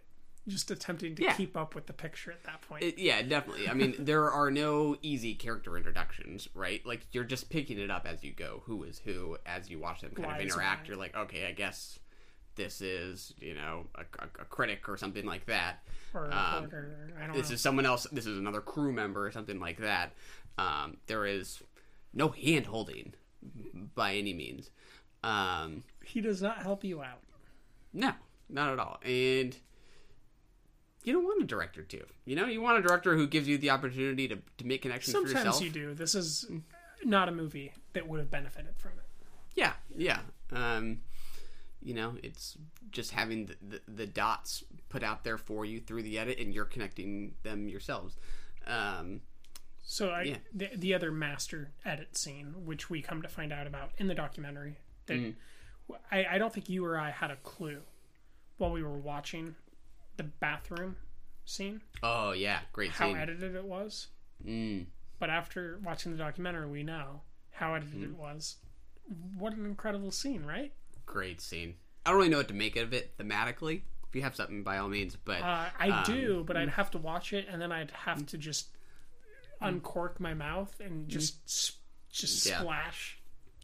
just 0.48 0.72
attempting 0.72 1.14
to 1.14 1.22
Yeah. 1.22 1.34
keep 1.34 1.56
up 1.56 1.76
with 1.76 1.86
the 1.86 1.92
picture 1.92 2.32
at 2.32 2.42
that 2.42 2.60
point. 2.62 2.82
it- 2.82 2.98
yeah, 2.98 3.22
definitely. 3.22 3.68
I 3.68 3.74
mean, 3.74 3.94
there 3.96 4.28
are 4.28 4.50
no 4.50 4.96
easy 5.02 5.34
character 5.36 5.76
introductions, 5.76 6.48
right? 6.52 6.84
Like 6.84 7.06
you're 7.12 7.22
just 7.22 7.48
picking 7.48 7.78
it 7.78 7.90
up 7.92 8.06
as 8.08 8.24
you 8.24 8.32
go. 8.32 8.62
Who 8.66 8.82
is 8.82 8.98
who 9.04 9.38
as 9.46 9.70
you 9.70 9.78
watch 9.78 10.00
them 10.00 10.10
kind 10.10 10.26
Why 10.26 10.38
of 10.38 10.42
interact. 10.42 10.88
You're 10.88 10.96
like, 10.96 11.16
okay, 11.16 11.46
I 11.46 11.52
guess 11.52 12.00
this 12.56 12.80
is 12.82 13.32
you 13.38 13.54
know 13.54 13.86
a, 13.94 14.00
a, 14.18 14.26
a 14.42 14.44
critic 14.46 14.88
or 14.88 14.96
something 14.96 15.24
like 15.24 15.46
that. 15.46 15.84
Or 16.12 16.24
a 16.26 16.34
Um, 16.36 16.64
reporter, 16.64 17.14
I 17.22 17.26
don't 17.26 17.36
this 17.36 17.50
know. 17.50 17.54
is 17.54 17.60
someone 17.62 17.86
else. 17.86 18.08
This 18.10 18.26
is 18.26 18.36
another 18.36 18.60
crew 18.60 18.92
member 18.92 19.24
or 19.24 19.30
something 19.30 19.60
like 19.60 19.78
that. 19.78 20.12
Um, 20.58 20.98
there 21.06 21.24
is 21.24 21.62
no 22.12 22.28
hand 22.28 22.66
holding 22.66 23.14
by 23.94 24.14
any 24.14 24.32
means. 24.32 24.70
Um, 25.24 25.84
he 26.04 26.20
does 26.20 26.42
not 26.42 26.58
help 26.58 26.84
you 26.84 27.02
out. 27.02 27.20
no, 27.92 28.12
not 28.48 28.72
at 28.72 28.78
all. 28.78 28.98
And 29.04 29.56
you 31.04 31.12
don't 31.12 31.24
want 31.24 31.42
a 31.42 31.46
director 31.46 31.82
to. 31.82 32.04
You 32.24 32.36
know, 32.36 32.46
you 32.46 32.60
want 32.60 32.78
a 32.78 32.82
director 32.86 33.16
who 33.16 33.26
gives 33.26 33.48
you 33.48 33.58
the 33.58 33.70
opportunity 33.70 34.28
to, 34.28 34.38
to 34.58 34.66
make 34.66 34.82
connections 34.82 35.16
for 35.16 35.26
Sometimes 35.28 35.60
you 35.60 35.70
do. 35.70 35.94
This 35.94 36.14
is 36.14 36.46
not 37.04 37.28
a 37.28 37.32
movie 37.32 37.72
that 37.92 38.06
would 38.08 38.20
have 38.20 38.30
benefited 38.30 38.74
from 38.76 38.92
it. 38.92 39.04
Yeah, 39.54 39.72
yeah. 39.96 40.20
Um, 40.52 41.00
you 41.82 41.94
know, 41.94 42.14
it's 42.22 42.56
just 42.90 43.10
having 43.10 43.46
the, 43.46 43.56
the, 43.68 43.80
the 43.88 44.06
dots 44.06 44.62
put 44.88 45.02
out 45.02 45.24
there 45.24 45.38
for 45.38 45.64
you 45.64 45.80
through 45.80 46.02
the 46.04 46.18
edit, 46.18 46.38
and 46.38 46.54
you're 46.54 46.64
connecting 46.64 47.34
them 47.42 47.68
yourselves. 47.68 48.16
Um, 48.66 49.20
So 49.82 50.10
I, 50.10 50.22
Yeah. 50.22 50.36
the, 50.54 50.70
the 50.76 50.94
other 50.94 51.10
master 51.10 51.72
edit 51.84 52.16
scene, 52.16 52.54
which 52.64 52.88
we 52.88 53.02
come 53.02 53.20
to 53.22 53.28
find 53.28 53.52
out 53.52 53.66
about 53.66 53.90
in 53.98 54.06
the 54.06 54.14
documentary, 54.14 54.78
that 55.06 55.14
Mm. 55.18 55.34
I, 56.10 56.24
I 56.32 56.38
don't 56.38 56.52
think 56.54 56.68
you 56.68 56.84
or 56.84 56.96
I 56.98 57.10
had 57.10 57.30
a 57.30 57.36
clue 57.36 57.82
while 58.58 58.70
we 58.70 58.82
were 58.82 58.98
watching 58.98 59.56
the 60.16 60.22
bathroom 60.22 60.96
scene 61.44 61.82
oh 62.02 62.30
yeah, 62.32 62.60
great 62.72 62.90
how 62.92 63.06
scene. 63.08 63.16
edited 63.16 63.54
it 63.56 63.64
was. 63.64 64.06
Mm. 64.46 64.86
But 65.18 65.30
after 65.30 65.80
watching 65.82 66.12
the 66.12 66.18
documentary, 66.18 66.68
we 66.68 66.82
know 66.84 67.22
how 67.50 67.74
edited 67.74 67.94
Mm-hmm. 67.94 68.12
it 68.14 68.16
was. 68.16 68.56
What 69.36 69.52
an 69.54 69.66
incredible 69.66 70.10
scene, 70.12 70.44
right? 70.46 70.72
Great 71.06 71.40
scene. 71.40 71.74
I 72.06 72.10
don't 72.10 72.18
really 72.18 72.30
know 72.30 72.38
what 72.38 72.48
to 72.48 72.54
make 72.54 72.76
of 72.76 72.92
it 72.94 73.16
thematically. 73.18 73.82
If 74.08 74.14
you 74.14 74.22
have 74.22 74.36
something, 74.36 74.62
by 74.62 74.78
all 74.78 74.88
means. 74.88 75.16
But 75.16 75.42
Uh, 75.42 75.66
I 75.78 75.88
um, 75.90 76.04
do, 76.04 76.44
but 76.46 76.56
I'd 76.56 76.68
have 76.70 76.90
to 76.92 76.98
watch 76.98 77.32
it, 77.32 77.46
and 77.50 77.60
then 77.60 77.72
I'd 77.72 77.90
have 77.90 78.24
to 78.26 78.38
just 78.38 78.68
Mm. 78.72 78.76
Uncork 79.62 80.20
my 80.20 80.34
mouth 80.34 80.74
and 80.80 81.08
just 81.08 81.36
s 81.46 81.72
just 82.10 82.44
Yeah. 82.46 82.60
splash 82.60 83.18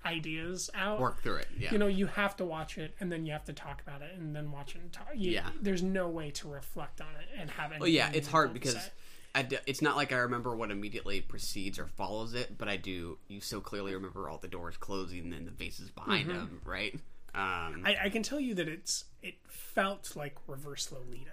ideas 0.06 0.70
out. 0.74 1.00
Work 1.00 1.22
through 1.22 1.36
it, 1.36 1.48
yeah. 1.58 1.70
You 1.72 1.78
know, 1.78 1.86
you 1.86 2.06
have 2.06 2.36
to 2.36 2.44
watch 2.44 2.78
it, 2.78 2.94
and 3.00 3.10
then 3.12 3.26
you 3.26 3.32
have 3.32 3.44
to 3.44 3.52
talk 3.52 3.82
about 3.82 4.00
it, 4.00 4.14
and 4.16 4.34
then 4.34 4.50
watch 4.52 4.74
it 4.74 4.80
and 4.80 4.92
talk. 4.92 5.08
You, 5.14 5.32
Yeah. 5.32 5.50
There's 5.60 5.82
no 5.82 6.08
way 6.08 6.30
to 6.32 6.48
reflect 6.48 7.00
on 7.00 7.08
it 7.20 7.28
and 7.36 7.50
have. 7.50 7.72
it. 7.72 7.78
Oh 7.80 7.84
yeah, 7.84 8.10
it's 8.14 8.28
hard 8.28 8.52
because 8.54 8.74
say. 8.74 8.90
I 9.34 9.42
d- 9.42 9.58
it's 9.66 9.82
not 9.82 9.96
like 9.96 10.12
I 10.12 10.16
remember 10.18 10.56
what 10.56 10.70
immediately 10.70 11.20
precedes 11.20 11.78
or 11.78 11.86
follows 11.86 12.32
it, 12.34 12.56
but 12.56 12.68
I 12.68 12.76
do. 12.78 13.18
You 13.28 13.40
so 13.40 13.60
clearly 13.60 13.92
remember 13.94 14.28
all 14.30 14.38
the 14.38 14.48
doors 14.48 14.76
closing 14.78 15.32
and 15.34 15.46
the 15.46 15.52
faces 15.52 15.90
behind 15.90 16.28
Mhm. 16.28 16.34
them, 16.34 16.62
right? 16.64 16.94
Um, 17.34 17.82
I, 17.84 17.96
I 18.04 18.08
can 18.08 18.22
tell 18.22 18.40
you 18.40 18.54
that 18.54 18.68
it's 18.68 19.04
it 19.22 19.34
felt 19.46 20.16
like 20.16 20.36
reverse 20.48 20.90
Lolita. 20.90 21.32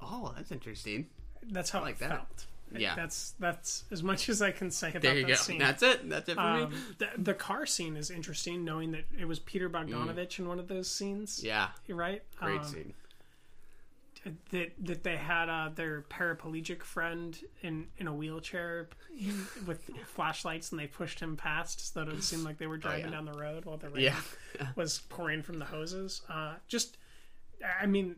oh, 0.00 0.32
that's 0.36 0.50
interesting. 0.50 1.08
That's 1.42 1.70
how 1.70 1.80
I 1.80 1.82
like 1.82 1.94
it 1.96 2.00
that. 2.00 2.10
felt. 2.10 2.46
Yeah. 2.76 2.94
that's 2.96 3.34
that's 3.38 3.84
as 3.90 4.02
much 4.02 4.28
as 4.28 4.42
I 4.42 4.50
can 4.50 4.70
say 4.70 4.90
about 4.90 5.02
There 5.02 5.14
you 5.16 5.22
that 5.22 5.28
go. 5.28 5.34
scene. 5.34 5.58
That's 5.58 5.82
it. 5.82 6.08
That's 6.08 6.28
it 6.28 6.34
for 6.34 6.40
me. 6.56 6.62
Um, 6.64 6.74
The, 6.98 7.08
the 7.18 7.34
car 7.34 7.66
scene 7.66 7.96
is 7.96 8.10
interesting, 8.10 8.64
knowing 8.64 8.90
that 8.92 9.04
it 9.18 9.26
was 9.26 9.38
Peter 9.38 9.68
Bogdanovich 9.70 10.38
in 10.38 10.48
one 10.48 10.58
of 10.58 10.66
those 10.68 10.90
scenes. 10.90 11.40
Mm. 11.40 11.44
Yeah. 11.44 11.68
You're 11.86 11.96
right. 11.98 12.22
Great 12.36 12.60
Um, 12.60 12.64
scene. 12.64 12.94
That 14.52 14.72
that 14.82 15.02
they 15.04 15.16
had 15.18 15.50
uh, 15.50 15.68
their 15.74 16.00
paraplegic 16.00 16.82
friend 16.82 17.38
in 17.60 17.88
in 17.98 18.06
a 18.08 18.14
wheelchair 18.14 18.88
with 19.66 19.90
flashlights, 20.06 20.70
and 20.72 20.80
they 20.80 20.86
pushed 20.86 21.20
him 21.20 21.36
past 21.36 21.92
so 21.92 22.02
that 22.04 22.10
it 22.14 22.22
seemed 22.22 22.42
like 22.42 22.56
they 22.56 22.66
were 22.66 22.78
driving 22.78 23.04
Oh, 23.04 23.08
yeah. 23.08 23.14
down 23.16 23.24
the 23.26 23.38
road 23.38 23.66
while 23.66 23.76
the 23.76 23.90
rain 23.90 24.04
Yeah. 24.04 24.16
was 24.76 25.00
pouring 25.10 25.42
from 25.42 25.58
the 25.58 25.66
hoses. 25.66 26.22
Uh, 26.26 26.54
just, 26.68 26.96
I 27.78 27.84
mean, 27.84 28.16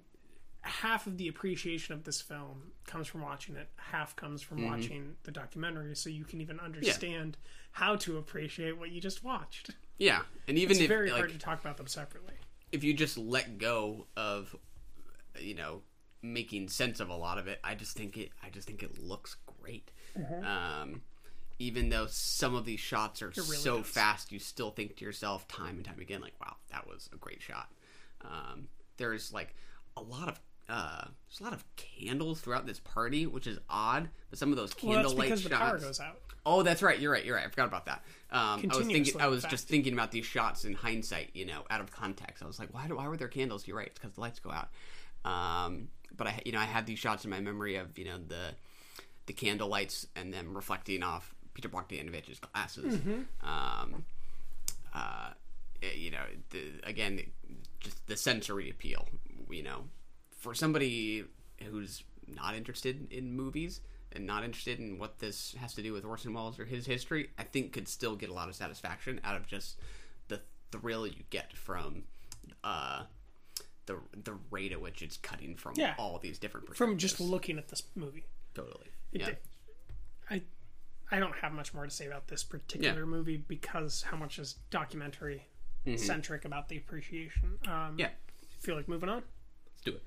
half 0.66 1.06
of 1.06 1.16
the 1.18 1.28
appreciation 1.28 1.94
of 1.94 2.04
this 2.04 2.20
film 2.20 2.72
comes 2.86 3.06
from 3.06 3.22
watching 3.22 3.56
it. 3.56 3.68
Half 3.76 4.16
comes 4.16 4.42
from 4.42 4.58
Mhm. 4.58 4.64
watching 4.66 5.16
the 5.22 5.30
documentary, 5.30 5.94
so 5.96 6.10
you 6.10 6.24
can 6.24 6.40
even 6.40 6.58
understand 6.60 7.36
how 7.72 7.96
to 7.96 8.18
appreciate 8.18 8.76
what 8.76 8.90
you 8.90 9.00
just 9.00 9.22
watched. 9.22 9.70
Yeah, 9.98 10.22
and 10.48 10.58
even 10.58 10.72
it's 10.72 10.80
if 10.82 10.88
very 10.88 11.10
like, 11.10 11.20
hard 11.20 11.32
to 11.32 11.38
talk 11.38 11.60
about 11.60 11.76
them 11.76 11.86
separately. 11.86 12.34
if 12.72 12.82
you 12.84 12.92
just 12.94 13.16
let 13.16 13.58
go 13.58 14.06
of, 14.16 14.54
you 15.40 15.54
know, 15.54 15.82
making 16.22 16.68
sense 16.68 16.98
of 17.00 17.08
a 17.08 17.14
lot 17.16 17.38
of 17.38 17.46
it, 17.46 17.60
I 17.62 17.74
just 17.74 17.96
think 17.96 18.16
it. 18.16 18.32
I 18.42 18.50
just 18.50 18.66
think 18.66 18.82
it 18.82 18.98
looks 18.98 19.36
great. 19.60 19.90
Mhm. 20.16 20.44
Um, 20.44 21.02
even 21.58 21.88
though 21.88 22.06
some 22.06 22.54
of 22.54 22.64
these 22.66 22.80
shots 22.80 23.22
are 23.22 23.28
really 23.30 23.56
so 23.56 23.78
does. 23.78 23.88
fast, 23.88 24.32
you 24.32 24.38
still 24.38 24.70
think 24.72 24.96
to 24.96 25.04
yourself 25.04 25.46
time 25.48 25.76
and 25.76 25.84
time 25.84 26.00
again, 26.00 26.20
like, 26.20 26.38
"Wow, 26.40 26.56
that 26.68 26.86
was 26.86 27.08
a 27.12 27.16
great 27.16 27.40
shot." 27.40 27.72
Um, 28.22 28.68
there's 28.96 29.32
like 29.32 29.54
a 29.96 30.02
lot 30.02 30.28
of 30.28 30.38
uh, 30.68 31.04
there's 31.28 31.40
a 31.40 31.44
lot 31.44 31.52
of 31.52 31.64
candles 31.76 32.40
throughout 32.40 32.66
this 32.66 32.80
party, 32.80 33.26
which 33.26 33.46
is 33.46 33.58
odd. 33.70 34.08
But 34.30 34.38
some 34.38 34.50
of 34.50 34.56
those 34.56 34.74
Well, 34.82 34.94
candlelight 34.94 35.30
the 35.30 35.36
shots. 35.36 35.54
power 35.54 35.78
goes 35.78 36.00
out. 36.00 36.18
Oh, 36.44 36.62
that's 36.62 36.82
right. 36.82 36.98
You're 36.98 37.10
right. 37.12 37.24
You're 37.24 37.36
right. 37.36 37.44
I 37.46 37.48
forgot 37.48 37.66
about 37.66 37.86
that. 37.86 38.04
Um, 38.30 38.68
I 38.70 38.76
was 38.76 38.86
thinking. 38.86 39.20
I 39.20 39.26
was 39.26 39.44
in 39.44 39.50
just 39.50 39.66
thinking 39.68 39.92
about 39.92 40.10
these 40.12 40.26
shots 40.26 40.64
in 40.64 40.74
hindsight. 40.74 41.30
You 41.34 41.46
know, 41.46 41.62
out 41.70 41.80
of 41.80 41.90
context. 41.90 42.42
I 42.42 42.46
was 42.46 42.58
like, 42.58 42.72
why? 42.72 42.86
Do, 42.86 42.96
why 42.96 43.08
were 43.08 43.16
there 43.16 43.28
candles? 43.28 43.66
You're 43.66 43.76
right. 43.76 43.86
It's 43.88 43.98
because 43.98 44.14
the 44.14 44.20
lights 44.20 44.38
go 44.38 44.50
out. 44.50 44.68
Um, 45.24 45.88
but 46.16 46.28
I, 46.28 46.40
you 46.44 46.52
know, 46.52 46.60
I 46.60 46.64
had 46.64 46.86
these 46.86 46.98
shots 46.98 47.24
in 47.24 47.30
my 47.30 47.40
memory 47.40 47.76
of 47.76 47.98
you 47.98 48.04
know 48.04 48.18
the 48.18 48.54
the 49.26 49.32
candle 49.32 49.68
lights 49.68 50.06
and 50.14 50.32
them 50.32 50.54
reflecting 50.54 51.02
off 51.02 51.34
Peter 51.54 51.68
Bogdanovich's 51.68 52.38
glasses. 52.38 52.96
Mhm. 52.98 53.24
Um, 53.42 54.04
uh, 54.94 55.30
eh, 55.82 55.92
you 55.96 56.10
know, 56.12 56.22
the, 56.50 56.60
again, 56.84 57.20
just 57.80 58.06
the 58.06 58.16
sensory 58.16 58.70
appeal. 58.70 59.08
You 59.50 59.64
know, 59.64 59.84
for 60.46 60.54
somebody 60.54 61.24
who's 61.70 62.04
not 62.28 62.54
interested 62.54 63.08
in 63.12 63.32
movies 63.32 63.80
and 64.12 64.24
not 64.24 64.44
interested 64.44 64.78
in 64.78 64.96
what 64.96 65.18
this 65.18 65.56
has 65.60 65.74
to 65.74 65.82
do 65.82 65.92
with 65.92 66.04
Orson 66.04 66.32
Welles 66.32 66.58
or 66.60 66.64
his 66.64 66.86
history, 66.86 67.30
I 67.36 67.42
think 67.42 67.72
could 67.72 67.88
still 67.88 68.14
get 68.14 68.30
a 68.30 68.32
lot 68.32 68.48
of 68.48 68.54
satisfaction 68.54 69.20
out 69.24 69.34
of 69.36 69.46
just 69.48 69.80
the 70.28 70.40
thrill 70.70 71.04
you 71.06 71.24
get 71.30 71.52
from 71.56 72.04
uh, 72.62 73.02
the 73.86 73.98
the 74.24 74.34
rate 74.52 74.70
at 74.70 74.80
which 74.80 75.02
it's 75.02 75.16
cutting 75.16 75.56
from 75.56 75.72
Yeah. 75.76 75.94
all 75.98 76.18
these 76.20 76.38
different 76.38 76.66
perspectives. 76.66 76.90
From 76.92 76.98
just 76.98 77.20
looking 77.20 77.58
at 77.58 77.66
this 77.68 77.82
movie. 77.96 78.24
totally, 78.54 78.86
It 79.12 79.20
yeah, 79.22 79.30
I 80.30 80.42
I 81.10 81.18
don't 81.18 81.34
have 81.36 81.52
much 81.52 81.74
more 81.74 81.84
to 81.84 81.90
say 81.90 82.06
about 82.06 82.28
this 82.28 82.44
particular 82.44 83.00
Yeah. 83.00 83.04
movie 83.04 83.36
because 83.36 84.02
how 84.02 84.16
much 84.16 84.38
is 84.38 84.54
documentary 84.70 85.46
Mhm. 85.86 85.98
centric 85.98 86.44
about 86.44 86.68
the 86.68 86.76
appreciation. 86.76 87.58
Um, 87.66 87.96
Yeah. 87.98 88.10
Feel 88.60 88.76
like 88.76 88.86
moving 88.88 89.08
on. 89.08 89.22
let's 89.72 89.82
do 89.84 89.92
it. 89.94 90.02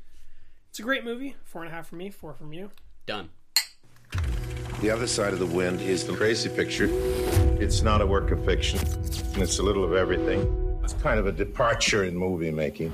It's 0.70 0.80
a 0.80 0.84
great 0.84 1.04
movie. 1.04 1.36
Four 1.44 1.64
and 1.64 1.72
a 1.72 1.76
half 1.76 1.88
from 1.88 1.98
me. 1.98 2.10
Four 2.10 2.34
from 2.34 2.54
you. 2.54 2.72
Done. 3.06 3.30
The 4.82 4.90
Other 4.92 5.08
Side 5.08 5.34
of 5.34 5.40
the 5.40 5.46
Wind 5.46 5.82
is 5.82 6.06
the 6.06 6.16
crazy 6.16 6.50
picture. 6.50 6.88
It's 7.60 7.82
not 7.82 8.02
a 8.02 8.06
work 8.06 8.32
of 8.32 8.44
fiction. 8.46 8.80
It's 9.36 9.60
a 9.60 9.64
little 9.64 9.84
of 9.84 9.94
everything. 9.94 10.80
It's 10.84 10.94
kind 10.94 11.20
of 11.20 11.28
a 11.28 11.32
departure 11.32 12.06
in 12.06 12.16
movie 12.16 12.52
making. 12.52 12.94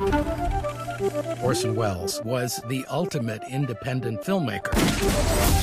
Orson 1.43 1.75
Welles 1.75 2.21
was 2.23 2.59
the 2.67 2.85
ultimate 2.89 3.43
independent 3.51 4.21
filmmaker. 4.21 4.73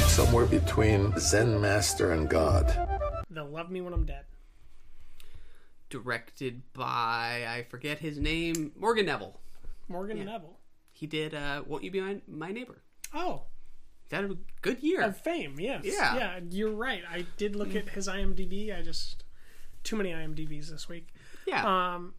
Somewhere 0.09 0.47
between 0.47 1.13
Zen 1.19 1.61
master 1.61 2.13
and 2.13 2.29
God. 2.29 2.67
They'll 3.31 3.47
love 3.47 3.71
me 3.71 3.81
when 3.81 3.93
I'm 3.93 4.05
dead. 4.05 4.25
Directed 5.91 6.63
by 6.73 7.45
I 7.49 7.67
forget 7.69 7.99
his 7.99 8.19
name, 8.19 8.73
Morgan 8.79 9.07
Neville. 9.07 9.41
Morgan 9.89 10.19
Yeah. 10.19 10.25
Neville. 10.25 10.59
He 11.03 11.09
did 11.09 11.35
uh, 11.35 11.65
"Won't 11.67 11.83
You 11.83 11.91
Be 11.91 12.01
My, 12.01 12.21
My 12.29 12.53
Neighbor." 12.53 12.79
Oh, 13.13 13.43
That 14.11 14.23
a 14.23 14.37
good 14.61 14.81
year. 14.85 15.03
of 15.03 15.17
fame. 15.21 15.59
Yes. 15.59 15.83
Yeah. 15.85 16.15
Yeah. 16.15 16.41
You're 16.49 16.71
right. 16.71 17.03
I 17.11 17.27
did 17.37 17.57
look 17.57 17.75
at 17.75 17.89
his 17.89 18.07
IMDb. 18.07 18.73
I 18.73 18.83
just 18.83 19.25
too 19.83 19.97
many 19.97 20.11
IMDb's 20.13 20.71
this 20.71 20.89
week. 20.89 21.09
Yeah. 21.45 21.65
Um, 21.97 22.15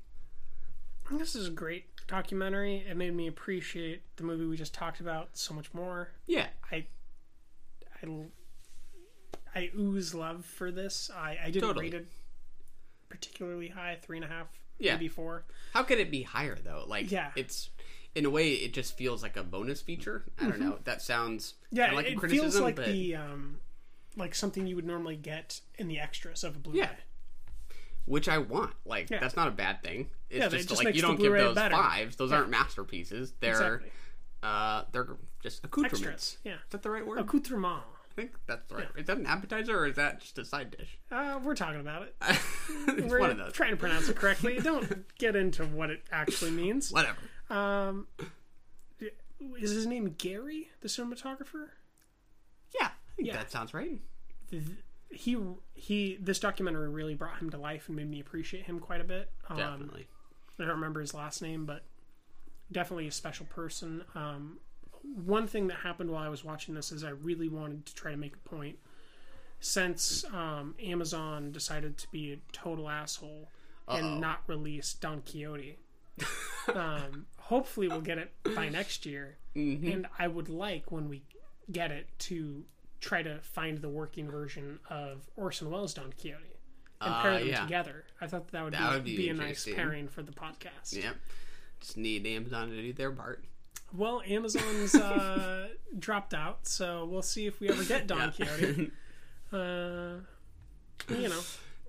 this 1.09 1.33
is 1.33 1.47
a 1.47 1.51
great 1.51 1.85
documentary. 2.07 2.83
It 2.85 2.97
made 2.97 3.15
me 3.15 3.27
appreciate 3.27 4.01
the 4.17 4.23
movie 4.23 4.43
we 4.45 4.57
just 4.57 4.73
talked 4.73 4.99
about 4.99 5.29
so 5.37 5.53
much 5.53 5.73
more. 5.73 6.09
Yeah. 6.27 6.47
I, 6.69 6.85
I, 8.03 8.25
I 9.55 9.71
ooze 9.79 10.13
love 10.13 10.43
for 10.43 10.71
this. 10.71 11.09
I, 11.15 11.37
I 11.41 11.45
didn't 11.51 11.61
Totally. 11.69 11.85
rate 11.85 11.93
it 11.93 12.07
particularly 13.07 13.69
high, 13.69 13.97
three 14.01 14.17
and 14.17 14.25
a 14.25 14.27
half, 14.27 14.47
Yeah. 14.77 14.95
maybe 14.95 15.07
four. 15.07 15.45
How 15.73 15.83
could 15.83 15.99
it 15.99 16.11
be 16.11 16.23
higher 16.23 16.57
though? 16.61 16.83
Like, 16.85 17.09
Yeah. 17.09 17.31
it's 17.37 17.69
in 18.15 18.25
a 18.25 18.29
way 18.29 18.53
it 18.53 18.73
just 18.73 18.95
feels 18.97 19.23
like 19.23 19.37
a 19.37 19.43
bonus 19.43 19.81
feature. 19.81 20.23
I 20.39 20.43
don't 20.43 20.53
Mhm. 20.53 20.59
know. 20.59 20.79
That 20.83 21.01
sounds 21.01 21.55
Yeah, 21.71 21.91
like 21.93 22.05
a 22.07 22.11
it 22.11 22.17
criticism, 22.17 22.51
feels 22.51 22.61
like 22.61 22.75
but 22.75 22.85
the 22.87 23.15
um, 23.15 23.59
like 24.15 24.35
something 24.35 24.67
you 24.67 24.75
would 24.75 24.85
normally 24.85 25.15
get 25.15 25.61
in 25.79 25.87
the 25.87 25.99
extras 25.99 26.43
of 26.43 26.55
a 26.55 26.59
Blu-ray. 26.59 26.79
Yeah. 26.79 26.91
which 28.05 28.27
I 28.27 28.37
want. 28.37 28.73
Like, 28.85 29.09
Yeah. 29.09 29.19
that's 29.19 29.37
not 29.37 29.47
a 29.47 29.51
bad 29.51 29.81
thing. 29.81 30.09
It's 30.29 30.39
Yeah, 30.39 30.49
just, 30.49 30.67
just 30.69 30.83
like 30.83 30.93
you 30.93 31.01
don't 31.01 31.15
give 31.15 31.31
those 31.31 31.55
better. 31.55 31.73
fives. 31.75 32.17
Those 32.17 32.31
Yeah. 32.31 32.37
aren't 32.39 32.49
masterpieces. 32.49 33.31
They're 33.39 33.51
Exactly. 33.75 33.91
uh, 34.43 34.83
they're 34.91 35.15
just 35.41 35.63
accoutrements. 35.63 36.01
Extras. 36.01 36.37
Yeah. 36.43 36.55
Is 36.55 36.71
that 36.71 36.83
the 36.83 36.89
right 36.89 37.07
word? 37.07 37.19
Accoutrement. 37.19 37.81
I 38.11 38.13
think 38.13 38.35
that's 38.45 38.67
the 38.67 38.75
right. 38.75 38.89
Is 38.97 39.05
that 39.07 39.17
an 39.17 39.25
appetizer 39.25 39.79
or 39.79 39.87
is 39.87 39.95
that 39.95 40.19
just 40.19 40.37
a 40.37 40.43
side 40.43 40.75
dish? 40.77 40.99
Uh, 41.11 41.39
we're 41.41 41.55
talking 41.55 41.79
about 41.79 42.03
it. 42.03 42.15
it's 42.89 43.09
we're 43.09 43.19
one 43.19 43.31
of 43.31 43.37
those. 43.37 43.53
trying 43.53 43.71
to 43.71 43.77
pronounce 43.77 44.09
it 44.09 44.17
correctly. 44.17 44.59
Don't 44.61 45.07
get 45.17 45.35
into 45.37 45.65
what 45.65 45.89
it 45.89 46.03
actually 46.11 46.51
means. 46.51 46.91
Whatever. 46.91 47.17
Um, 47.53 48.07
is 49.59 49.71
his 49.71 49.85
name 49.85 50.15
Gary, 50.17 50.69
the 50.81 50.87
cinematographer? 50.87 51.69
Yeah, 52.79 52.87
I 52.87 53.15
think 53.15 53.33
that 53.33 53.51
sounds 53.51 53.73
right. 53.73 53.99
He 55.11 55.37
he. 55.73 56.17
This 56.19 56.39
documentary 56.39 56.89
really 56.89 57.15
brought 57.15 57.39
him 57.39 57.49
to 57.51 57.57
life 57.57 57.87
and 57.87 57.95
made 57.95 58.09
me 58.09 58.19
appreciate 58.19 58.65
him 58.65 58.79
quite 58.79 59.01
a 59.01 59.03
bit. 59.03 59.29
Um, 59.49 59.57
Definitely. 59.57 60.07
I 60.59 60.63
don't 60.63 60.71
remember 60.71 61.01
his 61.01 61.13
last 61.13 61.41
name, 61.41 61.65
but 61.65 61.83
definitely 62.71 63.07
a 63.07 63.11
special 63.11 63.45
person. 63.45 64.03
Um, 64.15 64.59
one 65.03 65.47
thing 65.47 65.67
that 65.67 65.77
happened 65.77 66.09
while 66.11 66.23
I 66.23 66.29
was 66.29 66.43
watching 66.43 66.75
this 66.75 66.91
is 66.91 67.03
I 67.03 67.09
really 67.09 67.49
wanted 67.49 67.85
to 67.87 67.95
try 67.95 68.11
to 68.11 68.17
make 68.17 68.35
a 68.35 68.49
point. 68.49 68.77
Since 69.59 70.25
um, 70.33 70.75
Amazon 70.83 71.51
decided 71.51 71.97
to 71.99 72.07
be 72.11 72.33
a 72.33 72.37
total 72.51 72.89
asshole 72.89 73.49
Uh-oh. 73.87 73.97
and 73.97 74.19
not 74.19 74.41
release 74.47 74.93
Don 74.93 75.21
Quixote, 75.21 75.77
um, 76.73 77.27
hopefully 77.47 77.87
we'll 77.87 78.01
get 78.01 78.17
it 78.17 78.31
by 78.55 78.69
next 78.69 79.05
year. 79.05 79.37
Mhm. 79.55 79.93
And 79.93 80.07
I 80.17 80.27
would 80.27 80.49
like 80.49 80.91
when 80.91 81.09
we 81.09 81.23
get 81.71 81.91
it 81.91 82.07
to 82.19 82.65
try 82.99 83.21
to 83.21 83.39
find 83.41 83.79
the 83.79 83.89
working 83.89 84.29
version 84.29 84.79
of 84.89 85.29
Orson 85.35 85.69
Welles' 85.69 85.93
Don 85.93 86.13
Quixote 86.13 86.43
and 87.01 87.13
Uh, 87.13 87.21
pair 87.21 87.39
them 87.39 87.47
yeah. 87.47 87.61
together. 87.63 88.05
I 88.21 88.27
thought 88.27 88.47
that 88.51 88.63
would, 88.63 88.73
That 88.73 88.89
be, 88.89 88.95
would 88.95 89.03
be 89.05 89.17
be 89.17 89.29
a 89.29 89.33
nice 89.33 89.65
pairing 89.65 90.07
for 90.07 90.23
the 90.23 90.31
podcast. 90.31 90.93
Yep. 90.93 91.15
Just 91.81 91.97
need 91.97 92.25
Amazon 92.25 92.69
to 92.69 92.75
do 92.81 92.93
their 92.93 93.11
part. 93.11 93.43
Well, 93.91 94.21
Amazon's 94.25 94.95
uh, 94.95 95.67
dropped 95.99 96.33
out, 96.33 96.65
so 96.67 97.05
we'll 97.05 97.21
see 97.21 97.45
if 97.45 97.59
we 97.59 97.69
ever 97.69 97.83
get 97.83 98.07
Don 98.07 98.19
Yeah. 98.37 98.45
Quixote. 98.47 98.91
Uh, 99.51 100.17
you 101.09 101.29
know, 101.29 101.41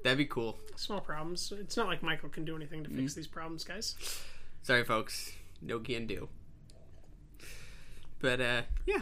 That'd 0.02 0.18
be 0.18 0.26
cool. 0.26 0.58
small 0.76 1.00
problems. 1.00 1.50
It's 1.50 1.78
not 1.78 1.86
like 1.86 2.02
Michael 2.02 2.28
can 2.28 2.44
do 2.44 2.54
anything 2.56 2.84
to 2.84 2.90
fix 2.90 3.12
Mm. 3.12 3.16
these 3.16 3.26
problems, 3.26 3.64
guys. 3.64 3.94
Sorry, 4.62 4.84
folks. 4.84 5.32
No 5.64 5.78
can 5.80 6.06
do. 6.06 6.28
But 8.20 8.40
uh, 8.40 8.62
yeah, 8.86 9.00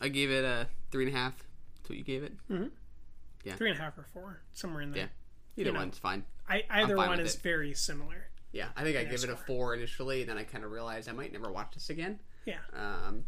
I 0.00 0.08
gave 0.08 0.30
it 0.30 0.44
a 0.44 0.68
three 0.90 1.06
and 1.06 1.14
a 1.14 1.18
half. 1.18 1.34
That's 1.76 1.90
what 1.90 1.98
you 1.98 2.04
gave 2.04 2.22
it. 2.22 2.32
Mm-hmm. 2.50 2.66
Yeah. 3.44 3.54
Three 3.56 3.70
and 3.70 3.78
a 3.78 3.82
half 3.82 3.96
or 3.98 4.04
four, 4.12 4.40
somewhere 4.52 4.82
in 4.82 4.90
there. 4.92 5.02
Yeah. 5.02 5.08
Either 5.58 5.68
You 5.68 5.72
know, 5.74 5.78
one's 5.80 5.98
fine. 5.98 6.24
I, 6.48 6.64
either 6.70 6.96
fine 6.96 7.08
one 7.08 7.20
is 7.20 7.34
it. 7.36 7.42
very 7.42 7.74
similar. 7.74 8.28
Yeah, 8.52 8.68
I 8.76 8.82
think 8.82 8.96
I 8.96 9.04
gave 9.04 9.22
it 9.24 9.30
a 9.30 9.36
four 9.36 9.74
initially, 9.74 10.20
and 10.22 10.30
then 10.30 10.38
I 10.38 10.44
kind 10.44 10.64
of 10.64 10.70
realized 10.70 11.08
I 11.08 11.12
might 11.12 11.32
never 11.32 11.50
watch 11.50 11.74
this 11.74 11.90
again. 11.90 12.18
Yeah. 12.44 12.58
Um, 12.74 13.24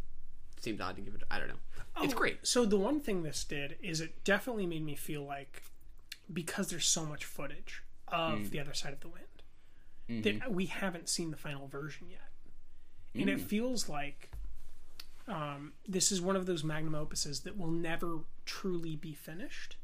seems 0.61 0.81
odd 0.81 0.97
to 0.97 1.03
give 1.03 1.14
it. 1.14 1.22
I 1.31 1.39
don't 1.39 1.49
know. 1.49 1.55
it's 2.03 2.14
Oh, 2.14 2.16
great. 2.16 2.47
So 2.47 2.64
the 2.64 2.79
one 2.79 3.01
thing 3.01 3.22
this 3.22 3.45
did 3.45 3.76
is 3.83 4.01
it 4.01 4.24
definitely 4.24 4.66
made 4.66 4.85
me 4.85 4.95
feel 4.95 5.24
like 5.24 5.62
because 6.33 6.70
there's 6.70 6.87
so 6.87 7.05
much 7.05 7.24
footage 7.24 7.83
of 8.09 8.39
Mm. 8.41 8.51
the 8.51 8.61
other 8.61 8.74
side 8.74 8.93
of 8.93 9.01
the 9.01 9.09
wind 9.09 9.24
Mhm. 10.09 10.41
that 10.41 10.53
we 10.53 10.66
haven't 10.66 11.09
seen 11.09 11.31
the 11.31 11.37
final 11.37 11.66
version 11.68 12.09
yet, 12.11 12.31
and 13.19 13.29
it 13.29 13.39
Mm. 13.39 13.43
feels 13.43 13.89
like 13.89 14.31
um, 15.27 15.75
this 15.87 16.11
is 16.11 16.23
one 16.23 16.37
of 16.37 16.47
those 16.47 16.64
magnum 16.64 16.95
opuses 16.95 17.43
that 17.43 17.55
will 17.59 17.71
never 17.71 18.21
truly 18.47 18.97
be 18.97 19.12
finished. 19.12 19.77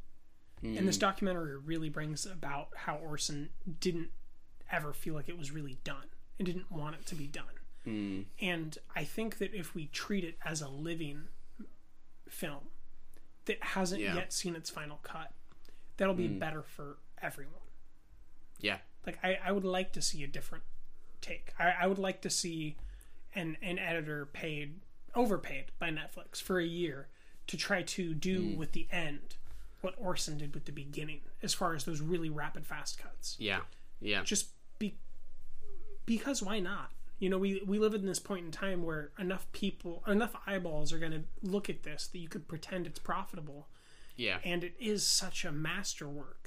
And 0.63 0.89
this 0.89 0.97
Mm. 0.97 1.01
documentary 1.01 1.59
really 1.59 1.91
brings 1.91 2.25
about 2.25 2.75
how 2.75 2.97
Orson 2.97 3.51
didn't 3.81 4.11
ever 4.71 4.95
feel 4.95 5.13
like 5.13 5.29
it 5.29 5.37
was 5.37 5.51
really 5.51 5.75
done 5.85 6.09
and 6.39 6.47
didn't 6.47 6.71
want 6.71 6.97
it 6.97 7.05
to 7.07 7.15
be 7.15 7.27
done. 7.27 7.59
Mm. 7.85 8.25
And 8.41 8.79
I 8.97 9.05
think 9.05 9.37
that 9.37 9.53
if 9.53 9.75
we 9.75 9.89
treat 9.89 10.25
it 10.25 10.39
as 10.43 10.63
a 10.63 10.69
living 10.71 11.29
film 12.27 12.71
that 13.45 13.63
hasn't 13.63 14.01
Yeah. 14.01 14.15
yet 14.15 14.33
seen 14.33 14.57
its 14.57 14.71
final 14.71 14.97
cut, 15.03 15.35
that'll 15.99 16.15
be 16.15 16.29
Mm. 16.31 16.39
better 16.39 16.63
for 16.63 16.97
everyone. 17.21 17.61
Yeah. 18.61 18.79
Like 19.05 19.23
I, 19.23 19.35
I 19.35 19.53
would 19.53 19.65
like 19.65 19.93
to 19.93 20.01
see 20.01 20.25
a 20.25 20.27
different 20.27 20.65
take. 21.21 21.53
I, 21.59 21.73
I 21.73 21.87
would 21.87 21.99
like 21.99 22.23
to 22.23 22.31
see 22.31 22.79
an 23.35 23.57
an 23.63 23.79
editor 23.79 24.27
paid 24.27 24.81
overpaid 25.15 25.67
by 25.79 25.91
Netflix 25.91 26.41
for 26.43 26.59
a 26.59 26.65
year 26.67 27.09
to 27.47 27.57
try 27.57 27.83
to 27.83 28.15
do 28.15 28.41
Mm. 28.41 28.57
with 28.57 28.73
the 28.73 28.89
end 28.91 29.37
what 29.81 29.95
Orson 29.99 30.39
did 30.39 30.55
with 30.55 30.65
the 30.65 30.73
beginning, 30.73 31.21
as 31.43 31.53
far 31.53 31.75
as 31.75 31.85
those 31.85 32.01
really 32.01 32.31
rapid 32.31 32.67
fast 32.67 32.99
cuts. 32.99 33.37
Yeah. 33.39 33.61
Yeah. 34.01 34.23
Just 34.25 34.49
be 34.79 34.97
because 36.07 36.43
why 36.43 36.59
not? 36.61 36.91
You 37.19 37.31
know, 37.31 37.39
we 37.39 37.63
we 37.67 37.79
live 37.79 37.95
in 37.95 38.07
this 38.07 38.19
point 38.19 38.45
in 38.47 38.51
time 38.51 38.83
where 38.83 39.11
enough 39.19 39.51
people, 39.53 40.03
enough 40.07 40.35
eyeballs 40.47 40.93
are 40.93 40.99
going 40.99 41.13
to 41.13 41.23
look 41.43 41.71
at 41.71 41.83
this 41.83 42.07
that 42.09 42.19
you 42.19 42.29
could 42.29 42.49
pretend 42.49 42.87
it's 42.87 42.99
profitable 42.99 43.69
Yeah. 44.17 44.39
and 44.45 44.65
it 44.65 44.75
is 44.79 45.07
such 45.07 45.45
a 45.45 45.53
masterwork 45.53 46.44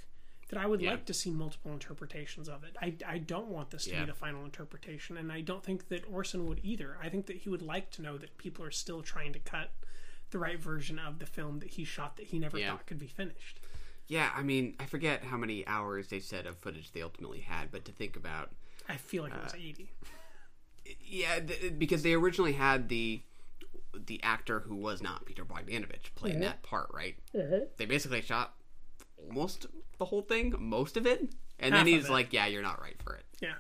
that 0.50 0.60
I 0.60 0.66
would 0.66 0.82
Yeah. 0.82 0.92
like 0.92 1.06
to 1.06 1.14
see 1.14 1.30
multiple 1.32 1.72
interpretations 1.74 2.48
of 2.48 2.64
it. 2.64 2.76
I, 2.82 2.96
I 3.06 3.18
don't 3.18 3.48
want 3.48 3.72
this 3.72 3.84
to 3.86 3.92
Yeah. 3.92 4.02
be 4.02 4.06
the 4.08 4.14
final 4.14 4.46
interpretation, 4.46 5.18
and 5.18 5.32
I 5.32 5.42
don't 5.42 5.64
think 5.64 5.90
that 5.90 6.06
Orson 6.10 6.46
would 6.48 6.60
either. 6.64 6.98
I 7.02 7.10
think 7.10 7.26
that 7.28 7.38
he 7.38 7.50
would 7.50 7.62
like 7.62 7.92
to 7.92 8.02
know 8.02 8.18
that 8.18 8.38
people 8.38 8.64
are 8.64 8.72
still 8.72 9.02
trying 9.02 9.34
to 9.34 9.40
cut 9.40 9.72
the 10.32 10.40
right 10.40 10.60
version 10.60 11.00
of 11.00 11.20
the 11.20 11.26
film 11.26 11.60
that 11.60 11.72
he 11.72 11.84
shot 11.84 12.18
that 12.18 12.28
he 12.28 12.40
never 12.40 12.58
Yeah. 12.60 12.72
thought 12.72 12.86
could 12.86 13.00
be 13.00 13.08
finished. 13.08 13.60
Yeah, 14.08 14.32
I 14.34 14.42
mean, 14.44 14.76
I 14.80 14.86
forget 14.86 15.26
how 15.26 15.36
many 15.38 15.68
hours 15.68 16.08
they 16.08 16.22
said 16.22 16.46
of 16.46 16.58
footage 16.58 16.92
they 16.94 17.02
ultimately 17.02 17.42
had, 17.42 17.72
but 17.72 17.84
to 17.86 17.92
think 17.92 18.16
about, 18.16 18.52
I 18.88 18.96
feel 18.96 19.24
like 19.24 19.34
it 19.34 19.44
was 19.44 19.54
Uh, 19.54 19.58
80. 19.58 19.90
yeah, 21.02 21.40
th- 21.42 21.78
because 21.78 22.04
they 22.04 22.14
originally 22.14 22.54
had 22.54 22.90
the 22.90 23.22
the 24.06 24.22
actor 24.22 24.60
who 24.60 24.76
was 24.76 25.02
not 25.02 25.26
Peter 25.26 25.44
Bogdanovich 25.44 26.14
playing 26.14 26.38
Mhm. 26.38 26.42
that 26.42 26.62
part, 26.62 26.88
right? 26.94 27.18
Mhm. 27.34 27.68
They 27.78 27.86
basically 27.86 28.22
shot 28.22 28.56
almost 29.28 29.66
the 29.98 30.06
whole 30.06 30.22
thing, 30.22 30.54
most 30.58 30.98
of 30.98 31.06
it, 31.06 31.22
and 31.60 31.74
Half 31.74 31.86
then 31.86 31.94
he's 31.94 32.10
like, 32.10 32.34
"Yeah, 32.34 32.46
you're 32.48 32.62
not 32.62 32.82
right 32.82 33.02
for 33.04 33.16
it." 33.16 33.26
Yeah. 33.42 33.54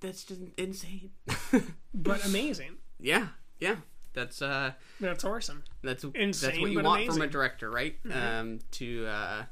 That's 0.00 0.24
just 0.24 0.40
insane. 0.58 1.10
But 1.94 2.24
amazing. 2.26 2.76
yeah, 3.00 3.28
yeah, 3.58 3.76
that's 4.12 4.42
uh, 4.42 4.72
That's 5.00 5.24
awesome. 5.24 5.64
that's 5.82 6.04
Insane, 6.04 6.30
that's 6.50 6.60
what 6.60 6.70
you 6.70 6.82
want 6.82 7.02
amazing. 7.02 7.12
from 7.20 7.22
a 7.22 7.26
director, 7.30 7.70
right? 7.70 8.02
Mhm. 8.04 8.40
Um, 8.40 8.58
to 8.72 9.06
uh, 9.06 9.44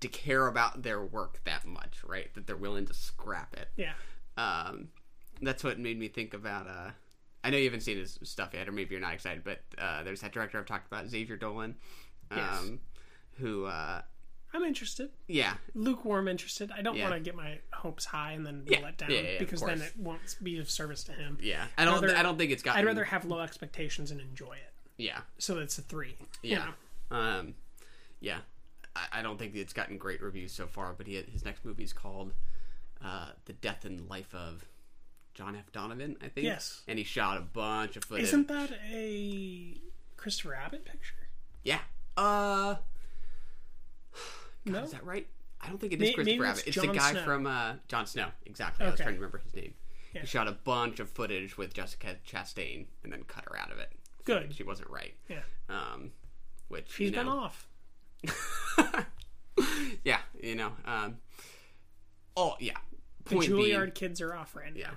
to 0.00 0.08
care 0.08 0.46
about 0.46 0.82
their 0.82 1.04
work 1.04 1.40
that 1.44 1.66
much, 1.66 1.98
right? 2.04 2.32
That 2.34 2.46
they're 2.46 2.56
willing 2.56 2.86
to 2.86 2.94
scrap 2.94 3.54
it. 3.56 3.68
Yeah. 3.76 3.92
Um, 4.38 4.88
that's 5.42 5.64
what 5.64 5.78
made 5.78 5.98
me 5.98 6.08
think 6.08 6.32
about. 6.34 6.66
Uh, 6.66 6.90
I 7.44 7.50
know 7.50 7.58
you 7.58 7.64
haven't 7.64 7.80
seen 7.82 7.98
his 7.98 8.18
stuff 8.22 8.50
yet, 8.54 8.68
or 8.68 8.72
maybe 8.72 8.92
you're 8.94 9.00
not 9.00 9.14
excited, 9.14 9.42
but 9.44 9.60
uh, 9.78 10.02
there's 10.02 10.20
that 10.20 10.32
director 10.32 10.58
I've 10.58 10.66
talked 10.66 10.86
about, 10.86 11.08
Xavier 11.08 11.36
Dolan, 11.36 11.74
um, 12.30 12.38
Yes. 12.38 12.70
Who, 13.38 13.64
uh, 13.66 14.02
I'm 14.52 14.62
interested. 14.62 15.10
yeah, 15.26 15.54
Lukewarm 15.74 16.28
interested. 16.28 16.70
I 16.70 16.80
don't 16.82 16.96
Yeah. 16.96 17.04
want 17.10 17.14
to 17.16 17.20
get 17.20 17.34
my 17.34 17.58
hopes 17.72 18.04
high 18.06 18.32
and 18.32 18.46
then 18.46 18.62
be 18.64 18.72
Yeah. 18.72 18.80
let 18.80 18.96
down 18.96 19.10
Yeah, 19.10 19.38
because 19.38 19.60
then 19.60 19.82
it 19.82 19.92
won't 19.98 20.36
be 20.42 20.58
of 20.58 20.70
service 20.70 21.04
to 21.04 21.12
him. 21.12 21.36
Yeah. 21.40 21.66
I 21.76 21.84
don't- 21.84 22.02
I 22.10 22.22
don't 22.22 22.38
think 22.38 22.50
it's 22.52 22.62
gotten- 22.62 22.80
I'd 22.80 22.86
rather 22.86 23.04
have 23.04 23.24
low 23.26 23.40
expectations 23.40 24.10
and 24.10 24.20
enjoy 24.20 24.54
it. 24.54 24.72
yeah, 24.96 25.22
So 25.38 25.58
it's 25.58 25.76
a 25.78 25.82
three. 25.82 26.16
you 26.42 26.52
yeah, 26.52 26.72
know? 27.10 27.16
um, 27.16 27.54
yeah. 28.20 28.40
I, 28.94 29.08
I 29.18 29.22
don't 29.22 29.36
think 29.38 29.54
it's 29.54 29.74
gotten 29.74 29.98
great 29.98 30.22
reviews 30.22 30.52
so 30.52 30.66
far, 30.66 30.94
but 30.94 31.06
he, 31.06 31.20
his 31.22 31.44
next 31.44 31.64
movie 31.64 31.84
is 31.84 31.92
called 31.92 32.32
uh, 33.02 33.32
"The 33.44 33.52
Death 33.52 33.84
and 33.84 34.08
Life 34.08 34.34
of 34.34 34.64
John 35.34 35.54
F. 35.54 35.70
Donovan," 35.70 36.16
I 36.22 36.28
think. 36.28 36.46
Yes. 36.46 36.82
and 36.88 36.98
he 36.98 37.04
shot 37.04 37.36
a 37.36 37.42
bunch 37.42 37.96
of 37.96 38.04
footage. 38.04 38.24
Isn't 38.24 38.48
that 38.48 38.72
a 38.90 39.78
Christopher 40.16 40.54
Abbott 40.54 40.86
picture? 40.86 41.28
Yeah. 41.62 41.80
Uh. 42.16 42.76
God, 44.66 44.72
No? 44.72 44.82
Is 44.82 44.92
that 44.92 45.04
right? 45.04 45.26
I 45.60 45.68
don't 45.68 45.78
think 45.78 45.92
it 45.92 45.96
is 45.96 46.00
May- 46.00 46.08
is 46.08 46.14
Christopher 46.14 46.38
maybe 46.42 46.48
it's 46.50 46.60
Abbott. 46.60 46.68
It's 46.76 46.86
the 46.86 46.92
guy 46.92 47.12
Snow. 47.12 47.22
from 47.24 47.46
uh, 47.46 47.72
Jon 47.88 48.06
Snow. 48.06 48.28
Exactly. 48.44 48.86
I 48.86 48.90
was 48.90 48.98
trying 49.00 49.10
to 49.10 49.14
remember 49.16 49.38
his 49.38 49.54
name. 49.54 49.74
Yeah. 50.12 50.20
He 50.22 50.26
shot 50.26 50.48
a 50.48 50.52
bunch 50.52 51.00
of 51.00 51.08
footage 51.10 51.56
with 51.58 51.74
Jessica 51.74 52.16
Chastain 52.28 52.86
and 53.04 53.12
then 53.12 53.22
cut 53.24 53.44
her 53.50 53.58
out 53.58 53.70
of 53.72 53.78
it. 53.78 53.92
Good. 54.24 54.54
She 54.54 54.62
wasn't 54.64 54.90
right. 54.90 55.14
Yeah. 55.28 55.40
Um, 55.68 56.12
which 56.68 56.90
She's 56.92 57.10
you 57.10 57.16
know, 57.16 57.22
been 57.22 57.28
off. 57.28 57.68
yeah, 60.04 60.18
you 60.42 60.54
know. 60.54 60.72
Um, 60.84 61.18
oh 62.36 62.54
yeah. 62.60 62.76
Point 63.24 63.46
The 63.46 63.52
Juilliard 63.52 63.80
being, 63.80 63.90
kids 63.92 64.20
are 64.20 64.34
off 64.34 64.54
right 64.54 64.72
now. 64.74 64.80
yeah. 64.80 64.90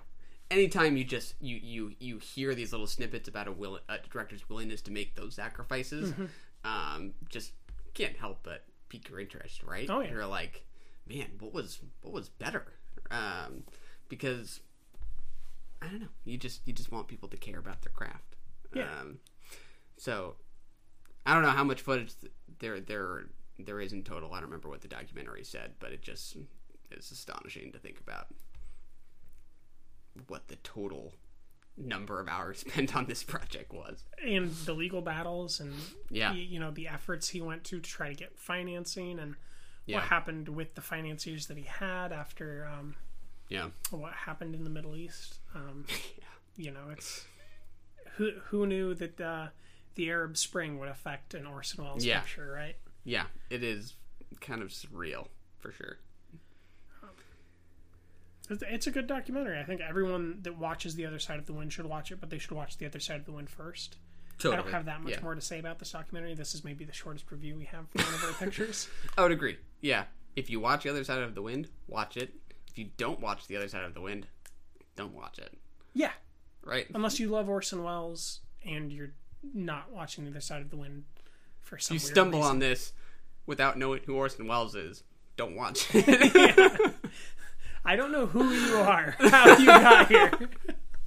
Anytime 0.51 0.97
you 0.97 1.03
just 1.03 1.35
you 1.39 1.57
you 1.61 1.93
you 1.99 2.17
hear 2.17 2.55
these 2.55 2.71
little 2.71 2.87
snippets 2.87 3.27
about 3.29 3.47
a 3.47 3.51
will 3.51 3.79
a 3.87 3.97
director's 4.11 4.47
willingness 4.49 4.81
to 4.83 4.91
make 4.91 5.15
those 5.15 5.35
sacrifices, 5.35 6.11
Mhm. 6.11 6.29
um, 6.63 7.13
just 7.29 7.51
can't 7.93 8.17
help 8.17 8.39
but 8.43 8.63
pique 8.89 9.09
your 9.09 9.19
interest, 9.19 9.63
right? 9.63 9.89
Oh, 9.89 10.01
yeah. 10.01 10.11
You're 10.11 10.25
like, 10.27 10.65
man, 11.07 11.27
what 11.39 11.53
was 11.53 11.79
what 12.01 12.13
was 12.13 12.29
better? 12.29 12.65
Um, 13.11 13.63
because 14.07 14.59
I 15.81 15.87
don't 15.87 16.01
know, 16.01 16.07
you 16.25 16.37
just 16.37 16.67
you 16.67 16.73
just 16.73 16.91
want 16.91 17.07
people 17.07 17.29
to 17.29 17.37
care 17.37 17.59
about 17.59 17.81
their 17.81 17.93
craft. 17.93 18.35
Yeah. 18.73 18.87
Um, 18.99 19.19
so 19.97 20.35
I 21.25 21.33
don't 21.33 21.43
know 21.43 21.49
how 21.49 21.63
much 21.63 21.81
footage 21.81 22.13
there 22.59 22.79
there 22.79 23.27
there 23.57 23.79
is 23.79 23.93
in 23.93 24.03
total. 24.03 24.33
I 24.33 24.37
don't 24.37 24.49
remember 24.49 24.69
what 24.69 24.81
the 24.81 24.87
documentary 24.87 25.43
said, 25.43 25.73
but 25.79 25.91
it 25.91 26.01
just 26.01 26.37
is 26.91 27.11
astonishing 27.11 27.71
to 27.71 27.79
think 27.79 27.99
about 27.99 28.27
what 30.27 30.47
the 30.47 30.55
total 30.57 31.13
number 31.79 32.19
of 32.19 32.27
hours 32.27 32.59
spent 32.67 32.95
on 32.95 33.05
this 33.05 33.23
project 33.23 33.73
was. 33.73 34.03
and 34.25 34.51
the 34.65 34.73
legal 34.73 35.01
battles 35.01 35.59
and 35.59 35.73
Yeah. 36.09 36.31
y- 36.31 36.37
you 36.37 36.59
know 36.59 36.71
the 36.71 36.87
efforts 36.87 37.29
he 37.29 37.41
went 37.41 37.63
to 37.65 37.79
to 37.79 37.89
try 37.89 38.09
to 38.09 38.15
get 38.15 38.37
financing 38.37 39.17
and 39.19 39.35
Yeah. 39.85 39.95
what 39.97 40.03
happened 40.05 40.49
with 40.49 40.75
the 40.75 40.81
financiers 40.81 41.47
that 41.47 41.57
he 41.57 41.63
had 41.63 42.11
after 42.11 42.67
um, 42.67 42.95
Yeah. 43.47 43.69
what 43.91 44.13
happened 44.13 44.53
in 44.55 44.63
the 44.63 44.69
Middle 44.69 44.95
East. 44.95 45.39
Um, 45.55 45.85
You 46.57 46.71
know, 46.71 46.89
it's 46.91 47.25
who 48.17 48.31
who 48.47 48.65
knew 48.67 48.93
that 48.95 49.21
uh, 49.21 49.47
the 49.95 50.09
Arab 50.09 50.35
Spring 50.35 50.77
would 50.79 50.89
affect 50.89 51.33
an 51.33 51.45
Orson 51.45 51.81
Welles 51.85 52.03
Yeah. 52.03 52.19
picture, 52.19 52.51
right? 52.51 52.75
Yeah, 53.05 53.27
it 53.49 53.63
is 53.63 53.93
kind 54.41 54.61
of 54.61 54.67
surreal 54.69 55.29
for 55.59 55.71
sure. 55.71 55.99
It's, 58.49 58.87
a 58.87 58.91
good 58.91 59.07
documentary. 59.07 59.59
I 59.59 59.63
think 59.63 59.81
everyone 59.81 60.39
that 60.41 60.57
watches 60.57 60.95
The 60.95 61.05
Other 61.05 61.19
Side 61.19 61.39
of 61.39 61.45
the 61.45 61.53
Wind 61.53 61.71
should 61.71 61.85
watch 61.85 62.11
it, 62.11 62.19
but 62.19 62.29
they 62.29 62.39
should 62.39 62.51
watch 62.51 62.77
The 62.77 62.85
Other 62.85 62.99
Side 62.99 63.19
of 63.19 63.25
the 63.25 63.31
Wind 63.31 63.49
first. 63.49 63.97
I 64.43 64.55
don't 64.55 64.69
have 64.69 64.85
that 64.85 65.01
much 65.01 65.13
yeah. 65.13 65.21
more 65.21 65.35
to 65.35 65.41
say 65.41 65.59
about 65.59 65.79
this 65.79 65.91
documentary. 65.91 66.33
This 66.33 66.55
is 66.55 66.63
maybe 66.63 66.85
the 66.85 66.93
shortest 66.93 67.29
review 67.29 67.57
we 67.57 67.65
have 67.65 67.89
for 67.89 68.01
one 68.01 68.13
of 68.13 68.23
our 68.23 68.31
pictures. 68.45 68.87
I 69.17 69.23
would 69.23 69.33
agree. 69.33 69.57
Yeah, 69.81 70.05
if 70.35 70.49
you 70.49 70.59
watch 70.59 70.83
the 70.83 70.89
other 70.89 71.03
side 71.03 71.21
of 71.21 71.35
the 71.35 71.41
wind, 71.41 71.67
watch 71.87 72.15
it. 72.15 72.33
If 72.69 72.77
you 72.77 72.89
don't 72.97 73.19
watch 73.19 73.47
the 73.47 73.57
other 73.57 73.67
side 73.67 73.83
of 73.83 73.93
the 73.93 74.01
wind, 74.01 74.27
don't 74.95 75.13
watch 75.13 75.39
it. 75.39 75.57
Yeah. 75.93 76.11
Right. 76.63 76.87
Unless 76.93 77.19
you 77.19 77.29
love 77.29 77.49
Orson 77.49 77.83
Welles 77.83 78.39
and 78.65 78.91
you're 78.91 79.11
not 79.53 79.91
watching 79.91 80.23
The 80.23 80.31
Other 80.31 80.41
Side 80.41 80.61
of 80.61 80.69
the 80.69 80.77
Wind 80.77 81.03
for 81.61 81.77
some 81.77 81.95
you 81.95 81.99
stumble 81.99 82.39
reason. 82.39 82.51
on 82.51 82.59
this 82.59 82.93
without 83.45 83.77
knowing 83.77 84.01
who 84.05 84.15
Orson 84.15 84.47
Welles 84.47 84.75
is. 84.75 85.03
Don't 85.35 85.55
watch 85.55 85.87
it. 85.93 86.95
I 87.89 87.95
don't 87.95 88.11
know 88.11 88.27
who 88.27 88.51
you 88.51 88.75
are, 88.75 89.15
how 89.19 89.57
you 89.57 89.65
got 89.65 90.07
here. 90.07 90.31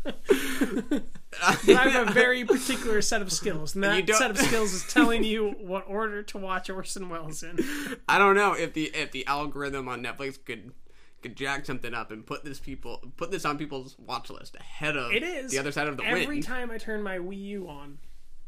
but 0.03 1.03
I 1.41 1.89
have 1.89 2.09
a 2.09 2.13
very 2.13 2.45
particular 2.45 3.01
set 3.03 3.23
of 3.23 3.31
skills, 3.31 3.77
and 3.77 3.85
that 3.85 4.09
set 4.09 4.33
of 4.33 4.39
skills 4.39 4.73
is 4.73 4.93
telling 4.93 5.23
you 5.23 5.51
what 5.61 5.85
order 5.87 6.25
to 6.25 6.39
watch 6.39 6.69
Orson 6.69 7.09
Welles 7.09 7.45
in. 7.45 7.57
I 8.09 8.19
don't 8.19 8.35
know 8.35 8.55
if 8.55 8.73
the 8.75 8.87
if 8.87 9.13
the 9.13 9.25
algorithm 9.29 9.87
on 9.87 10.03
Netflix 10.03 10.45
could 10.45 10.73
could 11.23 11.37
jack 11.37 11.67
something 11.67 11.95
up 11.95 12.11
and 12.11 12.27
put 12.27 12.45
this 12.45 12.59
people 12.59 13.01
put 13.17 13.31
this 13.31 13.45
on 13.45 13.59
people's 13.59 13.97
watch 14.01 14.29
list 14.29 14.57
ahead 14.57 14.97
of 14.97 15.13
It 15.13 15.23
is 15.23 15.53
the 15.53 15.61
other 15.61 15.71
side 15.71 15.87
of 15.87 15.97
the 15.97 16.05
every 16.05 16.27
wind. 16.27 16.43
time 16.43 16.69
I 16.73 16.79
turn 16.79 17.01
my 17.01 17.19
Wii 17.19 17.41
U 17.45 17.69
on. 17.69 17.99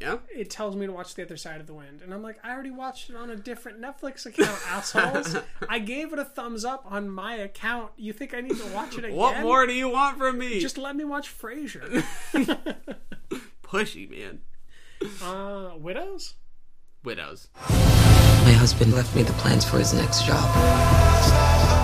Yeah. 0.04 0.18
It 0.34 0.50
tells 0.50 0.76
me 0.76 0.86
to 0.86 0.92
watch 0.92 1.14
the 1.14 1.22
other 1.22 1.36
side 1.36 1.60
of 1.60 1.66
the 1.66 1.74
wind, 1.74 2.00
and 2.02 2.12
I'm 2.12 2.22
like, 2.22 2.36
I 2.44 2.52
already 2.52 2.70
watched 2.70 3.08
it 3.10 3.16
on 3.16 3.30
a 3.30 3.36
different 3.36 3.80
Netflix 3.80 4.26
account, 4.26 4.58
assholes. 4.68 5.36
I 5.68 5.78
gave 5.78 6.12
it 6.12 6.18
a 6.18 6.24
thumbs 6.24 6.64
up 6.64 6.84
on 6.88 7.08
my 7.08 7.34
account. 7.36 7.92
You 7.96 8.12
think 8.12 8.34
I 8.34 8.40
need 8.42 8.56
to 8.58 8.66
watch 8.74 8.98
it 8.98 9.04
again? 9.04 9.16
What 9.16 9.40
more 9.40 9.66
do 9.66 9.72
you 9.72 9.88
want 9.88 10.18
from 10.18 10.38
me? 10.38 10.60
Just 10.60 10.76
let 10.78 10.94
me 10.94 11.04
watch 11.04 11.28
Frasier. 11.36 12.04
Pushy 13.62 14.08
man. 14.10 14.40
uh, 15.22 15.76
Widows. 15.78 16.34
Widows. 17.02 17.48
My 17.68 18.52
husband 18.52 18.92
left 18.94 19.14
me 19.16 19.22
the 19.22 19.32
plans 19.34 19.64
for 19.64 19.78
his 19.78 19.94
next 19.94 20.24
job. 20.26 20.44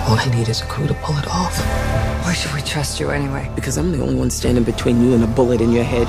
All 0.07 0.17
I 0.17 0.31
need 0.35 0.47
is 0.47 0.61
a 0.61 0.65
crew 0.65 0.87
to 0.87 0.93
pull 0.95 1.17
it 1.17 1.27
off. 1.27 1.57
Why 2.23 2.33
should 2.33 2.53
we 2.53 2.61
trust 2.61 2.99
you 2.99 3.09
anyway? 3.09 3.51
Because 3.55 3.77
I'm 3.77 3.91
the 3.91 4.01
only 4.01 4.15
one 4.15 4.29
standing 4.29 4.63
between 4.63 5.01
you 5.03 5.13
and 5.15 5.23
a 5.23 5.27
bullet 5.27 5.59
in 5.61 5.71
your 5.71 5.83
head. 5.83 6.07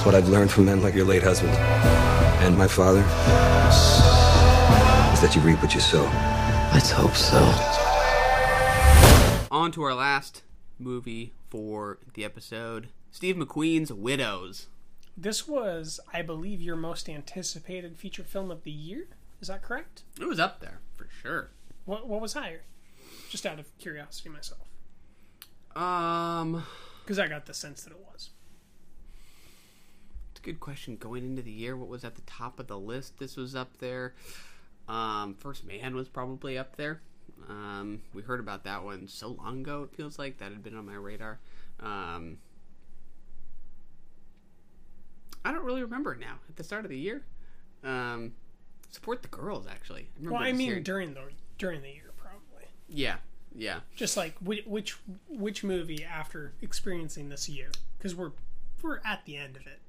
That's 0.00 0.06
what 0.06 0.14
I've 0.14 0.30
learned 0.30 0.50
from 0.50 0.64
men 0.64 0.80
like 0.80 0.94
your 0.94 1.04
late 1.04 1.22
husband 1.22 1.52
and 1.52 2.56
my 2.56 2.66
father. 2.66 3.00
Is 5.12 5.20
that 5.20 5.32
you 5.36 5.42
reap 5.42 5.60
what 5.60 5.74
you 5.74 5.80
sow. 5.80 6.04
Let's 6.72 6.90
hope 6.90 7.12
so. 7.14 7.36
On 9.50 9.70
to 9.72 9.82
our 9.82 9.92
last 9.92 10.42
movie 10.78 11.34
for 11.50 11.98
the 12.14 12.24
episode. 12.24 12.88
Steve 13.10 13.36
McQueen's 13.36 13.92
Widows. 13.92 14.68
This 15.18 15.46
was, 15.46 16.00
I 16.14 16.22
believe, 16.22 16.62
your 16.62 16.76
most 16.76 17.06
anticipated 17.06 17.98
feature 17.98 18.24
film 18.24 18.50
of 18.50 18.62
the 18.64 18.70
year. 18.70 19.06
Is 19.42 19.48
that 19.48 19.60
correct? 19.60 20.04
It 20.18 20.24
was 20.26 20.40
up 20.40 20.60
there 20.60 20.80
for 20.96 21.08
sure. 21.20 21.50
What 21.84 22.08
What 22.08 22.22
was 22.22 22.32
higher? 22.32 22.62
Just 23.28 23.44
out 23.44 23.58
of 23.58 23.76
curiosity 23.76 24.30
myself, 24.30 24.66
Um, 25.76 26.64
because 27.02 27.18
I 27.18 27.28
got 27.28 27.44
the 27.44 27.52
sense 27.52 27.82
that 27.82 27.90
it 27.92 27.98
was. 28.10 28.30
A 30.40 30.44
good 30.44 30.60
question. 30.60 30.96
Going 30.96 31.24
into 31.24 31.42
the 31.42 31.50
year, 31.50 31.76
what 31.76 31.88
was 31.88 32.04
at 32.04 32.14
the 32.14 32.22
top 32.22 32.58
of 32.60 32.66
the 32.66 32.78
list? 32.78 33.18
This 33.18 33.36
was 33.36 33.54
up 33.54 33.78
there. 33.78 34.14
Um, 34.88 35.34
First 35.34 35.64
Man 35.64 35.94
was 35.94 36.08
probably 36.08 36.58
up 36.58 36.76
there. 36.76 37.00
Um, 37.48 38.02
we 38.12 38.22
heard 38.22 38.40
about 38.40 38.64
that 38.64 38.82
one 38.84 39.08
so 39.08 39.28
long 39.28 39.60
ago. 39.60 39.84
It 39.84 39.96
feels 39.96 40.18
like 40.18 40.38
that 40.38 40.50
had 40.52 40.62
been 40.62 40.76
on 40.76 40.86
my 40.86 40.94
radar. 40.94 41.38
Um, 41.80 42.38
I 45.44 45.52
don't 45.52 45.64
really 45.64 45.82
remember 45.82 46.14
now. 46.14 46.38
At 46.48 46.56
the 46.56 46.64
start 46.64 46.84
of 46.84 46.90
the 46.90 46.98
year, 46.98 47.22
Um, 47.82 48.34
support 48.90 49.22
the 49.22 49.28
girls 49.28 49.66
actually. 49.66 50.10
I 50.24 50.28
Well, 50.28 50.36
I 50.42 50.52
mean 50.52 50.66
hearing- 50.68 50.82
during 50.82 51.14
the 51.14 51.30
during 51.58 51.80
the 51.82 51.88
year 51.90 52.10
probably. 52.18 52.66
yeah, 52.88 53.18
yeah. 53.54 53.80
Just 53.96 54.16
like 54.18 54.36
which 54.40 54.66
which, 54.66 54.98
which 55.28 55.64
movie 55.64 56.04
after 56.04 56.52
experiencing 56.60 57.28
this 57.30 57.48
year 57.48 57.70
because 57.96 58.14
we're 58.14 58.32
we're 58.82 59.00
at 59.04 59.24
the 59.24 59.36
end 59.38 59.56
of 59.56 59.66
it, 59.66 59.80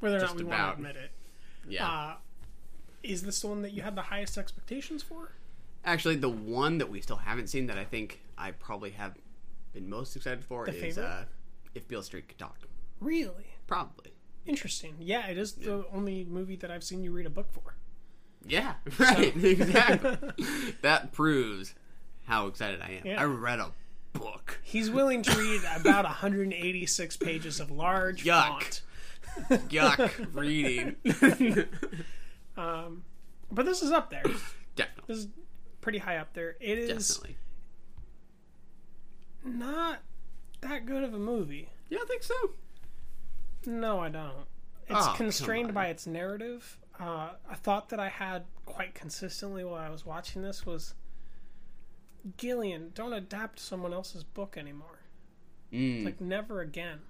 whether 0.00 0.16
or 0.16 0.20
not 0.20 0.36
we 0.36 0.44
want 0.44 0.60
to 0.60 0.72
admit 0.72 0.96
it. 0.96 1.10
Yeah. 1.68 1.88
Uh, 1.88 2.14
is 3.02 3.22
this 3.22 3.40
the 3.40 3.48
one 3.48 3.62
that 3.62 3.72
you 3.72 3.82
had 3.82 3.94
the 3.94 4.02
highest 4.02 4.38
expectations 4.38 5.02
for? 5.02 5.32
Actually, 5.84 6.16
the 6.16 6.28
one 6.28 6.78
that 6.78 6.90
we 6.90 7.00
still 7.00 7.16
haven't 7.16 7.48
seen 7.48 7.66
that 7.66 7.78
I 7.78 7.84
think 7.84 8.20
I 8.36 8.50
probably 8.50 8.90
have 8.90 9.14
been 9.72 9.88
most 9.88 10.16
excited 10.16 10.44
for 10.44 10.66
The 10.66 10.86
is 10.86 10.98
uh, 10.98 11.24
if 11.74 11.86
Beale 11.88 12.02
Street 12.02 12.28
could 12.28 12.38
talk. 12.38 12.58
Really 13.00 13.46
Probably. 13.66 14.12
interesting. 14.46 14.96
Yeah, 14.98 15.28
it 15.28 15.38
is 15.38 15.52
the 15.52 15.84
only 15.92 16.24
movie 16.24 16.56
that 16.56 16.70
I've 16.70 16.82
seen 16.82 17.04
you 17.04 17.12
read 17.12 17.26
a 17.26 17.30
book 17.30 17.52
for. 17.52 17.76
Yeah, 18.46 18.74
right. 18.98 19.36
exactly. 19.36 20.16
that 20.82 21.12
proves 21.12 21.74
how 22.24 22.46
excited 22.46 22.80
I 22.80 23.00
am. 23.00 23.06
Yeah. 23.06 23.20
I 23.20 23.24
read 23.24 23.60
a 23.60 23.72
book. 24.12 24.58
He's 24.62 24.90
willing 24.90 25.22
to 25.22 25.36
read 25.36 25.60
about 25.76 26.04
186 26.04 27.16
pages 27.18 27.60
of 27.60 27.70
large 27.70 28.24
Yuck. 28.24 28.48
font. 28.48 28.80
Yuck. 29.50 30.28
Reading. 30.34 30.96
um, 32.56 33.04
but 33.50 33.64
this 33.66 33.82
is 33.82 33.90
up 33.90 34.10
there. 34.10 34.22
Definitely. 34.76 35.04
This 35.06 35.18
is 35.18 35.28
pretty 35.80 35.98
high 35.98 36.16
up 36.16 36.32
there. 36.34 36.56
It 36.60 36.78
is 36.78 37.08
Definitely. 37.08 37.36
not 39.44 40.00
that 40.60 40.86
good 40.86 41.04
of 41.04 41.14
a 41.14 41.18
movie. 41.18 41.70
You 41.88 41.96
don't 41.98 42.08
think 42.08 42.22
so? 42.22 42.34
No, 43.66 44.00
I 44.00 44.08
don't. 44.08 44.46
It's 44.88 44.96
Oh, 44.98 45.02
come 45.08 45.16
constrained 45.16 45.68
on. 45.68 45.74
by 45.74 45.86
its 45.88 46.06
narrative. 46.06 46.78
Uh, 46.98 47.30
a 47.50 47.54
thought 47.56 47.88
that 47.90 48.00
I 48.00 48.08
had 48.08 48.44
quite 48.66 48.94
consistently 48.94 49.64
while 49.64 49.74
I 49.78 49.88
was 49.90 50.04
watching 50.04 50.42
this 50.42 50.66
was 50.66 50.94
Gillian, 52.36 52.90
don't 52.94 53.12
adapt 53.12 53.60
someone 53.60 53.92
else's 53.92 54.24
book 54.24 54.56
anymore. 54.58 54.98
Mm. 55.72 56.04
Like, 56.04 56.20
never 56.20 56.60
again. 56.60 57.00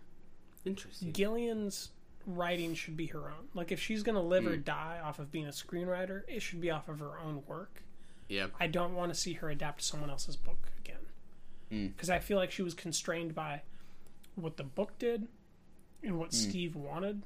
Interesting. 0.64 1.12
Gillian's 1.12 1.90
writing 2.28 2.74
should 2.74 2.96
be 2.96 3.06
her 3.06 3.28
own. 3.28 3.48
Like, 3.54 3.72
if 3.72 3.80
she's 3.80 4.02
going 4.02 4.14
to 4.14 4.20
live 4.20 4.46
or 4.46 4.56
Mm. 4.56 4.64
die 4.64 5.00
off 5.02 5.18
of 5.18 5.32
being 5.32 5.46
a 5.46 5.50
screenwriter, 5.50 6.22
it 6.28 6.40
should 6.40 6.60
be 6.60 6.70
off 6.70 6.88
of 6.88 6.98
her 7.00 7.18
own 7.18 7.42
work. 7.46 7.82
Yeah. 8.28 8.48
I 8.60 8.66
don't 8.66 8.94
want 8.94 9.12
to 9.12 9.18
see 9.18 9.32
her 9.34 9.48
adapt 9.48 9.82
someone 9.82 10.10
else's 10.10 10.36
book 10.36 10.68
again. 10.78 11.06
Mm. 11.72 11.88
Because 11.96 12.10
I 12.10 12.18
feel 12.18 12.36
like 12.36 12.50
she 12.50 12.62
was 12.62 12.74
constrained 12.74 13.34
by 13.34 13.62
what 14.34 14.56
the 14.58 14.64
book 14.64 14.98
did 14.98 15.26
and 16.02 16.18
what 16.18 16.30
Mm. 16.30 16.34
Steve 16.34 16.76
wanted. 16.76 17.22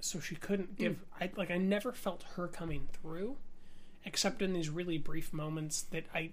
So 0.00 0.20
she 0.20 0.36
couldn't 0.36 0.76
give. 0.76 1.02
I 1.20 1.30
like. 1.36 1.50
I 1.50 1.56
never 1.56 1.90
felt 1.92 2.22
her 2.36 2.46
coming 2.46 2.88
through, 2.92 3.38
except 4.04 4.42
in 4.42 4.52
these 4.52 4.68
really 4.68 4.98
brief 4.98 5.32
moments 5.32 5.80
that 5.82 6.04
I, 6.14 6.32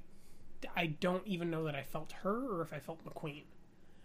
I 0.76 0.88
don't 0.88 1.26
even 1.26 1.50
know 1.50 1.64
that 1.64 1.74
I 1.76 1.84
felt 1.84 2.12
her 2.24 2.36
or 2.54 2.62
if 2.62 2.74
I 2.74 2.80
felt 2.80 3.04
McQueen. 3.06 3.44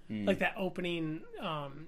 Mm. 0.09 0.25
Like 0.27 0.39
that 0.39 0.55
opening 0.57 1.23
um, 1.41 1.87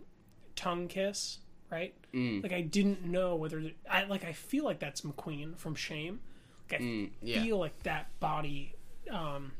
tongue 0.57 0.89
kiss, 0.89 1.39
right? 1.71 1.95
Mm. 2.15 2.43
Like 2.43 2.53
I 2.53 2.61
didn't 2.63 3.05
know 3.05 3.35
whether 3.37 3.63
I 3.91 4.05
like. 4.05 4.25
I 4.25 4.33
feel 4.33 4.65
like 4.65 4.79
that's 4.79 5.03
McQueen 5.03 5.57
from 5.57 5.75
Shame. 5.75 6.21
Like 6.71 6.81
I 6.81 6.85
Mm, 6.85 7.11
yeah. 7.23 7.43
feel 7.43 7.59
like 7.59 7.83
that 7.85 8.09
body, 8.21 8.75
um, 9.11 9.53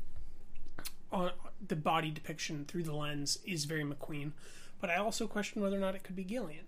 on 1.11 1.31
the 1.67 1.75
body 1.75 2.11
depiction 2.11 2.65
through 2.65 2.83
the 2.83 2.93
lens 2.95 3.39
is 3.45 3.65
very 3.65 3.83
McQueen, 3.83 4.31
but 4.79 4.89
I 4.89 4.97
also 4.97 5.27
question 5.27 5.61
whether 5.61 5.75
or 5.75 5.79
not 5.79 5.95
it 5.95 6.03
could 6.03 6.15
be 6.15 6.23
Gillian. 6.23 6.65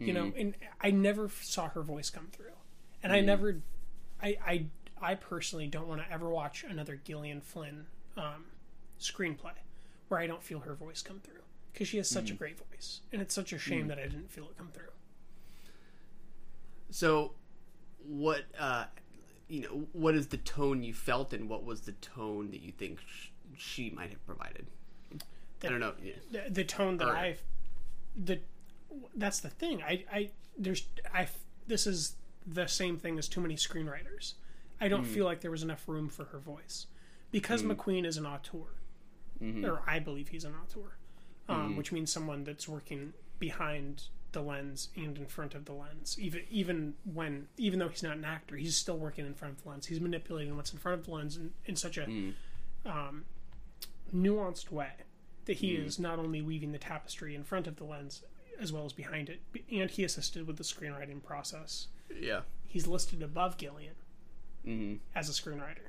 You 0.00 0.12
know, 0.12 0.26
Mhm. 0.26 0.40
and 0.40 0.54
I 0.80 0.92
never 0.92 1.28
saw 1.28 1.68
her 1.70 1.82
voice 1.82 2.08
come 2.08 2.28
through, 2.28 2.52
and 3.02 3.12
I 3.12 3.20
Mhm. 3.20 3.24
never, 3.24 3.60
I 4.22 4.36
I 4.46 4.66
I 5.00 5.14
personally 5.16 5.66
don't 5.68 5.86
want 5.88 6.00
to 6.00 6.10
ever 6.12 6.28
watch 6.28 6.62
another 6.64 6.96
Gillian 6.96 7.40
Flynn 7.40 7.86
um, 8.16 8.46
screenplay 9.00 9.54
where 10.08 10.18
I 10.20 10.26
don't 10.26 10.42
feel 10.42 10.60
her 10.60 10.74
voice 10.74 11.02
come 11.02 11.20
through 11.20 11.42
because 11.78 11.86
she 11.86 11.96
has 11.98 12.10
such 12.10 12.32
a 12.32 12.34
Mhm. 12.34 12.38
great 12.38 12.58
voice, 12.58 13.02
and 13.12 13.22
it's 13.22 13.32
such 13.32 13.52
a 13.52 13.58
shame 13.58 13.84
Mhm. 13.84 13.88
that 13.90 13.98
I 14.00 14.08
didn't 14.08 14.32
feel 14.32 14.50
it 14.50 14.56
come 14.58 14.72
through. 14.72 14.90
So, 16.90 17.34
what 18.02 18.46
uh, 18.58 18.86
you 19.46 19.60
know, 19.62 19.86
what 19.92 20.16
is 20.16 20.26
the 20.28 20.38
tone 20.38 20.82
you 20.82 20.92
felt, 20.92 21.32
and 21.32 21.48
what 21.48 21.62
was 21.64 21.82
the 21.82 21.92
tone 21.92 22.50
that 22.50 22.60
you 22.62 22.72
think 22.72 22.98
sh- 23.00 23.28
she 23.56 23.90
might 23.90 24.10
have 24.10 24.24
provided? 24.26 24.66
I 25.62 25.68
don't 25.68 25.78
know. 25.80 25.94
Yeah. 26.02 26.14
the, 26.32 26.50
the 26.50 26.64
tone 26.64 26.96
that 26.98 27.06
Or- 27.08 27.16
I, 27.16 27.36
the, 28.16 28.40
that's 29.14 29.38
the 29.40 29.48
thing. 29.50 29.82
I, 29.82 30.04
I, 30.12 30.30
there's, 30.56 30.86
I, 31.14 31.28
this 31.66 31.86
is 31.86 32.16
the 32.46 32.66
same 32.66 32.98
thing 32.98 33.18
as 33.18 33.28
too 33.28 33.40
many 33.40 33.54
screenwriters. 33.54 34.34
I 34.80 34.88
don't 34.88 35.04
Mm. 35.04 35.14
feel 35.14 35.24
like 35.24 35.40
there 35.40 35.50
was 35.50 35.62
enough 35.62 35.88
room 35.88 36.08
for 36.08 36.26
her 36.26 36.38
voice 36.38 36.86
because 37.30 37.62
Mm. 37.62 37.74
McQueen 37.76 38.04
is 38.06 38.16
an 38.16 38.26
auteur, 38.26 38.74
Mhm. 39.40 39.64
or 39.64 39.82
I 39.88 39.98
believe 40.00 40.28
he's 40.28 40.44
an 40.44 40.54
auteur, 40.54 40.97
um, 41.48 41.72
Mhm. 41.74 41.76
which 41.76 41.92
means 41.92 42.12
someone 42.12 42.44
that's 42.44 42.68
working 42.68 43.12
behind 43.38 44.04
the 44.32 44.42
lens 44.42 44.90
and 44.94 45.16
in 45.16 45.26
front 45.26 45.54
of 45.54 45.64
the 45.64 45.72
lens. 45.72 46.18
Even 46.20 46.42
even 46.50 46.94
when 47.04 47.48
even 47.56 47.78
though 47.78 47.88
he's 47.88 48.02
not 48.02 48.16
an 48.16 48.24
actor, 48.24 48.56
he's 48.56 48.76
still 48.76 48.98
working 48.98 49.24
in 49.26 49.34
front 49.34 49.56
of 49.56 49.62
the 49.62 49.68
lens. 49.70 49.86
He's 49.86 50.00
manipulating 50.00 50.54
what's 50.56 50.72
in 50.72 50.78
front 50.78 51.00
of 51.00 51.06
the 51.06 51.12
lens 51.12 51.36
in, 51.36 51.54
in 51.64 51.76
such 51.76 51.96
a 51.96 52.02
Mm. 52.02 52.34
um, 52.84 53.24
nuanced 54.14 54.70
way 54.70 54.92
that 55.46 55.54
he 55.58 55.76
Mm. 55.76 55.84
is 55.86 55.98
not 55.98 56.18
only 56.18 56.42
weaving 56.42 56.72
the 56.72 56.78
tapestry 56.78 57.34
in 57.34 57.44
front 57.44 57.66
of 57.66 57.76
the 57.76 57.84
lens 57.84 58.22
as 58.58 58.72
well 58.72 58.84
as 58.84 58.92
behind 58.92 59.28
it, 59.30 59.40
and 59.70 59.90
he 59.90 60.04
assisted 60.04 60.46
with 60.46 60.56
the 60.56 60.64
screenwriting 60.64 61.22
process. 61.22 61.88
Yeah. 62.14 62.42
He's 62.66 62.86
listed 62.86 63.22
above 63.22 63.56
Gillian 63.56 63.94
hmm 64.64 64.96
as 65.14 65.28
a 65.28 65.32
screenwriter, 65.32 65.88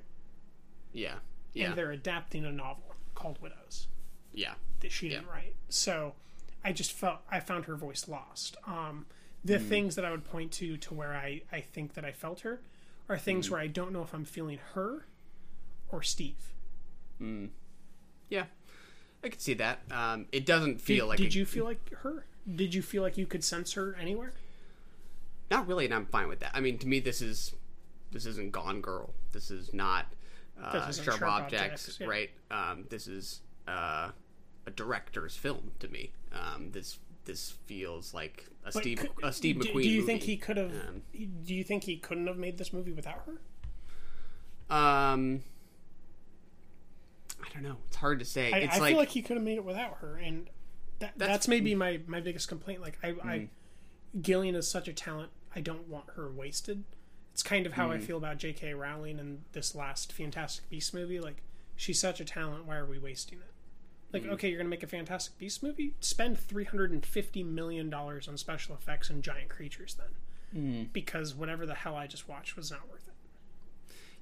Yeah. 0.93 1.19
Yeah. 1.53 1.69
and 1.69 1.77
they're 1.77 1.91
adapting 1.91 2.45
a 2.45 2.51
novel 2.51 2.95
called 3.15 3.41
Widows 3.41 3.87
yeah. 4.33 4.53
that 4.81 4.91
she 4.91 5.09
didn't 5.09 5.27
write. 5.27 5.55
So 5.69 6.13
I 6.63 6.71
just 6.73 6.91
felt 6.91 7.19
I 7.29 7.39
found 7.39 7.65
her 7.65 7.75
voice 7.75 8.07
lost. 8.07 8.57
Um, 8.65 9.05
the 9.43 9.57
Mm. 9.57 9.67
things 9.69 9.95
that 9.95 10.03
I 10.05 10.11
would 10.11 10.25
point 10.25 10.51
to 10.53 10.75
to 10.77 10.93
where 10.93 11.13
I, 11.13 11.41
I 11.51 11.61
think 11.61 11.93
that 11.93 12.03
I 12.05 12.11
felt 12.11 12.41
her 12.41 12.61
are 13.07 13.17
things 13.17 13.47
Mm. 13.47 13.51
where 13.51 13.61
I 13.61 13.67
don't 13.67 13.91
know 13.93 14.01
if 14.01 14.13
I'm 14.13 14.25
feeling 14.25 14.59
her 14.73 15.05
or 15.91 16.03
Steve. 16.03 16.53
Mm. 17.21 17.49
Yeah. 18.29 18.45
I 19.23 19.29
could 19.29 19.41
see 19.41 19.53
that. 19.55 19.79
Um, 19.91 20.27
it 20.31 20.45
doesn't 20.45 20.79
feel 20.81 21.05
did, 21.05 21.09
like. 21.09 21.17
Did 21.19 21.33
a- 21.35 21.37
you 21.39 21.45
feel 21.45 21.65
like 21.65 21.89
her? 21.95 22.25
Did 22.55 22.73
you 22.73 22.81
feel 22.81 23.01
like 23.03 23.17
you 23.17 23.25
could 23.25 23.43
sense 23.43 23.73
her 23.73 23.95
anywhere? 23.95 24.31
Not 25.51 25.67
really, 25.67 25.85
and 25.85 25.93
I'm 25.93 26.05
fine 26.05 26.27
with 26.27 26.39
that. 26.41 26.51
I 26.53 26.59
mean, 26.59 26.77
to 26.79 26.87
me, 26.87 26.99
this 26.99 27.21
is 27.21 27.53
this 28.11 28.25
isn't 28.25 28.51
Gone 28.51 28.81
Girl. 28.81 29.13
This 29.33 29.51
is 29.51 29.73
not 29.73 30.05
uh, 30.61 30.91
Sharp, 30.91 31.19
Sharp 31.19 31.21
Objects, 31.23 31.63
Objects, 31.63 31.99
yeah. 31.99 32.07
right? 32.07 32.29
Um, 32.51 32.85
this 32.89 33.07
is 33.07 33.41
uh, 33.69 34.11
a 34.65 34.71
director's 34.71 35.35
film 35.35 35.71
to 35.79 35.87
me. 35.87 36.11
Um, 36.33 36.71
this 36.71 36.99
this 37.25 37.51
feels 37.65 38.13
like 38.13 38.45
a 38.65 38.71
But 38.71 38.81
Steve 38.81 38.97
could- 38.99 39.11
a 39.23 39.31
Steve 39.33 39.55
McQueen. 39.57 39.83
Do 39.83 39.89
you 39.89 39.99
movie. 40.01 40.05
think 40.11 40.23
he 40.23 40.37
could 40.37 40.57
have? 40.57 40.71
Um, 40.71 41.01
do 41.45 41.53
you 41.53 41.63
think 41.63 41.83
he 41.83 41.97
couldn't 41.97 42.27
have 42.27 42.37
made 42.37 42.57
this 42.57 42.73
movie 42.73 42.91
without 42.91 43.23
her? 43.25 44.75
Um, 44.75 45.41
I 47.43 47.47
don't 47.53 47.63
know. 47.63 47.77
It's 47.87 47.95
hard 47.97 48.19
to 48.19 48.25
say. 48.25 48.51
I, 48.51 48.57
it's 48.59 48.75
I 48.75 48.79
like, 48.79 48.89
feel 48.91 48.97
like 48.99 49.09
he 49.09 49.21
could 49.21 49.37
have 49.37 49.43
made 49.43 49.57
it 49.57 49.65
without 49.65 49.97
her, 50.01 50.17
and 50.17 50.47
that, 50.99 51.13
that's, 51.17 51.29
That's- 51.29 51.47
maybe 51.47 51.73
my, 51.75 51.99
my 52.07 52.19
biggest 52.19 52.47
complaint. 52.47 52.81
Like 52.81 52.97
I, 53.03 53.09
I, 53.23 53.37
Mm. 53.39 53.47
Gillian 54.21 54.55
is 54.55 54.67
such 54.67 54.87
a 54.87 54.93
talent. 54.93 55.31
I 55.55 55.61
don't 55.61 55.87
want 55.87 56.05
her 56.15 56.29
wasted. 56.31 56.83
It's 57.31 57.43
kind 57.43 57.65
of 57.65 57.73
how 57.73 57.91
I 57.91 57.97
Mm. 57.97 58.03
feel 58.03 58.17
about 58.17 58.37
J.K. 58.37 58.73
Rowling 58.73 59.19
and 59.19 59.43
this 59.53 59.73
last 59.75 60.11
Fantastic 60.11 60.69
Beasts 60.69 60.93
movie. 60.93 61.19
Like 61.19 61.41
she's 61.75 61.99
such 61.99 62.19
a 62.19 62.25
talent. 62.25 62.65
Why 62.65 62.75
are 62.77 62.85
we 62.85 62.99
wasting 62.99 63.39
it? 63.39 63.48
Like 64.11 64.23
Mm. 64.23 64.29
okay, 64.31 64.49
you're 64.49 64.57
gonna 64.57 64.69
make 64.69 64.83
a 64.83 64.87
Fantastic 64.87 65.37
Beast 65.37 65.61
movie. 65.61 65.93
Spend 65.99 66.39
three 66.39 66.63
hundred 66.65 66.91
and 66.91 67.05
fifty 67.05 67.43
million 67.43 67.89
dollars 67.89 68.27
on 68.27 68.37
special 68.37 68.75
effects 68.75 69.09
and 69.09 69.23
giant 69.23 69.49
creatures 69.49 69.95
then, 69.95 70.61
Mm. 70.61 70.93
because 70.93 71.35
whatever 71.35 71.65
the 71.65 71.75
hell 71.75 71.95
I 71.95 72.07
just 72.07 72.27
watched 72.27 72.55
was 72.55 72.71
not 72.71 72.89
worth 72.89 73.07
it. 73.07 73.13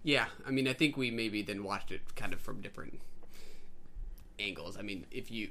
Yeah, 0.04 0.28
I 0.46 0.52
mean, 0.52 0.68
I 0.68 0.74
think 0.74 0.98
we 0.98 1.10
maybe 1.12 1.42
then 1.42 1.64
watched 1.64 1.92
it 1.92 2.16
kind 2.16 2.34
of 2.34 2.40
from 2.42 2.62
different 2.62 3.00
angles. 4.40 4.78
I 4.78 4.82
mean, 4.82 5.06
if 5.12 5.32
you 5.32 5.50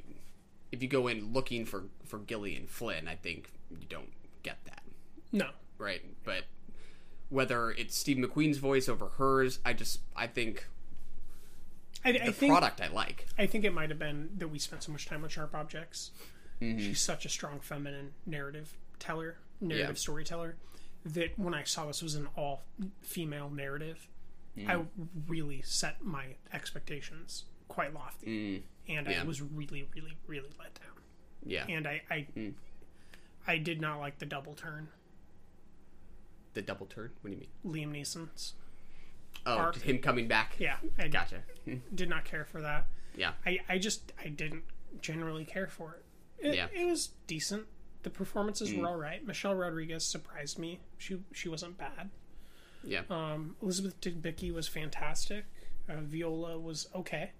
if 0.73 0.83
you 0.83 0.89
go 0.89 1.07
in 1.09 1.33
looking 1.33 1.65
for 1.65 1.85
for 2.05 2.19
Gillian 2.19 2.67
Flynn, 2.67 3.09
I 3.09 3.15
think 3.17 3.51
you 3.71 3.87
don't 3.89 4.13
get 4.43 4.59
that, 4.67 4.83
No, 5.33 5.51
right? 5.79 6.03
But 6.25 6.45
whether 7.29 7.71
it's 7.71 7.97
Steve 7.97 8.17
McQueen's 8.19 8.59
voice 8.59 8.89
over 8.89 9.09
hers, 9.09 9.59
I 9.65 9.73
just 9.73 10.01
I 10.15 10.27
think 10.27 10.67
I, 12.05 12.13
the 12.13 12.25
I 12.25 12.31
think 12.33 12.51
product 12.53 12.81
I 12.81 12.89
like. 12.89 13.27
I 13.39 13.47
think 13.47 13.65
it 13.65 13.73
might 13.75 13.91
have 13.91 13.99
been 13.99 14.31
that 14.39 14.49
we 14.49 14.59
spent 14.59 14.83
so 14.83 14.93
much 14.93 15.07
time 15.07 15.23
on 15.25 15.29
sharp 15.31 15.55
objects. 15.55 16.11
Mhm. 16.61 16.79
She's 16.81 17.01
such 17.01 17.25
a 17.27 17.29
strong 17.29 17.61
feminine 17.61 18.13
narrative 18.25 18.77
teller, 18.99 19.39
narrative 19.61 19.89
Yeah. 19.97 20.01
storyteller, 20.01 20.57
that 21.05 21.39
when 21.39 21.55
I 21.55 21.65
saw 21.65 21.87
this 21.87 22.03
was 22.03 22.15
an 22.15 22.29
all 22.37 22.63
female 23.03 23.51
narrative, 23.51 24.09
Mm. 24.57 24.69
I 24.71 24.87
really 25.29 25.61
set 25.63 26.03
my 26.03 26.37
expectations 26.53 27.45
quite 27.69 27.93
lofty, 27.93 28.27
Mm. 28.27 28.63
and 28.89 29.07
Yeah. 29.07 29.21
I 29.21 29.25
was 29.25 29.43
really, 29.43 29.83
really, 29.95 30.17
really 30.27 30.49
let 30.59 30.75
down. 30.75 31.03
Yeah. 31.45 31.67
and 31.69 31.87
I, 31.87 32.03
I, 32.11 32.27
Mm. 32.37 32.55
I 33.47 33.59
did 33.59 33.81
not 33.81 33.99
like 34.01 34.19
the 34.19 34.27
double 34.27 34.55
turn. 34.55 34.89
the 36.55 36.63
double 36.63 36.87
turn. 36.87 37.13
What 37.21 37.31
do 37.31 37.37
you 37.37 37.47
mean? 37.75 37.93
Liam 37.93 38.01
Neeson's. 38.01 38.55
Oh, 39.45 39.57
arc. 39.57 39.77
him 39.83 39.99
coming 39.99 40.29
back. 40.29 40.55
Yeah, 40.59 40.77
I 40.99 41.09
Gotcha. 41.09 41.43
Did 41.95 42.09
not 42.09 42.25
care 42.25 42.45
for 42.45 42.61
that. 42.63 42.87
Yeah. 43.17 43.33
I, 43.45 43.61
I 43.69 43.79
just 43.79 44.13
I 44.23 44.29
didn't 44.29 44.65
generally 45.01 45.45
care 45.45 45.67
for 45.67 45.95
it. 45.99 46.47
It, 46.49 46.55
Yeah. 46.55 46.67
it 46.75 46.85
was 46.87 47.11
decent. 47.27 47.67
The 48.03 48.11
performances 48.11 48.71
Mm. 48.71 48.81
were 48.81 48.89
all 48.89 48.97
right. 48.97 49.27
Michelle 49.27 49.55
Rodriguez 49.55 50.05
surprised 50.05 50.59
me. 50.59 50.81
She 50.99 51.19
she 51.33 51.49
wasn't 51.49 51.77
bad. 51.79 52.11
Yeah. 52.85 53.03
Um, 53.11 53.57
Elizabeth 53.63 54.01
Debicki 54.01 54.53
was 54.53 54.69
fantastic. 54.69 55.45
Uh, 55.89 56.01
Viola 56.03 56.59
was 56.59 56.89
okay. 56.95 57.33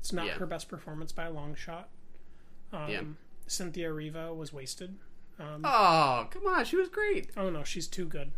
It's 0.00 0.12
not 0.12 0.26
Yeah. 0.26 0.34
her 0.34 0.46
best 0.46 0.68
performance 0.68 1.10
by 1.12 1.24
a 1.24 1.30
long 1.30 1.54
shot. 1.54 1.88
Um, 2.72 2.88
Yeah. 2.90 3.02
Cynthia 3.48 3.88
Erivo 3.90 4.36
was 4.36 4.52
wasted. 4.52 4.96
Um, 5.38 5.62
Oh, 5.64 6.28
come 6.30 6.46
on, 6.46 6.64
she 6.64 6.76
was 6.76 6.88
great. 6.88 7.30
Oh 7.36 7.50
no, 7.50 7.64
she's 7.64 7.88
too 7.88 8.06
good. 8.06 8.32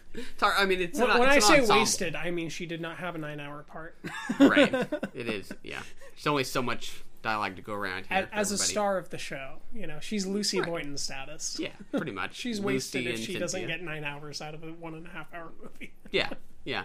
Tar- 0.38 0.54
I 0.58 0.64
mean, 0.66 0.80
it's 0.80 0.98
when, 0.98 1.10
an- 1.10 1.18
when 1.18 1.28
I 1.28 1.36
it's 1.36 1.46
an 1.48 1.52
say 1.54 1.60
ensemble. 1.60 1.80
wasted, 1.80 2.16
I 2.16 2.30
mean 2.30 2.48
she 2.48 2.66
did 2.66 2.80
not 2.80 2.96
have 2.98 3.14
a 3.14 3.18
nine-hour 3.18 3.64
part. 3.64 3.96
right. 4.40 4.72
It 5.14 5.28
is. 5.28 5.52
Yeah. 5.62 5.82
There's 6.14 6.26
only 6.26 6.44
so 6.44 6.62
much 6.62 7.02
dialogue 7.22 7.56
to 7.56 7.62
go 7.62 7.72
around 7.74 8.06
here. 8.06 8.28
As, 8.32 8.50
as 8.50 8.60
a 8.60 8.64
star 8.64 8.98
of 8.98 9.10
the 9.10 9.18
show, 9.18 9.58
you 9.72 9.86
know, 9.86 9.98
she's 10.00 10.26
Lucy 10.26 10.60
Boynton 10.60 10.96
status. 10.98 11.56
Yeah, 11.60 11.70
pretty 11.92 12.10
much. 12.12 12.34
she's 12.34 12.58
Lucy 12.58 12.64
wasted 12.74 13.06
if 13.06 13.20
she 13.20 13.38
doesn't 13.38 13.66
get 13.66 13.82
nine 13.82 14.04
hours 14.04 14.40
out 14.40 14.54
of 14.54 14.62
a 14.64 14.68
one 14.72 14.94
and 14.94 15.06
a 15.06 15.10
half 15.10 15.32
hour 15.32 15.52
movie. 15.62 15.92
yeah, 16.10 16.30
yeah, 16.64 16.84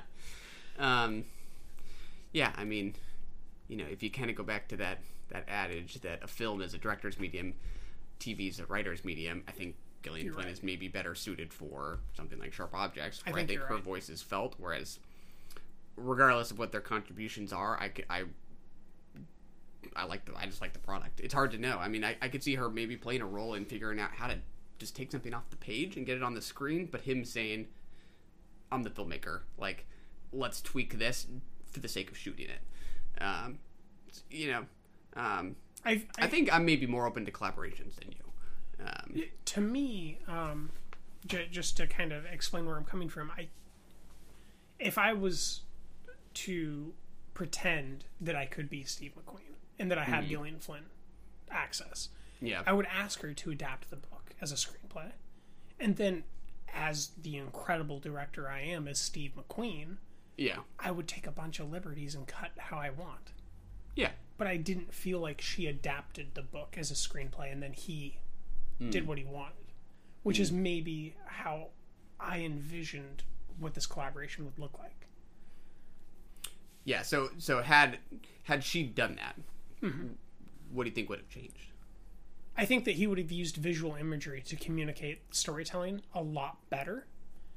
um, 0.78 1.26
yeah. 2.34 2.52
I 2.56 2.64
mean, 2.66 2.96
you 3.68 3.78
know, 3.78 3.86
if 3.90 4.04
you 4.04 4.12
kind 4.12 4.30
of 4.30 4.36
go 4.36 4.44
back 4.44 4.68
to 4.70 4.78
that 4.78 5.00
that 5.30 5.46
adage 5.48 5.96
that 6.02 6.24
a 6.24 6.28
film 6.28 6.62
is 6.62 6.74
a 6.74 6.78
director's 6.78 7.20
medium, 7.20 7.54
TV 8.20 8.50
is 8.50 8.60
a 8.60 8.66
writer's 8.68 9.04
medium, 9.04 9.44
I 9.48 9.52
think 9.52 9.76
Gillian 10.04 10.32
Flynn 10.32 10.46
right. 10.46 10.54
is 10.54 10.64
maybe 10.64 10.88
better 10.88 11.16
suited 11.16 11.54
for 11.54 12.00
something 12.16 12.40
like 12.40 12.54
Sharp 12.54 12.74
Objects, 12.74 13.26
where 13.26 13.36
I 13.36 13.38
think 13.40 13.50
think, 13.50 13.62
her 13.62 13.76
right. 13.76 13.84
voice 13.84 14.10
is 14.10 14.22
felt. 14.22 14.56
Whereas, 14.58 15.00
regardless 15.96 16.52
of 16.52 16.60
what 16.60 16.72
their 16.72 16.82
contributions 16.82 17.52
are, 17.52 17.80
I, 17.80 17.92
I, 18.10 18.24
I 19.96 20.06
like 20.06 20.26
the 20.26 20.36
I 20.38 20.46
just 20.46 20.62
like 20.62 20.74
the 20.74 20.80
product. 20.80 21.20
It's 21.20 21.34
hard 21.34 21.52
to 21.52 21.58
know. 21.58 21.78
I 21.80 21.88
mean, 21.88 22.04
I, 22.04 22.16
I 22.22 22.28
could 22.28 22.44
see 22.44 22.56
her 22.56 22.70
maybe 22.70 22.96
playing 22.96 23.22
a 23.22 23.26
role 23.26 23.54
in 23.56 23.66
figuring 23.66 24.00
out 24.00 24.12
how 24.12 24.28
to 24.28 24.38
just 24.80 24.96
take 24.96 25.12
something 25.12 25.34
off 25.34 25.50
the 25.50 25.58
page 25.58 25.98
and 25.98 26.06
get 26.06 26.18
it 26.18 26.24
on 26.24 26.36
the 26.36 26.42
screen, 26.42 26.88
but 26.92 27.02
him 27.02 27.26
saying, 27.26 27.68
"I'm 28.72 28.84
the 28.84 28.90
filmmaker. 28.90 29.42
Like, 29.58 29.86
let's 30.32 30.62
tweak 30.62 31.00
this 31.00 31.28
for 31.72 31.80
the 31.80 31.88
sake 31.88 32.12
of 32.12 32.18
shooting 32.18 32.48
it." 32.50 33.22
Um, 33.22 33.60
you 34.30 34.52
know, 34.52 34.66
um, 35.16 35.56
I, 35.84 36.04
I 36.20 36.28
think 36.28 36.54
I'm 36.54 36.66
maybe 36.66 36.86
more 36.86 37.06
open 37.08 37.26
to 37.26 37.32
collaborations 37.32 37.96
than 37.96 38.12
you. 38.12 38.27
Um, 38.86 39.22
to 39.46 39.62
me, 39.62 40.20
um, 40.28 40.72
j- 41.26 41.48
just 41.52 41.78
to 41.78 41.88
kind 41.88 42.12
of 42.12 42.26
explain 42.26 42.66
where 42.66 42.78
I'm 42.78 42.84
coming 42.86 43.10
from, 43.10 43.32
I 43.32 43.48
if 44.80 44.98
I 44.98 45.12
was 45.14 45.62
to 46.36 46.94
pretend 47.34 48.06
that 48.22 48.36
I 48.36 48.46
could 48.46 48.70
be 48.70 48.84
Steve 48.84 49.14
McQueen 49.16 49.56
and 49.80 49.90
that 49.90 49.98
I 49.98 50.04
had 50.04 50.26
Mhm. 50.26 50.30
Gillian 50.30 50.60
Flynn 50.60 50.86
access, 51.50 52.10
Yeah. 52.42 52.62
I 52.68 52.74
would 52.74 52.86
ask 52.86 53.22
her 53.22 53.34
to 53.34 53.50
adapt 53.52 53.90
the 53.90 53.96
book 53.96 54.36
as 54.40 54.52
a 54.52 54.56
screenplay, 54.56 55.14
and 55.80 55.96
then 55.98 56.24
as 56.72 57.08
the 57.18 57.38
incredible 57.38 58.00
director 58.00 58.48
I 58.48 58.60
am 58.62 58.88
as 58.88 59.00
Steve 59.00 59.34
McQueen, 59.36 59.98
yeah, 60.38 60.62
I 60.78 60.92
would 60.92 61.08
take 61.08 61.26
a 61.26 61.32
bunch 61.32 61.60
of 61.60 61.72
liberties 61.72 62.14
and 62.14 62.28
cut 62.28 62.52
how 62.58 62.78
I 62.78 62.92
want. 62.92 63.32
yeah, 63.96 64.12
But 64.38 64.46
I 64.46 64.58
didn't 64.58 64.94
feel 64.94 65.20
like 65.20 65.42
she 65.42 65.66
adapted 65.66 66.36
the 66.36 66.44
book 66.44 66.78
as 66.78 66.92
a 66.92 66.94
screenplay 66.94 67.52
and 67.52 67.64
then 67.64 67.74
he 67.74 68.20
Mm. 68.82 68.92
did 68.92 69.08
what 69.08 69.18
he 69.18 69.24
wanted, 69.24 69.72
which 70.24 70.38
Mm. 70.38 70.42
is 70.42 70.52
maybe 70.52 71.16
how 71.26 71.70
I 72.20 72.40
envisioned 72.42 73.24
what 73.60 73.74
this 73.74 73.86
collaboration 73.88 74.46
would 74.46 74.58
look 74.60 74.78
like. 74.80 75.08
yeah. 76.84 77.02
So 77.02 77.30
so 77.38 77.62
had 77.62 78.00
had 78.44 78.64
she 78.64 78.84
done 78.84 79.16
that, 79.16 79.36
Mhm. 79.82 80.16
what 80.72 80.84
do 80.84 80.90
you 80.90 80.96
think 80.96 81.10
would 81.10 81.20
have 81.20 81.30
changed? 81.30 81.72
I 82.56 82.66
think 82.66 82.86
that 82.86 82.96
he 82.96 83.06
would 83.08 83.18
have 83.18 83.32
used 83.32 83.58
visual 83.58 83.96
imagery 83.96 84.42
to 84.44 84.56
communicate 84.56 85.34
storytelling 85.36 86.02
a 86.14 86.24
lot 86.24 86.68
better 86.70 87.06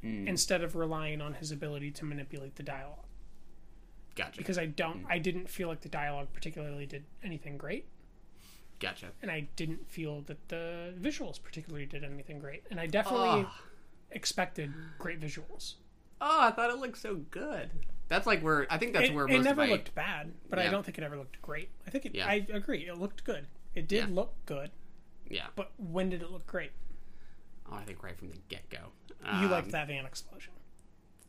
Mm. 0.02 0.26
instead 0.26 0.62
of 0.62 0.74
relying 0.74 1.20
on 1.20 1.34
his 1.34 1.50
ability 1.52 1.90
to 1.92 2.04
manipulate 2.04 2.56
the 2.56 2.62
dialogue. 2.62 3.06
Gotcha. 4.14 4.36
Because 4.38 4.58
I 4.58 4.66
don't, 4.66 5.06
I 5.08 5.18
didn't 5.18 5.48
feel 5.48 5.68
like 5.68 5.82
the 5.82 5.88
dialogue 5.88 6.32
particularly 6.32 6.84
did 6.86 7.04
anything 7.22 7.56
great, 7.56 7.86
Gotcha. 8.80 9.12
and 9.22 9.30
I 9.30 9.48
didn't 9.56 9.88
feel 9.88 10.22
that 10.22 10.48
the 10.48 10.94
visuals 11.00 11.40
particularly 11.42 11.86
did 11.86 12.02
anything 12.02 12.38
great, 12.40 12.64
and 12.70 12.80
I 12.80 12.86
definitely 12.86 13.44
Ah. 13.46 13.60
expected 14.10 14.72
great 14.98 15.20
visuals. 15.20 15.74
Oh, 16.20 16.48
I 16.48 16.50
thought 16.50 16.70
it 16.70 16.78
looked 16.78 16.98
so 16.98 17.16
good. 17.30 17.70
That's 18.08 18.26
like 18.26 18.42
where 18.42 18.66
I 18.70 18.76
think 18.78 18.92
that's 18.92 19.08
it, 19.10 19.14
where 19.14 19.26
it 19.26 19.32
most 19.32 19.44
never 19.44 19.62
of 19.62 19.68
my, 19.68 19.74
looked 19.74 19.94
bad, 19.94 20.32
but 20.48 20.58
I 20.58 20.68
don't 20.68 20.84
think 20.84 20.98
it 20.98 21.04
ever 21.04 21.16
looked 21.16 21.40
great. 21.42 21.68
I 21.86 21.90
think 21.90 22.06
it. 22.06 22.14
Yeah. 22.14 22.26
I 22.26 22.46
agree. 22.52 22.86
It 22.88 22.96
looked 22.98 23.22
good. 23.24 23.46
It 23.74 23.86
did 23.86 24.08
Yeah. 24.08 24.14
look 24.14 24.34
good. 24.46 24.70
Yeah. 25.28 25.46
But 25.54 25.70
when 25.78 26.10
did 26.10 26.22
it 26.22 26.30
look 26.30 26.46
great? 26.46 26.72
Oh, 27.70 27.76
I 27.76 27.84
think 27.84 28.02
right 28.02 28.16
from 28.18 28.30
the 28.30 28.36
get 28.48 28.68
go. 28.68 28.90
you 29.40 29.46
liked 29.48 29.70
that 29.70 29.86
van 29.86 30.04
explosion. 30.06 30.52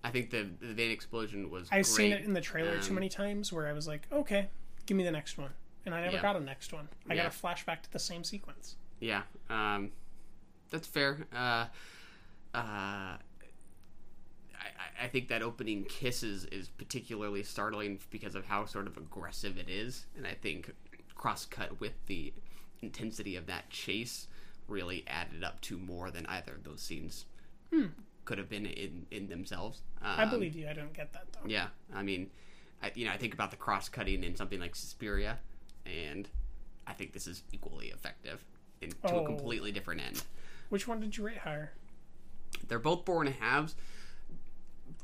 I 0.03 0.09
think 0.09 0.31
the 0.31 0.49
the 0.59 0.73
van 0.73 0.89
explosion 0.89 1.51
was. 1.51 1.67
I've 1.71 1.85
seen 1.85 2.11
it 2.11 2.23
in 2.25 2.33
the 2.33 2.41
trailer 2.41 2.79
too 2.79 2.89
Um, 2.89 2.95
many 2.95 3.09
times 3.09 3.53
where 3.53 3.67
I 3.67 3.73
was 3.73 3.87
like, 3.87 4.07
okay, 4.11 4.49
give 4.87 4.97
me 4.97 5.03
the 5.03 5.11
next 5.11 5.37
one, 5.37 5.51
and 5.85 5.93
I 5.95 6.01
never 6.01 6.15
Yeah. 6.17 6.21
got 6.21 6.35
a 6.35 6.39
next 6.39 6.73
one. 6.73 6.87
I 7.09 7.13
Yeah. 7.13 7.23
got 7.23 7.35
a 7.35 7.37
flashback 7.37 7.81
to 7.83 7.91
the 7.91 7.99
same 7.99 8.23
sequence. 8.23 8.75
Yeah, 8.99 9.23
um, 9.49 9.91
that's 10.69 10.87
fair. 10.87 11.25
Uh, 11.33 11.67
uh, 12.53 13.17
I, 13.17 13.17
I 15.03 15.07
think 15.07 15.27
that 15.29 15.41
opening 15.41 15.85
kisses 15.85 16.45
is, 16.45 16.69
particularly 16.69 17.43
startling 17.43 17.99
because 18.09 18.35
of 18.35 18.45
how 18.45 18.65
sort 18.65 18.87
of 18.87 18.97
aggressive 18.97 19.57
it 19.57 19.69
is, 19.69 20.05
and 20.15 20.27
I 20.27 20.33
think 20.35 20.73
cross 21.15 21.45
cut 21.45 21.79
with 21.79 21.93
the 22.07 22.33
intensity 22.81 23.35
of 23.35 23.45
that 23.47 23.69
chase 23.69 24.27
really 24.67 25.03
added 25.07 25.43
up 25.43 25.61
to 25.61 25.77
more 25.77 26.09
than 26.11 26.25
either 26.27 26.53
of 26.53 26.63
those 26.63 26.81
scenes 26.81 27.25
Hmm. 27.71 27.87
could 28.25 28.37
have 28.37 28.49
been 28.49 28.65
in 28.65 29.05
in 29.11 29.27
themselves. 29.29 29.81
I 30.01 30.23
Um, 30.23 30.29
believe 30.29 30.55
you. 30.55 30.67
I 30.67 30.73
don't 30.73 30.93
get 30.93 31.13
that 31.13 31.31
though. 31.33 31.47
Yeah, 31.47 31.69
I 31.93 32.03
mean, 32.03 32.29
I, 32.81 32.91
you 32.95 33.05
know, 33.05 33.11
I 33.11 33.17
think 33.17 33.33
about 33.33 33.51
the 33.51 33.57
cross 33.57 33.89
cutting 33.89 34.23
in 34.23 34.35
something 34.35 34.59
like 34.59 34.75
Suspiria, 34.75 35.39
and 35.85 36.29
I 36.87 36.93
think 36.93 37.13
this 37.13 37.27
is 37.27 37.43
equally 37.51 37.87
effective 37.87 38.43
in, 38.81 38.91
to 38.91 38.97
Oh. 39.05 39.23
a 39.23 39.25
completely 39.25 39.71
different 39.71 40.01
end. 40.01 40.23
Which 40.69 40.87
one 40.87 40.99
did 40.99 41.17
you 41.17 41.25
rate 41.25 41.39
higher? 41.39 41.71
They're 42.67 42.79
both 42.79 43.05
four 43.05 43.21
and 43.21 43.29
a 43.29 43.33
halves. 43.33 43.75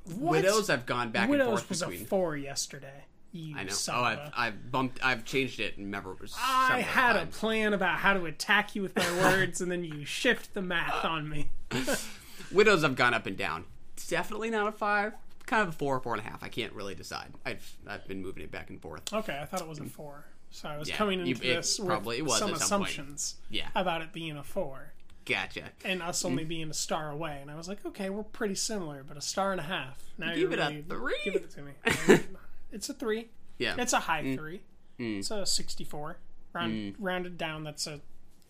What? 0.05 0.31
Widows, 0.31 0.69
I've 0.69 0.85
gone 0.85 1.11
back 1.11 1.29
Widows 1.29 1.47
and 1.47 1.57
forth 1.57 1.69
was 1.69 1.79
between. 1.81 2.01
a 2.01 2.05
four 2.05 2.37
yesterday. 2.37 3.03
You 3.33 3.57
I 3.57 3.63
know. 3.63 3.73
Oh, 3.91 4.01
I've, 4.01 4.31
I've 4.35 4.71
bumped. 4.71 4.99
I've 5.03 5.25
changed 5.25 5.59
it. 5.59 5.75
And 5.77 5.87
remember, 5.87 6.15
I 6.39 6.79
had 6.79 7.17
a 7.17 7.25
plan 7.25 7.73
about 7.73 7.97
how 7.99 8.13
to 8.13 8.25
attack 8.25 8.73
you 8.75 8.81
with 8.81 8.95
my 8.95 9.11
words, 9.21 9.59
and 9.59 9.69
then 9.69 9.83
you 9.83 10.05
shift 10.05 10.53
the 10.53 10.61
math 10.61 11.03
on 11.03 11.27
me. 11.29 11.49
Widows, 12.51 12.83
I've 12.85 12.95
gone 12.95 13.13
up 13.13 13.25
and 13.25 13.35
down. 13.35 13.65
Definitely 14.07 14.49
not 14.49 14.67
a 14.67 14.71
five. 14.71 15.13
Kind 15.45 15.63
of 15.67 15.69
a 15.69 15.71
four, 15.77 15.99
four 15.99 16.13
and 16.13 16.25
a 16.25 16.29
half. 16.29 16.41
I 16.43 16.47
can't 16.47 16.71
really 16.73 16.95
decide. 16.95 17.33
I've 17.45 17.69
I've 17.85 18.07
been 18.07 18.21
moving 18.21 18.43
it 18.43 18.51
back 18.51 18.69
and 18.69 18.81
forth. 18.81 19.13
Okay, 19.13 19.37
I 19.41 19.45
thought 19.45 19.61
it 19.61 19.67
was 19.67 19.79
a 19.79 19.85
four. 19.85 20.25
So 20.49 20.69
I 20.69 20.77
was 20.77 20.89
Yeah, 20.89 20.95
coming 20.95 21.19
you- 21.25 21.35
into 21.35 21.49
it 21.51 21.55
this 21.55 21.79
with 21.79 22.05
was 22.23 22.39
some 22.39 22.53
assumptions 22.53 23.35
Yeah. 23.49 23.69
about 23.75 24.01
it 24.01 24.13
being 24.13 24.37
a 24.37 24.43
four. 24.43 24.93
Gotcha. 25.25 25.71
And 25.83 26.01
us 26.01 26.23
only 26.23 26.45
being 26.45 26.69
a 26.69 26.73
star 26.73 27.11
away. 27.11 27.39
And 27.41 27.51
I 27.51 27.55
was 27.55 27.67
like, 27.67 27.85
okay, 27.85 28.09
we're 28.09 28.23
pretty 28.23 28.55
similar, 28.55 29.03
but 29.03 29.17
a 29.17 29.21
star 29.21 29.51
and 29.51 29.59
a 29.59 29.63
half. 29.65 30.01
Now 30.17 30.29
Give 30.29 30.51
you're 30.51 30.53
it 30.53 30.59
a 30.59 30.83
three? 30.87 31.17
Give 31.25 31.35
it 31.35 31.49
to 31.51 31.61
me. 31.61 31.73
it's 32.71 32.87
a 32.89 32.93
three. 32.93 33.29
Yeah. 33.57 33.75
It's 33.77 33.91
a 33.93 33.99
high 33.99 34.23
Mm. 34.23 34.35
three. 34.37 34.61
Mm. 34.99 35.19
It's 35.19 35.29
a 35.31 35.45
64. 35.45 36.17
Round, 36.53 36.73
Mm. 36.73 36.95
Rounded 36.97 37.37
down, 37.37 37.63
that's 37.65 37.85
a 37.87 37.99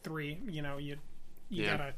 three. 0.04 0.40
You 0.48 0.62
know, 0.62 0.78
you 0.78 0.98
you 1.50 1.64
Yeah. 1.64 1.78
gotta 1.78 1.94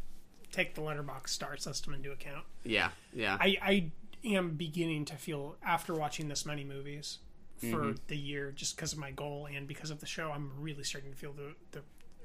take 0.52 0.76
the 0.76 0.82
Letterboxd 0.82 1.28
star 1.30 1.58
system 1.58 1.94
into 1.94 2.12
account. 2.12 2.46
Yeah, 2.64 2.92
yeah. 3.14 3.38
I, 3.40 3.58
I 3.62 3.92
am 4.24 4.52
beginning 4.56 5.06
to 5.06 5.16
feel 5.16 5.58
after 5.64 5.94
watching 5.94 6.28
this 6.30 6.46
many 6.46 6.64
movies 6.64 7.20
for 7.60 7.68
Mhm. 7.94 8.00
the 8.08 8.18
year, 8.18 8.52
just 8.52 8.76
because 8.76 8.94
of 8.94 9.00
my 9.00 9.12
goal 9.12 9.48
and 9.48 9.68
because 9.68 9.90
of 9.92 10.00
the 10.00 10.06
show, 10.06 10.32
I'm 10.32 10.52
really 10.62 10.84
starting 10.84 11.12
to 11.12 11.18
feel 11.18 11.34
the 11.34 11.56
the 11.72 11.82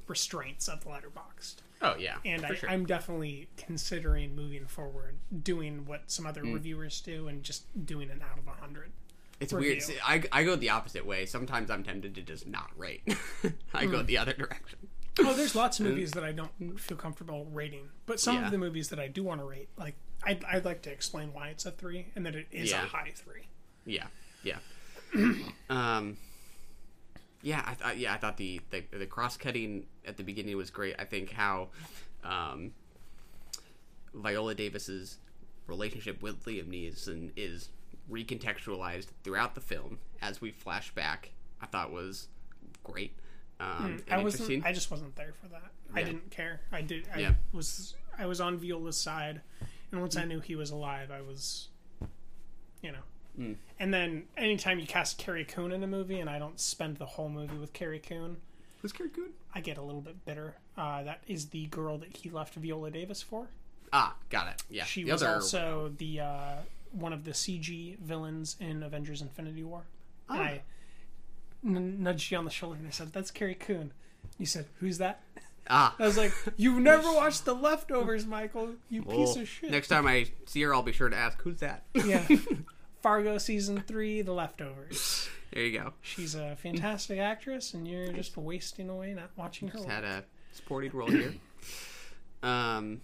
restraints 0.07 0.69
of 0.69 0.81
the 0.85 0.91
Letterboxd. 0.91 1.57
Oh, 1.81 1.97
yeah, 1.97 2.19
and 2.27 2.45
I, 2.45 2.55
sure. 2.55 2.69
I'm 2.69 2.85
definitely 2.87 3.49
considering 3.57 4.37
moving 4.37 4.67
forward, 4.67 5.17
doing 5.43 5.87
what 5.87 6.11
some 6.11 6.27
other 6.27 6.43
Mm. 6.43 6.55
reviewers 6.55 7.01
do, 7.01 7.27
and 7.29 7.43
just 7.43 7.65
doing 7.87 8.11
an 8.11 8.21
out 8.23 8.39
of 8.39 8.47
a 8.47 8.51
hundred. 8.53 8.93
It's 9.41 9.53
review. 9.53 9.71
weird. 9.73 9.83
See, 9.83 9.97
I, 10.05 10.23
I 10.31 10.45
go 10.45 10.57
the 10.57 10.69
opposite 10.71 11.05
way. 11.07 11.25
Sometimes 11.27 11.71
I'm 11.71 11.83
tempted 11.83 12.15
to 12.17 12.23
just 12.23 12.47
not 12.47 12.71
rate. 12.79 13.03
I 13.75 13.87
go 13.87 14.03
Mm. 14.03 14.07
the 14.07 14.19
other 14.19 14.33
direction. 14.35 14.89
Oh, 15.21 15.33
there's 15.35 15.55
lots 15.55 15.81
of 15.81 15.87
movies 15.87 16.11
that 16.13 16.25
I 16.25 16.33
don't 16.33 16.79
feel 16.81 16.97
comfortable 16.99 17.47
rating, 17.47 17.89
but 18.07 18.21
some 18.21 18.37
Yeah. 18.37 18.45
of 18.47 18.51
the 18.51 18.59
movies 18.59 18.89
that 18.91 18.99
I 19.01 19.09
do 19.09 19.23
want 19.25 19.41
to 19.41 19.45
rate, 19.45 19.69
like 19.77 19.95
I'd, 20.23 20.45
I'd 20.45 20.65
like 20.65 20.83
to 20.83 20.91
explain 20.93 21.33
why 21.33 21.49
it's 21.49 21.65
a 21.67 21.71
three 21.71 22.07
and 22.15 22.25
that 22.27 22.35
it 22.35 22.47
is 22.51 22.71
Yeah. 22.71 22.85
a 22.85 22.89
high 22.89 23.13
three. 23.15 23.47
Yeah, 23.87 24.07
yeah. 24.43 24.59
um, 25.71 26.17
yeah, 27.43 27.63
I 27.67 27.75
thought. 27.75 27.99
Yeah, 27.99 28.15
I 28.15 28.17
thought 28.17 28.37
the 28.37 28.61
the, 28.71 28.83
the 28.93 29.07
cross 29.07 29.37
cutting 29.37 29.85
at 30.07 30.17
the 30.17 30.23
beginning 30.23 30.57
was 30.57 30.71
great. 30.71 30.95
I 30.99 31.05
think 31.05 31.31
how 31.33 31.69
um, 32.25 32.73
Viola 34.15 34.55
Davis's 34.55 35.19
relationship 35.67 36.23
with 36.23 36.45
Liam 36.45 36.69
Neeson 36.69 37.31
is 37.37 37.69
recontextualized 38.11 39.07
throughout 39.23 39.55
the 39.55 39.61
film 39.61 39.99
as 40.21 40.41
we 40.41 40.51
flash 40.51 40.91
back. 40.95 41.31
I 41.61 41.67
thought 41.67 41.93
was 41.93 42.29
great. 42.83 43.17
Um, 43.61 44.03
Hmm, 44.09 44.13
I 44.13 44.23
wasn't. 44.23 44.65
I 44.67 44.73
just 44.73 44.91
wasn't 44.91 45.15
there 45.17 45.33
for 45.41 45.49
that. 45.49 45.71
I 45.95 46.03
didn't 46.03 46.31
care. 46.31 46.61
I 46.73 46.83
did. 46.83 47.09
I 47.15 47.21
Yeah. 47.21 47.35
was. 47.53 47.95
I 48.19 48.27
was 48.27 48.41
on 48.41 48.57
Viola's 48.59 48.97
side, 48.97 49.41
and 49.91 50.01
once 50.01 50.17
I 50.17 50.25
knew 50.25 50.41
he 50.41 50.55
was 50.55 50.71
alive, 50.71 51.11
I 51.11 51.21
was, 51.21 51.69
you 52.83 52.93
know. 52.93 52.99
Mm. 53.39 53.57
And 53.81 53.93
then 53.93 54.25
anytime 54.37 54.79
you 54.79 54.87
cast 54.87 55.19
Carrie 55.19 55.45
Coon 55.45 55.73
in 55.73 55.83
a 55.83 55.87
movie, 55.87 56.21
and 56.21 56.31
I 56.31 56.39
don't 56.39 56.61
spend 56.61 56.99
the 56.99 57.07
whole 57.07 57.29
movie 57.29 57.57
with 57.57 57.73
Carrie 57.73 57.99
Coon, 57.99 58.37
who's 58.81 58.93
Carrie 58.93 59.11
Coon? 59.11 59.31
I 59.55 59.61
get 59.61 59.77
a 59.79 59.83
little 59.83 60.01
bit 60.01 60.25
bitter. 60.25 60.55
Uh, 60.77 61.03
that 61.05 61.21
is 61.27 61.47
the 61.49 61.67
girl 61.67 61.99
that 61.99 62.17
he 62.17 62.31
left 62.31 62.55
Viola 62.55 62.91
Davis 62.91 63.23
for. 63.23 63.49
Ah, 63.93 64.15
got 64.31 64.49
it. 64.49 64.63
Yeah, 64.71 64.85
She 64.85 65.05
the 65.05 65.13
was 65.13 65.23
other 65.23 65.35
also 65.35 65.93
the 65.99 66.21
uh, 66.21 66.55
one 66.93 67.13
of 67.13 67.25
the 67.25 67.31
CG 67.33 67.99
villains 67.99 68.57
in 68.61 68.83
Avengers: 68.83 69.21
Infinity 69.23 69.65
War. 69.65 69.83
And 70.29 70.39
Oh. 70.39 70.43
I 70.43 70.63
n- 71.65 72.03
nudged 72.03 72.31
you 72.33 72.39
on 72.39 72.45
the 72.45 72.51
shoulder 72.51 72.77
and 72.79 72.87
I 72.87 72.91
said, 72.91 73.13
"That's 73.13 73.31
Carrie 73.31 73.55
Coon." 73.55 73.93
You 74.39 74.47
said, 74.47 74.67
"Who's 74.81 74.99
that?" 74.99 75.21
Ah. 75.71 75.95
I 75.99 76.03
was 76.07 76.17
like, 76.19 76.33
"You've 76.57 76.81
never 76.83 77.11
watched 77.13 77.45
The 77.45 77.55
Leftovers, 77.55 78.27
Michael. 78.27 78.75
You 78.91 79.03
piece 79.03 79.37
of 79.37 79.49
shit." 79.49 79.71
Next 79.71 79.89
time 79.89 80.07
I 80.07 80.27
see 80.47 80.63
her, 80.63 80.75
I'll 80.75 80.83
be 80.83 80.93
sure 80.93 81.09
to 81.09 81.17
ask 81.17 81.41
who's 81.43 81.61
that. 81.61 81.85
yeah, 81.95 82.27
Fargo 83.05 83.37
season 83.37 83.83
three, 83.87 84.23
The 84.23 84.33
Leftovers. 84.33 85.29
there 85.53 85.63
you 85.63 85.79
go. 85.79 85.93
She's 86.01 86.35
a 86.35 86.57
fantastic 86.57 87.19
actress, 87.19 87.75
and 87.75 87.87
you're 87.87 88.11
just 88.11 88.35
wasting 88.35 88.89
away 88.89 89.13
not 89.13 89.29
watching 89.37 89.69
her. 89.69 89.75
Just 89.75 89.85
work. 89.85 89.95
had 89.95 90.05
a 90.05 90.25
supporting 90.53 90.91
role 90.93 91.11
here. 91.11 91.35
Um, 92.43 93.03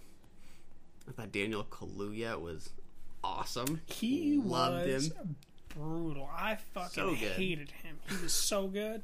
I 1.07 1.11
thought 1.11 1.31
Daniel 1.31 1.63
Kaluuya 1.69 2.41
was 2.41 2.71
awesome. 3.23 3.81
He 3.85 4.41
loved 4.43 4.87
was 4.87 5.11
him. 5.11 5.35
brutal. 5.69 6.27
I 6.35 6.57
fucking 6.73 6.89
So 6.93 7.13
hated 7.13 7.69
him. 7.69 7.99
He 8.09 8.23
was 8.23 8.33
so 8.33 8.65
good. 8.67 9.03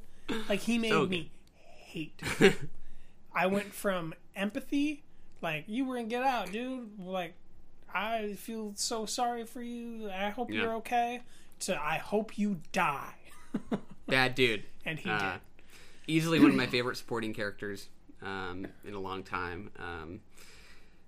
Like 0.49 0.61
he 0.61 0.79
made 0.79 0.89
So 0.89 1.05
me 1.05 1.29
hate. 1.75 2.19
I 3.35 3.45
went 3.45 3.71
from 3.71 4.15
empathy, 4.35 5.03
like 5.43 5.65
you 5.67 5.85
were 5.85 5.97
in 5.97 6.07
Get 6.07 6.23
Out, 6.23 6.51
dude. 6.51 6.99
Like 6.99 7.35
I 7.97 8.33
feel 8.33 8.73
so 8.75 9.05
sorry 9.05 9.45
for 9.45 9.61
you. 9.61 10.09
I 10.11 10.29
hope 10.29 10.51
Yeah. 10.51 10.61
you're 10.61 10.73
okay. 10.75 11.21
To 11.61 11.81
I 11.81 11.97
hope 11.97 12.37
you 12.37 12.61
die. 12.71 13.15
Bad 14.07 14.35
dude. 14.35 14.63
And 14.85 14.99
he 14.99 15.09
Uh, 15.09 15.19
did. 15.33 15.41
Easily 16.07 16.39
one 16.39 16.51
of 16.51 16.55
my 16.55 16.67
favorite 16.67 16.95
supporting 16.97 17.33
characters 17.33 17.89
um, 18.21 18.67
in 18.85 18.93
a 18.93 18.99
long 18.99 19.23
time. 19.23 19.71
Um, 19.77 20.21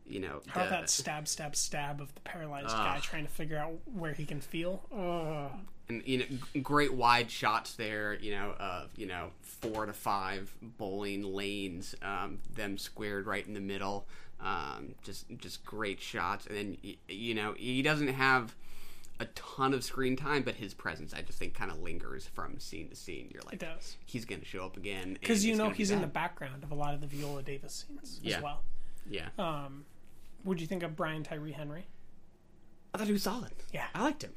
you 0.05 0.19
know, 0.19 0.41
How 0.47 0.63
the- 0.63 0.69
that 0.71 0.89
stab, 0.89 1.27
stab, 1.27 1.55
stab 1.55 2.01
of 2.01 2.13
the 2.15 2.21
paralyzed 2.21 2.67
Ah. 2.71 2.95
guy 2.95 2.99
trying 2.99 3.25
to 3.25 3.31
figure 3.31 3.57
out 3.57 3.73
where 3.85 4.13
he 4.13 4.25
can 4.25 4.41
feel? 4.41 4.83
Oh. 4.91 5.51
and 5.87 6.03
you 6.07 6.19
know 6.19 6.61
great 6.61 6.93
wide 6.93 7.31
shots 7.31 7.73
there 7.73 8.13
you 8.13 8.29
know 8.29 8.51
of 8.59 8.91
you 8.95 9.07
know 9.07 9.31
four 9.41 9.87
to 9.87 9.93
five 9.93 10.55
bowling 10.61 11.23
lanes 11.23 11.95
um, 12.03 12.37
them 12.53 12.77
squared 12.77 13.25
right 13.25 13.47
in 13.47 13.55
the 13.55 13.59
middle 13.59 14.07
um, 14.41 14.95
just 15.03 15.25
just 15.37 15.65
great 15.65 15.99
shots 15.99 16.45
and 16.47 16.55
then 16.57 16.77
you 17.09 17.33
know 17.35 17.53
he 17.57 17.81
doesn't 17.81 18.07
have 18.09 18.55
a 19.19 19.25
ton 19.35 19.73
of 19.73 19.83
screen 19.83 20.15
time 20.15 20.43
but 20.43 20.55
his 20.55 20.73
presence 20.73 21.13
i 21.13 21.21
just 21.21 21.37
think 21.37 21.53
kind 21.53 21.69
of 21.69 21.79
lingers 21.81 22.25
from 22.33 22.57
scene 22.57 22.87
to 22.87 22.95
scene 22.95 23.29
you're 23.33 23.43
like 23.43 23.55
It 23.55 23.59
does. 23.59 23.97
he's 24.05 24.23
gonna 24.23 24.45
show 24.45 24.63
up 24.65 24.77
again 24.77 25.17
Because 25.19 25.43
you 25.43 25.55
know 25.55 25.71
he's 25.71 25.91
in 25.91 25.99
the 25.99 26.07
background 26.07 26.63
of 26.63 26.71
a 26.71 26.75
lot 26.75 26.93
of 26.93 27.01
the 27.01 27.07
Viola 27.07 27.43
Davis 27.43 27.85
scenes 27.87 28.19
Yeah. 28.23 28.37
as 28.37 28.43
well. 28.43 28.63
yeah 29.09 29.27
Um, 29.37 29.83
what 30.43 30.55
do 30.55 30.61
you 30.61 30.67
think 30.67 30.83
of 30.83 30.95
Brian 30.95 31.23
Tyree 31.23 31.51
Henry? 31.51 31.85
i 32.93 32.97
thought 32.97 33.07
he 33.07 33.13
was 33.13 33.23
solid 33.23 33.51
Yeah, 33.73 33.87
i 33.93 34.01
liked 34.03 34.23
him 34.23 34.31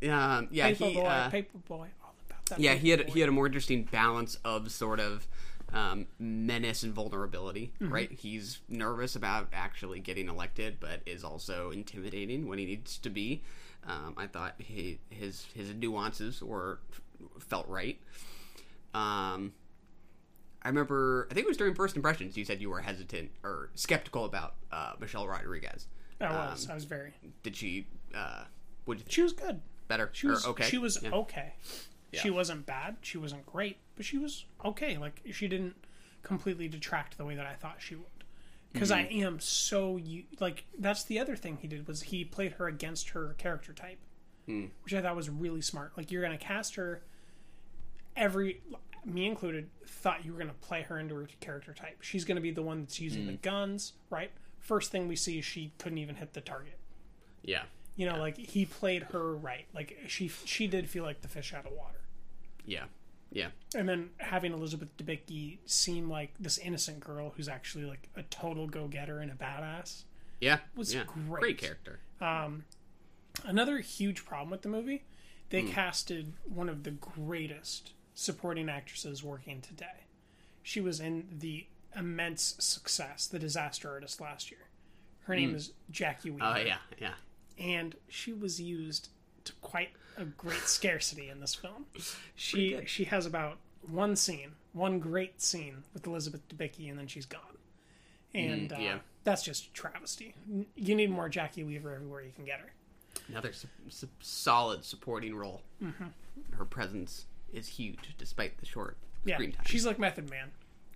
yeah 0.00 0.36
um, 0.36 0.48
yeah 0.52 0.66
Paper 0.68 0.84
Boi, 0.84 0.90
he 0.92 1.00
uh, 1.00 1.30
Paper 1.30 1.58
Boi, 1.66 1.88
all 2.04 2.14
about 2.28 2.46
that. 2.46 2.60
yeah 2.60 2.74
he 2.74 2.90
had 2.90 3.00
Paper 3.00 3.08
Boi. 3.08 3.14
he 3.14 3.20
had 3.20 3.28
a 3.28 3.32
more 3.32 3.46
interesting 3.46 3.82
balance 3.90 4.38
of 4.44 4.70
sort 4.70 5.00
of 5.00 5.26
um, 5.72 6.06
menace 6.18 6.82
and 6.82 6.92
vulnerability 6.94 7.72
Mhm. 7.80 7.90
right 7.90 8.10
he's 8.12 8.60
nervous 8.68 9.16
about 9.16 9.48
actually 9.52 9.98
getting 10.00 10.28
elected 10.28 10.78
but 10.80 11.00
is 11.06 11.24
also 11.24 11.70
intimidating 11.70 12.46
when 12.46 12.58
he 12.58 12.64
needs 12.64 12.98
to 12.98 13.10
be 13.10 13.42
um, 13.86 14.14
i 14.16 14.26
thought 14.26 14.54
he, 14.58 15.00
his 15.10 15.46
his 15.54 15.74
nuances 15.74 16.42
were 16.42 16.78
felt 17.40 17.66
right 17.68 18.00
um, 18.94 19.52
I 20.62 20.68
remember, 20.68 21.28
I 21.30 21.34
think 21.34 21.44
it 21.44 21.48
was 21.48 21.56
during 21.58 21.74
first 21.74 21.94
impressions, 21.96 22.36
you 22.36 22.44
said 22.44 22.60
you 22.60 22.70
were 22.70 22.80
hesitant 22.80 23.30
or 23.44 23.70
skeptical 23.74 24.24
about 24.24 24.54
uh, 24.72 24.94
Michelle 24.98 25.28
Rodriguez. 25.28 25.86
I 26.20 26.30
was. 26.30 26.64
Um, 26.66 26.72
I 26.72 26.74
was 26.74 26.84
very. 26.84 27.12
Did 27.42 27.54
she? 27.54 27.86
Uh, 28.14 28.44
what 28.84 28.94
did 28.94 29.00
you 29.00 29.04
think? 29.04 29.12
She 29.12 29.22
was 29.22 29.32
good. 29.32 29.60
Better. 29.86 30.10
She 30.12 30.26
Or 30.26 30.30
was 30.30 30.46
okay. 30.46 30.64
She 30.64 30.78
was 30.78 30.98
Yeah. 31.02 31.10
okay. 31.12 31.52
She 32.12 32.30
wasn't 32.30 32.64
bad. 32.66 32.96
She 33.02 33.18
wasn't 33.18 33.44
great, 33.44 33.76
but 33.94 34.04
she 34.06 34.16
was 34.18 34.46
okay. 34.64 34.96
Like 34.96 35.20
she 35.32 35.48
didn't 35.48 35.76
completely 36.22 36.66
detract 36.68 37.18
the 37.18 37.24
way 37.24 37.34
that 37.34 37.46
I 37.46 37.54
thought 37.54 37.76
she 37.80 37.94
would. 37.94 38.06
Because 38.72 38.90
I 38.90 39.04
Mhm. 39.04 39.22
am 39.22 39.40
so 39.40 40.00
like 40.40 40.64
that's 40.78 41.04
the 41.04 41.18
other 41.18 41.36
thing 41.36 41.58
he 41.58 41.68
did 41.68 41.86
was 41.86 42.02
he 42.02 42.24
played 42.24 42.52
her 42.52 42.68
against 42.68 43.10
her 43.10 43.34
character 43.34 43.72
type, 43.72 43.98
Hmm. 44.46 44.66
which 44.82 44.94
I 44.94 45.02
thought 45.02 45.14
was 45.16 45.28
really 45.30 45.60
smart. 45.60 45.96
Like 45.96 46.10
you're 46.10 46.22
gonna 46.22 46.38
cast 46.38 46.74
her. 46.76 47.02
Every 48.16 48.62
me 49.04 49.26
included 49.26 49.70
thought 49.86 50.24
you 50.24 50.32
were 50.32 50.38
gonna 50.38 50.54
play 50.54 50.82
her 50.82 50.98
into 50.98 51.14
her 51.14 51.28
character 51.40 51.72
type. 51.74 52.02
She's 52.02 52.24
gonna 52.24 52.40
be 52.40 52.50
the 52.50 52.62
one 52.62 52.80
that's 52.82 52.98
using 53.00 53.26
the 53.26 53.34
Mm. 53.34 53.42
guns, 53.42 53.92
right? 54.10 54.30
First 54.58 54.90
thing 54.90 55.06
we 55.06 55.16
see 55.16 55.38
is 55.38 55.44
she 55.44 55.72
couldn't 55.78 55.98
even 55.98 56.16
hit 56.16 56.32
the 56.32 56.40
target. 56.40 56.78
Yeah. 57.42 57.66
You 57.96 58.06
know, 58.06 58.18
like 58.18 58.36
he 58.36 58.64
played 58.66 59.04
her 59.04 59.34
right. 59.34 59.66
Like 59.74 59.96
she 60.06 60.28
she 60.28 60.66
did 60.66 60.88
feel 60.88 61.04
like 61.04 61.22
the 61.22 61.28
fish 61.28 61.52
out 61.54 61.66
of 61.66 61.72
water. 61.72 62.00
Yeah. 62.64 62.84
Yeah. 63.32 63.48
And 63.74 63.88
then 63.88 64.10
having 64.18 64.52
Elizabeth 64.52 64.96
Debicki 64.96 65.58
seem 65.66 66.08
like 66.08 66.32
this 66.38 66.58
innocent 66.58 67.00
girl 67.00 67.32
who's 67.36 67.48
actually 67.48 67.84
like 67.84 68.08
a 68.16 68.22
total 68.24 68.66
go 68.66 68.86
getter 68.86 69.18
and 69.20 69.30
a 69.30 69.34
badass. 69.34 70.02
Yeah. 70.40 70.58
Was 70.76 70.94
yeah. 70.94 71.04
great. 71.06 71.40
Great 71.42 71.58
character. 71.58 72.00
Um, 72.20 72.64
another 73.44 73.78
huge 73.78 74.24
problem 74.24 74.50
with 74.50 74.62
the 74.62 74.68
movie, 74.68 75.04
they 75.50 75.62
Hmm. 75.62 75.68
casted 75.70 76.32
one 76.44 76.68
of 76.68 76.82
the 76.84 76.90
greatest 76.92 77.92
supporting 78.14 78.68
actresses 78.68 79.22
working 79.22 79.60
today. 79.60 80.04
She 80.62 80.80
was 80.80 81.00
in 81.00 81.26
the 81.38 81.66
immense 81.94 82.56
success, 82.58 83.26
The 83.26 83.38
Disaster 83.38 83.90
Artist 83.90 84.20
last 84.20 84.50
year. 84.50 84.60
Her 85.22 85.34
name 85.34 85.50
Hmm. 85.50 85.56
is 85.56 85.72
Jacki 85.90 86.24
Weaver. 86.30 86.38
Oh 86.42 86.56
yeah. 86.56 86.78
Yeah. 87.00 87.14
And 87.58 87.94
she 88.08 88.32
was 88.32 88.60
used 88.60 89.08
to 89.44 89.52
quite 89.62 89.90
a 90.16 90.24
great 90.24 90.60
scarcity 90.66 91.28
in 91.28 91.40
this 91.40 91.54
film. 91.54 91.86
She 92.34 92.80
she 92.86 93.04
has 93.04 93.26
about 93.26 93.58
one 93.88 94.16
scene, 94.16 94.52
one 94.72 94.98
great 94.98 95.40
scene 95.40 95.84
with 95.94 96.06
Elizabeth 96.06 96.46
Debicki, 96.48 96.88
and 96.90 96.98
then 96.98 97.06
she's 97.06 97.26
gone. 97.26 97.40
And 98.34 98.70
Mm, 98.70 98.96
uh, 98.96 98.98
that's 99.24 99.42
just 99.42 99.72
travesty. 99.72 100.34
You 100.76 100.94
need 100.94 101.10
more 101.10 101.28
Jacki 101.30 101.64
Weaver 101.66 101.94
everywhere 101.94 102.22
you 102.22 102.32
can 102.34 102.44
get 102.44 102.60
her. 102.60 102.72
Another 103.28 103.52
su- 103.52 103.68
su- 103.88 104.08
solid 104.20 104.84
supporting 104.84 105.34
role. 105.34 105.62
Mhm. 105.82 106.12
Her 106.52 106.64
presence 106.64 107.24
is 107.52 107.66
huge, 107.68 108.14
despite 108.18 108.58
the 108.58 108.66
short 108.66 108.96
Yeah, 109.24 109.36
screen 109.36 109.52
time. 109.52 109.64
she's 109.66 109.86
like 109.86 109.98
Method 109.98 110.28
Man. 110.28 110.50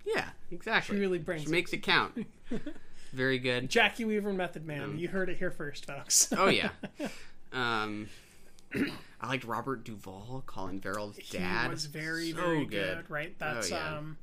Yeah, 0.05 0.29
exactly. 0.51 0.95
She 0.95 0.99
really 1.01 1.17
brings 1.19 1.41
She 1.43 1.47
it. 1.47 1.51
makes 1.51 1.73
it 1.73 1.81
count. 1.83 2.25
Very 3.13 3.39
good. 3.39 3.69
Jacki 3.69 4.05
Weaver 4.05 4.29
and 4.29 4.37
Method 4.37 4.65
Man. 4.65 4.83
Um, 4.83 4.97
you 4.97 5.07
heard 5.07 5.29
it 5.29 5.37
here 5.37 5.51
first, 5.51 5.85
folks. 5.85 6.31
oh 6.37 6.47
yeah. 6.47 6.69
Um, 7.53 8.07
I 9.19 9.27
liked 9.27 9.43
Robert 9.43 9.83
Duvall, 9.83 10.41
Colin 10.45 10.79
Farrell's 10.79 11.17
dad. 11.29 11.65
He 11.65 11.69
was 11.69 11.85
very, 11.85 12.31
So 12.31 12.37
very 12.37 12.65
good. 12.65 13.09
Right? 13.09 13.37
That's 13.39 13.69
oh, 13.73 13.75
yeah. 13.75 13.97
um 13.97 14.17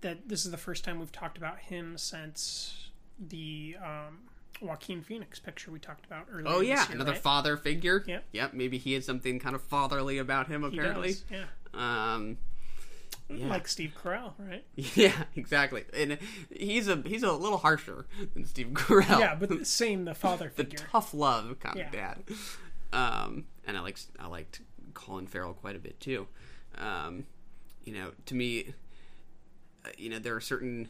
that 0.00 0.26
this 0.26 0.46
is 0.46 0.50
the 0.50 0.56
first 0.56 0.82
time 0.82 0.98
we've 0.98 1.12
talked 1.12 1.36
about 1.36 1.58
him 1.58 1.98
since 1.98 2.88
the 3.18 3.76
um 3.84 4.20
Joaquin 4.62 5.02
Phoenix 5.02 5.38
picture 5.38 5.70
we 5.70 5.78
talked 5.78 6.06
about 6.06 6.26
earlier. 6.32 6.48
Oh 6.48 6.60
yeah, 6.60 6.86
year, 6.86 6.94
another 6.94 7.12
right? 7.12 7.20
father 7.20 7.56
figure. 7.56 8.04
Yep. 8.06 8.24
Yep. 8.32 8.54
Maybe 8.54 8.78
he 8.78 8.92
had 8.94 9.04
something 9.04 9.38
kind 9.38 9.54
of 9.54 9.62
fatherly 9.62 10.18
about 10.18 10.48
him. 10.48 10.64
Apparently. 10.64 11.16
yeah. 11.30 11.44
Um. 11.74 12.38
Yeah. 13.32 13.48
Like 13.48 13.68
Steve 13.68 13.92
Carell, 14.02 14.32
right? 14.38 14.64
Yeah, 14.96 15.24
exactly. 15.36 15.84
And 15.96 16.18
he's 16.50 16.88
a 16.88 16.96
he's 17.06 17.22
a 17.22 17.32
little 17.32 17.58
harsher 17.58 18.06
than 18.34 18.44
Steve 18.44 18.68
Carell. 18.68 19.20
Yeah, 19.20 19.34
but 19.36 19.48
the 19.50 19.64
same 19.64 20.04
the 20.04 20.14
father 20.14 20.52
the 20.56 20.64
tough 20.64 21.14
love 21.14 21.58
kind 21.60 21.76
Yeah. 21.78 21.86
of 21.86 21.92
dad. 21.92 22.22
Um, 22.92 23.44
and 23.66 23.76
I 23.76 23.80
like 23.80 23.98
I 24.18 24.26
liked 24.26 24.60
Colin 24.94 25.26
Farrell 25.26 25.54
quite 25.54 25.76
a 25.76 25.78
bit 25.78 26.00
too. 26.00 26.26
Um, 26.76 27.26
you 27.84 27.94
know, 27.94 28.12
to 28.26 28.34
me, 28.34 28.74
uh, 29.84 29.90
you 29.96 30.08
know, 30.10 30.18
there 30.18 30.34
are 30.34 30.40
certain 30.40 30.88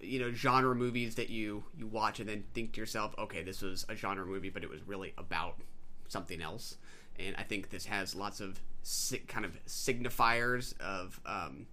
you 0.00 0.18
know 0.18 0.32
genre 0.32 0.74
movies 0.74 1.16
that 1.16 1.28
you 1.28 1.64
you 1.76 1.86
watch 1.86 2.20
and 2.20 2.28
then 2.28 2.44
think 2.54 2.72
to 2.74 2.80
yourself, 2.80 3.14
okay, 3.18 3.42
this 3.42 3.62
was 3.62 3.84
a 3.88 3.96
genre 3.96 4.24
movie, 4.24 4.48
but 4.50 4.62
it 4.62 4.70
was 4.70 4.80
really 4.86 5.12
about 5.18 5.56
something 6.08 6.40
else. 6.40 6.76
And 7.26 7.36
I 7.36 7.42
think 7.42 7.70
this 7.70 7.86
has 7.86 8.14
lots 8.14 8.40
of 8.40 8.60
si- 8.82 9.18
kind 9.18 9.44
of 9.44 9.52
signifiers 9.66 10.78
of 10.80 11.20
um, 11.26 11.66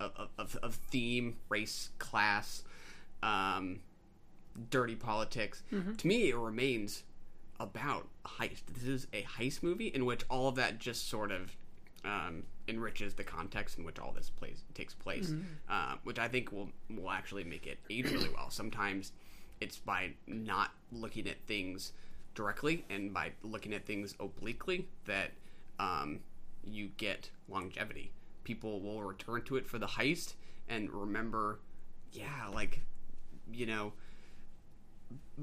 of, 0.00 0.28
of, 0.38 0.56
of 0.62 0.74
theme, 0.74 1.36
race, 1.48 1.90
class. 1.98 2.62
Um, 3.22 3.80
dirty 4.70 4.94
politics. 4.96 5.62
Mhm. 5.72 5.96
To 5.96 6.06
me, 6.06 6.28
it 6.28 6.36
remains 6.36 7.04
about 7.60 8.08
a 8.24 8.28
heist. 8.28 8.62
This 8.74 8.82
is 8.84 9.06
a 9.12 9.22
heist 9.22 9.62
movie 9.62 9.86
in 9.88 10.04
which 10.04 10.24
all 10.28 10.48
of 10.48 10.56
that 10.56 10.78
just 10.78 11.08
sort 11.08 11.30
of 11.30 11.56
um, 12.04 12.42
enriches 12.68 13.14
the 13.14 13.22
context 13.24 13.78
in 13.78 13.84
which 13.84 13.98
all 13.98 14.12
this 14.12 14.28
plays 14.28 14.64
takes 14.74 14.92
place, 14.92 15.30
Mhm. 15.30 15.44
uh, 15.68 15.94
which 16.02 16.18
I 16.18 16.26
think 16.28 16.50
will 16.52 16.70
will 16.90 17.10
actually 17.10 17.44
make 17.44 17.66
it 17.66 17.78
age 17.88 18.06
really 18.10 18.28
well. 18.28 18.50
Sometimes 18.50 19.12
it's 19.60 19.78
by 19.78 20.12
not 20.26 20.72
looking 20.90 21.28
at 21.28 21.36
things 21.46 21.92
directly 22.34 22.84
and 22.90 23.12
by 23.12 23.32
looking 23.42 23.72
at 23.74 23.84
things 23.86 24.14
obliquely 24.20 24.88
that 25.06 25.30
um, 25.78 26.20
you 26.64 26.90
get 26.96 27.30
longevity. 27.48 28.12
People 28.44 28.80
will 28.80 29.02
return 29.02 29.42
to 29.42 29.56
it 29.56 29.66
for 29.66 29.78
the 29.78 29.86
heist 29.86 30.34
and 30.68 30.90
remember, 30.90 31.60
yeah, 32.12 32.48
like 32.52 32.80
you 33.52 33.66
know, 33.66 33.92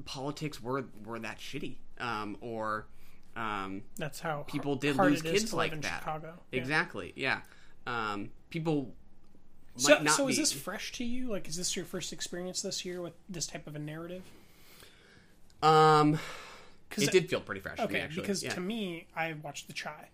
politics 0.05 0.61
were 0.61 0.85
were 1.05 1.19
that 1.19 1.39
shitty, 1.39 1.75
um, 1.99 2.37
or 2.41 2.87
um, 3.35 3.83
That's 3.97 4.19
how 4.19 4.43
people 4.47 4.75
did 4.75 4.97
lose 4.97 5.21
kids 5.21 5.53
like 5.53 5.71
in 5.71 5.81
that. 5.81 5.99
Chicago. 5.99 6.33
Yeah. 6.51 6.59
Exactly, 6.59 7.13
yeah. 7.15 7.39
Um, 7.87 8.31
people 8.49 8.93
might 9.75 9.81
So, 9.81 9.99
not 9.99 10.13
so 10.13 10.25
be. 10.25 10.33
is 10.33 10.37
this 10.39 10.51
fresh 10.51 10.91
to 10.93 11.03
you? 11.05 11.29
Like, 11.29 11.47
is 11.47 11.55
this 11.55 11.75
your 11.75 11.85
first 11.85 12.11
experience 12.11 12.61
this 12.61 12.83
year 12.83 13.01
with 13.01 13.13
this 13.29 13.47
type 13.47 13.67
of 13.67 13.75
a 13.75 13.79
narrative? 13.79 14.23
Um, 15.61 16.19
it 16.97 17.11
did 17.11 17.29
feel 17.29 17.41
pretty 17.41 17.61
fresh. 17.61 17.77
to 17.77 17.83
Okay, 17.83 17.93
me, 17.95 17.99
actually. 18.01 18.21
because 18.21 18.43
yeah. 18.43 18.53
to 18.53 18.59
me, 18.61 19.07
I 19.15 19.33
watched 19.33 19.67
The 19.67 19.73
Chi, 19.73 20.09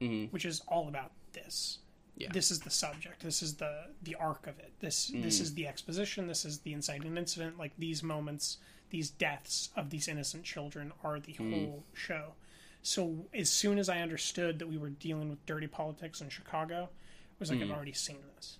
Mhm. 0.00 0.32
which 0.32 0.44
is 0.44 0.60
all 0.68 0.88
about 0.88 1.12
this. 1.32 1.78
Yeah. 2.16 2.28
This 2.32 2.50
is 2.50 2.60
the 2.60 2.70
subject. 2.70 3.20
This 3.22 3.42
is 3.42 3.56
the 3.56 3.90
the 4.02 4.14
arc 4.16 4.46
of 4.46 4.58
it. 4.58 4.72
This 4.80 5.08
this 5.08 5.38
Mm. 5.38 5.42
is 5.42 5.54
the 5.54 5.66
exposition. 5.66 6.26
This 6.26 6.44
is 6.44 6.60
the 6.60 6.72
inciting 6.72 7.16
incident. 7.16 7.58
Like 7.58 7.72
these 7.78 8.02
moments, 8.02 8.58
these 8.90 9.08
deaths 9.10 9.70
of 9.76 9.88
these 9.90 10.08
innocent 10.08 10.44
children 10.44 10.92
are 11.02 11.18
the 11.18 11.34
Mm. 11.34 11.50
whole 11.52 11.84
show. 11.94 12.34
So 12.82 13.28
as 13.32 13.50
soon 13.50 13.78
as 13.78 13.88
I 13.88 14.00
understood 14.00 14.58
that 14.58 14.66
we 14.66 14.76
were 14.76 14.90
dealing 14.90 15.30
with 15.30 15.44
dirty 15.46 15.68
politics 15.68 16.20
in 16.20 16.28
Chicago, 16.28 16.90
it 17.32 17.40
was 17.40 17.48
like 17.50 17.60
Mm. 17.60 17.64
I've 17.64 17.70
already 17.70 17.92
seen 17.94 18.18
this. 18.36 18.58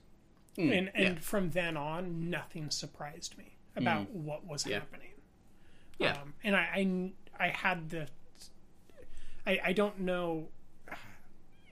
Mm, 0.57 0.79
and 0.79 0.89
and 0.97 1.15
yeah. 1.17 1.21
from 1.21 1.51
then 1.51 1.77
on, 1.77 2.31
nothing 2.31 2.71
surprised 2.71 3.37
me 3.37 3.57
about 3.77 4.07
Mm. 4.07 4.11
what 4.23 4.47
was 4.47 4.67
Yeah. 4.67 4.79
happening. 4.79 5.13
Yeah. 5.99 6.21
Um, 6.21 6.35
and 6.43 6.57
I, 6.57 6.71
I 6.75 7.13
I 7.39 7.49
had 7.49 7.91
the 7.91 8.09
I 9.47 9.61
I 9.65 9.73
don't 9.73 10.01
know 10.01 10.49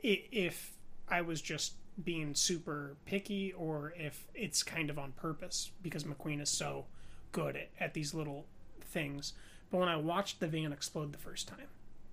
if 0.02 0.72
I 1.08 1.20
was 1.22 1.40
just 1.42 1.74
being 2.02 2.34
super 2.34 2.96
picky 3.04 3.52
or 3.52 3.92
if 3.96 4.26
it's 4.34 4.62
kind 4.62 4.88
of 4.90 4.98
on 4.98 5.12
purpose 5.12 5.70
because 5.82 6.04
McQueen 6.04 6.40
is 6.40 6.48
so 6.48 6.86
good 7.32 7.56
at, 7.56 7.68
at 7.78 7.94
these 7.94 8.14
little 8.14 8.46
things. 8.80 9.34
But 9.70 9.78
when 9.78 9.88
I 9.88 9.96
watched 9.96 10.40
the 10.40 10.46
van 10.48 10.72
explode 10.72 11.12
the 11.12 11.18
first 11.18 11.46
time, 11.48 11.68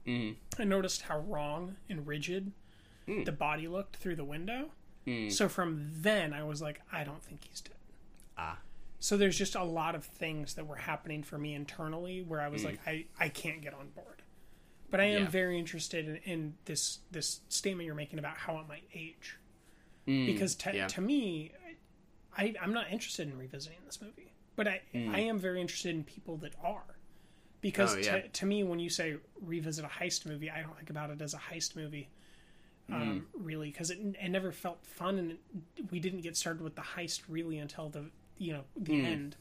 Mhm. 0.05 0.35
I 0.59 0.63
noticed 0.65 1.03
how 1.03 1.19
wrong 1.19 1.77
and 1.89 2.05
rigid 2.07 2.51
Mm. 3.07 3.23
the 3.23 3.31
body 3.31 3.67
looked 3.69 3.95
through 3.95 4.17
the 4.17 4.25
window. 4.25 4.71
Mm. 5.05 5.31
So 5.31 5.47
from 5.47 5.89
then, 6.01 6.33
I 6.33 6.43
was 6.43 6.61
like, 6.61 6.81
I 6.91 7.05
don't 7.05 7.23
think 7.23 7.45
he's 7.45 7.61
dead. 7.61 7.77
Ah. 8.37 8.59
So 8.99 9.15
there's 9.17 9.37
just 9.37 9.55
a 9.55 9.63
lot 9.63 9.93
of 9.95 10.05
things 10.05 10.55
that 10.55 10.65
were 10.65 10.75
happening 10.75 11.21
for 11.23 11.37
me 11.37 11.53
internally 11.53 12.23
where 12.23 12.41
I 12.41 12.47
was 12.47 12.63
Mm. 12.63 12.65
like, 12.65 12.79
I, 12.87 13.05
I 13.19 13.29
can't 13.29 13.61
get 13.61 13.73
on 13.73 13.89
board. 13.89 14.23
But 14.89 14.99
I 15.01 15.05
am 15.05 15.23
Yeah. 15.23 15.29
very 15.29 15.59
interested 15.59 16.07
in, 16.07 16.15
in 16.17 16.53
this 16.65 16.99
this 17.11 17.41
statement 17.49 17.85
you're 17.85 17.93
making 17.95 18.19
about 18.19 18.37
how 18.37 18.57
it 18.59 18.67
might 18.67 18.87
age. 18.93 19.37
Mm, 20.07 20.25
because 20.25 20.55
to, 20.55 20.73
yeah. 20.75 20.87
to 20.87 21.01
me, 21.01 21.51
I, 22.37 22.55
I'm 22.61 22.73
not 22.73 22.89
interested 22.91 23.27
in 23.27 23.37
revisiting 23.37 23.79
this 23.85 24.01
movie. 24.01 24.33
But 24.55 24.67
I, 24.67 24.81
Mm. 24.93 25.13
I 25.13 25.19
am 25.19 25.37
very 25.37 25.61
interested 25.61 25.93
in 25.93 26.03
people 26.03 26.37
that 26.37 26.53
are. 26.63 26.95
Because 27.61 27.95
Oh, 27.95 27.97
yeah. 27.97 28.21
to, 28.21 28.27
to 28.29 28.45
me, 28.45 28.63
when 28.63 28.79
you 28.79 28.89
say 28.89 29.17
revisit 29.41 29.83
a 29.83 29.87
heist 29.89 30.25
movie, 30.25 30.49
I 30.49 30.61
don't 30.61 30.75
think 30.75 30.89
about 30.89 31.09
it 31.11 31.21
as 31.21 31.33
a 31.33 31.37
heist 31.37 31.75
movie 31.75 32.09
um, 32.89 33.27
Mm. 33.35 33.43
really 33.45 33.69
because 33.69 33.89
it, 33.91 33.99
it 33.99 34.29
never 34.29 34.51
felt 34.53 34.83
fun 34.85 35.17
and 35.19 35.31
it, 35.31 35.91
we 35.91 35.99
didn't 35.99 36.21
get 36.21 36.37
started 36.37 36.63
with 36.63 36.75
the 36.75 36.81
heist 36.81 37.21
really 37.27 37.57
until 37.59 37.89
the 37.89 38.09
you 38.37 38.53
know 38.53 38.63
the 38.75 38.93
Mm. 38.93 39.05
end 39.05 39.35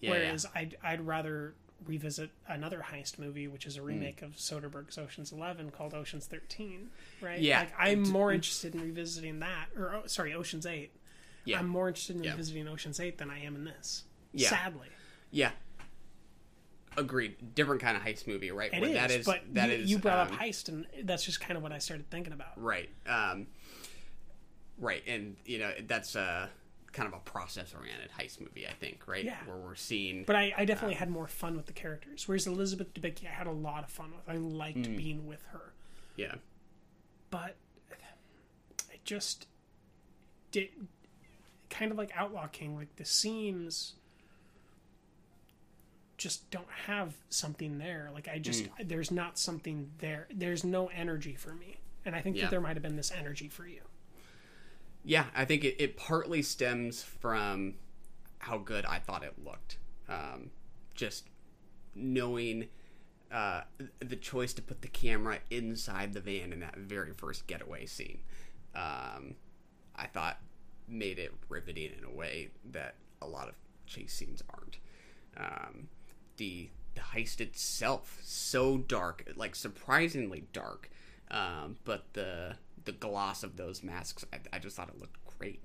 Yeah, 0.00 0.10
whereas 0.10 0.46
I'd, 0.54 0.76
I'd 0.82 1.00
rather 1.06 1.54
revisit 1.86 2.30
another 2.48 2.84
heist 2.92 3.18
movie 3.18 3.46
which 3.48 3.64
is 3.66 3.76
a 3.76 3.80
Mm. 3.80 3.86
remake 3.86 4.22
of 4.22 4.32
soderbergh's 4.36 4.98
oceans 4.98 5.30
11 5.32 5.70
called 5.70 5.94
oceans 5.94 6.26
13 6.26 6.90
right 7.20 7.40
Yeah. 7.40 7.60
like 7.60 7.72
i'm 7.78 8.02
more 8.02 8.32
interested 8.32 8.74
in 8.74 8.80
revisiting 8.80 9.38
that 9.40 9.66
or 9.76 9.94
oh, 9.94 10.06
sorry 10.06 10.34
oceans 10.34 10.66
8 10.66 10.90
Yeah. 11.44 11.58
i'm 11.60 11.68
more 11.68 11.86
interested 11.88 12.16
in 12.16 12.24
Yeah. 12.24 12.32
revisiting 12.32 12.66
oceans 12.68 12.98
8 12.98 13.18
than 13.18 13.30
i 13.30 13.38
am 13.40 13.54
in 13.54 13.64
this 13.64 14.04
Yeah. 14.32 14.48
sadly 14.50 14.88
Yeah. 15.30 15.52
Agreed. 16.96 17.54
Different 17.54 17.80
kind 17.80 17.96
of 17.96 18.02
heist 18.02 18.26
movie, 18.26 18.50
right? 18.50 18.72
it 18.72 18.80
Where 18.80 18.90
is, 18.90 18.96
that 18.96 19.10
is 19.12 19.26
but 19.26 19.42
that 19.54 19.68
you, 19.68 19.74
is, 19.76 19.90
you 19.90 19.98
brought 19.98 20.26
um, 20.28 20.34
up 20.34 20.40
heist 20.40 20.68
and 20.68 20.84
that's 21.04 21.22
just 21.24 21.38
kind 21.40 21.56
of 21.56 21.62
what 21.62 21.70
i 21.70 21.78
started 21.78 22.10
thinking 22.10 22.32
about 22.32 22.60
Right. 22.60 22.88
Um, 23.06 23.46
right, 24.78 25.02
and 25.06 25.36
you 25.44 25.58
know 25.60 25.70
that's 25.86 26.16
uh, 26.16 26.48
kind 26.92 27.06
of 27.06 27.14
a 27.14 27.20
process-oriented 27.22 28.10
heist 28.18 28.40
movie, 28.40 28.66
I 28.66 28.72
think. 28.72 29.06
Right. 29.06 29.24
Yeah. 29.24 29.36
Where 29.46 29.56
we're 29.56 29.74
seeing. 29.74 30.24
But 30.24 30.36
I, 30.36 30.52
I 30.56 30.64
definitely 30.64 30.94
um, 30.94 31.00
had 31.00 31.10
more 31.10 31.26
fun 31.28 31.56
with 31.56 31.66
the 31.66 31.72
characters. 31.72 32.26
Whereas 32.26 32.46
Elizabeth 32.46 32.94
Debicki, 32.94 33.26
I 33.26 33.30
had 33.30 33.46
a 33.46 33.52
lot 33.52 33.84
of 33.84 33.90
fun 33.90 34.10
with. 34.12 34.28
I 34.28 34.38
liked 34.38 34.78
Mm. 34.78 34.96
being 34.96 35.26
with 35.26 35.44
her. 35.52 35.72
Yeah. 36.16 36.36
But 37.30 37.56
it 38.90 39.04
just 39.04 39.46
did 40.50 40.68
kind 41.70 41.92
of 41.92 41.98
like 41.98 42.10
Outlaw 42.16 42.46
King. 42.46 42.74
Like 42.74 42.96
the 42.96 43.04
scenes 43.04 43.94
just 46.16 46.50
don't 46.50 46.66
have 46.86 47.14
something 47.30 47.78
there. 47.78 48.10
Like 48.12 48.28
I 48.28 48.38
just 48.38 48.64
Mm. 48.64 48.88
there's 48.88 49.10
not 49.10 49.38
something 49.38 49.90
there. 49.98 50.26
There's 50.34 50.64
no 50.64 50.88
energy 50.88 51.34
for 51.34 51.54
me. 51.54 51.76
And 52.04 52.16
I 52.16 52.20
think 52.22 52.36
Yeah. 52.36 52.42
that 52.44 52.50
there 52.50 52.60
might 52.60 52.74
have 52.76 52.82
been 52.82 52.96
this 52.96 53.12
energy 53.12 53.48
for 53.48 53.66
you. 53.66 53.82
Yeah, 55.08 55.24
I 55.34 55.46
think 55.46 55.64
it, 55.64 55.76
it 55.78 55.96
partly 55.96 56.42
stems 56.42 57.02
from 57.02 57.76
how 58.40 58.58
good 58.58 58.84
I 58.84 58.98
thought 58.98 59.24
it 59.24 59.42
looked. 59.42 59.78
Um, 60.06 60.50
just 60.94 61.30
knowing 61.94 62.66
uh, 63.32 63.62
the 64.00 64.16
choice 64.16 64.52
to 64.52 64.60
put 64.60 64.82
the 64.82 64.88
camera 64.88 65.38
inside 65.50 66.12
the 66.12 66.20
van 66.20 66.52
in 66.52 66.60
that 66.60 66.76
very 66.76 67.14
first 67.14 67.46
getaway 67.46 67.86
scene, 67.86 68.18
um, 68.74 69.36
I 69.96 70.08
thought 70.12 70.40
made 70.86 71.18
it 71.18 71.32
riveting 71.48 71.92
in 71.96 72.04
a 72.04 72.14
way 72.14 72.50
that 72.72 72.96
a 73.22 73.26
lot 73.26 73.48
of 73.48 73.54
chase 73.86 74.12
scenes 74.12 74.42
aren't. 74.50 74.76
Um, 75.38 75.88
the 76.36 76.68
the 76.94 77.00
heist 77.00 77.40
itself 77.40 78.20
so 78.22 78.76
dark, 78.76 79.26
like 79.36 79.54
surprisingly 79.54 80.44
dark, 80.52 80.90
um, 81.30 81.76
but 81.86 82.04
the 82.12 82.56
the 82.84 82.92
gloss 82.92 83.42
of 83.42 83.56
those 83.56 83.82
masks, 83.82 84.24
I, 84.32 84.38
I 84.52 84.58
just 84.58 84.76
thought 84.76 84.88
it 84.88 84.98
looked 84.98 85.16
great, 85.38 85.62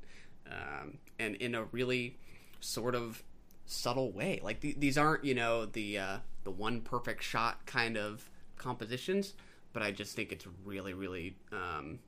um, 0.50 0.98
and 1.20 1.36
in 1.36 1.56
a 1.56 1.64
really 1.66 2.18
sort 2.60 2.96
of 2.96 3.24
subtle 3.66 4.12
way. 4.12 4.40
Like 4.44 4.62
th- 4.62 4.76
these 4.80 4.98
aren't 4.98 5.24
you 5.24 5.36
know 5.36 5.66
the 5.66 5.98
uh, 5.98 6.18
the 6.44 6.52
one 6.52 6.82
perfect 6.82 7.24
shot 7.24 7.66
kind 7.66 7.98
of 7.98 8.30
compositions, 8.58 9.34
but 9.74 9.84
I 9.84 9.92
just 9.92 10.16
think 10.16 10.32
it's 10.32 10.48
really 10.64 10.94
really 10.94 11.36
um, 11.52 12.00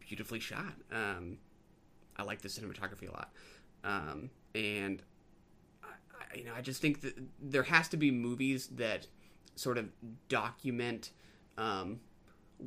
beautifully 0.00 0.40
shot. 0.40 0.74
Um, 0.90 1.38
I 2.16 2.24
like 2.24 2.42
the 2.42 2.48
cinematography 2.48 3.08
a 3.08 3.12
lot, 3.12 3.32
um, 3.84 4.30
and 4.54 5.02
I, 5.82 6.36
you 6.36 6.44
know 6.44 6.52
I 6.56 6.60
just 6.60 6.80
think 6.80 7.00
that 7.02 7.14
there 7.40 7.64
has 7.64 7.88
to 7.88 7.96
be 7.96 8.10
movies 8.10 8.68
that 8.68 9.06
sort 9.54 9.78
of 9.78 9.88
document 10.28 11.10
um, 11.58 12.00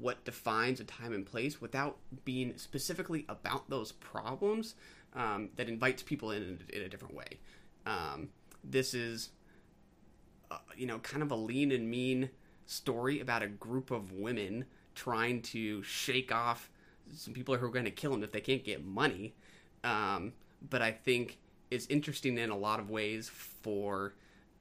what 0.02 0.24
defines 0.26 0.80
a 0.80 0.84
time 0.84 1.14
and 1.14 1.26
place 1.26 1.62
without 1.62 1.98
being 2.26 2.58
specifically 2.58 3.26
about 3.30 3.70
those 3.70 3.92
problems 3.94 4.76
um, 5.14 5.50
that 5.56 5.70
invites 5.70 6.04
people 6.04 6.32
in 6.32 6.60
in 6.74 6.82
a 6.82 6.90
different 6.90 7.14
way. 7.14 7.40
Um, 7.86 8.30
this 8.64 8.94
is, 8.94 9.30
uh, 10.52 10.58
you 10.76 10.86
know, 10.86 11.00
kind 11.00 11.24
of 11.24 11.32
a 11.32 11.36
lean 11.36 11.72
and 11.72 11.90
mean 11.90 12.30
story 12.66 13.20
about 13.20 13.44
a 13.44 13.48
group 13.48 13.92
of 13.92 14.12
women 14.12 14.66
trying 14.96 15.42
to 15.42 15.84
shake 15.84 16.34
off 16.34 16.70
some 17.14 17.34
people 17.34 17.56
who 17.56 17.66
are 17.66 17.70
going 17.70 17.86
to 17.86 17.92
kill 17.92 18.12
them 18.12 18.24
if 18.24 18.32
they 18.32 18.42
can't 18.42 18.64
get 18.64 18.84
money. 18.84 19.36
Um, 19.84 20.34
but 20.68 20.82
I 20.82 20.92
think 20.92 21.38
it's 21.70 21.86
interesting 21.88 22.38
in 22.38 22.50
a 22.50 22.58
lot 22.58 22.80
of 22.80 22.90
ways 22.90 23.30
for 23.30 24.14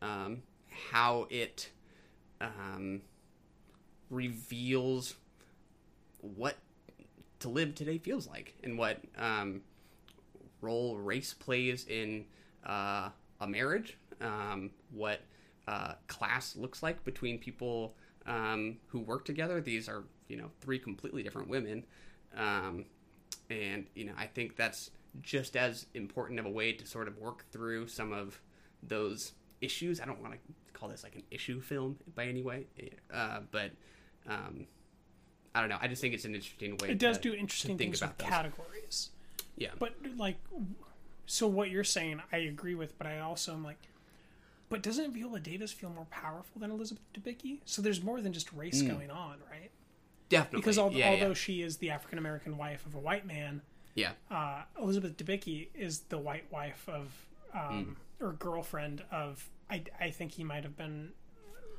um, 0.03 0.43
how 0.91 1.27
it 1.31 1.71
um, 2.41 3.03
reveals 4.11 5.15
what 6.37 6.57
to 7.41 7.49
live 7.49 7.75
today 7.75 7.99
feels 7.99 8.27
like 8.27 8.55
and 8.63 8.79
what 8.79 8.99
um, 9.19 9.61
role 10.61 10.97
race 10.97 11.35
plays 11.35 11.87
in 11.87 12.25
uh, 12.67 13.11
a 13.41 13.47
marriage, 13.47 13.99
um, 14.21 14.71
what 14.91 15.21
uh, 15.69 15.95
class 16.09 16.57
looks 16.57 16.83
like 16.83 17.05
between 17.05 17.39
people 17.39 17.95
um, 18.27 18.79
who 18.89 19.01
work 19.01 19.25
together. 19.25 19.61
These 19.61 19.89
are, 19.89 20.05
you 20.29 20.37
know, 20.37 20.51
three 20.61 20.79
completely 20.79 21.23
different 21.23 21.49
women. 21.49 21.85
Um, 22.37 22.87
and, 23.51 23.87
you 23.95 24.07
know, 24.07 24.15
I 24.17 24.27
think 24.27 24.57
that's 24.57 24.91
just 25.21 25.57
as 25.57 25.87
important 25.95 26.41
of 26.41 26.47
a 26.47 26.51
way 26.51 26.73
to 26.73 26.87
sort 26.87 27.09
of 27.09 27.19
work 27.19 27.45
through 27.53 27.89
some 27.89 28.13
of 28.13 28.41
those 28.83 29.33
issues. 29.61 30.01
I 30.01 30.07
don't 30.07 30.21
want 30.21 30.35
to 30.35 30.39
call 30.73 30.89
this 30.89 31.03
like 31.03 31.15
an 31.15 31.23
issue 31.31 31.61
film 31.61 31.99
by 32.15 32.27
any 32.27 32.43
way, 32.43 32.67
uh, 33.13 33.41
but 33.51 33.71
um, 34.29 34.67
I 35.55 35.61
don't 35.61 35.69
know. 35.69 35.79
I 35.81 35.87
just 35.89 36.01
think 36.03 36.15
it's 36.15 36.25
an 36.25 36.35
interesting 36.35 36.77
way. 36.79 36.91
It 36.91 36.99
does 36.99 37.17
to, 37.19 37.31
do 37.31 37.35
interesting 37.35 37.79
things 37.79 38.01
about 38.03 38.11
with 38.17 38.19
those. 38.19 38.29
categories. 38.29 39.11
Yeah, 39.57 39.69
But 39.79 39.95
like, 40.17 40.37
so 41.27 41.47
what 41.47 41.71
you're 41.71 41.85
saying, 41.85 42.21
I 42.33 42.39
agree 42.39 42.75
with, 42.75 42.99
but 42.99 43.07
I 43.07 43.21
also 43.21 43.53
am 43.53 43.63
like, 43.63 43.79
but 44.69 44.83
doesn't 44.83 45.13
Viola 45.15 45.39
Davis 45.39 45.71
feel 45.71 45.91
more 45.91 46.07
powerful 46.11 46.61
than 46.61 46.73
Elizabeth 46.73 47.05
Debicki? 47.15 47.59
So 47.65 47.81
there's 47.81 48.03
more 48.03 48.21
than 48.21 48.33
just 48.33 48.53
race 48.53 48.83
Mm. 48.83 48.89
going 48.89 49.11
on, 49.11 49.37
right? 49.51 49.71
definitely 50.31 50.61
Because 50.61 50.79
al- 50.79 50.91
yeah, 50.91 51.11
although 51.11 51.29
yeah. 51.29 51.35
she 51.35 51.63
is 51.63 51.77
the 51.77 51.91
African 51.91 52.19
American 52.19 52.57
wife 52.57 52.85
of 52.87 52.95
a 52.97 52.99
white 52.99 53.25
man, 53.27 53.61
yeah, 53.95 54.13
uh, 54.31 54.63
Elizabeth 54.81 55.17
Debicki 55.17 55.69
is 55.75 56.01
the 56.09 56.19
white 56.19 56.51
wife 56.51 56.89
of 56.89 57.13
um, 57.55 57.97
or 58.21 58.33
girlfriend 58.33 59.05
of 59.13 59.49
I, 59.71 59.85
I 60.01 60.11
think 60.11 60.33
he 60.33 60.43
might 60.43 60.65
have 60.65 60.77
been 60.77 61.13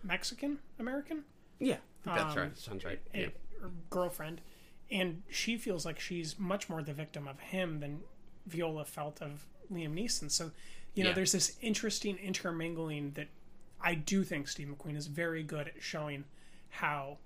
Mexican 0.04 0.60
American. 0.80 1.26
Yeah, 1.60 1.78
that's 2.06 2.34
Um, 2.34 2.38
right. 2.38 2.58
Sounds 2.58 2.86
right. 2.86 3.00
Yeah. 3.14 3.28
Girlfriend, 3.90 4.42
and 4.92 5.24
she 5.30 5.58
feels 5.58 5.86
like 5.86 6.00
she's 6.00 6.38
much 6.40 6.70
more 6.70 6.82
the 6.82 6.94
victim 6.94 7.28
of 7.28 7.40
him 7.40 7.80
than 7.80 8.02
Viola 8.46 8.86
felt 8.86 9.22
of 9.22 9.46
Liam 9.72 9.94
Neeson. 9.94 10.30
So, 10.30 10.52
you 10.94 11.04
know, 11.04 11.10
Yeah. 11.10 11.16
there's 11.16 11.32
this 11.32 11.58
interesting 11.62 12.18
intermingling 12.18 13.12
that 13.12 13.28
I 13.82 13.96
do 13.96 14.24
think 14.24 14.48
Steve 14.48 14.68
McQueen 14.68 14.96
is 14.96 15.08
very 15.08 15.44
good 15.44 15.68
at 15.68 15.82
showing 15.82 16.26
how. 16.70 17.18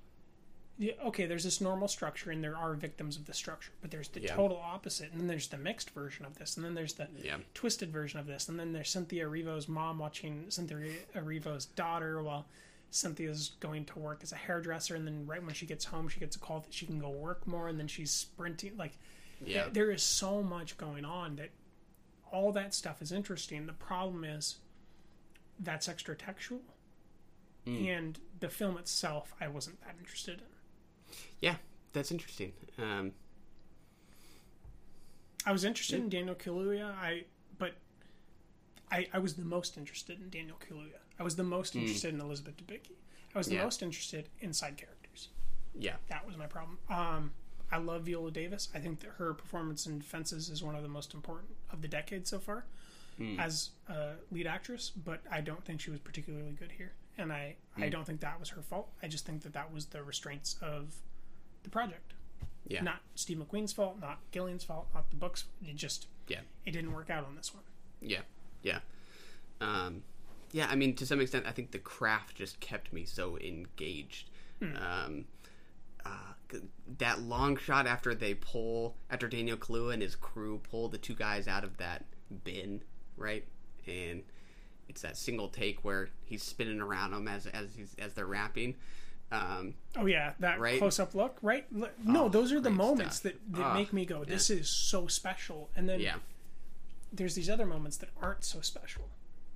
Okay, 1.04 1.26
there's 1.26 1.44
this 1.44 1.60
normal 1.60 1.90
structure, 1.90 2.32
and 2.32 2.42
there 2.42 2.56
are 2.56 2.74
victims 2.74 3.18
of 3.18 3.26
the 3.26 3.34
structure, 3.34 3.74
but 3.82 3.92
there's 3.92 4.08
the 4.08 4.22
Yeah. 4.22 4.34
total 4.34 4.56
opposite, 4.58 5.12
and 5.12 5.20
then 5.20 5.28
there's 5.28 5.50
the 5.50 5.58
mixed 5.58 5.90
version 5.90 6.26
of 6.26 6.38
this, 6.38 6.56
and 6.56 6.66
then 6.66 6.74
there's 6.74 6.94
the 6.94 7.10
Yeah. 7.22 7.40
twisted 7.54 7.92
version 7.92 8.18
of 8.18 8.28
this, 8.28 8.48
and 8.48 8.58
then 8.58 8.72
there's 8.72 8.90
Cynthia 8.90 9.26
Erivo's 9.26 9.68
mom 9.68 10.00
watching 10.00 10.50
Cynthia 10.50 10.78
Erivo's 11.14 11.66
daughter 11.66 12.24
while 12.24 12.48
Cynthia's 12.91 13.52
going 13.60 13.86
to 13.86 13.99
work 13.99 14.22
as 14.24 14.32
a 14.32 14.36
hairdresser, 14.36 14.95
and 14.95 15.06
then 15.06 15.26
right 15.28 15.44
when 15.44 15.53
she 15.53 15.66
gets 15.66 15.86
home, 15.86 16.07
she 16.07 16.20
gets 16.20 16.36
a 16.36 16.40
call 16.40 16.60
that 16.61 16.74
she 16.74 16.86
can 16.86 16.99
go 16.99 17.10
work 17.10 17.45
more, 17.48 17.68
and 17.68 17.80
then 17.80 17.88
she's 17.88 18.11
sprinting. 18.11 18.76
Like, 18.78 18.98
Yeah. 19.45 19.64
th- 19.64 19.74
there 19.74 19.91
is 19.91 20.02
so 20.03 20.41
much 20.44 20.78
going 20.78 21.06
on 21.06 21.36
that 21.38 21.52
all 22.32 22.52
that 22.53 22.74
stuff 22.74 23.02
is 23.02 23.11
interesting. 23.11 23.66
The 23.66 23.74
problem 23.74 24.24
is 24.24 24.57
that's 25.60 25.88
extra 25.88 26.16
textual, 26.16 26.61
Mm. 27.66 27.88
and 27.88 28.20
the 28.40 28.49
film 28.49 28.78
itself, 28.78 29.34
I 29.40 29.48
wasn't 29.48 29.82
that 29.82 29.95
interested 29.99 30.40
in. 30.41 31.16
Yeah, 31.41 31.57
that's 31.94 32.11
interesting. 32.11 32.53
Um, 32.78 33.14
I 35.45 35.52
was 35.52 35.64
interested 35.64 35.99
in 35.99 36.10
Daniel 36.10 36.36
Kaluuya, 36.36 36.94
I 36.95 37.26
but 37.57 37.76
I 38.91 39.07
I 39.14 39.20
was 39.20 39.36
the 39.36 39.45
most 39.45 39.78
interested 39.78 40.20
in 40.22 40.30
Daniel 40.30 40.57
Kaluuya. 40.57 40.99
I 41.20 41.24
was 41.24 41.36
the 41.36 41.44
most 41.44 41.74
Mm. 41.74 41.82
interested 41.82 42.14
in 42.14 42.22
Elizabeth 42.22 42.56
Debicki. 42.58 42.96
I 43.36 43.38
was 43.38 43.48
the 43.48 43.56
Yeah. 43.56 43.64
most 43.64 43.82
interested 43.84 44.30
in 44.40 44.54
side 44.54 44.78
characters. 44.78 45.30
yeah, 45.76 45.98
That 46.08 46.26
was 46.26 46.36
my 46.36 46.48
problem. 46.48 46.80
Um, 46.90 47.34
I 47.72 47.78
love 47.78 48.04
Viola 48.06 48.32
Davis. 48.32 48.70
I 48.74 48.80
think 48.80 49.00
that 49.02 49.12
her 49.12 49.34
performance 49.34 49.86
in 49.86 50.02
Fences 50.02 50.50
is 50.50 50.64
one 50.64 50.76
of 50.76 50.82
the 50.82 50.90
most 50.90 51.14
important 51.14 51.56
of 51.70 51.82
the 51.82 51.88
decade 51.88 52.28
so 52.28 52.40
far 52.40 52.66
Mm. 53.20 53.38
as 53.40 53.70
a 53.88 54.16
lead 54.32 54.48
actress. 54.48 54.90
But 54.90 55.22
I 55.30 55.41
don't 55.41 55.64
think 55.64 55.80
she 55.82 55.91
was 55.91 56.00
particularly 56.00 56.54
good 56.54 56.72
here, 56.74 56.94
and 57.18 57.32
I 57.32 57.56
I 57.78 57.82
Mm. 57.82 57.91
don't 57.91 58.06
think 58.06 58.20
that 58.22 58.40
was 58.40 58.50
her 58.50 58.62
fault. 58.64 58.91
I 59.02 59.08
just 59.08 59.26
think 59.26 59.44
that 59.44 59.54
that 59.54 59.72
was 59.72 59.88
the 59.88 60.04
restraints 60.04 60.56
of 60.62 61.02
the 61.64 61.70
project. 61.70 62.14
Yeah. 62.68 62.82
Not 62.82 63.02
Steve 63.16 63.38
McQueen's 63.38 63.72
fault, 63.74 64.00
not 64.00 64.20
Gillian's 64.32 64.64
fault, 64.64 64.88
not 64.94 65.10
the 65.12 65.16
books. 65.18 65.46
It 65.66 65.76
just 65.76 66.08
yeah, 66.28 66.41
it 66.66 66.72
didn't 66.72 66.91
work 66.94 67.10
out 67.10 67.24
on 67.26 67.36
this 67.36 67.54
one. 67.54 67.64
yeah, 68.02 68.24
yeah. 68.64 68.82
Um, 69.62 70.04
yeah, 70.52 70.68
I 70.70 70.76
mean, 70.76 70.96
to 70.96 71.06
some 71.06 71.20
extent, 71.22 71.46
I 71.48 71.52
think 71.52 71.72
the 71.72 71.80
craft 71.80 72.36
just 72.36 72.60
kept 72.60 72.92
me 72.94 73.06
so 73.06 73.38
engaged. 73.38 74.30
Hmm. 74.60 74.76
Um, 74.76 75.26
uh, 76.06 76.58
that 76.98 77.22
long 77.22 77.56
shot 77.58 77.86
after 77.88 78.16
they 78.16 78.34
pull, 78.34 78.96
after 79.10 79.28
Daniel 79.28 79.58
Kaluuya 79.58 79.94
and 79.94 80.02
his 80.02 80.16
crew 80.16 80.60
pull 80.70 80.88
the 80.90 80.98
two 80.98 81.14
guys 81.16 81.48
out 81.48 81.64
of 81.64 81.78
that 81.78 82.06
bin, 82.44 82.82
right? 83.18 83.46
And 83.86 84.24
it's 84.88 85.02
that 85.02 85.18
single 85.18 85.50
take 85.50 85.84
where 85.84 86.10
he's 86.26 86.42
spinning 86.44 86.82
around 86.82 87.12
them 87.12 87.28
as 87.28 87.46
as 87.48 87.76
he's, 87.76 87.96
as 88.00 88.14
they're 88.14 88.26
rapping. 88.26 88.76
Um, 89.32 89.76
Oh 89.96 90.08
yeah, 90.08 90.34
that 90.40 90.60
Right? 90.60 90.80
close-up 90.80 91.14
look, 91.14 91.38
right? 91.44 91.72
No, 91.72 91.88
Oh, 92.08 92.30
those 92.30 92.52
are 92.52 92.60
the 92.60 92.72
moments 92.72 93.18
stuff. 93.18 93.34
that, 93.34 93.54
that 93.54 93.62
Ah, 93.66 93.74
make 93.76 93.94
me 93.94 94.04
go, 94.06 94.24
"This 94.24 94.50
yeah. 94.50 94.56
is 94.58 94.70
so 94.70 95.06
special." 95.06 95.70
And 95.76 95.88
then 95.88 96.00
Yeah. 96.00 96.16
there's 97.14 97.36
these 97.36 97.50
other 97.50 97.68
moments 97.68 97.98
that 97.98 98.10
aren't 98.20 98.44
so 98.44 98.62
special, 98.62 99.09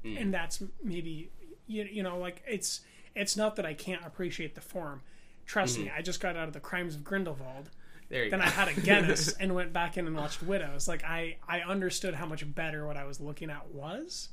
Mm. 0.04 0.22
and 0.22 0.34
that's 0.34 0.62
maybe 0.84 1.30
you, 1.68 1.84
you 1.84 2.04
know 2.04 2.18
like 2.18 2.42
it's 2.48 2.82
it's 3.16 3.38
not 3.38 3.56
that 3.56 3.66
I 3.66 3.74
can't 3.74 4.06
appreciate 4.06 4.56
the 4.56 4.62
form. 4.62 5.02
Trust 5.46 5.78
me, 5.80 5.86
Mhm. 5.86 5.98
I 5.98 6.02
just 6.02 6.20
got 6.20 6.36
out 6.36 6.48
of 6.48 6.54
the 6.54 6.60
Crimes 6.60 6.96
of 6.96 7.04
Grindelwald. 7.04 7.70
There 8.10 8.24
you 8.26 8.30
then 8.32 8.40
go. 8.40 8.46
I 8.46 8.50
had 8.50 8.68
a 8.68 8.80
Guinness 8.80 9.34
and 9.40 9.56
went 9.56 9.72
back 9.74 9.98
in 9.98 10.06
and 10.08 10.16
watched 10.16 10.42
Widows. 10.44 10.88
Like 10.88 11.04
I 11.04 11.38
I 11.48 11.62
understood 11.62 12.16
how 12.16 12.26
much 12.26 12.44
better 12.54 12.86
what 12.86 12.98
I 12.98 13.06
was 13.06 13.20
looking 13.22 13.50
at 13.50 13.68
was. 13.74 14.30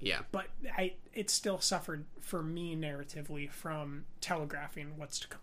yeah, 0.00 0.20
but 0.32 0.48
I 0.76 0.94
it 1.14 1.30
still 1.30 1.58
suffered 1.60 2.04
for 2.20 2.42
me 2.42 2.76
narratively 2.76 3.50
from 3.50 4.04
telegraphing 4.20 4.96
what's 4.98 5.18
to 5.20 5.28
come, 5.28 5.40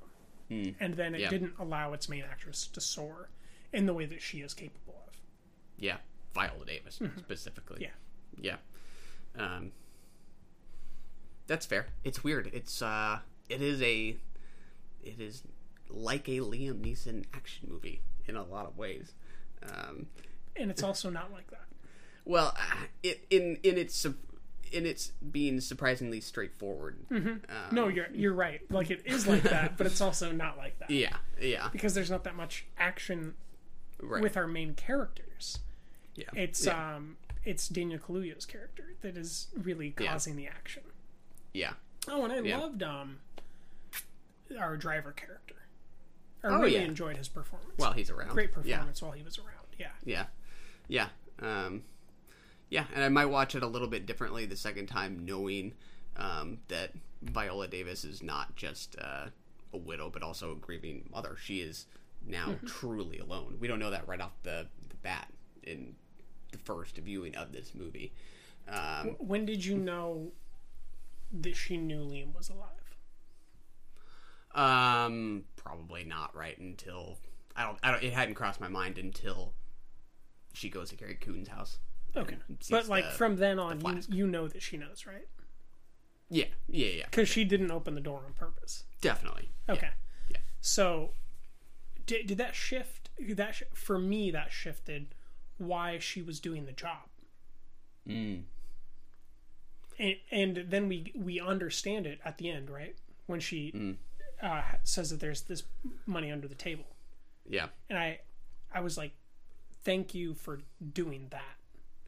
Mm. 0.51 0.75
and 0.79 0.93
then 0.95 1.15
it 1.15 1.21
Yeah. 1.21 1.29
didn't 1.29 1.55
allow 1.57 1.93
its 1.93 2.07
main 2.07 2.23
actress 2.23 2.67
to 2.67 2.79
soar 2.81 3.29
in 3.71 3.87
the 3.87 3.93
way 3.95 4.05
that 4.05 4.21
she 4.21 4.41
is 4.41 4.53
capable 4.53 5.03
of. 5.07 5.13
yeah, 5.77 5.97
Viola 6.35 6.65
Davis 6.65 6.99
Mhm. 6.99 7.17
specifically. 7.19 7.81
Yeah. 7.81 7.89
yeah. 8.39 8.57
Um, 9.37 9.71
that's 11.47 11.65
fair. 11.65 11.87
It's 12.03 12.23
weird. 12.23 12.49
It's 12.53 12.81
uh, 12.81 13.19
it 13.49 13.61
is 13.61 13.81
a, 13.81 14.15
it 15.03 15.19
is 15.19 15.43
like 15.89 16.27
a 16.29 16.39
Liam 16.39 16.81
Neeson 16.81 17.25
action 17.33 17.67
movie 17.71 18.01
in 18.27 18.35
a 18.35 18.43
lot 18.43 18.65
of 18.65 18.77
ways. 18.77 19.13
Um, 19.69 20.07
And 20.55 20.69
it's 20.71 20.83
also 20.83 21.09
not 21.09 21.31
like 21.31 21.49
that. 21.51 21.65
well, 22.25 22.53
uh, 22.57 22.85
it 23.01 23.25
in 23.29 23.57
in 23.63 23.77
its 23.77 24.05
in 24.71 24.85
its 24.85 25.11
being 25.31 25.59
surprisingly 25.61 26.19
straightforward. 26.21 26.97
hmm 27.09 27.27
Um, 27.27 27.39
no, 27.71 27.87
you're 27.89 28.07
you're 28.13 28.33
right. 28.33 28.61
Like 28.71 28.89
it 28.91 29.01
is 29.05 29.27
like 29.27 29.43
that, 29.43 29.77
but 29.77 29.85
it's 29.87 30.01
also 30.01 30.31
not 30.31 30.57
like 30.57 30.79
that. 30.79 30.89
Yeah, 30.89 31.17
yeah. 31.39 31.69
Because 31.71 31.93
there's 31.93 32.09
not 32.11 32.23
that 32.23 32.35
much 32.35 32.65
action 32.77 33.35
Right. 34.01 34.21
with 34.23 34.35
our 34.35 34.47
main 34.47 34.73
characters. 34.73 35.59
Yeah. 36.15 36.25
It's 36.33 36.65
Yeah. 36.65 36.95
um 36.95 37.17
it's 37.45 37.67
Daniel 37.67 37.99
Kaluuya's 37.99 38.45
character 38.45 38.95
that 39.01 39.17
is 39.17 39.47
really 39.55 39.93
Yeah. 39.99 40.11
causing 40.11 40.35
the 40.35 40.47
action. 40.47 40.83
Yeah. 41.53 41.73
Oh, 42.07 42.23
and 42.23 42.33
I 42.33 42.39
Yeah. 42.39 42.57
loved 42.59 42.83
um 42.83 43.19
our 44.59 44.77
driver 44.77 45.11
character. 45.11 45.55
I 46.43 46.47
Oh, 46.49 46.59
really 46.59 46.73
yeah. 46.75 46.81
enjoyed 46.81 47.17
his 47.17 47.29
performance. 47.29 47.77
While 47.77 47.93
he's 47.93 48.09
around. 48.09 48.29
Great 48.31 48.49
Yeah. 48.63 48.77
performance 48.77 49.01
while 49.01 49.11
he 49.13 49.23
was 49.23 49.37
around. 49.39 49.67
Yeah. 49.79 49.91
Yeah, 50.03 50.25
yeah, 50.87 51.09
um, 51.39 51.83
yeah. 52.69 52.85
And 52.93 53.03
I 53.03 53.09
might 53.09 53.25
watch 53.27 53.55
it 53.55 53.63
a 53.63 53.67
little 53.67 53.87
bit 53.87 54.05
differently 54.05 54.45
the 54.45 54.57
second 54.57 54.87
time, 54.87 55.25
knowing 55.25 55.73
um, 56.15 56.59
that 56.67 56.91
Viola 57.23 57.67
Davis 57.67 58.03
is 58.05 58.21
not 58.21 58.55
just 58.55 58.95
uh, 58.99 59.29
a 59.73 59.77
widow, 59.77 60.11
but 60.11 60.21
also 60.21 60.51
a 60.51 60.55
grieving 60.55 61.09
mother. 61.11 61.35
She 61.41 61.59
is 61.61 61.87
now 62.23 62.49
Mhm. 62.49 62.67
truly 62.67 63.17
alone. 63.17 63.57
We 63.59 63.67
don't 63.67 63.79
know 63.79 63.89
that 63.89 64.07
right 64.07 64.21
off 64.21 64.33
the, 64.43 64.67
the 64.89 64.95
bat 64.97 65.33
in 65.63 65.95
the 66.53 66.57
first 66.59 66.97
viewing 66.97 67.35
of 67.35 67.51
this 67.51 67.73
movie. 67.75 68.13
Um, 68.69 69.15
when 69.19 69.45
did 69.45 69.65
you 69.65 69.77
know 69.77 70.31
that 71.41 71.55
she 71.55 71.75
knew 71.75 71.99
Liam 71.99 72.33
was 72.33 72.49
alive? 72.49 72.69
Um, 74.55 75.43
probably 75.57 76.03
not 76.03 76.35
right 76.35 76.57
until 76.57 77.17
I 77.55 77.63
don't. 77.65 77.77
I 77.83 77.91
don't. 77.91 78.03
It 78.03 78.13
hadn't 78.13 78.35
crossed 78.35 78.61
my 78.61 78.67
mind 78.67 78.97
until 78.97 79.53
she 80.53 80.69
goes 80.69 80.89
to 80.91 80.95
Carrie 80.95 81.15
Coon's 81.15 81.47
house. 81.49 81.79
Okay. 82.15 82.37
But 82.69 82.87
like 82.87 83.05
the- 83.05 83.11
from 83.11 83.37
then 83.37 83.57
on, 83.57 83.79
the 83.79 83.89
you, 83.89 84.01
you 84.09 84.27
know 84.27 84.47
that 84.47 84.61
she 84.61 84.77
knows, 84.77 85.05
right? 85.07 85.27
Yeah, 86.29 86.45
yeah, 86.69 86.87
yeah. 86.87 87.05
Because 87.05 87.27
she 87.27 87.43
didn't 87.43 87.71
open 87.71 87.95
the 87.95 88.01
door 88.01 88.21
on 88.25 88.33
purpose. 88.33 88.83
Definitely. 89.01 89.49
Okay. 89.67 89.89
Yeah. 90.29 90.37
So, 90.61 91.11
did, 92.05 92.27
did 92.27 92.37
that 92.37 92.55
shift? 92.55 93.09
That 93.19 93.55
sh- 93.55 93.63
for 93.73 93.97
me, 93.99 94.31
that 94.31 94.51
shifted 94.51 95.13
why 95.57 95.99
she 95.99 96.21
was 96.21 96.39
doing 96.39 96.65
the 96.65 96.71
job, 96.71 97.07
Mm. 98.07 98.43
and, 99.99 100.15
and 100.31 100.57
then 100.69 100.87
we 100.87 101.11
we 101.15 101.39
understand 101.39 102.05
it 102.05 102.19
at 102.25 102.37
the 102.37 102.49
end, 102.49 102.69
right? 102.69 102.95
When 103.27 103.39
she 103.39 103.71
Mm. 103.71 103.97
uh, 104.41 104.63
says 104.83 105.09
that 105.11 105.19
there's 105.19 105.41
this 105.43 105.63
money 106.05 106.31
under 106.31 106.47
the 106.47 106.55
table, 106.55 106.85
Yeah. 107.47 107.69
and 107.89 107.97
I 107.97 108.19
I 108.73 108.81
was 108.81 108.97
like, 108.97 109.11
thank 109.83 110.13
you 110.15 110.33
for 110.33 110.61
doing 110.93 111.27
that. 111.29 111.55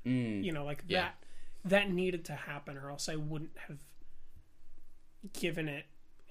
Mm. 0.05 0.43
You 0.43 0.51
know, 0.51 0.65
like 0.65 0.84
Yeah. 0.88 1.01
that 1.01 1.15
that 1.63 1.89
needed 1.91 2.26
to 2.26 2.35
happen, 2.35 2.77
or 2.77 2.89
else 2.91 3.07
I 3.09 3.15
wouldn't 3.15 3.57
have 3.67 3.80
given 5.34 5.67
it 5.67 5.85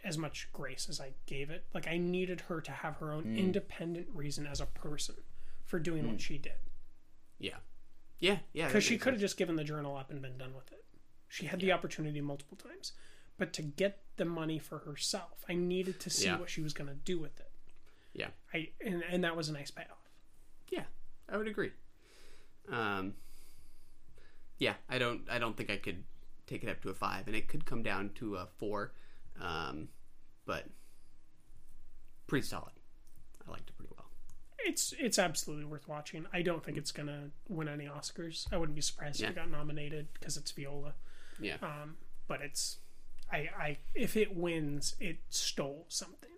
as 0.05 0.19
much 0.19 0.49
grace 0.53 0.89
as 0.89 1.01
I 1.01 1.15
gave 1.27 1.51
it. 1.51 1.65
Like 1.73 1.89
I 1.89 1.97
needed 1.97 2.43
her 2.43 2.61
to 2.61 2.71
have 2.71 2.97
her 2.97 3.13
own 3.13 3.25
Mm. 3.25 3.39
independent 3.39 4.09
reason 4.11 4.47
as 4.47 4.61
a 4.61 4.67
person 4.67 5.17
for 5.65 5.79
doing 5.79 6.05
Mm. 6.05 6.09
what 6.13 6.21
she 6.21 6.37
did. 6.39 6.59
Yeah. 7.39 7.57
Yeah. 8.19 8.39
Yeah. 8.53 8.67
Because 8.69 8.85
she 8.85 8.99
could 8.99 9.13
have 9.15 9.21
just 9.21 9.37
given 9.37 9.57
the 9.57 9.65
journal 9.65 9.97
up 9.97 10.11
and 10.11 10.21
been 10.23 10.39
done 10.39 10.55
with 10.55 10.71
it. 10.73 10.85
She 11.29 11.47
had 11.47 11.61
the 11.61 11.73
opportunity 11.73 12.21
multiple 12.21 12.57
times, 12.57 12.93
but 13.39 13.53
to 13.55 13.63
get 13.63 14.01
the 14.17 14.25
money 14.25 14.59
for 14.59 14.79
herself, 14.79 15.45
I 15.49 15.55
needed 15.55 15.99
to 16.01 16.11
see 16.11 16.27
Yeah. 16.27 16.39
what 16.39 16.49
she 16.51 16.61
was 16.63 16.73
going 16.73 16.89
to 16.89 16.95
do 16.95 17.19
with 17.19 17.39
it. 17.41 17.51
Yeah. 18.13 18.29
I 18.53 18.69
and, 18.85 19.03
and 19.11 19.25
that 19.25 19.37
was 19.37 19.49
a 19.49 19.53
nice 19.53 19.71
payoff. 19.71 19.89
Yeah, 20.71 20.85
I 21.29 21.37
would 21.37 21.49
agree. 21.49 21.73
Um, 22.71 23.15
yeah, 24.59 24.75
I 24.89 24.99
don't. 24.99 25.23
I 25.29 25.39
don't 25.39 25.57
think 25.57 25.71
I 25.71 25.77
could 25.77 26.05
take 26.47 26.63
it 26.63 26.69
up 26.71 26.81
to 26.83 26.91
a 26.91 26.95
five, 26.95 27.27
and 27.27 27.35
it 27.35 27.49
could 27.49 27.67
come 27.67 27.83
down 27.83 28.11
to 28.17 28.37
a 28.37 28.47
four. 28.59 28.93
Um, 29.41 29.89
but 30.47 30.67
pretty 32.29 32.47
solid. 32.47 32.73
I 33.47 33.51
liked 33.51 33.69
it. 33.71 33.74
It's 34.65 34.95
it's 34.99 35.19
absolutely 35.19 35.65
worth 35.67 35.87
watching. 35.89 36.27
I 36.33 36.43
don't 36.43 36.65
think 36.65 36.77
it's 36.79 36.93
gonna 36.93 37.31
win 37.49 37.69
any 37.69 37.85
Oscars. 37.87 38.47
I 38.53 38.57
wouldn't 38.57 38.75
be 38.77 38.83
surprised 38.83 39.21
Yeah. 39.21 39.27
if 39.27 39.33
it 39.33 39.37
got 39.37 39.51
nominated 39.51 40.09
because 40.15 40.37
it's 40.37 40.51
Viola. 40.53 40.95
Yeah. 41.41 41.57
Um, 41.63 41.97
but 42.29 42.41
it's, 42.41 42.79
I, 43.31 43.49
I 43.59 43.79
if 43.95 44.17
it 44.17 44.35
wins, 44.37 44.95
it 45.01 45.19
stole 45.29 45.85
something 45.89 46.31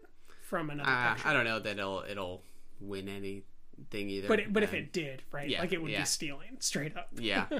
from 0.42 0.70
another. 0.70 0.90
Uh. 0.90 1.16
I 1.24 1.32
don't 1.32 1.44
know 1.44 1.58
that 1.60 1.78
it'll 1.78 2.04
it'll 2.08 2.42
win 2.80 3.08
anything 3.08 4.10
either. 4.10 4.28
But 4.28 4.40
it, 4.40 4.52
but 4.52 4.62
if 4.62 4.70
Um, 4.70 4.76
it 4.76 4.92
did, 4.92 5.22
right? 5.30 5.48
yeah, 5.48 5.60
like 5.60 5.72
it 5.72 5.80
would 5.82 5.92
yeah. 5.92 6.00
be 6.00 6.06
stealing 6.06 6.56
straight 6.60 6.96
up. 6.96 7.08
yeah. 7.16 7.46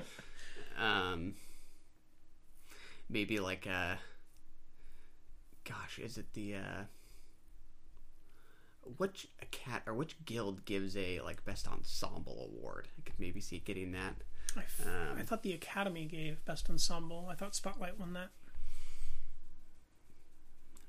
Um, 0.78 1.36
maybe 3.09 3.38
like 3.38 3.66
uh 3.66 3.94
gosh, 5.64 5.98
is 5.98 6.18
it 6.18 6.26
the 6.34 6.56
uh 6.56 6.82
which 8.96 9.28
cat 9.50 9.82
or 9.86 9.94
which 9.94 10.16
guild 10.24 10.64
gives 10.64 10.96
a 10.96 11.20
like 11.20 11.44
best 11.44 11.66
ensemble 11.68 12.50
award? 12.52 12.88
I 12.98 13.02
could 13.08 13.18
maybe 13.18 13.40
see 13.40 13.56
it 13.56 13.64
getting 13.64 13.92
that. 13.92 14.14
I, 14.56 14.60
f- 14.60 14.86
Um, 14.86 15.18
I 15.18 15.22
thought 15.22 15.42
the 15.42 15.52
Academy 15.52 16.06
gave 16.06 16.42
Best 16.46 16.70
Ensemble. 16.70 17.28
I 17.30 17.34
thought 17.34 17.54
Spotlight 17.54 17.98
won 18.00 18.14
that. 18.14 18.28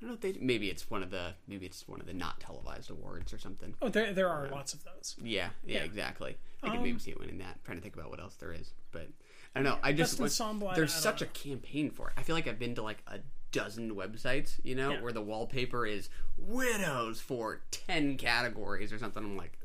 don't 0.02 0.10
know 0.10 0.14
if 0.14 0.20
they 0.20 0.36
maybe 0.40 0.68
it's 0.70 0.88
one 0.88 1.02
of 1.02 1.10
the 1.10 1.34
maybe 1.48 1.66
it's 1.66 1.88
one 1.88 2.00
of 2.00 2.06
the 2.06 2.14
not 2.14 2.38
televised 2.40 2.88
awards 2.90 3.32
or 3.32 3.38
something. 3.38 3.74
Oh, 3.82 3.88
there 3.88 4.12
there 4.12 4.28
are 4.28 4.48
lots 4.48 4.72
of 4.72 4.84
those. 4.84 5.16
Yeah, 5.20 5.50
yeah, 5.64 5.78
Yeah. 5.78 5.84
exactly. 5.84 6.38
I 6.62 6.68
could 6.68 6.76
Um, 6.78 6.82
maybe 6.84 6.98
see 7.00 7.10
it 7.10 7.18
winning 7.18 7.38
that. 7.38 7.54
I'm 7.56 7.60
trying 7.64 7.78
to 7.78 7.82
think 7.82 7.96
about 7.96 8.08
what 8.10 8.20
else 8.20 8.36
there 8.36 8.52
is, 8.52 8.72
but 8.92 9.08
I 9.54 9.60
don't 9.60 9.64
know. 9.64 9.78
I 9.82 9.92
just 9.92 10.12
Best 10.18 10.40
ensemble, 10.40 10.68
I- 10.68 10.76
there's 10.76 10.94
I 10.94 11.00
such 11.00 11.20
a 11.20 11.26
campaign 11.26 11.90
for 11.90 12.08
it. 12.10 12.14
I 12.16 12.22
feel 12.22 12.36
like 12.36 12.46
I've 12.46 12.58
been 12.60 12.76
to 12.76 12.82
like 12.82 13.02
a 13.08 13.18
dozen 13.52 13.94
websites, 13.94 14.60
you 14.62 14.74
know, 14.74 14.90
Yeah. 14.92 15.00
where 15.02 15.12
the 15.12 15.22
wallpaper 15.22 15.86
is 15.86 16.08
widows 16.36 17.20
for 17.20 17.60
ten 17.70 18.16
categories 18.16 18.92
or 18.92 18.98
something. 18.98 19.22
I'm 19.24 19.36
like, 19.36 19.58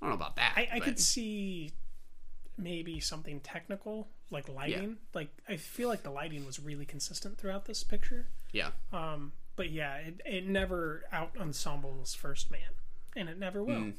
I 0.00 0.06
don't 0.06 0.10
know 0.10 0.16
about 0.16 0.36
that. 0.36 0.52
I, 0.56 0.68
I 0.74 0.80
could 0.80 0.98
see 0.98 1.72
maybe 2.56 2.98
something 3.00 3.40
technical 3.40 4.08
like 4.30 4.48
lighting. 4.48 4.96
Like 5.14 5.28
I 5.48 5.56
feel 5.56 5.88
like 5.88 6.02
the 6.02 6.10
lighting 6.10 6.44
was 6.44 6.58
really 6.60 6.84
consistent 6.84 7.38
throughout 7.38 7.64
this 7.66 7.82
picture. 7.82 8.26
Yeah. 8.52 8.70
Um, 8.92 9.32
but 9.56 9.70
yeah, 9.70 9.96
it, 9.96 10.20
it 10.24 10.46
never 10.46 11.04
out 11.12 11.32
ensembles 11.40 12.14
First 12.14 12.50
Man, 12.50 12.60
and 13.16 13.28
it 13.28 13.38
never 13.38 13.62
will. 13.62 13.74
Mm. 13.76 13.92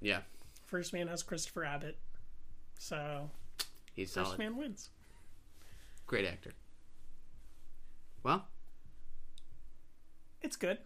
Yeah, 0.00 0.20
First 0.66 0.92
Man 0.92 1.06
has 1.08 1.22
Christopher 1.22 1.64
Abbott, 1.64 1.98
so 2.78 3.30
he's 3.94 4.12
First 4.12 4.26
solid. 4.26 4.38
Man 4.38 4.56
wins. 4.56 4.90
Great 6.06 6.24
actor. 6.26 6.52
Well, 8.22 8.46
It's 10.42 10.56
good. 10.56 10.78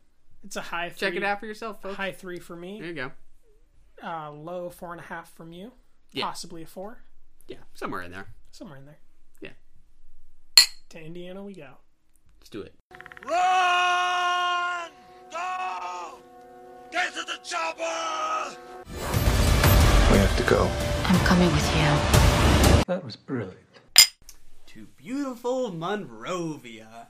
It's 0.45 0.57
a 0.57 0.61
high. 0.61 0.89
Check 0.91 1.15
it 1.15 1.23
out 1.23 1.41
for 1.41 1.47
yourself, 1.47 1.81
folks. 1.83 1.97
High 1.97 2.13
three 2.13 2.39
for 2.41 2.57
me. 2.57 2.79
there 2.81 2.89
you 2.89 2.95
go. 2.95 3.13
Uh, 4.03 4.33
low 4.33 4.71
four 4.71 4.93
and 4.93 5.01
a 5.01 5.05
half 5.05 5.33
from 5.35 5.53
you. 5.53 5.73
Yeah. 6.11 6.25
Possibly 6.25 6.63
a 6.63 6.67
four. 6.67 7.03
Yeah, 7.49 7.59
somewhere 7.75 8.03
in 8.03 8.11
there. 8.11 8.27
Somewhere 8.51 8.79
in 8.79 8.87
there. 8.87 8.99
Yeah. 9.41 9.51
To 10.91 11.01
Indiana 11.01 11.43
we 11.43 11.55
go. 11.55 11.69
Let's 12.41 12.51
do 12.51 12.63
it. 12.63 12.75
Run! 13.25 14.91
Go! 15.31 16.19
Get 16.91 17.13
to 17.15 17.23
the 17.23 17.39
chopper! 17.45 18.57
We 20.11 20.19
have 20.19 20.37
to 20.37 20.43
go. 20.45 20.69
I'm 21.07 21.19
coming 21.25 21.51
with 21.53 21.77
you. 21.77 22.83
That 22.87 23.03
was 23.05 23.17
brilliant. 23.17 23.57
To 24.67 24.87
beautiful 24.97 25.73
Monrovia. 25.73 26.93